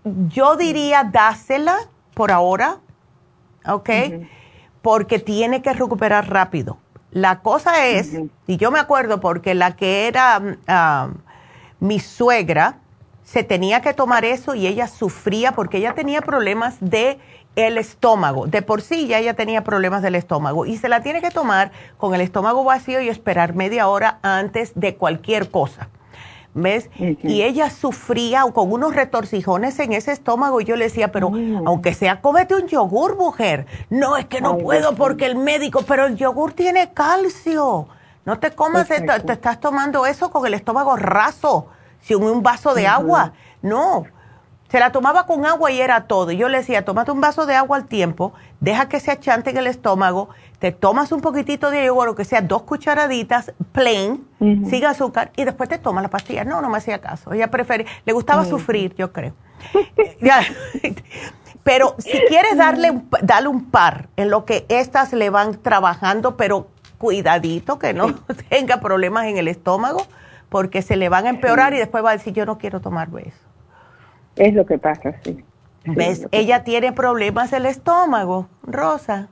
Yo 0.04 0.56
diría 0.56 1.04
dásela 1.04 1.78
por 2.14 2.32
ahora, 2.32 2.78
¿ok? 3.66 3.90
Porque 4.82 5.20
tiene 5.20 5.62
que 5.62 5.74
recuperar 5.74 6.30
rápido. 6.30 6.78
La 7.12 7.40
cosa 7.42 7.86
es, 7.86 8.18
y 8.48 8.58
yo 8.58 8.72
me 8.72 8.80
acuerdo 8.80 9.20
porque 9.20 9.54
la 9.54 9.76
que 9.76 10.08
era 10.08 10.42
mi 11.80 12.00
suegra, 12.00 12.80
se 13.24 13.44
tenía 13.44 13.82
que 13.82 13.94
tomar 13.94 14.24
eso 14.24 14.56
y 14.56 14.68
ella 14.68 14.88
sufría 14.88 15.52
porque 15.52 15.78
ella 15.78 15.94
tenía 15.94 16.22
problemas 16.22 16.78
de 16.80 17.20
el 17.58 17.78
estómago. 17.78 18.48
De 18.48 18.62
por 18.62 18.82
sí 18.82 19.08
ya 19.08 19.20
ella 19.20 19.34
tenía 19.34 19.64
problemas 19.64 20.02
del 20.02 20.16
estómago 20.16 20.66
y 20.66 20.78
se 20.78 20.88
la 20.88 21.02
tiene 21.02 21.22
que 21.22 21.32
tomar 21.32 21.72
con 21.98 22.16
el 22.16 22.22
estómago 22.22 22.64
vacío 22.64 23.02
y 23.02 23.10
esperar 23.10 23.54
media 23.54 23.90
hora 23.90 24.20
antes 24.22 24.72
de 24.76 24.96
cualquier 24.96 25.52
cosa. 25.52 25.90
¿Ves? 26.60 26.90
Y 26.98 27.44
ella 27.44 27.70
sufría 27.70 28.44
con 28.52 28.72
unos 28.72 28.96
retorcijones 28.96 29.78
en 29.78 29.94
ese 29.94 30.12
estómago 30.12 30.60
y 30.60 30.66
yo 30.66 30.76
le 30.76 30.86
decía, 30.86 31.12
pero 31.12 31.32
aunque 31.66 31.94
sea, 31.94 32.20
cómete 32.20 32.56
un 32.56 32.68
yogur, 32.68 33.16
mujer. 33.16 33.68
No, 33.92 34.18
es 34.18 34.26
que 34.26 34.42
no 34.42 34.58
puedo 34.58 34.96
porque 34.96 35.28
el 35.28 35.36
médico, 35.36 35.84
pero 35.88 36.08
el 36.08 36.16
yogur 36.16 36.54
tiene 36.54 36.94
calcio. 36.94 37.88
No 38.26 38.40
te 38.40 38.52
comas, 38.52 38.88
te, 38.88 39.02
te, 39.02 39.34
estás 39.34 39.60
tomando 39.60 40.08
eso 40.08 40.32
con 40.32 40.48
el 40.48 40.56
estómago 40.56 40.96
raso, 40.96 41.68
sin 42.02 42.24
un 42.24 42.42
vaso 42.42 42.74
de 42.74 42.88
agua. 42.88 43.34
No, 43.62 44.06
se 44.70 44.80
la 44.80 44.92
tomaba 44.92 45.28
con 45.28 45.46
agua 45.46 45.70
y 45.70 45.80
era 45.80 46.08
todo. 46.08 46.32
Y 46.32 46.38
yo 46.38 46.50
le 46.50 46.58
decía, 46.58 46.84
tómate 46.84 47.12
un 47.12 47.22
vaso 47.22 47.46
de 47.46 47.54
agua 47.54 47.78
al 47.78 47.86
tiempo, 47.86 48.34
deja 48.60 48.90
que 48.90 49.00
se 49.00 49.12
achante 49.12 49.52
en 49.52 49.58
el 49.58 49.68
estómago, 49.68 50.30
te 50.60 50.72
tomas 50.72 51.12
un 51.12 51.22
poquitito 51.22 51.70
de 51.70 51.86
yogur, 51.86 52.10
o 52.10 52.16
que 52.16 52.26
sea 52.26 52.42
dos 52.42 52.64
cucharaditas, 52.64 53.54
plain, 53.72 54.28
sin 54.40 54.86
azúcar, 54.86 55.32
y 55.36 55.44
después 55.44 55.70
te 55.70 55.78
tomas 55.78 56.02
la 56.02 56.10
pastilla. 56.10 56.44
No, 56.44 56.62
no 56.62 56.70
me 56.70 56.78
hacía 56.78 57.00
caso. 57.00 57.32
Ella 57.32 57.52
prefería, 57.52 57.86
le 58.06 58.14
gustaba 58.14 58.44
sufrir, 58.46 58.96
yo 58.96 59.14
creo. 59.14 59.34
pero 61.64 61.96
si 62.00 62.20
quieres 62.28 62.58
darle 62.58 62.92
un, 62.92 63.10
darle 63.22 63.50
un 63.50 63.70
par 63.70 64.10
en 64.16 64.30
lo 64.30 64.46
que 64.46 64.66
estas 64.70 65.14
le 65.14 65.30
van 65.30 65.62
trabajando, 65.62 66.38
pero 66.38 66.70
cuidadito 66.98 67.78
que 67.78 67.94
no 67.94 68.16
tenga 68.50 68.80
problemas 68.80 69.26
en 69.26 69.38
el 69.38 69.48
estómago, 69.48 70.06
porque 70.50 70.82
se 70.82 70.96
le 70.96 71.10
van 71.10 71.28
a 71.28 71.30
empeorar 71.30 71.74
y 71.74 71.78
después 71.78 72.04
va 72.04 72.12
a 72.12 72.14
decir, 72.14 72.34
yo 72.34 72.46
no 72.46 72.58
quiero 72.58 72.80
tomar 72.80 73.10
eso. 73.20 73.38
Es 74.36 74.54
lo 74.54 74.66
que 74.66 74.78
pasa, 74.78 75.14
sí. 75.24 75.44
¿Ves? 75.86 76.28
Ella 76.32 76.64
tiene 76.64 76.92
problemas 76.92 77.52
del 77.52 77.66
estómago, 77.66 78.48
Rosa. 78.64 79.30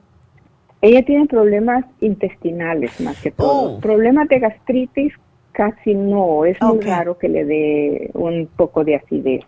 Ella 0.82 1.04
tiene 1.04 1.26
problemas 1.26 1.84
intestinales 2.00 3.00
más 3.00 3.20
que 3.22 3.30
todo. 3.30 3.76
Oh. 3.76 3.80
Problemas 3.80 4.28
de 4.28 4.38
gastritis 4.38 5.12
casi 5.52 5.94
no. 5.94 6.44
Es 6.44 6.60
muy 6.60 6.80
raro 6.80 7.18
que 7.18 7.28
le 7.28 7.44
dé 7.44 8.10
un 8.14 8.48
poco 8.56 8.84
de 8.84 8.96
acidez. 8.96 9.44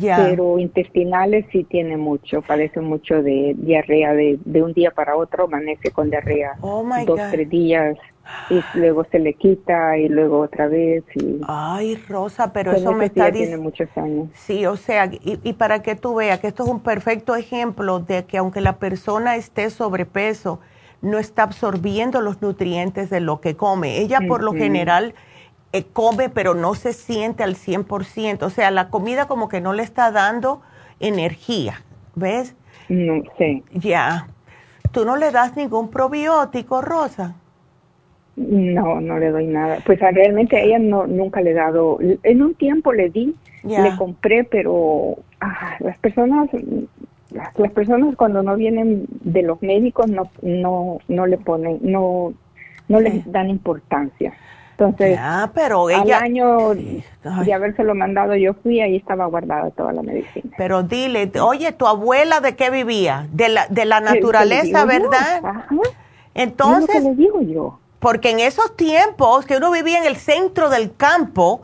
Pero 0.00 0.58
intestinales 0.58 1.44
sí 1.52 1.64
tiene 1.64 1.96
mucho, 1.96 2.40
padece 2.42 2.80
mucho 2.80 3.22
de 3.22 3.54
diarrea, 3.58 4.14
de, 4.14 4.38
de 4.44 4.62
un 4.62 4.72
día 4.72 4.90
para 4.90 5.16
otro 5.16 5.44
amanece 5.44 5.90
con 5.90 6.10
diarrea. 6.10 6.54
Oh 6.62 6.84
dos, 7.06 7.20
tres 7.30 7.48
días 7.50 7.96
y 8.48 8.62
luego 8.78 9.04
se 9.10 9.18
le 9.18 9.34
quita 9.34 9.98
y 9.98 10.08
luego 10.08 10.40
otra 10.40 10.68
vez. 10.68 11.04
Y 11.14 11.40
Ay, 11.46 11.96
Rosa, 12.08 12.52
pero 12.52 12.72
eso 12.72 12.92
me 12.92 13.06
está 13.06 13.30
diciendo. 13.30 13.62
muchos 13.62 13.88
años. 13.96 14.28
Sí, 14.34 14.64
o 14.66 14.76
sea, 14.76 15.06
y, 15.06 15.38
y, 15.42 15.52
para 15.52 15.82
que 15.82 15.94
tú 15.94 16.14
veas 16.14 16.40
que 16.40 16.48
esto 16.48 16.64
es 16.64 16.70
un 16.70 16.80
perfecto 16.80 17.36
ejemplo 17.36 18.00
de 18.00 18.24
que 18.24 18.38
aunque 18.38 18.60
la 18.60 18.78
persona 18.78 19.36
esté 19.36 19.68
sobrepeso, 19.70 20.60
no 21.02 21.18
está 21.18 21.42
absorbiendo 21.42 22.20
los 22.22 22.40
nutrientes 22.40 23.10
de 23.10 23.20
lo 23.20 23.40
que 23.40 23.56
come. 23.56 23.98
Ella 23.98 24.20
por 24.26 24.42
lo 24.42 24.54
general 24.54 25.14
eh, 25.74 25.84
come, 25.92 26.28
pero 26.28 26.54
no 26.54 26.76
se 26.76 26.92
siente 26.92 27.42
al 27.42 27.56
100%. 27.56 28.44
O 28.44 28.50
sea, 28.50 28.70
la 28.70 28.90
comida 28.90 29.26
como 29.26 29.48
que 29.48 29.60
no 29.60 29.72
le 29.72 29.82
está 29.82 30.12
dando 30.12 30.62
energía, 31.00 31.82
¿ves? 32.14 32.54
No 32.88 33.24
sé. 33.36 33.64
Ya. 33.72 34.28
¿Tú 34.92 35.04
no 35.04 35.16
le 35.16 35.32
das 35.32 35.56
ningún 35.56 35.90
probiótico, 35.90 36.80
Rosa? 36.80 37.34
No, 38.36 39.00
no 39.00 39.18
le 39.18 39.30
doy 39.30 39.48
nada. 39.48 39.78
Pues 39.84 39.98
realmente 39.98 40.56
a 40.56 40.60
ella 40.60 40.78
no 40.78 41.08
nunca 41.08 41.40
le 41.40 41.50
he 41.50 41.54
dado. 41.54 41.98
En 42.22 42.42
un 42.42 42.54
tiempo 42.54 42.92
le 42.92 43.10
di, 43.10 43.34
le 43.64 43.96
compré, 43.96 44.44
pero 44.44 45.16
ah, 45.40 45.74
las 45.80 45.98
personas, 45.98 46.50
las, 47.32 47.72
personas 47.72 48.14
cuando 48.14 48.44
no 48.44 48.54
vienen 48.54 49.06
de 49.22 49.42
los 49.42 49.60
médicos 49.60 50.08
no 50.08 50.30
no 50.42 50.98
no 51.08 51.26
le 51.26 51.38
ponen, 51.38 51.80
no 51.82 52.32
no 52.86 53.00
les 53.00 53.30
dan 53.32 53.50
importancia. 53.50 54.34
Entonces, 54.76 55.18
pero 55.54 55.86
al 55.88 56.12
año 56.12 56.74
de 56.74 57.54
habérselo 57.54 57.94
mandado 57.94 58.34
yo 58.34 58.54
fui 58.54 58.80
ahí 58.80 58.96
estaba 58.96 59.26
guardada 59.26 59.70
toda 59.70 59.92
la 59.92 60.02
medicina. 60.02 60.52
Pero 60.58 60.82
dile, 60.82 61.30
oye, 61.40 61.72
tu 61.72 61.86
abuela 61.86 62.40
de 62.40 62.56
qué 62.56 62.70
vivía? 62.70 63.28
De 63.32 63.48
la 63.48 63.66
de 63.68 63.84
la 63.84 64.00
naturaleza, 64.00 64.84
¿verdad? 64.84 65.42
Entonces, 66.34 67.04
le 67.04 67.14
digo 67.14 67.40
yo 67.40 67.78
porque 68.04 68.32
en 68.32 68.40
esos 68.40 68.76
tiempos 68.76 69.46
que 69.46 69.56
uno 69.56 69.70
vivía 69.70 69.96
en 69.96 70.04
el 70.04 70.16
centro 70.16 70.68
del 70.68 70.94
campo, 70.94 71.62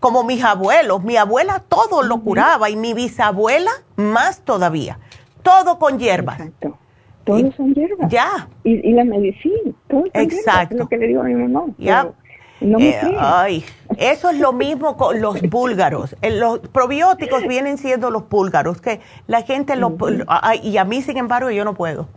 como 0.00 0.22
mis 0.22 0.44
abuelos, 0.44 1.02
mi 1.02 1.16
abuela 1.16 1.62
todo 1.66 2.02
lo 2.02 2.20
curaba 2.20 2.68
y 2.68 2.76
mi 2.76 2.92
bisabuela 2.92 3.70
más 3.96 4.42
todavía, 4.42 4.98
todo 5.42 5.78
con 5.78 5.98
hierbas. 5.98 6.40
Exacto. 6.40 6.76
Todo 7.24 7.52
son 7.52 7.72
hierbas. 7.72 8.10
Ya. 8.10 8.48
Y, 8.64 8.92
la 8.92 9.04
medicina, 9.04 9.72
todo 9.88 10.04
Exacto. 10.12 10.74
es 10.74 10.78
lo 10.78 10.88
que 10.90 10.98
le 10.98 11.06
digo 11.06 11.22
a 11.22 11.24
mi 11.24 11.32
mamá. 11.32 11.72
Ya. 11.78 12.10
No 12.60 12.78
me 12.78 12.90
eh, 12.90 13.16
ay, 13.18 13.64
eso 13.96 14.30
es 14.30 14.38
lo 14.38 14.52
mismo 14.52 14.96
con 14.96 15.20
los 15.20 15.40
búlgaros. 15.42 16.16
Eh, 16.22 16.30
los 16.30 16.58
probióticos 16.60 17.46
vienen 17.46 17.78
siendo 17.78 18.10
los 18.10 18.28
búlgaros, 18.28 18.80
que 18.80 19.00
la 19.26 19.42
gente 19.42 19.76
lo... 19.76 19.96
y 20.62 20.76
a 20.76 20.84
mí, 20.84 21.02
sin 21.02 21.16
embargo, 21.18 21.50
yo 21.50 21.64
no 21.64 21.74
puedo. 21.74 22.08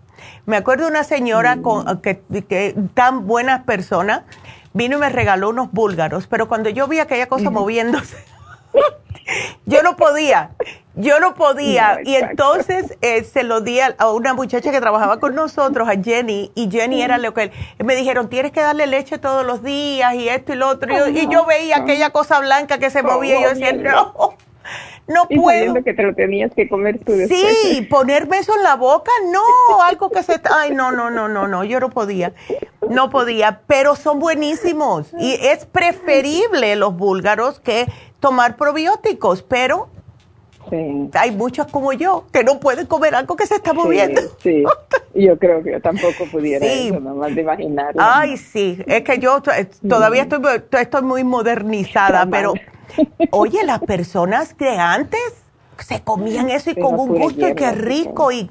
Me 0.45 0.57
acuerdo 0.57 0.85
de 0.85 0.91
una 0.91 1.03
señora 1.03 1.61
con, 1.61 2.01
que, 2.01 2.76
tan 2.93 3.27
buena 3.27 3.63
persona, 3.63 4.26
vino 4.73 4.97
y 4.97 4.99
me 4.99 5.09
regaló 5.09 5.49
unos 5.49 5.72
búlgaros, 5.72 6.27
pero 6.27 6.47
cuando 6.47 6.69
yo 6.69 6.88
vi 6.88 6.99
aquella 6.99 7.27
cosa 7.27 7.49
moviéndose, 7.49 8.18
yo 9.65 9.83
no 9.83 9.95
podía, 9.95 10.51
yo 10.95 11.19
no 11.19 11.33
podía. 11.33 11.99
y 12.03 12.15
entonces 12.15 12.97
eh, 13.01 13.23
se 13.23 13.43
lo 13.43 13.61
di 13.61 13.79
a, 13.79 13.95
una 14.11 14.33
muchacha 14.33 14.71
que 14.71 14.79
trabajaba 14.79 15.19
con 15.19 15.35
nosotros, 15.35 15.87
a 15.87 15.93
Jenny, 16.01 16.51
y 16.55 16.69
Jenny 16.69 17.01
era 17.01 17.17
lo 17.17 17.33
que 17.33 17.51
me 17.83 17.95
dijeron, 17.95 18.29
tienes 18.29 18.51
que 18.51 18.61
darle 18.61 18.87
leche 18.87 19.17
todos 19.17 19.45
los 19.45 19.63
días 19.63 20.13
y 20.15 20.29
esto 20.29 20.53
y 20.53 20.55
lo 20.55 20.67
otro. 20.67 21.07
y 21.07 21.27
yo 21.27 21.45
veía 21.45 21.77
aquella 21.77 22.09
cosa 22.11 22.39
blanca 22.39 22.77
que 22.77 22.89
se 22.89 23.03
movía 23.03 23.39
y 23.39 23.43
yo 23.43 23.49
decía, 23.49 23.73
no 23.73 24.35
no 25.07 25.26
y 25.30 25.38
puedo. 25.38 25.84
que 25.84 25.93
te 25.93 26.03
lo 26.03 26.14
tenías 26.14 26.52
que 26.53 26.68
comer 26.69 26.99
tú 27.03 27.14
después. 27.14 27.57
Sí, 27.64 27.81
ponerme 27.84 28.39
eso 28.39 28.56
en 28.56 28.64
la 28.64 28.76
boca, 28.76 29.11
no, 29.31 29.81
algo 29.84 30.10
que 30.10 30.23
se... 30.23 30.39
Ay, 30.52 30.72
no, 30.72 30.91
no, 30.91 31.10
no, 31.10 31.27
no, 31.27 31.48
no, 31.48 31.64
yo 31.64 31.80
no 31.80 31.89
podía, 31.89 32.34
no 32.89 33.10
podía, 33.10 33.61
pero 33.68 33.95
son 33.95 34.19
buenísimos 34.19 35.07
y 35.19 35.34
es 35.34 35.65
preferible 35.65 36.76
los 36.76 36.95
búlgaros 36.95 37.60
que 37.60 37.88
tomar 38.19 38.56
probióticos, 38.56 39.41
pero 39.43 39.89
Sí. 40.69 41.09
Hay 41.13 41.31
muchos 41.31 41.67
como 41.67 41.91
yo 41.93 42.25
que 42.31 42.43
no 42.43 42.59
pueden 42.59 42.85
comer 42.85 43.15
algo 43.15 43.35
que 43.35 43.45
se 43.45 43.55
está 43.55 43.73
moviendo. 43.73 44.21
Sí, 44.41 44.63
yo 45.13 45.38
creo 45.38 45.61
que 45.63 45.71
yo 45.71 45.81
tampoco 45.81 46.25
pudiera 46.31 46.65
eso, 46.65 46.99
nomás 46.99 47.35
de 47.35 47.41
imaginar. 47.41 47.93
Ay, 47.97 48.38
sí, 48.38 48.77
es 48.85 49.03
que 49.03 49.19
yo 49.19 49.41
todavía 49.88 50.23
estoy, 50.23 50.41
estoy 50.79 51.01
muy 51.01 51.23
modernizada, 51.23 52.25
pero 52.29 52.53
Oye, 53.31 53.63
las 53.63 53.79
personas 53.79 54.57
de 54.57 54.77
antes 54.77 55.19
se 55.79 56.01
comían 56.01 56.49
eso 56.49 56.71
y 56.71 56.75
con 56.75 56.99
un 56.99 57.09
gusto 57.09 57.47
y 57.47 57.55
qué 57.55 57.71
rico. 57.71 58.31
Y 58.31 58.49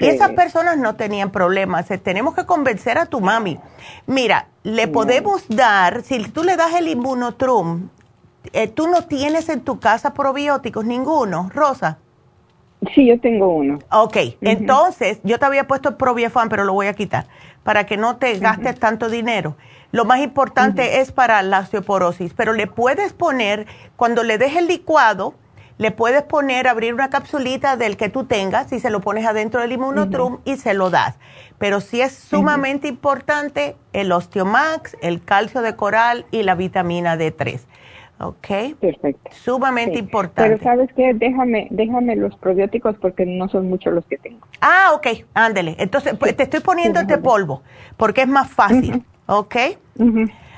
esas 0.00 0.32
personas 0.32 0.76
no 0.76 0.96
tenían 0.96 1.30
problemas. 1.30 1.90
Eh, 1.90 1.98
tenemos 1.98 2.34
que 2.34 2.44
convencer 2.44 2.98
a 2.98 3.06
tu 3.06 3.20
mami. 3.20 3.58
Mira, 4.06 4.48
le 4.62 4.88
podemos 4.88 5.44
dar, 5.48 6.02
si 6.02 6.22
tú 6.24 6.42
le 6.42 6.56
das 6.56 6.74
el 6.74 6.88
inmunotrum, 6.88 7.88
eh, 8.52 8.68
tú 8.68 8.88
no 8.88 9.02
tienes 9.02 9.48
en 9.48 9.60
tu 9.60 9.80
casa 9.80 10.14
probióticos 10.14 10.84
ninguno, 10.84 11.50
Rosa. 11.54 11.98
Sí, 12.94 13.06
yo 13.06 13.18
tengo 13.20 13.48
uno. 13.48 13.78
Ok, 13.90 14.16
entonces 14.42 15.20
yo 15.24 15.38
te 15.38 15.46
había 15.46 15.66
puesto 15.66 15.96
Probiefan, 15.96 16.48
pero 16.48 16.64
lo 16.64 16.72
voy 16.72 16.86
a 16.86 16.94
quitar 16.94 17.26
para 17.66 17.84
que 17.84 17.96
no 17.96 18.16
te 18.16 18.38
gastes 18.38 18.78
tanto 18.78 19.08
dinero. 19.08 19.56
Lo 19.90 20.04
más 20.04 20.20
importante 20.20 21.00
es 21.00 21.10
para 21.10 21.42
la 21.42 21.60
osteoporosis, 21.60 22.32
pero 22.32 22.52
le 22.52 22.68
puedes 22.68 23.12
poner, 23.12 23.66
cuando 23.96 24.22
le 24.22 24.38
des 24.38 24.54
el 24.54 24.68
licuado, 24.68 25.34
le 25.78 25.90
puedes 25.90 26.22
poner, 26.22 26.68
abrir 26.68 26.94
una 26.94 27.10
capsulita 27.10 27.76
del 27.76 27.96
que 27.96 28.08
tú 28.08 28.24
tengas 28.24 28.72
y 28.72 28.78
se 28.78 28.88
lo 28.88 29.00
pones 29.00 29.26
adentro 29.26 29.60
del 29.60 29.72
inmunotrum 29.72 30.38
y 30.44 30.56
se 30.58 30.74
lo 30.74 30.90
das. 30.90 31.16
Pero 31.58 31.80
sí 31.80 32.00
es 32.00 32.14
sumamente 32.14 32.86
importante 32.86 33.76
el 33.92 34.12
osteomax, 34.12 34.96
el 35.02 35.24
calcio 35.24 35.60
de 35.60 35.74
coral 35.74 36.24
y 36.30 36.44
la 36.44 36.54
vitamina 36.54 37.16
D3. 37.16 37.60
¿Ok? 38.18 38.46
Perfecto. 38.80 39.30
Sumamente 39.32 39.98
importante. 39.98 40.56
Pero 40.56 40.62
sabes 40.62 40.90
qué, 40.94 41.12
déjame, 41.14 41.68
déjame 41.70 42.16
los 42.16 42.34
probióticos 42.36 42.96
porque 42.96 43.26
no 43.26 43.48
son 43.48 43.68
muchos 43.68 43.92
los 43.92 44.06
que 44.06 44.16
tengo. 44.16 44.46
Ah, 44.60 44.92
ok, 44.94 45.24
ándele. 45.34 45.76
Entonces, 45.78 46.14
pues, 46.18 46.34
te 46.34 46.44
estoy 46.44 46.60
poniendo 46.60 46.98
este 47.00 47.18
polvo 47.18 47.62
porque 47.96 48.22
es 48.22 48.28
más 48.28 48.50
fácil. 48.50 49.04
¿Ok? 49.26 49.56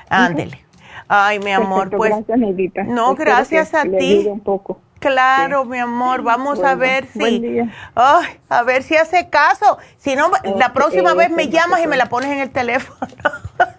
Ándele. 0.09 0.63
Ay, 1.07 1.39
mi 1.39 1.51
amor, 1.51 1.89
pues. 1.89 2.13
Gracias, 2.27 2.87
No, 2.87 3.15
gracias 3.15 3.73
a 3.73 3.83
ti. 3.83 4.25
Un 4.27 4.39
poco. 4.39 4.79
Claro, 4.99 5.63
mi 5.63 5.77
amor, 5.77 6.23
vamos 6.23 6.61
a 6.61 6.75
ver 6.75 7.07
si. 7.07 7.61
Ay, 7.95 8.27
a 8.49 8.63
ver 8.63 8.83
si 8.83 8.95
hace 8.95 9.29
caso. 9.29 9.77
Si 9.97 10.15
no, 10.15 10.29
la 10.57 10.73
próxima 10.73 11.13
vez 11.13 11.29
me 11.31 11.47
llamas 11.47 11.81
y 11.83 11.87
me 11.87 11.97
la 11.97 12.07
pones 12.07 12.29
en 12.29 12.39
el 12.39 12.51
teléfono. 12.51 12.99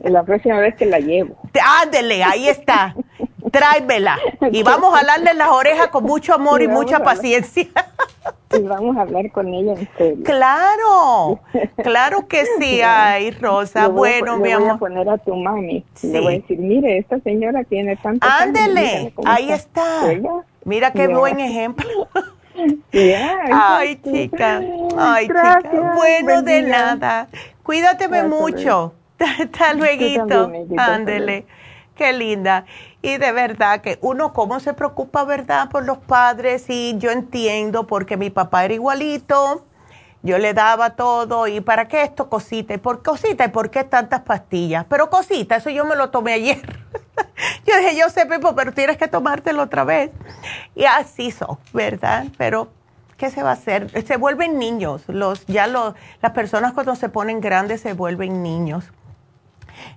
la 0.03 0.23
próxima 0.23 0.59
vez 0.59 0.75
que 0.77 0.87
la 0.87 0.99
llevo. 0.99 1.37
Ándele, 1.83 2.25
ahí 2.25 2.49
está. 2.49 2.95
Tráemela. 3.51 4.19
Y 4.53 4.63
vamos 4.63 4.95
a 4.95 4.99
jalarle 4.99 5.35
las 5.35 5.51
orejas 5.51 5.89
con 5.89 6.05
mucho 6.05 6.35
amor 6.35 6.63
y 6.63 6.69
mucha 6.69 7.01
paciencia. 7.01 7.67
Y 8.59 8.63
vamos 8.63 8.97
a 8.97 9.03
hablar 9.03 9.31
con 9.31 9.47
ella 9.55 9.75
en 9.75 9.89
serio. 9.97 10.25
Claro, 10.25 11.41
claro 11.83 12.27
que 12.27 12.45
sí, 12.59 12.81
ay, 12.83 13.31
Rosa. 13.31 13.89
bueno, 13.89 14.39
mi 14.39 14.51
amor. 14.51 14.69
Voy 14.69 14.77
a 14.77 14.79
poner 14.79 15.09
a 15.09 15.19
tu 15.19 15.37
mami. 15.37 15.85
Le 16.03 16.21
voy 16.21 16.35
a 16.35 16.39
decir, 16.39 16.59
mire, 16.59 16.99
esta 16.99 17.21
señora 17.21 17.63
tiene 17.65 17.97
tanto. 17.97 18.27
Ándele, 18.29 19.13
ahí 19.25 19.53
está. 19.53 20.03
Mira 20.65 20.93
qué 20.93 21.07
buen 21.09 21.39
ejemplo. 21.39 22.09
ay, 22.93 24.01
chica. 24.03 24.61
Ay, 24.99 25.29
chica. 25.29 25.63
Bueno, 25.95 26.43
de 26.43 26.63
nada. 26.63 27.29
Cuídateme 27.63 28.25
mucho. 28.25 28.95
Hasta 29.19 29.75
luego. 29.75 30.49
Ándele. 30.77 31.47
Qué 31.95 32.13
linda. 32.13 32.65
Y 33.03 33.17
de 33.17 33.33
verdad 33.33 33.81
que 33.81 33.99
uno 34.03 34.33
cómo 34.33 34.61
se 34.61 34.75
preocupa, 34.75 35.25
¿verdad? 35.25 35.71
Por 35.71 35.85
los 35.85 35.99
padres 35.99 36.67
y 36.69 36.99
yo 36.99 37.11
entiendo 37.11 37.87
porque 37.87 38.17
mi 38.17 38.31
papá 38.31 38.65
era 38.65 38.75
igualito. 38.75 39.65
Yo 40.23 40.37
le 40.37 40.53
daba 40.53 40.91
todo 40.97 41.47
y 41.47 41.63
para 41.63 41.89
qué 41.89 42.03
esto 42.03 42.29
cosita 42.29 42.75
y 42.75 42.77
por 42.77 43.03
cosita 43.03 43.47
y 43.47 43.49
por 43.49 43.71
qué 43.71 43.85
tantas 43.85 44.21
pastillas. 44.21 44.85
Pero 44.87 45.09
cosita, 45.09 45.57
eso 45.57 45.71
yo 45.71 45.87
me 45.87 45.97
lo 45.97 46.11
tomé 46.11 46.35
ayer. 46.35 46.61
yo 47.67 47.77
dije, 47.79 47.97
yo 47.97 48.11
sé, 48.11 48.27
Pepo, 48.27 48.55
pero 48.55 48.73
tienes 48.73 48.99
que 48.99 49.09
tomártelo 49.09 49.63
otra 49.63 49.85
vez. 49.85 50.11
Y 50.75 50.85
así 50.85 51.31
son, 51.31 51.59
¿verdad? 51.73 52.27
Pero 52.37 52.69
¿qué 53.17 53.31
se 53.31 53.43
va 53.43 53.51
a 53.51 53.55
hacer? 53.55 53.91
Se 54.07 54.19
vuelven 54.19 54.59
niños. 54.59 55.05
Los 55.07 55.47
ya 55.47 55.67
los 55.67 55.95
las 56.21 56.33
personas 56.33 56.75
cuando 56.75 56.97
se 56.97 57.09
ponen 57.09 57.41
grandes 57.41 57.81
se 57.81 57.95
vuelven 57.95 58.43
niños. 58.43 58.93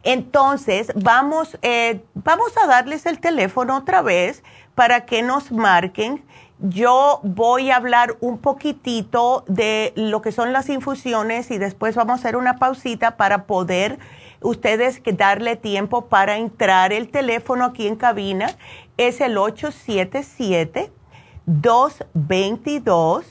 Entonces, 0.03 0.91
vamos, 0.95 1.57
eh, 1.61 2.01
vamos 2.13 2.51
a 2.57 2.67
darles 2.67 3.05
el 3.05 3.19
teléfono 3.19 3.77
otra 3.77 4.01
vez 4.01 4.43
para 4.75 5.05
que 5.05 5.21
nos 5.21 5.51
marquen. 5.51 6.23
Yo 6.59 7.19
voy 7.23 7.71
a 7.71 7.75
hablar 7.75 8.15
un 8.21 8.37
poquitito 8.37 9.43
de 9.47 9.91
lo 9.95 10.21
que 10.21 10.31
son 10.31 10.53
las 10.53 10.69
infusiones 10.69 11.51
y 11.51 11.57
después 11.57 11.95
vamos 11.95 12.11
a 12.11 12.15
hacer 12.15 12.35
una 12.35 12.57
pausita 12.57 13.17
para 13.17 13.45
poder 13.45 13.99
ustedes 14.41 15.01
darle 15.17 15.55
tiempo 15.55 16.05
para 16.05 16.37
entrar. 16.37 16.93
El 16.93 17.09
teléfono 17.09 17.65
aquí 17.65 17.87
en 17.87 17.95
cabina 17.95 18.55
es 18.97 19.21
el 19.21 19.37
877 19.37 20.91
222 21.45 23.25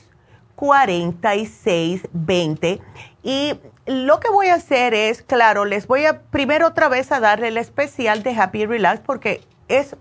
4620 0.55 2.79
y 3.23 3.53
lo 3.85 4.19
que 4.19 4.29
voy 4.29 4.47
a 4.47 4.55
hacer 4.55 4.93
es, 4.93 5.21
claro, 5.21 5.65
les 5.65 5.87
voy 5.87 6.05
a 6.05 6.21
primero 6.21 6.67
otra 6.67 6.87
vez 6.87 7.11
a 7.11 7.19
darle 7.19 7.49
el 7.49 7.57
especial 7.57 8.23
de 8.23 8.35
Happy 8.35 8.65
Relax 8.65 9.01
porque 9.01 9.41
es, 9.67 9.95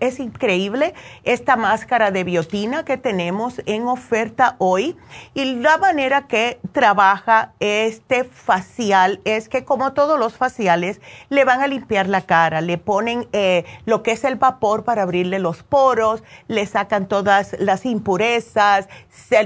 es, 0.00 0.20
increíble 0.20 0.94
esta 1.24 1.56
máscara 1.56 2.10
de 2.10 2.24
biotina 2.24 2.84
que 2.84 2.96
tenemos 2.96 3.60
en 3.66 3.86
oferta 3.86 4.56
hoy. 4.58 4.96
Y 5.34 5.56
la 5.56 5.78
manera 5.78 6.26
que 6.26 6.60
trabaja 6.72 7.52
este 7.60 8.24
facial 8.24 9.20
es 9.24 9.48
que 9.48 9.64
como 9.64 9.92
todos 9.92 10.18
los 10.18 10.34
faciales 10.34 11.00
le 11.28 11.44
van 11.44 11.60
a 11.60 11.66
limpiar 11.66 12.08
la 12.08 12.22
cara, 12.22 12.60
le 12.60 12.78
ponen 12.78 13.28
eh, 13.32 13.64
lo 13.84 14.02
que 14.02 14.12
es 14.12 14.24
el 14.24 14.36
vapor 14.36 14.84
para 14.84 15.02
abrirle 15.02 15.38
los 15.38 15.62
poros, 15.62 16.22
le 16.48 16.64
sacan 16.66 17.06
todas 17.06 17.56
las 17.58 17.84
impurezas, 17.84 18.88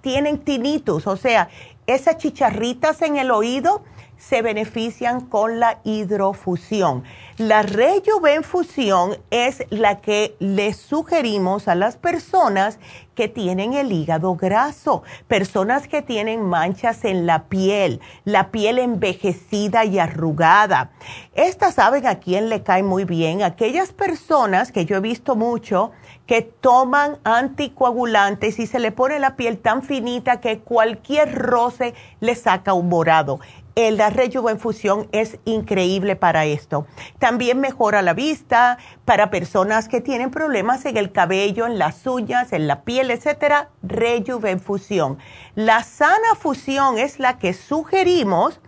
tienen 0.01 0.39
tinnitus, 0.39 1.07
o 1.07 1.15
sea, 1.15 1.49
esas 1.87 2.17
chicharritas 2.17 3.01
en 3.01 3.17
el 3.17 3.31
oído 3.31 3.83
se 4.17 4.41
benefician 4.41 5.21
con 5.21 5.59
la 5.59 5.79
hidrofusión. 5.83 7.03
La 7.37 7.63
rejuvenfusión 7.63 9.17
es 9.29 9.63
la 9.69 9.99
que 9.99 10.35
le 10.39 10.73
sugerimos 10.73 11.67
a 11.67 11.75
las 11.75 11.97
personas 11.97 12.79
que 13.13 13.27
tienen 13.27 13.73
el 13.73 13.91
hígado 13.91 14.35
graso, 14.35 15.03
personas 15.27 15.87
que 15.87 16.01
tienen 16.01 16.41
manchas 16.41 17.05
en 17.05 17.25
la 17.25 17.45
piel, 17.45 18.01
la 18.25 18.51
piel 18.51 18.79
envejecida 18.79 19.85
y 19.85 19.99
arrugada. 19.99 20.91
Estas 21.33 21.75
saben 21.75 22.05
a 22.07 22.19
quién 22.19 22.49
le 22.49 22.63
cae 22.63 22.83
muy 22.83 23.05
bien, 23.05 23.41
aquellas 23.41 23.93
personas 23.93 24.71
que 24.71 24.85
yo 24.85 24.97
he 24.97 25.01
visto 25.01 25.35
mucho 25.35 25.91
que 26.27 26.41
toman 26.41 27.17
anticoagulantes 27.23 28.59
y 28.59 28.67
se 28.67 28.79
le 28.79 28.91
pone 28.91 29.19
la 29.19 29.35
piel 29.35 29.59
tan 29.59 29.83
finita 29.83 30.41
que 30.41 30.59
cualquier 30.59 31.33
roce 31.33 31.93
le 32.19 32.35
saca 32.35 32.73
un 32.73 32.89
morado 32.89 33.39
el 33.75 33.97
la 33.97 34.09
Rejuvenfusión 34.09 35.07
es 35.11 35.37
increíble 35.45 36.15
para 36.15 36.45
esto. 36.45 36.87
También 37.19 37.59
mejora 37.59 38.01
la 38.01 38.13
vista 38.13 38.77
para 39.03 39.29
personas 39.29 39.87
que 39.87 40.01
tienen 40.01 40.31
problemas 40.31 40.85
en 40.85 40.97
el 40.97 41.11
cabello, 41.11 41.65
en 41.65 41.77
las 41.77 42.07
uñas, 42.07 42.53
en 42.53 42.67
la 42.67 42.83
piel, 42.83 43.11
etcétera. 43.11 43.69
Rejuvenfusión. 43.83 45.17
La 45.55 45.83
sana 45.83 46.35
fusión 46.39 46.97
es 46.97 47.19
la 47.19 47.37
que 47.37 47.53
sugerimos 47.53 48.61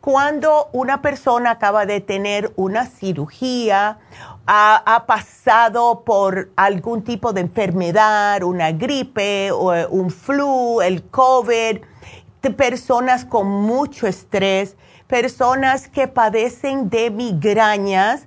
cuando 0.00 0.68
una 0.72 1.00
persona 1.00 1.52
acaba 1.52 1.86
de 1.86 2.00
tener 2.00 2.52
una 2.56 2.86
cirugía, 2.86 3.98
ha, 4.46 4.94
ha, 4.94 5.06
pasado 5.06 6.02
por 6.04 6.50
algún 6.56 7.04
tipo 7.04 7.32
de 7.32 7.42
enfermedad, 7.42 8.42
una 8.42 8.72
gripe, 8.72 9.52
o 9.52 9.72
un 9.90 10.10
flu, 10.10 10.80
el 10.80 11.04
COVID 11.04 11.78
personas 12.50 13.24
con 13.24 13.46
mucho 13.46 14.06
estrés, 14.06 14.76
personas 15.06 15.88
que 15.88 16.08
padecen 16.08 16.90
de 16.90 17.10
migrañas, 17.10 18.26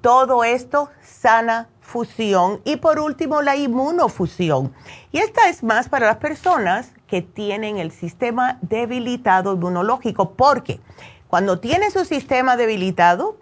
todo 0.00 0.44
esto 0.44 0.90
sana 1.02 1.68
fusión 1.80 2.60
y 2.64 2.76
por 2.76 2.98
último 2.98 3.42
la 3.42 3.56
inmunofusión. 3.56 4.72
Y 5.12 5.18
esta 5.18 5.48
es 5.48 5.62
más 5.62 5.88
para 5.88 6.06
las 6.06 6.16
personas 6.16 6.90
que 7.06 7.22
tienen 7.22 7.78
el 7.78 7.92
sistema 7.92 8.58
debilitado 8.62 9.52
inmunológico, 9.52 10.32
porque 10.32 10.80
cuando 11.28 11.60
tiene 11.60 11.90
su 11.90 12.04
sistema 12.04 12.56
debilitado, 12.56 13.36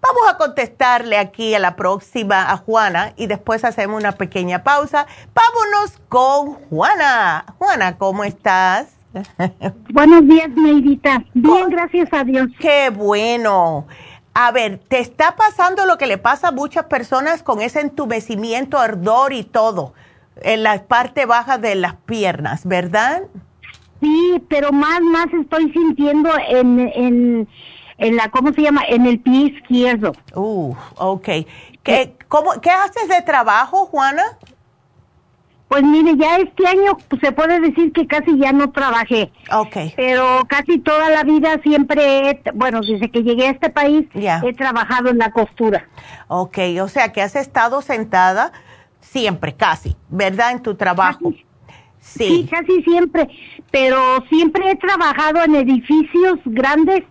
Vamos 0.00 0.22
a 0.28 0.36
contestarle 0.36 1.18
aquí 1.18 1.54
a 1.54 1.58
la 1.58 1.76
próxima 1.76 2.50
a 2.50 2.56
Juana 2.56 3.12
y 3.16 3.26
después 3.26 3.64
hacemos 3.64 4.00
una 4.00 4.12
pequeña 4.12 4.62
pausa. 4.62 5.06
Vámonos 5.34 6.00
con 6.08 6.54
Juana. 6.68 7.44
Juana, 7.58 7.98
¿cómo 7.98 8.24
estás? 8.24 8.95
Buenos 9.92 10.26
días, 10.26 10.48
Neidita. 10.50 11.24
Bien, 11.34 11.68
gracias 11.68 12.08
a 12.12 12.24
Dios. 12.24 12.48
Qué 12.58 12.90
bueno. 12.90 13.86
A 14.34 14.52
ver, 14.52 14.78
¿te 14.78 15.00
está 15.00 15.34
pasando 15.36 15.86
lo 15.86 15.96
que 15.96 16.06
le 16.06 16.18
pasa 16.18 16.48
a 16.48 16.52
muchas 16.52 16.84
personas 16.86 17.42
con 17.42 17.62
ese 17.62 17.80
entumecimiento, 17.80 18.78
ardor 18.78 19.32
y 19.32 19.44
todo 19.44 19.94
en 20.42 20.62
la 20.62 20.84
parte 20.84 21.24
baja 21.24 21.56
de 21.58 21.74
las 21.74 21.94
piernas, 21.94 22.66
verdad? 22.66 23.22
Sí, 24.00 24.42
pero 24.48 24.72
más, 24.72 25.00
más 25.00 25.26
estoy 25.32 25.72
sintiendo 25.72 26.30
en, 26.48 26.80
en, 26.80 27.48
en 27.96 28.16
la, 28.16 28.30
¿cómo 28.30 28.52
se 28.52 28.62
llama? 28.62 28.82
En 28.86 29.06
el 29.06 29.20
pie 29.20 29.54
izquierdo. 29.56 30.12
Uh, 30.34 30.74
ok. 30.96 31.28
¿Qué, 31.82 32.16
cómo, 32.28 32.60
¿Qué 32.60 32.70
haces 32.70 33.08
de 33.08 33.22
trabajo, 33.22 33.86
Juana? 33.86 34.22
Pues 35.68 35.82
mire, 35.82 36.16
ya 36.16 36.36
este 36.36 36.66
año 36.66 36.96
pues, 37.08 37.20
se 37.20 37.32
puede 37.32 37.60
decir 37.60 37.92
que 37.92 38.06
casi 38.06 38.38
ya 38.38 38.52
no 38.52 38.70
trabajé. 38.70 39.32
Ok. 39.52 39.76
Pero 39.96 40.42
casi 40.48 40.78
toda 40.78 41.10
la 41.10 41.24
vida 41.24 41.60
siempre, 41.62 42.30
he, 42.30 42.40
bueno, 42.54 42.80
desde 42.80 43.10
que 43.10 43.22
llegué 43.22 43.48
a 43.48 43.50
este 43.50 43.70
país, 43.70 44.06
he 44.14 44.52
trabajado 44.54 45.10
en 45.10 45.18
la 45.18 45.32
costura. 45.32 45.88
Ok, 46.28 46.58
o 46.80 46.88
sea 46.88 47.12
que 47.12 47.20
has 47.20 47.34
estado 47.34 47.82
sentada 47.82 48.52
siempre, 49.00 49.54
casi, 49.54 49.96
¿verdad? 50.08 50.52
En 50.52 50.62
tu 50.62 50.76
trabajo. 50.76 51.32
sí. 51.98 52.24
sí, 52.24 52.48
casi 52.48 52.82
siempre. 52.82 53.28
Pero 53.72 53.98
siempre 54.28 54.70
he 54.70 54.76
trabajado 54.76 55.42
en 55.42 55.56
edificios 55.56 56.38
grandes 56.44 57.02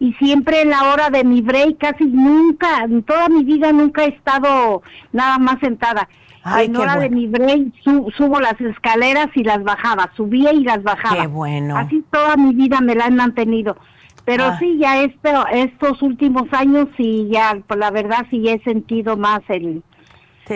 y 0.00 0.12
siempre 0.14 0.62
en 0.62 0.70
la 0.70 0.92
hora 0.92 1.10
de 1.10 1.22
mi 1.22 1.40
break, 1.40 1.78
casi 1.78 2.04
nunca, 2.04 2.82
en 2.82 3.04
toda 3.04 3.28
mi 3.28 3.44
vida 3.44 3.72
nunca 3.72 4.04
he 4.04 4.08
estado 4.08 4.82
nada 5.12 5.38
más 5.38 5.60
sentada 5.60 6.08
en 6.44 6.76
hora 6.76 6.96
de 6.96 7.08
mi 7.10 7.26
break 7.26 7.72
subo 8.16 8.40
las 8.40 8.60
escaleras 8.60 9.28
y 9.34 9.44
las 9.44 9.62
bajaba, 9.62 10.10
subía 10.16 10.52
y 10.52 10.64
las 10.64 10.82
bajaba. 10.82 11.22
Qué 11.22 11.26
bueno. 11.28 11.76
Así 11.76 12.04
toda 12.10 12.36
mi 12.36 12.54
vida 12.54 12.80
me 12.80 12.94
la 12.94 13.06
han 13.06 13.16
mantenido. 13.16 13.76
Pero 14.24 14.44
ah. 14.46 14.58
sí, 14.58 14.78
ya 14.78 15.02
estos 15.02 16.02
últimos 16.02 16.52
años 16.52 16.88
sí, 16.96 17.28
ya, 17.30 17.58
pues 17.66 17.78
la 17.78 17.90
verdad 17.90 18.26
sí 18.30 18.48
he 18.48 18.60
sentido 18.62 19.16
más 19.16 19.40
el... 19.48 19.82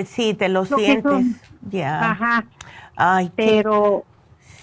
sí, 0.05 0.35
te 0.35 0.49
lo, 0.49 0.65
sientes. 0.65 1.43
Ya. 1.71 2.11
Ajá. 2.11 2.45
Ay, 2.97 3.31
pero... 3.35 4.05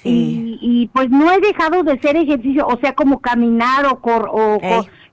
Sí. 0.01 0.59
Y, 0.61 0.87
pues 0.87 1.09
no 1.09 1.31
he 1.31 1.39
dejado 1.39 1.81
de 1.83 1.93
hacer 1.93 2.17
ejercicio, 2.17 2.67
o 2.67 2.77
sea, 2.79 2.93
como 2.93 3.21
caminar 3.21 3.85
o, 3.85 4.01
cor, 4.01 4.29
o 4.33 4.59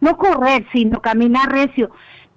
no 0.00 0.16
correr, 0.16 0.66
sino 0.72 1.00
caminar 1.00 1.48
recio 1.48 1.90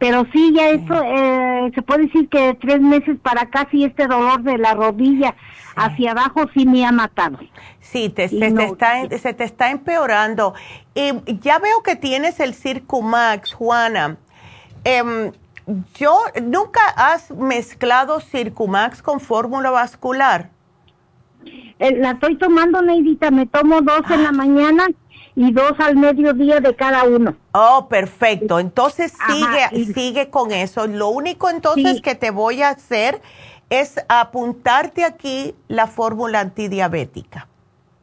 pero 0.03 0.27
sí, 0.33 0.51
ya 0.53 0.71
eso 0.71 1.01
eh, 1.01 1.71
se 1.73 1.81
puede 1.81 2.07
decir 2.07 2.27
que 2.27 2.57
tres 2.59 2.81
meses 2.81 3.17
para 3.21 3.49
casi 3.49 3.85
este 3.85 4.05
dolor 4.05 4.43
de 4.43 4.57
la 4.57 4.73
rodilla 4.73 5.33
hacia 5.77 6.11
abajo 6.11 6.41
sí 6.53 6.65
me 6.65 6.85
ha 6.85 6.91
matado. 6.91 7.37
Sí, 7.79 8.09
te, 8.09 8.27
se, 8.27 8.51
te 8.51 8.65
está, 8.65 9.07
se 9.17 9.33
te 9.33 9.45
está 9.45 9.71
empeorando. 9.71 10.55
Y 10.93 11.13
ya 11.39 11.57
veo 11.59 11.83
que 11.83 11.95
tienes 11.95 12.41
el 12.41 12.53
Circumax, 12.53 13.53
Juana. 13.53 14.17
Em, 14.83 15.31
yo, 15.95 16.19
¿nunca 16.41 16.81
has 16.97 17.31
mezclado 17.31 18.19
Circumax 18.19 19.01
con 19.01 19.21
fórmula 19.21 19.71
vascular? 19.71 20.49
Eh, 21.79 21.95
la 21.95 22.11
estoy 22.11 22.35
tomando, 22.37 22.81
Neidita, 22.81 23.31
me 23.31 23.45
tomo 23.45 23.79
dos 23.79 24.01
en 24.11 24.23
la 24.23 24.29
ah. 24.29 24.33
mañana 24.33 24.87
y 25.35 25.51
dos 25.51 25.73
al 25.79 25.95
mediodía 25.95 26.59
de 26.59 26.75
cada 26.75 27.03
uno. 27.03 27.35
Oh, 27.53 27.87
perfecto. 27.89 28.59
Entonces 28.59 29.13
sigue, 29.27 29.93
sigue 29.93 30.29
con 30.29 30.51
eso. 30.51 30.87
Lo 30.87 31.09
único 31.09 31.49
entonces 31.49 32.01
que 32.01 32.15
te 32.15 32.31
voy 32.31 32.61
a 32.61 32.69
hacer 32.69 33.21
es 33.69 33.95
apuntarte 34.07 35.03
aquí 35.03 35.55
la 35.67 35.87
fórmula 35.87 36.39
antidiabética. 36.39 37.47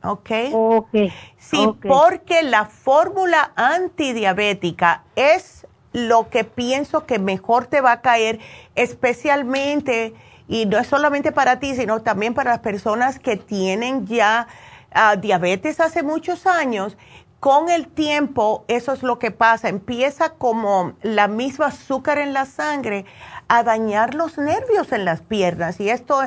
¿Ok? 0.02 0.30
Ok. 0.52 0.88
Sí, 1.36 1.68
porque 1.86 2.42
la 2.42 2.64
fórmula 2.64 3.52
antidiabética 3.54 5.04
es 5.14 5.66
lo 5.92 6.30
que 6.30 6.44
pienso 6.44 7.04
que 7.04 7.18
mejor 7.18 7.66
te 7.66 7.80
va 7.80 7.92
a 7.92 8.00
caer, 8.00 8.38
especialmente, 8.74 10.14
y 10.48 10.66
no 10.66 10.78
es 10.78 10.86
solamente 10.86 11.32
para 11.32 11.60
ti, 11.60 11.74
sino 11.74 12.00
también 12.00 12.34
para 12.34 12.50
las 12.50 12.60
personas 12.60 13.18
que 13.18 13.36
tienen 13.36 14.06
ya 14.06 14.48
ah, 14.92 15.16
diabetes 15.16 15.80
hace 15.80 16.02
muchos 16.02 16.46
años 16.46 16.96
con 17.40 17.70
el 17.70 17.88
tiempo, 17.88 18.64
eso 18.68 18.92
es 18.92 19.02
lo 19.02 19.18
que 19.18 19.30
pasa, 19.30 19.70
empieza 19.70 20.34
como 20.34 20.92
la 21.00 21.26
misma 21.26 21.66
azúcar 21.66 22.18
en 22.18 22.34
la 22.34 22.44
sangre 22.44 23.06
a 23.48 23.62
dañar 23.62 24.14
los 24.14 24.36
nervios 24.36 24.92
en 24.92 25.06
las 25.06 25.22
piernas 25.22 25.80
y 25.80 25.88
esto 25.88 26.20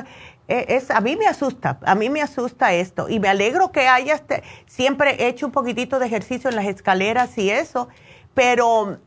es, 0.48 0.90
a 0.90 1.00
mí 1.00 1.16
me 1.16 1.26
asusta, 1.26 1.78
a 1.86 1.94
mí 1.94 2.10
me 2.10 2.20
asusta 2.20 2.74
esto 2.74 3.08
y 3.08 3.20
me 3.20 3.28
alegro 3.28 3.70
que 3.70 3.86
hayas 3.86 4.24
siempre 4.66 5.28
hecho 5.28 5.46
un 5.46 5.52
poquitito 5.52 6.00
de 6.00 6.06
ejercicio 6.06 6.50
en 6.50 6.56
las 6.56 6.66
escaleras 6.66 7.38
y 7.38 7.48
eso, 7.48 7.88
pero 8.34 8.98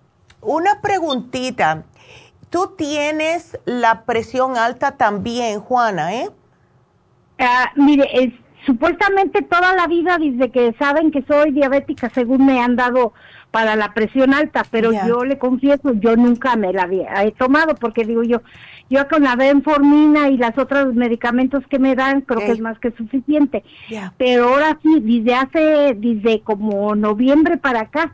una 0.41 0.81
preguntita, 0.81 1.83
tú 2.49 2.73
tienes 2.77 3.59
la 3.65 4.03
presión 4.05 4.57
alta 4.57 4.91
también, 4.91 5.59
Juana, 5.59 6.15
¿eh? 6.15 6.29
Ah, 7.37 7.71
mire, 7.75 8.09
es 8.13 8.33
supuestamente 8.67 9.41
toda 9.41 9.73
la 9.73 9.87
vida, 9.87 10.17
desde 10.19 10.51
que 10.51 10.75
saben 10.77 11.09
que 11.09 11.23
soy 11.23 11.51
diabética, 11.51 12.11
según 12.13 12.45
me 12.45 12.61
han 12.61 12.75
dado 12.75 13.13
para 13.49 13.75
la 13.77 13.93
presión 13.93 14.33
alta, 14.33 14.65
pero 14.69 14.91
yo 14.91 15.23
le 15.23 15.37
confieso, 15.37 15.93
yo 15.93 16.15
nunca 16.17 16.55
me 16.57 16.73
la 16.73 16.83
había, 16.83 17.23
he 17.23 17.31
tomado, 17.31 17.75
porque 17.75 18.03
digo 18.03 18.21
yo, 18.21 18.41
yo 18.89 19.07
con 19.07 19.23
la 19.23 19.35
benformina 19.35 20.29
y 20.29 20.37
las 20.37 20.57
otros 20.57 20.93
medicamentos 20.93 21.65
que 21.67 21.79
me 21.79 21.95
dan, 21.95 22.21
creo 22.21 22.39
que 22.39 22.51
es 22.51 22.59
más 22.59 22.77
que 22.79 22.91
suficiente. 22.91 23.63
Pero 24.17 24.49
ahora 24.49 24.77
sí, 24.81 24.99
desde 25.01 25.35
hace, 25.35 25.93
desde 25.97 26.41
como 26.41 26.95
noviembre 26.95 27.57
para 27.57 27.81
acá, 27.81 28.13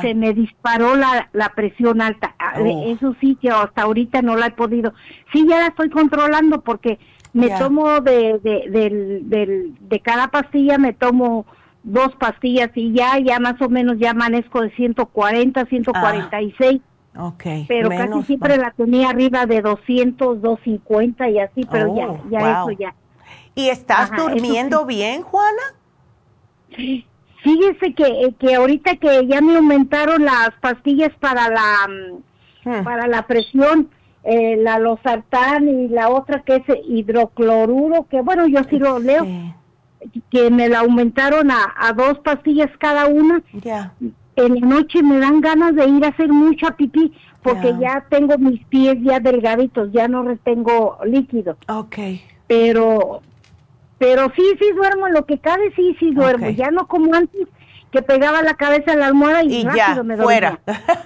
se 0.00 0.14
me 0.14 0.32
disparó 0.32 0.94
la, 0.96 1.28
la 1.32 1.50
presión 1.50 2.00
alta. 2.00 2.34
Ah, 2.38 2.54
oh. 2.60 2.84
Eso 2.86 3.14
sí 3.20 3.36
que 3.40 3.50
hasta 3.50 3.82
ahorita 3.82 4.22
no 4.22 4.36
la 4.36 4.46
he 4.46 4.52
podido. 4.52 4.94
Sí, 5.32 5.46
ya 5.48 5.58
la 5.58 5.66
estoy 5.66 5.90
controlando 5.90 6.62
porque 6.62 6.98
me 7.36 7.50
tomo 7.50 8.00
de, 8.00 8.38
de, 8.42 9.72
de, 9.78 10.00
cada 10.00 10.28
pastilla, 10.28 10.78
me 10.78 10.94
tomo 10.94 11.44
dos 11.82 12.14
pastillas 12.16 12.70
y 12.74 12.92
ya, 12.92 13.18
ya 13.18 13.38
más 13.38 13.60
o 13.60 13.68
menos 13.68 13.98
ya 13.98 14.10
amanezco 14.10 14.62
de 14.62 14.70
140, 14.70 15.66
146. 15.66 16.80
Ah, 17.14 17.26
ok. 17.26 17.44
Pero 17.68 17.90
casi 17.90 18.22
siempre 18.24 18.56
la 18.56 18.70
tenía 18.70 19.10
arriba 19.10 19.44
de 19.44 19.60
200, 19.60 20.40
250 20.40 21.28
y 21.28 21.38
así, 21.38 21.66
pero 21.70 21.94
ya, 21.94 22.08
oh, 22.08 22.20
ya 22.30 22.38
eso 22.38 22.70
ya. 22.70 22.94
¿Y 23.54 23.68
estás 23.68 24.10
durmiendo 24.16 24.86
bien, 24.86 25.22
Juana? 25.22 25.62
Fíjese 26.70 27.94
que, 27.94 28.34
que 28.38 28.54
ahorita 28.54 28.96
que 28.96 29.26
ya 29.26 29.40
me 29.40 29.56
aumentaron 29.56 30.24
las 30.24 30.52
pastillas 30.60 31.12
para 31.20 31.48
la, 31.48 31.88
mm, 31.88 32.70
hmm. 32.70 32.84
para 32.84 33.06
la 33.06 33.26
presión, 33.26 33.90
eh, 34.26 34.56
la 34.56 34.78
losartán 34.78 35.68
y 35.68 35.88
la 35.88 36.08
otra 36.08 36.42
que 36.42 36.56
es 36.56 36.64
hidrocloruro, 36.88 38.06
que 38.10 38.20
bueno, 38.20 38.46
yo 38.46 38.60
sí 38.68 38.78
lo 38.78 38.98
leo, 38.98 39.24
que 40.30 40.50
me 40.50 40.68
la 40.68 40.80
aumentaron 40.80 41.50
a, 41.50 41.74
a 41.76 41.92
dos 41.92 42.18
pastillas 42.18 42.70
cada 42.78 43.06
una. 43.06 43.42
En 44.34 44.54
la 44.60 44.66
noche 44.66 45.02
me 45.02 45.18
dan 45.18 45.40
ganas 45.40 45.74
de 45.74 45.86
ir 45.86 46.04
a 46.04 46.08
hacer 46.08 46.28
mucha 46.28 46.72
pipí 46.72 47.12
porque 47.42 47.74
ya 47.80 48.04
tengo 48.10 48.36
mis 48.38 48.64
pies 48.66 48.96
ya 49.02 49.20
delgaditos, 49.20 49.92
ya 49.92 50.08
no 50.08 50.24
retengo 50.24 50.98
líquido. 51.04 51.56
Okay. 51.68 52.20
Pero 52.48 53.22
pero 53.98 54.30
sí, 54.36 54.42
sí 54.58 54.72
duermo, 54.74 55.08
lo 55.08 55.24
que 55.24 55.38
cabe 55.38 55.72
sí, 55.74 55.96
sí 55.98 56.12
duermo, 56.12 56.50
ya 56.50 56.70
no 56.70 56.86
como 56.86 57.14
antes 57.14 57.46
que 57.96 58.02
pegaba 58.02 58.42
la 58.42 58.54
cabeza 58.54 58.92
en 58.92 59.00
la 59.00 59.06
almohada 59.06 59.42
y, 59.42 59.64
rápido 59.64 60.04
me 60.04 60.16
dormía. 60.16 60.24
fuera. 60.24 60.60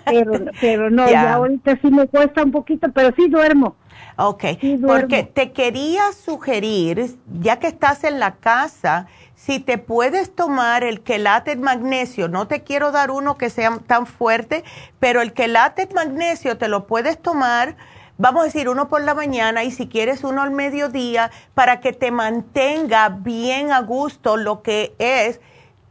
Pero, 0.04 0.32
pero 0.60 0.90
no, 0.90 1.08
ya 1.10 1.34
ahorita 1.34 1.78
sí 1.80 1.90
me 1.90 2.08
cuesta 2.08 2.42
un 2.42 2.50
poquito, 2.50 2.90
pero 2.92 3.14
sí 3.14 3.28
duermo. 3.28 3.76
Ok, 4.16 4.44
porque 4.86 5.22
te 5.22 5.52
quería 5.52 6.12
sugerir, 6.12 7.16
ya 7.40 7.58
que 7.58 7.68
estás 7.68 8.04
en 8.04 8.18
la 8.18 8.32
casa, 8.32 9.06
si 9.34 9.60
te 9.60 9.78
puedes 9.78 10.34
tomar 10.34 10.84
el 10.84 11.00
quelate 11.00 11.56
magnesio, 11.56 12.28
no 12.28 12.46
te 12.46 12.62
quiero 12.62 12.92
dar 12.92 13.10
uno 13.10 13.38
que 13.38 13.48
sea 13.48 13.78
tan 13.86 14.06
fuerte, 14.06 14.64
pero 14.98 15.22
el 15.22 15.32
quelate 15.32 15.88
magnesio 15.94 16.58
te 16.58 16.68
lo 16.68 16.86
puedes 16.86 17.22
tomar, 17.22 17.76
vamos 18.18 18.42
a 18.42 18.44
decir, 18.46 18.68
uno 18.68 18.88
por 18.88 19.02
la 19.02 19.14
mañana 19.14 19.64
y 19.64 19.70
si 19.70 19.86
quieres 19.86 20.24
uno 20.24 20.42
al 20.42 20.50
mediodía, 20.50 21.30
para 21.54 21.80
que 21.80 21.94
te 21.94 22.10
mantenga 22.10 23.08
bien 23.08 23.72
a 23.72 23.80
gusto 23.80 24.36
lo 24.36 24.60
que 24.62 24.94
es 24.98 25.40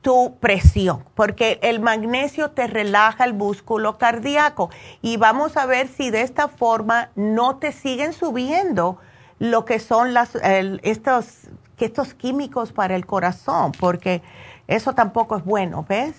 tu 0.02 0.38
presión, 0.40 1.04
porque 1.14 1.60
el 1.62 1.80
magnesio 1.80 2.52
te 2.52 2.68
relaja 2.68 3.26
el 3.26 3.34
músculo 3.34 3.98
cardíaco 3.98 4.70
y 5.02 5.18
vamos 5.18 5.58
a 5.58 5.66
ver 5.66 5.88
si 5.88 6.10
de 6.10 6.22
esta 6.22 6.48
forma 6.48 7.10
no 7.16 7.58
te 7.58 7.72
siguen 7.72 8.14
subiendo 8.14 8.98
lo 9.40 9.66
que 9.66 9.80
son 9.80 10.14
las, 10.14 10.38
estos, 10.84 11.50
estos 11.78 12.14
químicos 12.14 12.72
para 12.72 12.96
el 12.96 13.06
corazón, 13.06 13.72
porque 13.80 14.22
eso 14.68 14.94
tampoco 14.94 15.38
es 15.38 15.44
bueno, 15.44 15.86
¿ves? 15.88 16.16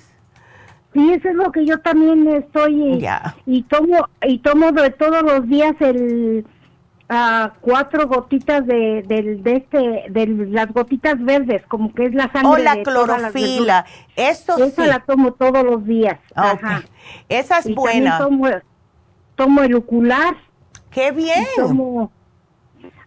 Sí, 0.92 1.12
eso 1.12 1.28
es 1.28 1.34
lo 1.36 1.52
que 1.52 1.64
yo 1.64 1.78
también 1.78 2.26
estoy 2.26 3.06
y 3.46 3.62
tomo 3.62 4.08
y 4.26 4.38
tomo 4.38 4.72
de 4.72 4.90
todos 4.90 5.22
los 5.22 5.48
días 5.48 5.76
el 5.80 6.44
cuatro 7.60 8.06
gotitas 8.06 8.64
de, 8.66 9.02
de, 9.02 9.52
este, 9.56 10.04
de 10.10 10.26
las 10.48 10.72
gotitas 10.72 11.22
verdes, 11.22 11.62
como 11.66 11.92
que 11.92 12.06
es 12.06 12.14
la 12.14 12.30
sangre. 12.30 12.50
O 12.50 12.56
la 12.58 12.82
clorofila, 12.82 13.84
eso 14.14 14.56
sí. 14.56 14.62
Esa 14.62 14.86
la 14.86 15.00
tomo 15.00 15.32
todos 15.32 15.64
los 15.64 15.84
días. 15.84 16.18
Ajá. 16.36 16.82
Esa 17.28 17.58
es 17.58 17.74
buena. 17.74 18.18
Tomo, 18.18 18.46
tomo, 19.34 19.62
el 19.62 19.74
ocular. 19.74 20.36
¡Qué 20.90 21.10
bien! 21.10 21.46
Tomo, 21.56 22.12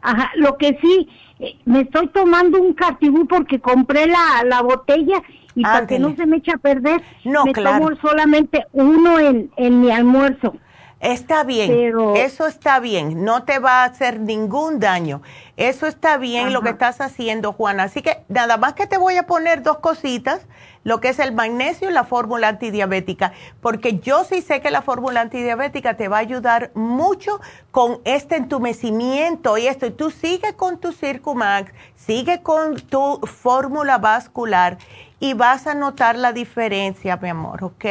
ajá, 0.02 0.32
lo 0.36 0.58
que 0.58 0.78
sí, 0.82 1.10
eh, 1.40 1.58
me 1.66 1.82
estoy 1.82 2.08
tomando 2.08 2.62
un 2.62 2.74
cartibú 2.74 3.26
porque 3.26 3.60
compré 3.60 4.08
la, 4.08 4.44
la 4.46 4.62
botella 4.62 5.22
y 5.56 5.64
para 5.64 5.88
que 5.88 6.00
no 6.00 6.16
se 6.16 6.26
me 6.26 6.38
eche 6.38 6.52
a 6.52 6.58
perder, 6.58 7.02
no, 7.24 7.46
me 7.46 7.54
tomo 7.54 7.90
solamente 8.02 8.66
uno 8.74 9.20
en, 9.20 9.52
en 9.56 9.82
mi 9.82 9.92
almuerzo. 9.92 10.56
Está 11.04 11.44
bien, 11.44 11.94
eso 12.16 12.48
está 12.48 12.80
bien, 12.80 13.26
no 13.26 13.44
te 13.44 13.60
va 13.60 13.82
a 13.82 13.84
hacer 13.84 14.22
ningún 14.22 14.80
daño. 14.80 15.22
Eso 15.58 15.86
está 15.86 16.16
bien 16.16 16.54
lo 16.54 16.62
que 16.62 16.70
estás 16.70 17.02
haciendo, 17.02 17.52
Juana. 17.52 17.84
Así 17.84 18.02
que 18.02 18.24
nada 18.30 18.56
más 18.56 18.72
que 18.74 18.88
te 18.88 18.98
voy 18.98 19.18
a 19.18 19.24
poner 19.24 19.64
dos 19.64 19.80
cositas, 19.80 20.48
lo 20.86 21.02
que 21.02 21.10
es 21.10 21.20
el 21.20 21.34
magnesio 21.34 21.90
y 21.90 21.94
la 21.94 22.06
fórmula 22.06 22.48
antidiabética, 22.48 23.34
porque 23.60 24.00
yo 24.00 24.24
sí 24.24 24.42
sé 24.42 24.62
que 24.62 24.72
la 24.72 24.82
fórmula 24.82 25.20
antidiabética 25.20 25.98
te 25.98 26.08
va 26.08 26.18
a 26.18 26.22
ayudar 26.22 26.72
mucho 26.74 27.42
con 27.72 28.00
este 28.06 28.38
entumecimiento 28.38 29.58
y 29.58 29.68
esto. 29.68 29.86
Y 29.88 29.92
tú 29.92 30.10
sigue 30.10 30.54
con 30.56 30.78
tu 30.78 30.94
Circumax, 30.94 31.74
sigue 31.96 32.42
con 32.42 32.78
tu 32.78 33.20
fórmula 33.26 33.98
vascular 33.98 34.78
y 35.20 35.34
vas 35.34 35.68
a 35.68 35.74
notar 35.74 36.16
la 36.16 36.32
diferencia, 36.32 37.18
mi 37.18 37.28
amor, 37.28 37.62
¿ok? 37.66 37.86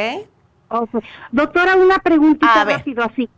Doctora, 1.31 1.77
una 1.77 1.99
preguntita 1.99 2.65
rápido 2.65 3.05
así. 3.05 3.29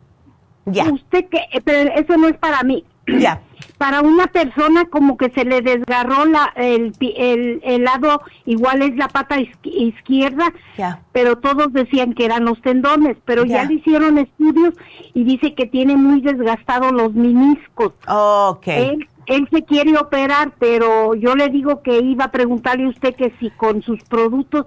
Ya. 0.65 0.89
Usted 0.91 1.25
que, 1.29 1.37
eh, 1.37 1.61
pero 1.63 1.91
eso 1.93 2.17
no 2.17 2.27
es 2.27 2.37
para 2.37 2.63
mí. 2.63 2.83
Ya. 3.07 3.41
Para 3.77 4.01
una 4.01 4.27
persona 4.27 4.85
como 4.85 5.17
que 5.17 5.29
se 5.29 5.43
le 5.43 5.61
desgarró 5.61 6.25
la, 6.25 6.51
el, 6.55 6.93
el, 7.01 7.83
lado, 7.83 8.21
igual 8.45 8.81
es 8.81 8.95
la 8.95 9.09
pata 9.09 9.37
izquierda, 9.63 10.53
ya. 10.77 11.01
pero 11.11 11.37
todos 11.37 11.73
decían 11.73 12.13
que 12.13 12.25
eran 12.25 12.45
los 12.45 12.61
tendones, 12.61 13.17
pero 13.25 13.43
ya. 13.43 13.65
le 13.65 13.75
hicieron 13.75 14.17
estudios 14.17 14.73
y 15.13 15.23
dice 15.23 15.55
que 15.55 15.65
tiene 15.65 15.95
muy 15.97 16.21
desgastados 16.21 16.93
los 16.93 17.13
meniscos. 17.13 17.93
Ok 18.07 18.67
él 18.67 19.07
se 19.49 19.63
quiere 19.63 19.97
operar, 19.97 20.53
pero 20.59 21.15
yo 21.15 21.35
le 21.35 21.49
digo 21.49 21.81
que 21.81 21.99
iba 21.99 22.25
a 22.25 22.31
preguntarle 22.31 22.85
a 22.85 22.89
usted 22.89 23.15
que 23.15 23.33
si 23.39 23.49
con 23.51 23.81
sus 23.81 24.03
productos 24.03 24.65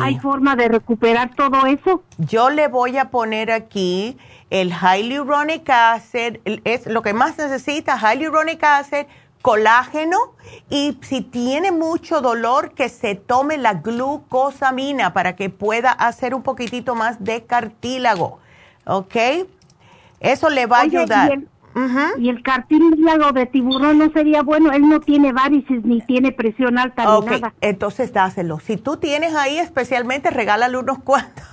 hay 0.00 0.18
forma 0.18 0.56
de 0.56 0.68
recuperar 0.68 1.34
todo 1.34 1.66
eso. 1.66 2.02
Yo 2.18 2.50
le 2.50 2.68
voy 2.68 2.96
a 2.96 3.10
poner 3.10 3.50
aquí 3.50 4.16
el 4.50 4.72
hyaluronic 4.72 5.68
acid, 5.68 6.38
es 6.64 6.86
lo 6.86 7.02
que 7.02 7.12
más 7.12 7.36
necesita, 7.36 7.98
hyaluronic 7.98 8.62
acid, 8.64 9.06
colágeno 9.42 10.16
y 10.68 10.98
si 11.02 11.20
tiene 11.20 11.70
mucho 11.70 12.20
dolor 12.20 12.72
que 12.72 12.88
se 12.88 13.14
tome 13.14 13.56
la 13.56 13.74
glucosamina 13.74 15.12
para 15.12 15.36
que 15.36 15.50
pueda 15.50 15.92
hacer 15.92 16.34
un 16.34 16.42
poquitito 16.42 16.94
más 16.94 17.22
de 17.22 17.44
cartílago, 17.44 18.40
¿ok? 18.84 19.16
Eso 20.20 20.48
le 20.50 20.66
va 20.66 20.78
a 20.78 20.82
ayudar. 20.82 21.38
Y 22.18 22.28
el 22.28 22.42
cartílago 22.42 23.32
de 23.32 23.46
tiburón 23.46 23.98
no 23.98 24.10
sería 24.10 24.42
bueno, 24.42 24.72
él 24.72 24.88
no 24.88 25.00
tiene 25.00 25.32
varices 25.32 25.84
ni 25.84 26.00
tiene 26.00 26.32
presión 26.32 26.78
alta 26.78 27.20
ni 27.20 27.26
nada. 27.26 27.54
Entonces 27.60 28.12
dáselo. 28.12 28.58
Si 28.58 28.76
tú 28.76 28.96
tienes 28.96 29.34
ahí 29.34 29.58
especialmente, 29.58 30.30
regálale 30.30 30.78
unos 30.78 30.98
cuantos. 30.98 31.44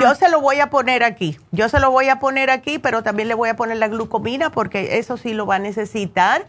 Yo 0.00 0.14
se 0.14 0.30
lo 0.30 0.40
voy 0.40 0.60
a 0.60 0.70
poner 0.70 1.02
aquí. 1.02 1.38
Yo 1.52 1.68
se 1.68 1.78
lo 1.78 1.90
voy 1.90 2.08
a 2.08 2.18
poner 2.18 2.50
aquí, 2.50 2.78
pero 2.78 3.02
también 3.02 3.28
le 3.28 3.34
voy 3.34 3.50
a 3.50 3.56
poner 3.56 3.76
la 3.76 3.88
glucomina 3.88 4.50
porque 4.50 4.98
eso 4.98 5.16
sí 5.16 5.34
lo 5.34 5.46
va 5.46 5.56
a 5.56 5.58
necesitar. 5.58 6.46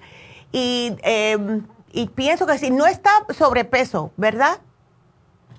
Y, 0.52 0.96
em, 1.04 1.66
y 1.92 2.08
pienso 2.08 2.46
que 2.46 2.58
si 2.58 2.72
no 2.72 2.86
está 2.86 3.10
sobrepeso, 3.30 4.12
¿verdad? 4.18 4.60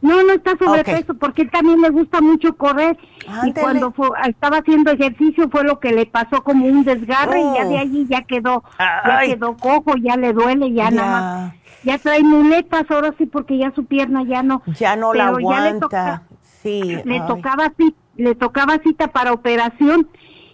No, 0.03 0.23
no 0.23 0.33
está 0.33 0.57
sobrepeso 0.57 1.15
porque 1.15 1.43
él 1.43 1.51
también 1.51 1.81
le 1.83 1.91
gusta 1.91 2.21
mucho 2.21 2.57
correr 2.57 2.97
y 3.45 3.53
cuando 3.53 3.93
estaba 4.27 4.59
haciendo 4.59 4.91
ejercicio 4.93 5.49
fue 5.51 5.65
lo 5.65 5.79
que 5.79 5.93
le 5.93 6.07
pasó 6.07 6.43
como 6.43 6.67
un 6.67 6.85
desgarre 6.85 7.41
y 7.41 7.55
ya 7.55 7.65
de 7.67 7.75
oh. 7.75 7.79
allí 7.79 8.07
ya 8.09 8.23
quedó, 8.23 8.65
ya 8.79 9.21
quedó 9.27 9.57
cojo, 9.57 9.97
ya 9.97 10.17
le 10.17 10.33
duele, 10.33 10.73
ya, 10.73 10.91
nada 10.91 11.11
más. 11.11 11.55
Ya 11.83 11.99
trae 11.99 12.23
muletas 12.23 12.91
ahora 12.91 13.15
sí 13.17 13.27
porque 13.27 13.57
ya 13.57 13.73
su 13.73 13.85
pierna 13.87 14.23
ya 14.25 14.43
no. 14.43 14.63
Ya 14.79 14.97
no 14.97 15.15
la 15.15 15.29
aguanta. 15.29 16.23
sí. 16.63 16.99
Le 17.05 17.21
tocaba 17.21 17.73
le 18.17 18.35
tocaba 18.35 18.79
cita 18.83 19.09
para 19.09 19.33
operación 19.33 20.09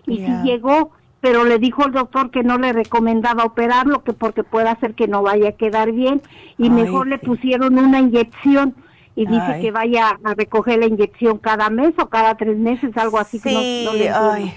y 0.07 0.19
si 0.19 0.33
llegó, 0.45 0.93
pero 1.21 1.45
le 1.45 1.59
dijo 1.59 1.85
el 1.85 1.93
doctor 1.93 2.31
que 2.31 2.45
no 2.45 2.59
le 2.59 2.73
recomendaba 2.73 3.45
operarlo 3.45 4.05
que 4.05 4.13
porque 4.13 4.45
puede 4.45 4.69
hacer 4.69 4.95
que 4.95 5.09
no 5.09 5.23
vaya 5.23 5.51
a 5.51 5.53
quedar 5.53 5.91
bien 5.91 6.23
y 6.59 6.71
mejor 6.71 7.09
le 7.09 7.19
pusieron 7.19 7.79
una 7.79 7.99
inyección 7.99 8.77
y 9.17 9.27
dice 9.27 9.59
que 9.63 9.71
vaya 9.71 10.19
a 10.23 10.35
recoger 10.35 10.79
la 10.79 10.87
inyección 10.87 11.39
cada 11.39 11.71
mes 11.71 11.95
o 11.99 12.09
cada 12.09 12.37
tres 12.37 12.57
meses, 12.57 12.95
algo 12.97 13.19
así. 13.19 13.39
Sí, 13.39 13.89
ay. 14.13 14.55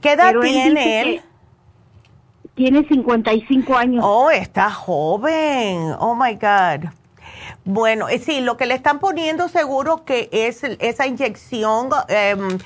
¿Qué 0.00 0.12
edad 0.12 0.34
tiene 0.40 1.00
él? 1.00 1.22
Tiene 2.54 2.86
55 2.86 3.76
años. 3.76 4.04
Oh, 4.06 4.30
está 4.30 4.70
joven. 4.70 5.94
Oh, 5.98 6.14
my 6.14 6.34
God. 6.34 6.90
Bueno, 7.64 8.08
eh, 8.08 8.18
sí, 8.18 8.40
lo 8.40 8.56
que 8.56 8.66
le 8.66 8.74
están 8.74 9.00
poniendo 9.00 9.48
seguro 9.48 10.04
que 10.04 10.28
es 10.32 10.62
esa 10.64 11.06
inyección 11.06 11.90
em, 12.08 12.58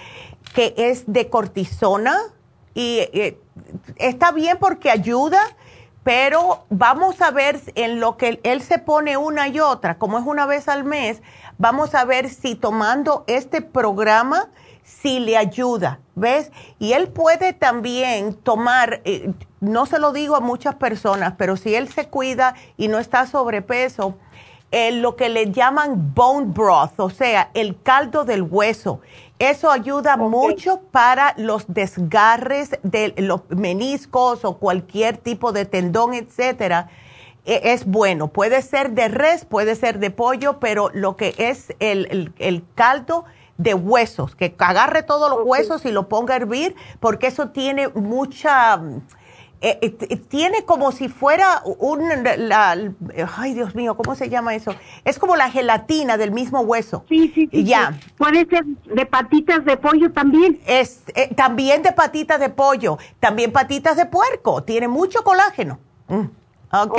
que 0.54 0.74
es 0.76 1.04
de 1.06 1.28
cortisona 1.28 2.18
y 2.74 2.98
eh, 3.12 3.38
está 3.96 4.32
bien 4.32 4.58
porque 4.58 4.90
ayuda, 4.90 5.40
pero 6.06 6.66
vamos 6.70 7.20
a 7.20 7.32
ver 7.32 7.60
en 7.74 7.98
lo 7.98 8.16
que 8.16 8.38
él 8.44 8.62
se 8.62 8.78
pone 8.78 9.16
una 9.16 9.48
y 9.48 9.58
otra, 9.58 9.98
como 9.98 10.18
es 10.18 10.24
una 10.24 10.46
vez 10.46 10.68
al 10.68 10.84
mes, 10.84 11.20
vamos 11.58 11.96
a 11.96 12.04
ver 12.04 12.30
si 12.30 12.54
tomando 12.54 13.24
este 13.26 13.60
programa, 13.60 14.48
si 14.84 15.18
le 15.18 15.36
ayuda, 15.36 15.98
¿ves? 16.14 16.52
Y 16.78 16.92
él 16.92 17.08
puede 17.08 17.54
también 17.54 18.34
tomar, 18.34 19.00
eh, 19.04 19.32
no 19.58 19.84
se 19.84 19.98
lo 19.98 20.12
digo 20.12 20.36
a 20.36 20.40
muchas 20.40 20.76
personas, 20.76 21.34
pero 21.36 21.56
si 21.56 21.74
él 21.74 21.88
se 21.88 22.06
cuida 22.06 22.54
y 22.76 22.86
no 22.86 23.00
está 23.00 23.26
sobrepeso, 23.26 24.14
eh, 24.70 24.92
lo 24.92 25.16
que 25.16 25.28
le 25.28 25.50
llaman 25.50 26.12
bone 26.14 26.46
broth, 26.46 26.98
o 26.98 27.10
sea, 27.10 27.50
el 27.54 27.82
caldo 27.82 28.24
del 28.24 28.42
hueso. 28.42 29.00
Eso 29.38 29.70
ayuda 29.70 30.16
mucho 30.16 30.80
para 30.90 31.34
los 31.36 31.66
desgarres 31.68 32.70
de 32.82 33.12
los 33.18 33.42
meniscos 33.50 34.44
o 34.46 34.56
cualquier 34.56 35.18
tipo 35.18 35.52
de 35.52 35.66
tendón, 35.66 36.14
etcétera. 36.14 36.88
E, 37.44 37.72
es 37.72 37.84
bueno, 37.84 38.28
puede 38.28 38.62
ser 38.62 38.92
de 38.92 39.08
res, 39.08 39.44
puede 39.44 39.74
ser 39.74 39.98
de 39.98 40.10
pollo, 40.10 40.58
pero 40.58 40.90
lo 40.94 41.16
que 41.16 41.34
es 41.36 41.74
el, 41.80 42.32
caldo 42.74 43.26
de 43.58 43.74
huesos, 43.74 44.34
que 44.34 44.54
agarre 44.58 45.02
todos 45.02 45.30
los 45.30 45.46
huesos 45.46 45.84
y 45.84 45.92
lo 45.92 46.08
ponga 46.08 46.32
a 46.34 46.38
hervir, 46.38 46.74
porque 46.98 47.26
eso 47.26 47.50
tiene 47.50 47.88
mucha 47.88 48.80
eh, 49.60 49.78
eh, 49.82 50.16
tiene 50.16 50.64
como 50.64 50.92
si 50.92 51.08
fuera 51.08 51.62
un, 51.64 52.02
la, 52.36 52.76
ay 53.36 53.54
Dios 53.54 53.74
mío, 53.74 53.96
¿cómo 53.96 54.14
se 54.14 54.28
llama 54.28 54.54
eso? 54.54 54.74
Es 55.04 55.18
como 55.18 55.36
la 55.36 55.50
gelatina 55.50 56.16
del 56.16 56.30
mismo 56.30 56.60
hueso. 56.60 57.04
Sí, 57.08 57.32
sí, 57.34 57.48
sí. 57.50 57.64
Ya. 57.64 57.98
Puede 58.16 58.46
ser 58.46 58.64
de 58.64 59.06
patitas 59.06 59.64
de 59.64 59.76
pollo 59.76 60.12
también. 60.12 60.60
Es 60.66 61.02
eh, 61.14 61.34
también 61.34 61.82
de 61.82 61.92
patitas 61.92 62.40
de 62.40 62.48
pollo, 62.48 62.98
también 63.20 63.52
patitas 63.52 63.96
de 63.96 64.06
puerco, 64.06 64.62
tiene 64.62 64.88
mucho 64.88 65.22
colágeno. 65.24 65.78
Mm. 66.08 66.26
¿Ok? 66.72 66.98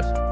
días. 0.07 0.30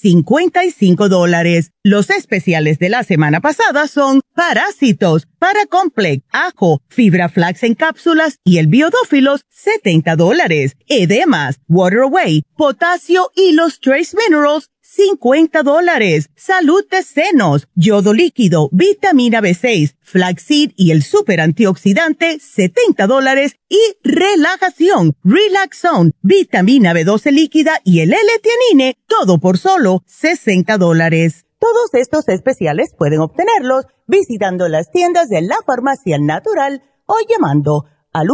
55 0.00 1.08
dólares. 1.08 1.72
Los 1.82 2.10
especiales 2.10 2.78
de 2.78 2.88
la 2.88 3.02
semana 3.02 3.40
pasada 3.40 3.88
son 3.88 4.20
Parásitos, 4.34 5.26
Paracomplex, 5.38 6.22
Ajo, 6.30 6.82
Fibra 6.88 7.28
Flax 7.28 7.62
en 7.62 7.74
cápsulas 7.74 8.38
y 8.44 8.58
el 8.58 8.66
Biodófilos, 8.66 9.42
70 9.48 10.16
dólares. 10.16 10.76
Edemas, 10.86 11.60
Water 11.68 12.00
Away, 12.00 12.42
Potasio 12.56 13.30
y 13.34 13.52
los 13.52 13.80
Trace 13.80 14.16
Minerals, 14.16 14.70
50 14.96 15.62
dólares. 15.62 16.30
Salud 16.36 16.86
de 16.90 17.02
senos, 17.02 17.68
yodo 17.74 18.14
líquido, 18.14 18.70
vitamina 18.72 19.42
B6, 19.42 19.94
flaxseed 20.00 20.70
y 20.74 20.90
el 20.90 21.02
super 21.02 21.42
antioxidante, 21.42 22.38
70 22.40 23.06
dólares. 23.06 23.56
Y 23.68 23.78
relajación, 24.02 25.14
Relaxone, 25.22 26.12
vitamina 26.22 26.94
B12 26.94 27.30
líquida 27.30 27.82
y 27.84 28.00
el 28.00 28.14
L-Tianine, 28.14 28.96
todo 29.06 29.38
por 29.38 29.58
solo 29.58 30.02
60 30.06 30.78
dólares. 30.78 31.44
Todos 31.58 31.92
estos 31.92 32.26
especiales 32.28 32.94
pueden 32.96 33.20
obtenerlos 33.20 33.84
visitando 34.06 34.66
las 34.68 34.90
tiendas 34.90 35.28
de 35.28 35.42
la 35.42 35.56
farmacia 35.66 36.16
natural 36.18 36.82
o 37.04 37.16
llamando 37.28 37.84
al 38.14 38.28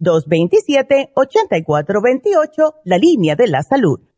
1-800-227-8428, 0.00 2.74
la 2.84 2.98
línea 2.98 3.34
de 3.34 3.48
la 3.48 3.64
salud 3.64 3.98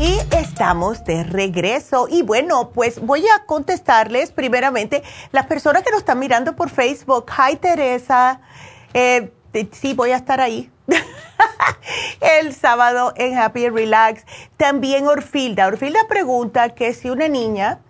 Y 0.00 0.18
estamos 0.34 1.04
de 1.04 1.24
regreso. 1.24 2.08
Y 2.08 2.22
bueno, 2.22 2.70
pues 2.70 3.02
voy 3.02 3.28
a 3.28 3.44
contestarles 3.44 4.32
primeramente 4.32 5.02
las 5.30 5.44
personas 5.44 5.82
que 5.82 5.90
nos 5.90 5.98
están 6.00 6.18
mirando 6.18 6.56
por 6.56 6.70
Facebook. 6.70 7.26
Hi 7.36 7.56
Teresa. 7.56 8.40
Eh, 8.94 9.30
sí, 9.72 9.92
voy 9.92 10.12
a 10.12 10.16
estar 10.16 10.40
ahí. 10.40 10.70
el 12.22 12.54
sábado 12.54 13.12
en 13.14 13.36
Happy 13.36 13.68
Relax. 13.68 14.24
También 14.56 15.06
Orfilda. 15.06 15.66
Orfilda 15.66 16.00
pregunta 16.08 16.70
que 16.70 16.94
si 16.94 17.10
una 17.10 17.28
niña 17.28 17.80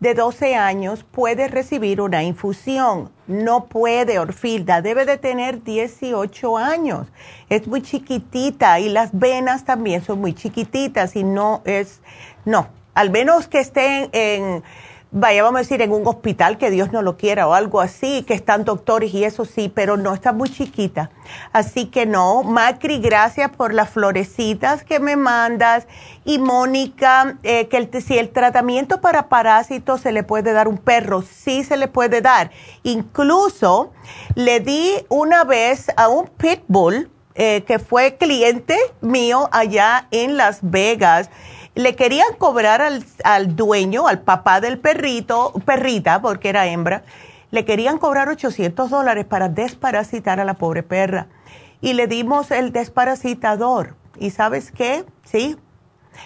de 0.00 0.14
12 0.14 0.56
años 0.56 1.04
puede 1.04 1.48
recibir 1.48 2.00
una 2.00 2.22
infusión. 2.22 3.10
No 3.26 3.66
puede, 3.66 4.18
Orfilda, 4.18 4.80
debe 4.82 5.04
de 5.04 5.18
tener 5.18 5.62
18 5.62 6.56
años. 6.56 7.06
Es 7.50 7.68
muy 7.68 7.82
chiquitita 7.82 8.80
y 8.80 8.88
las 8.88 9.10
venas 9.12 9.64
también 9.64 10.02
son 10.02 10.20
muy 10.20 10.34
chiquititas 10.34 11.14
y 11.16 11.22
no 11.22 11.60
es, 11.66 12.00
no, 12.46 12.68
al 12.94 13.10
menos 13.10 13.46
que 13.46 13.60
estén 13.60 14.08
en 14.12 14.62
vaya, 15.12 15.42
vamos 15.42 15.58
a 15.58 15.62
decir, 15.62 15.82
en 15.82 15.92
un 15.92 16.06
hospital, 16.06 16.58
que 16.58 16.70
Dios 16.70 16.92
no 16.92 17.02
lo 17.02 17.16
quiera, 17.16 17.48
o 17.48 17.54
algo 17.54 17.80
así, 17.80 18.22
que 18.22 18.34
están 18.34 18.64
doctores 18.64 19.12
y 19.12 19.24
eso 19.24 19.44
sí, 19.44 19.70
pero 19.72 19.96
no 19.96 20.14
está 20.14 20.32
muy 20.32 20.48
chiquita. 20.48 21.10
Así 21.52 21.86
que 21.86 22.06
no, 22.06 22.42
Macri, 22.42 22.98
gracias 22.98 23.50
por 23.50 23.74
las 23.74 23.90
florecitas 23.90 24.84
que 24.84 25.00
me 25.00 25.16
mandas. 25.16 25.86
Y 26.24 26.38
Mónica, 26.38 27.38
eh, 27.42 27.68
que 27.68 28.00
si 28.00 28.18
el 28.18 28.30
tratamiento 28.30 29.00
para 29.00 29.28
parásitos 29.28 30.00
se 30.00 30.12
le 30.12 30.22
puede 30.22 30.52
dar 30.52 30.68
un 30.68 30.78
perro, 30.78 31.22
sí 31.22 31.64
se 31.64 31.76
le 31.76 31.88
puede 31.88 32.20
dar. 32.20 32.50
Incluso 32.82 33.92
le 34.34 34.60
di 34.60 34.92
una 35.08 35.44
vez 35.44 35.90
a 35.96 36.08
un 36.08 36.26
pitbull 36.26 37.10
eh, 37.34 37.64
que 37.66 37.78
fue 37.78 38.16
cliente 38.16 38.76
mío 39.00 39.48
allá 39.52 40.08
en 40.10 40.36
Las 40.36 40.58
Vegas 40.62 41.30
Le 41.74 41.96
querían 41.96 42.34
cobrar 42.38 42.82
al, 42.82 43.04
al 43.24 43.56
dueño, 43.56 44.08
al 44.08 44.20
papá 44.20 44.60
del 44.60 44.78
perrito, 44.78 45.52
perrita, 45.64 46.20
porque 46.20 46.48
era 46.48 46.66
hembra, 46.66 47.04
le 47.50 47.64
querían 47.64 47.98
cobrar 47.98 48.28
800 48.28 48.90
dólares 48.90 49.24
para 49.24 49.48
desparasitar 49.48 50.40
a 50.40 50.44
la 50.44 50.54
pobre 50.54 50.82
perra. 50.82 51.26
Y 51.80 51.94
le 51.94 52.06
dimos 52.06 52.50
el 52.50 52.72
desparasitador. 52.72 53.96
¿Y 54.18 54.30
sabes 54.30 54.70
qué? 54.70 55.04
Sí. 55.24 55.56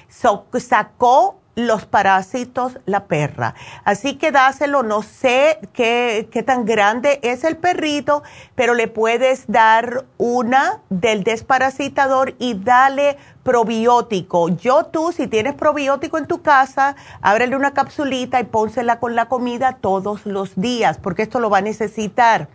sacó 0.09 1.41
los 1.55 1.87
parásitos 1.87 2.79
la 2.85 3.05
perra. 3.07 3.55
Así 3.85 4.17
que 4.17 4.33
dáselo, 4.33 4.83
no 4.83 5.03
sé 5.03 5.61
qué, 5.73 6.29
qué, 6.33 6.43
tan 6.43 6.65
grande 6.65 7.21
es 7.23 7.45
el 7.45 7.57
perrito, 7.57 8.25
pero 8.57 8.75
le 8.75 8.89
puedes 8.89 9.45
dar 9.47 10.05
una 10.19 10.81
del 10.91 11.23
desparasitador 11.23 12.35
y 12.41 12.55
dale 12.55 13.17
probiótico. 13.45 14.49
Yo 14.49 14.87
tú, 14.87 15.13
si 15.13 15.29
tienes 15.29 15.55
probiótico 15.55 16.19
en 16.19 16.27
tu 16.27 16.43
casa, 16.43 16.97
ábrele 17.23 17.55
una 17.55 17.73
capsulita 17.75 18.41
y 18.41 18.45
pónsela 18.45 18.99
con 18.99 19.15
la 19.15 19.27
comida 19.27 19.79
todos 19.81 20.27
los 20.27 20.57
días, 20.57 20.99
porque 20.99 21.23
esto 21.23 21.39
lo 21.39 21.51
va 21.51 21.59
a 21.59 21.63
necesitar. 21.63 22.49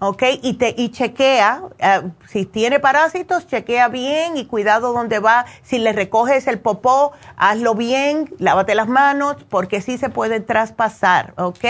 ¿ok? 0.00 0.22
Y, 0.42 0.54
te, 0.54 0.74
y 0.76 0.90
chequea, 0.90 1.62
eh, 1.78 2.10
si 2.26 2.46
tiene 2.46 2.80
parásitos, 2.80 3.46
chequea 3.46 3.88
bien 3.88 4.36
y 4.36 4.46
cuidado 4.46 4.92
donde 4.92 5.20
va. 5.20 5.44
Si 5.62 5.78
le 5.78 5.92
recoges 5.92 6.46
el 6.46 6.58
popó, 6.58 7.12
hazlo 7.36 7.74
bien, 7.74 8.34
lávate 8.38 8.74
las 8.74 8.88
manos, 8.88 9.36
porque 9.48 9.80
sí 9.80 9.98
se 9.98 10.08
puede 10.08 10.40
traspasar, 10.40 11.34
¿ok? 11.36 11.64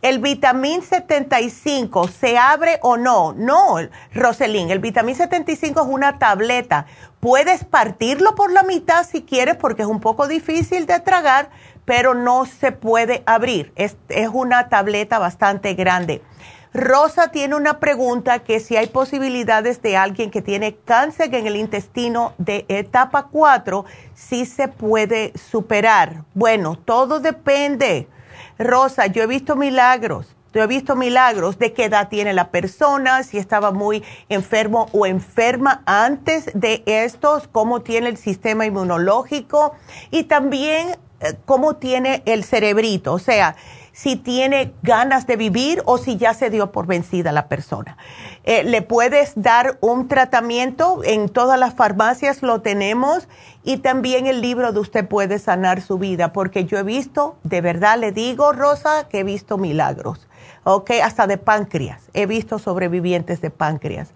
El 0.00 0.20
vitamín 0.20 0.82
75, 0.82 2.08
¿se 2.08 2.38
abre 2.38 2.78
o 2.82 2.96
no? 2.96 3.32
No, 3.32 3.76
Roselín, 4.14 4.70
el 4.70 4.78
vitamín 4.78 5.16
75 5.16 5.80
es 5.82 5.88
una 5.88 6.18
tableta. 6.18 6.86
Puedes 7.20 7.64
partirlo 7.64 8.34
por 8.36 8.52
la 8.52 8.62
mitad 8.62 9.04
si 9.04 9.22
quieres 9.22 9.56
porque 9.56 9.82
es 9.82 9.88
un 9.88 10.00
poco 10.00 10.28
difícil 10.28 10.86
de 10.86 11.00
tragar, 11.00 11.50
pero 11.84 12.14
no 12.14 12.46
se 12.46 12.70
puede 12.70 13.24
abrir. 13.26 13.72
Es, 13.74 13.96
es 14.08 14.28
una 14.32 14.68
tableta 14.68 15.18
bastante 15.18 15.74
grande. 15.74 16.22
Rosa 16.74 17.28
tiene 17.28 17.56
una 17.56 17.80
pregunta 17.80 18.40
que 18.40 18.60
si 18.60 18.76
hay 18.76 18.88
posibilidades 18.88 19.80
de 19.82 19.96
alguien 19.96 20.30
que 20.30 20.42
tiene 20.42 20.76
cáncer 20.76 21.34
en 21.34 21.46
el 21.46 21.56
intestino 21.56 22.34
de 22.38 22.66
etapa 22.68 23.28
4, 23.32 23.84
si 24.14 24.44
se 24.44 24.68
puede 24.68 25.32
superar. 25.36 26.24
Bueno, 26.34 26.76
todo 26.76 27.20
depende. 27.20 28.06
Rosa, 28.58 29.06
yo 29.06 29.22
he 29.22 29.26
visto 29.26 29.56
milagros. 29.56 30.34
Yo 30.54 30.62
he 30.62 30.66
visto 30.66 30.96
milagros 30.96 31.58
de 31.58 31.74
qué 31.74 31.84
edad 31.84 32.08
tiene 32.08 32.32
la 32.32 32.50
persona, 32.50 33.22
si 33.22 33.36
estaba 33.36 33.70
muy 33.70 34.02
enfermo 34.30 34.88
o 34.92 35.04
enferma 35.04 35.82
antes 35.84 36.50
de 36.54 36.82
estos, 36.86 37.48
cómo 37.48 37.82
tiene 37.82 38.08
el 38.08 38.16
sistema 38.16 38.64
inmunológico 38.64 39.74
y 40.10 40.24
también 40.24 40.96
eh, 41.20 41.34
cómo 41.44 41.76
tiene 41.76 42.22
el 42.24 42.44
cerebrito. 42.44 43.12
O 43.12 43.18
sea, 43.18 43.56
si 43.98 44.14
tiene 44.14 44.74
ganas 44.84 45.26
de 45.26 45.34
vivir 45.34 45.82
o 45.84 45.98
si 45.98 46.16
ya 46.16 46.32
se 46.32 46.50
dio 46.50 46.70
por 46.70 46.86
vencida 46.86 47.32
la 47.32 47.48
persona. 47.48 47.96
Eh, 48.44 48.62
le 48.62 48.80
puedes 48.80 49.32
dar 49.34 49.76
un 49.80 50.06
tratamiento, 50.06 51.00
en 51.02 51.28
todas 51.28 51.58
las 51.58 51.74
farmacias 51.74 52.42
lo 52.42 52.60
tenemos 52.60 53.26
y 53.64 53.78
también 53.78 54.28
el 54.28 54.40
libro 54.40 54.70
de 54.70 54.78
usted 54.78 55.08
puede 55.08 55.40
sanar 55.40 55.80
su 55.80 55.98
vida, 55.98 56.32
porque 56.32 56.64
yo 56.64 56.78
he 56.78 56.84
visto, 56.84 57.38
de 57.42 57.60
verdad 57.60 57.98
le 57.98 58.12
digo, 58.12 58.52
Rosa, 58.52 59.08
que 59.08 59.18
he 59.18 59.24
visto 59.24 59.58
milagros, 59.58 60.28
¿ok? 60.62 60.92
Hasta 61.02 61.26
de 61.26 61.36
páncreas, 61.36 62.02
he 62.14 62.26
visto 62.26 62.60
sobrevivientes 62.60 63.40
de 63.40 63.50
páncreas. 63.50 64.12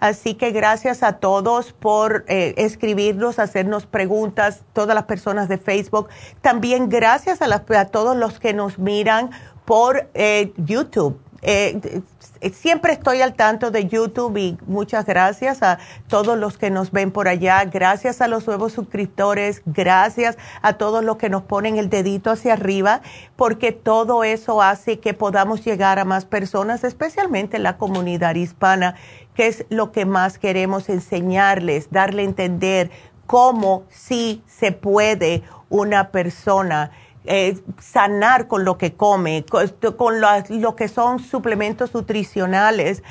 Así 0.00 0.34
que 0.34 0.50
gracias 0.50 1.02
a 1.02 1.14
todos 1.14 1.72
por 1.72 2.24
eh, 2.28 2.54
escribirnos, 2.56 3.38
hacernos 3.38 3.86
preguntas, 3.86 4.62
todas 4.72 4.94
las 4.94 5.04
personas 5.04 5.48
de 5.48 5.58
Facebook. 5.58 6.08
También 6.40 6.88
gracias 6.88 7.40
a, 7.42 7.58
todos 7.86 8.16
los 8.16 8.40
que 8.40 8.54
nos 8.54 8.78
miran 8.78 9.30
por 9.64 10.08
eh, 10.14 10.52
YouTube. 10.56 11.18
Eh, 11.42 12.02
siempre 12.50 12.92
estoy 12.92 13.22
al 13.22 13.34
tanto 13.34 13.70
de 13.70 13.86
YouTube 13.86 14.36
y 14.36 14.58
muchas 14.66 15.06
gracias 15.06 15.62
a 15.62 15.78
todos 16.08 16.36
los 16.38 16.58
que 16.58 16.70
nos 16.70 16.90
ven 16.90 17.10
por 17.10 17.28
allá, 17.28 17.64
gracias 17.64 18.20
a 18.20 18.28
los 18.28 18.46
nuevos 18.46 18.72
suscriptores, 18.72 19.62
gracias 19.66 20.36
a 20.62 20.74
todos 20.74 21.04
los 21.04 21.16
que 21.16 21.28
nos 21.28 21.42
ponen 21.42 21.76
el 21.76 21.88
dedito 21.88 22.30
hacia 22.30 22.54
arriba, 22.54 23.02
porque 23.36 23.72
todo 23.72 24.24
eso 24.24 24.62
hace 24.62 24.98
que 24.98 25.14
podamos 25.14 25.64
llegar 25.64 25.98
a 25.98 26.04
más 26.04 26.24
personas, 26.24 26.84
especialmente 26.84 27.58
en 27.58 27.62
la 27.62 27.76
comunidad 27.76 28.34
hispana, 28.34 28.96
que 29.34 29.46
es 29.46 29.64
lo 29.68 29.92
que 29.92 30.04
más 30.04 30.38
queremos 30.38 30.88
enseñarles, 30.88 31.90
darle 31.90 32.22
a 32.22 32.26
entender 32.26 32.90
cómo 33.26 33.84
sí 33.88 34.42
se 34.46 34.72
puede 34.72 35.42
una 35.70 36.10
persona 36.10 36.90
eh, 37.24 37.58
sanar 37.78 38.48
con 38.48 38.64
lo 38.64 38.78
que 38.78 38.94
come, 38.94 39.44
con, 39.48 40.20
lo 40.20 40.76
que 40.76 40.88
son 40.88 41.20
suplementos 41.20 41.94
nutricionales, 41.94 43.02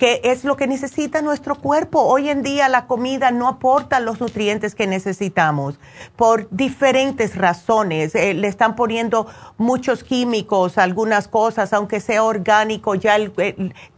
que 0.00 0.22
es 0.24 0.44
lo 0.44 0.56
que 0.56 0.66
necesita 0.66 1.20
nuestro 1.20 1.56
cuerpo. 1.56 2.00
Hoy 2.00 2.30
en 2.30 2.42
día 2.42 2.70
la 2.70 2.86
comida 2.86 3.30
no 3.32 3.46
aporta 3.46 4.00
los 4.00 4.18
nutrientes 4.18 4.74
que 4.74 4.86
necesitamos 4.86 5.78
por 6.16 6.48
diferentes 6.50 7.36
razones. 7.36 8.14
Eh, 8.14 8.32
le 8.32 8.48
están 8.48 8.76
poniendo 8.76 9.26
muchos 9.58 10.02
químicos, 10.02 10.78
algunas 10.78 11.28
cosas, 11.28 11.74
aunque 11.74 12.00
sea 12.00 12.24
orgánico, 12.24 12.94
ya 12.94 13.18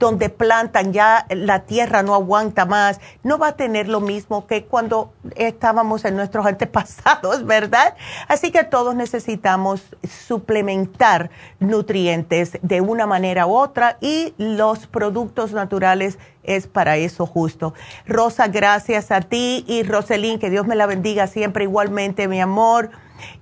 donde 0.00 0.28
plantan, 0.28 0.92
ya 0.92 1.24
la 1.30 1.60
tierra 1.66 2.02
no 2.02 2.16
aguanta 2.16 2.66
más. 2.66 2.98
No 3.22 3.38
va 3.38 3.48
a 3.48 3.56
tener 3.56 3.86
lo 3.86 4.00
mismo 4.00 4.48
que 4.48 4.64
cuando 4.64 5.12
estábamos 5.36 6.04
en 6.04 6.16
nuestros 6.16 6.44
antepasados, 6.52 7.46
¿verdad? 7.46 7.94
Así 8.26 8.50
que 8.50 8.64
todos 8.64 8.96
necesitamos 8.96 9.84
suplementar 10.26 11.30
nutrientes 11.60 12.58
de 12.60 12.80
una 12.80 13.06
manera 13.06 13.46
u 13.46 13.54
otra 13.54 13.98
y 14.00 14.34
los 14.36 14.88
productos 14.88 15.52
naturales 15.52 15.91
es 16.00 16.66
para 16.66 16.96
eso 16.96 17.26
justo. 17.26 17.74
Rosa, 18.06 18.48
gracias 18.48 19.10
a 19.10 19.20
ti 19.20 19.64
y 19.68 19.82
Roselín, 19.82 20.38
que 20.38 20.50
Dios 20.50 20.66
me 20.66 20.76
la 20.76 20.86
bendiga 20.86 21.26
siempre 21.26 21.64
igualmente, 21.64 22.28
mi 22.28 22.40
amor. 22.40 22.90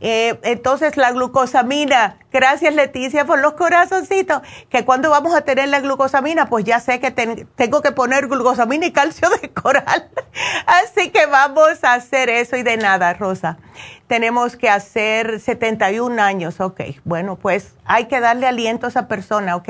Eh, 0.00 0.38
entonces, 0.42 0.96
la 0.96 1.12
glucosamina, 1.12 2.18
gracias 2.32 2.74
Leticia 2.74 3.24
por 3.24 3.38
los 3.38 3.54
corazoncitos, 3.54 4.42
que 4.68 4.84
cuando 4.84 5.10
vamos 5.10 5.34
a 5.34 5.42
tener 5.42 5.68
la 5.68 5.80
glucosamina, 5.80 6.46
pues 6.46 6.64
ya 6.64 6.80
sé 6.80 7.00
que 7.00 7.10
tengo 7.10 7.82
que 7.82 7.92
poner 7.92 8.28
glucosamina 8.28 8.86
y 8.86 8.92
calcio 8.92 9.28
de 9.40 9.50
coral. 9.50 10.10
Así 10.66 11.10
que 11.10 11.26
vamos 11.26 11.82
a 11.84 11.94
hacer 11.94 12.28
eso 12.28 12.56
y 12.56 12.62
de 12.62 12.76
nada, 12.76 13.12
Rosa. 13.14 13.58
Tenemos 14.06 14.56
que 14.56 14.68
hacer 14.68 15.40
71 15.40 16.20
años, 16.20 16.60
ok. 16.60 16.80
Bueno, 17.04 17.36
pues 17.36 17.74
hay 17.84 18.06
que 18.06 18.20
darle 18.20 18.46
aliento 18.46 18.86
a 18.86 18.88
esa 18.88 19.08
persona, 19.08 19.56
ok. 19.56 19.68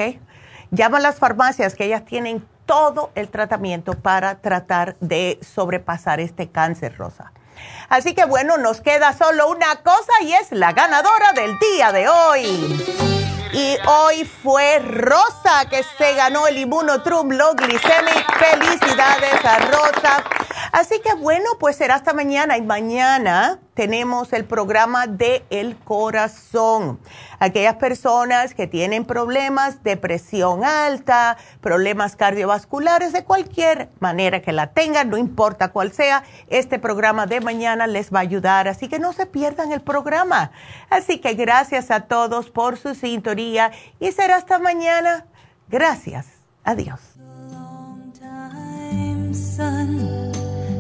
Llama 0.70 0.98
a 0.98 1.01
las 1.01 1.19
farmacias 1.19 1.74
que 1.74 1.85
ellas 1.85 2.05
tienen 2.05 2.47
todo 2.71 3.11
el 3.17 3.29
tratamiento 3.31 3.95
para 3.95 4.37
tratar 4.37 4.95
de 5.01 5.41
sobrepasar 5.43 6.21
este 6.21 6.51
cáncer, 6.51 6.97
Rosa. 6.97 7.33
Así 7.89 8.15
que 8.15 8.27
bueno, 8.27 8.59
nos 8.59 8.81
queda 8.81 9.13
solo 9.13 9.49
una 9.49 9.83
cosa 9.83 10.13
y 10.23 10.35
es 10.35 10.53
la 10.53 10.73
ganadora 10.73 11.33
del 11.33 11.59
día 11.59 11.91
de 11.91 12.09
hoy. 12.09 13.11
Y 13.53 13.77
hoy 13.89 14.25
fue 14.25 14.79
Rosa 14.79 15.69
que 15.69 15.83
se 15.99 16.15
ganó 16.15 16.47
el 16.47 16.59
Immunotrum 16.59 17.31
Low 17.33 17.57
Glycemic. 17.57 18.39
Felicidades 18.39 19.45
a 19.45 19.59
Rosa. 19.59 20.25
Así 20.73 21.01
que 21.01 21.15
bueno, 21.15 21.47
pues 21.59 21.77
será 21.77 21.95
hasta 21.97 22.12
mañana. 22.12 22.57
Y 22.57 22.62
mañana 22.62 23.59
tenemos 23.74 24.32
el 24.32 24.45
programa 24.45 25.07
de 25.07 25.45
El 25.51 25.77
Corazón. 25.77 27.01
Aquellas 27.39 27.77
personas 27.77 28.55
que 28.55 28.66
tienen 28.66 29.05
problemas 29.05 29.82
de 29.82 29.97
presión 29.97 30.65
alta, 30.65 31.39
problemas 31.61 32.16
cardiovasculares, 32.16 33.12
de 33.12 33.24
cualquier 33.24 33.89
manera 34.01 34.43
que 34.43 34.53
la 34.53 34.69
tengan, 34.69 35.09
no 35.09 35.16
importa 35.16 35.69
cuál 35.73 35.93
sea, 35.93 36.24
este 36.49 36.78
programa 36.78 37.27
de 37.27 37.41
mañana 37.41 37.87
les 37.87 38.12
va 38.12 38.19
a 38.19 38.23
ayudar. 38.23 38.69
Así 38.69 38.89
que 38.89 38.99
no 38.99 39.12
se 39.12 39.27
pierdan 39.27 39.73
el 39.73 39.81
programa. 39.81 40.53
Así 40.91 41.19
que 41.19 41.35
gracias 41.35 41.91
a 41.91 42.01
todos 42.03 42.51
por 42.51 42.77
su 42.77 42.95
sintonía 42.95 43.73
y 43.99 44.12
será 44.12 44.37
hasta 44.37 44.59
mañana. 44.59 45.27
Gracias. 45.69 46.27
Adiós. 46.65 47.01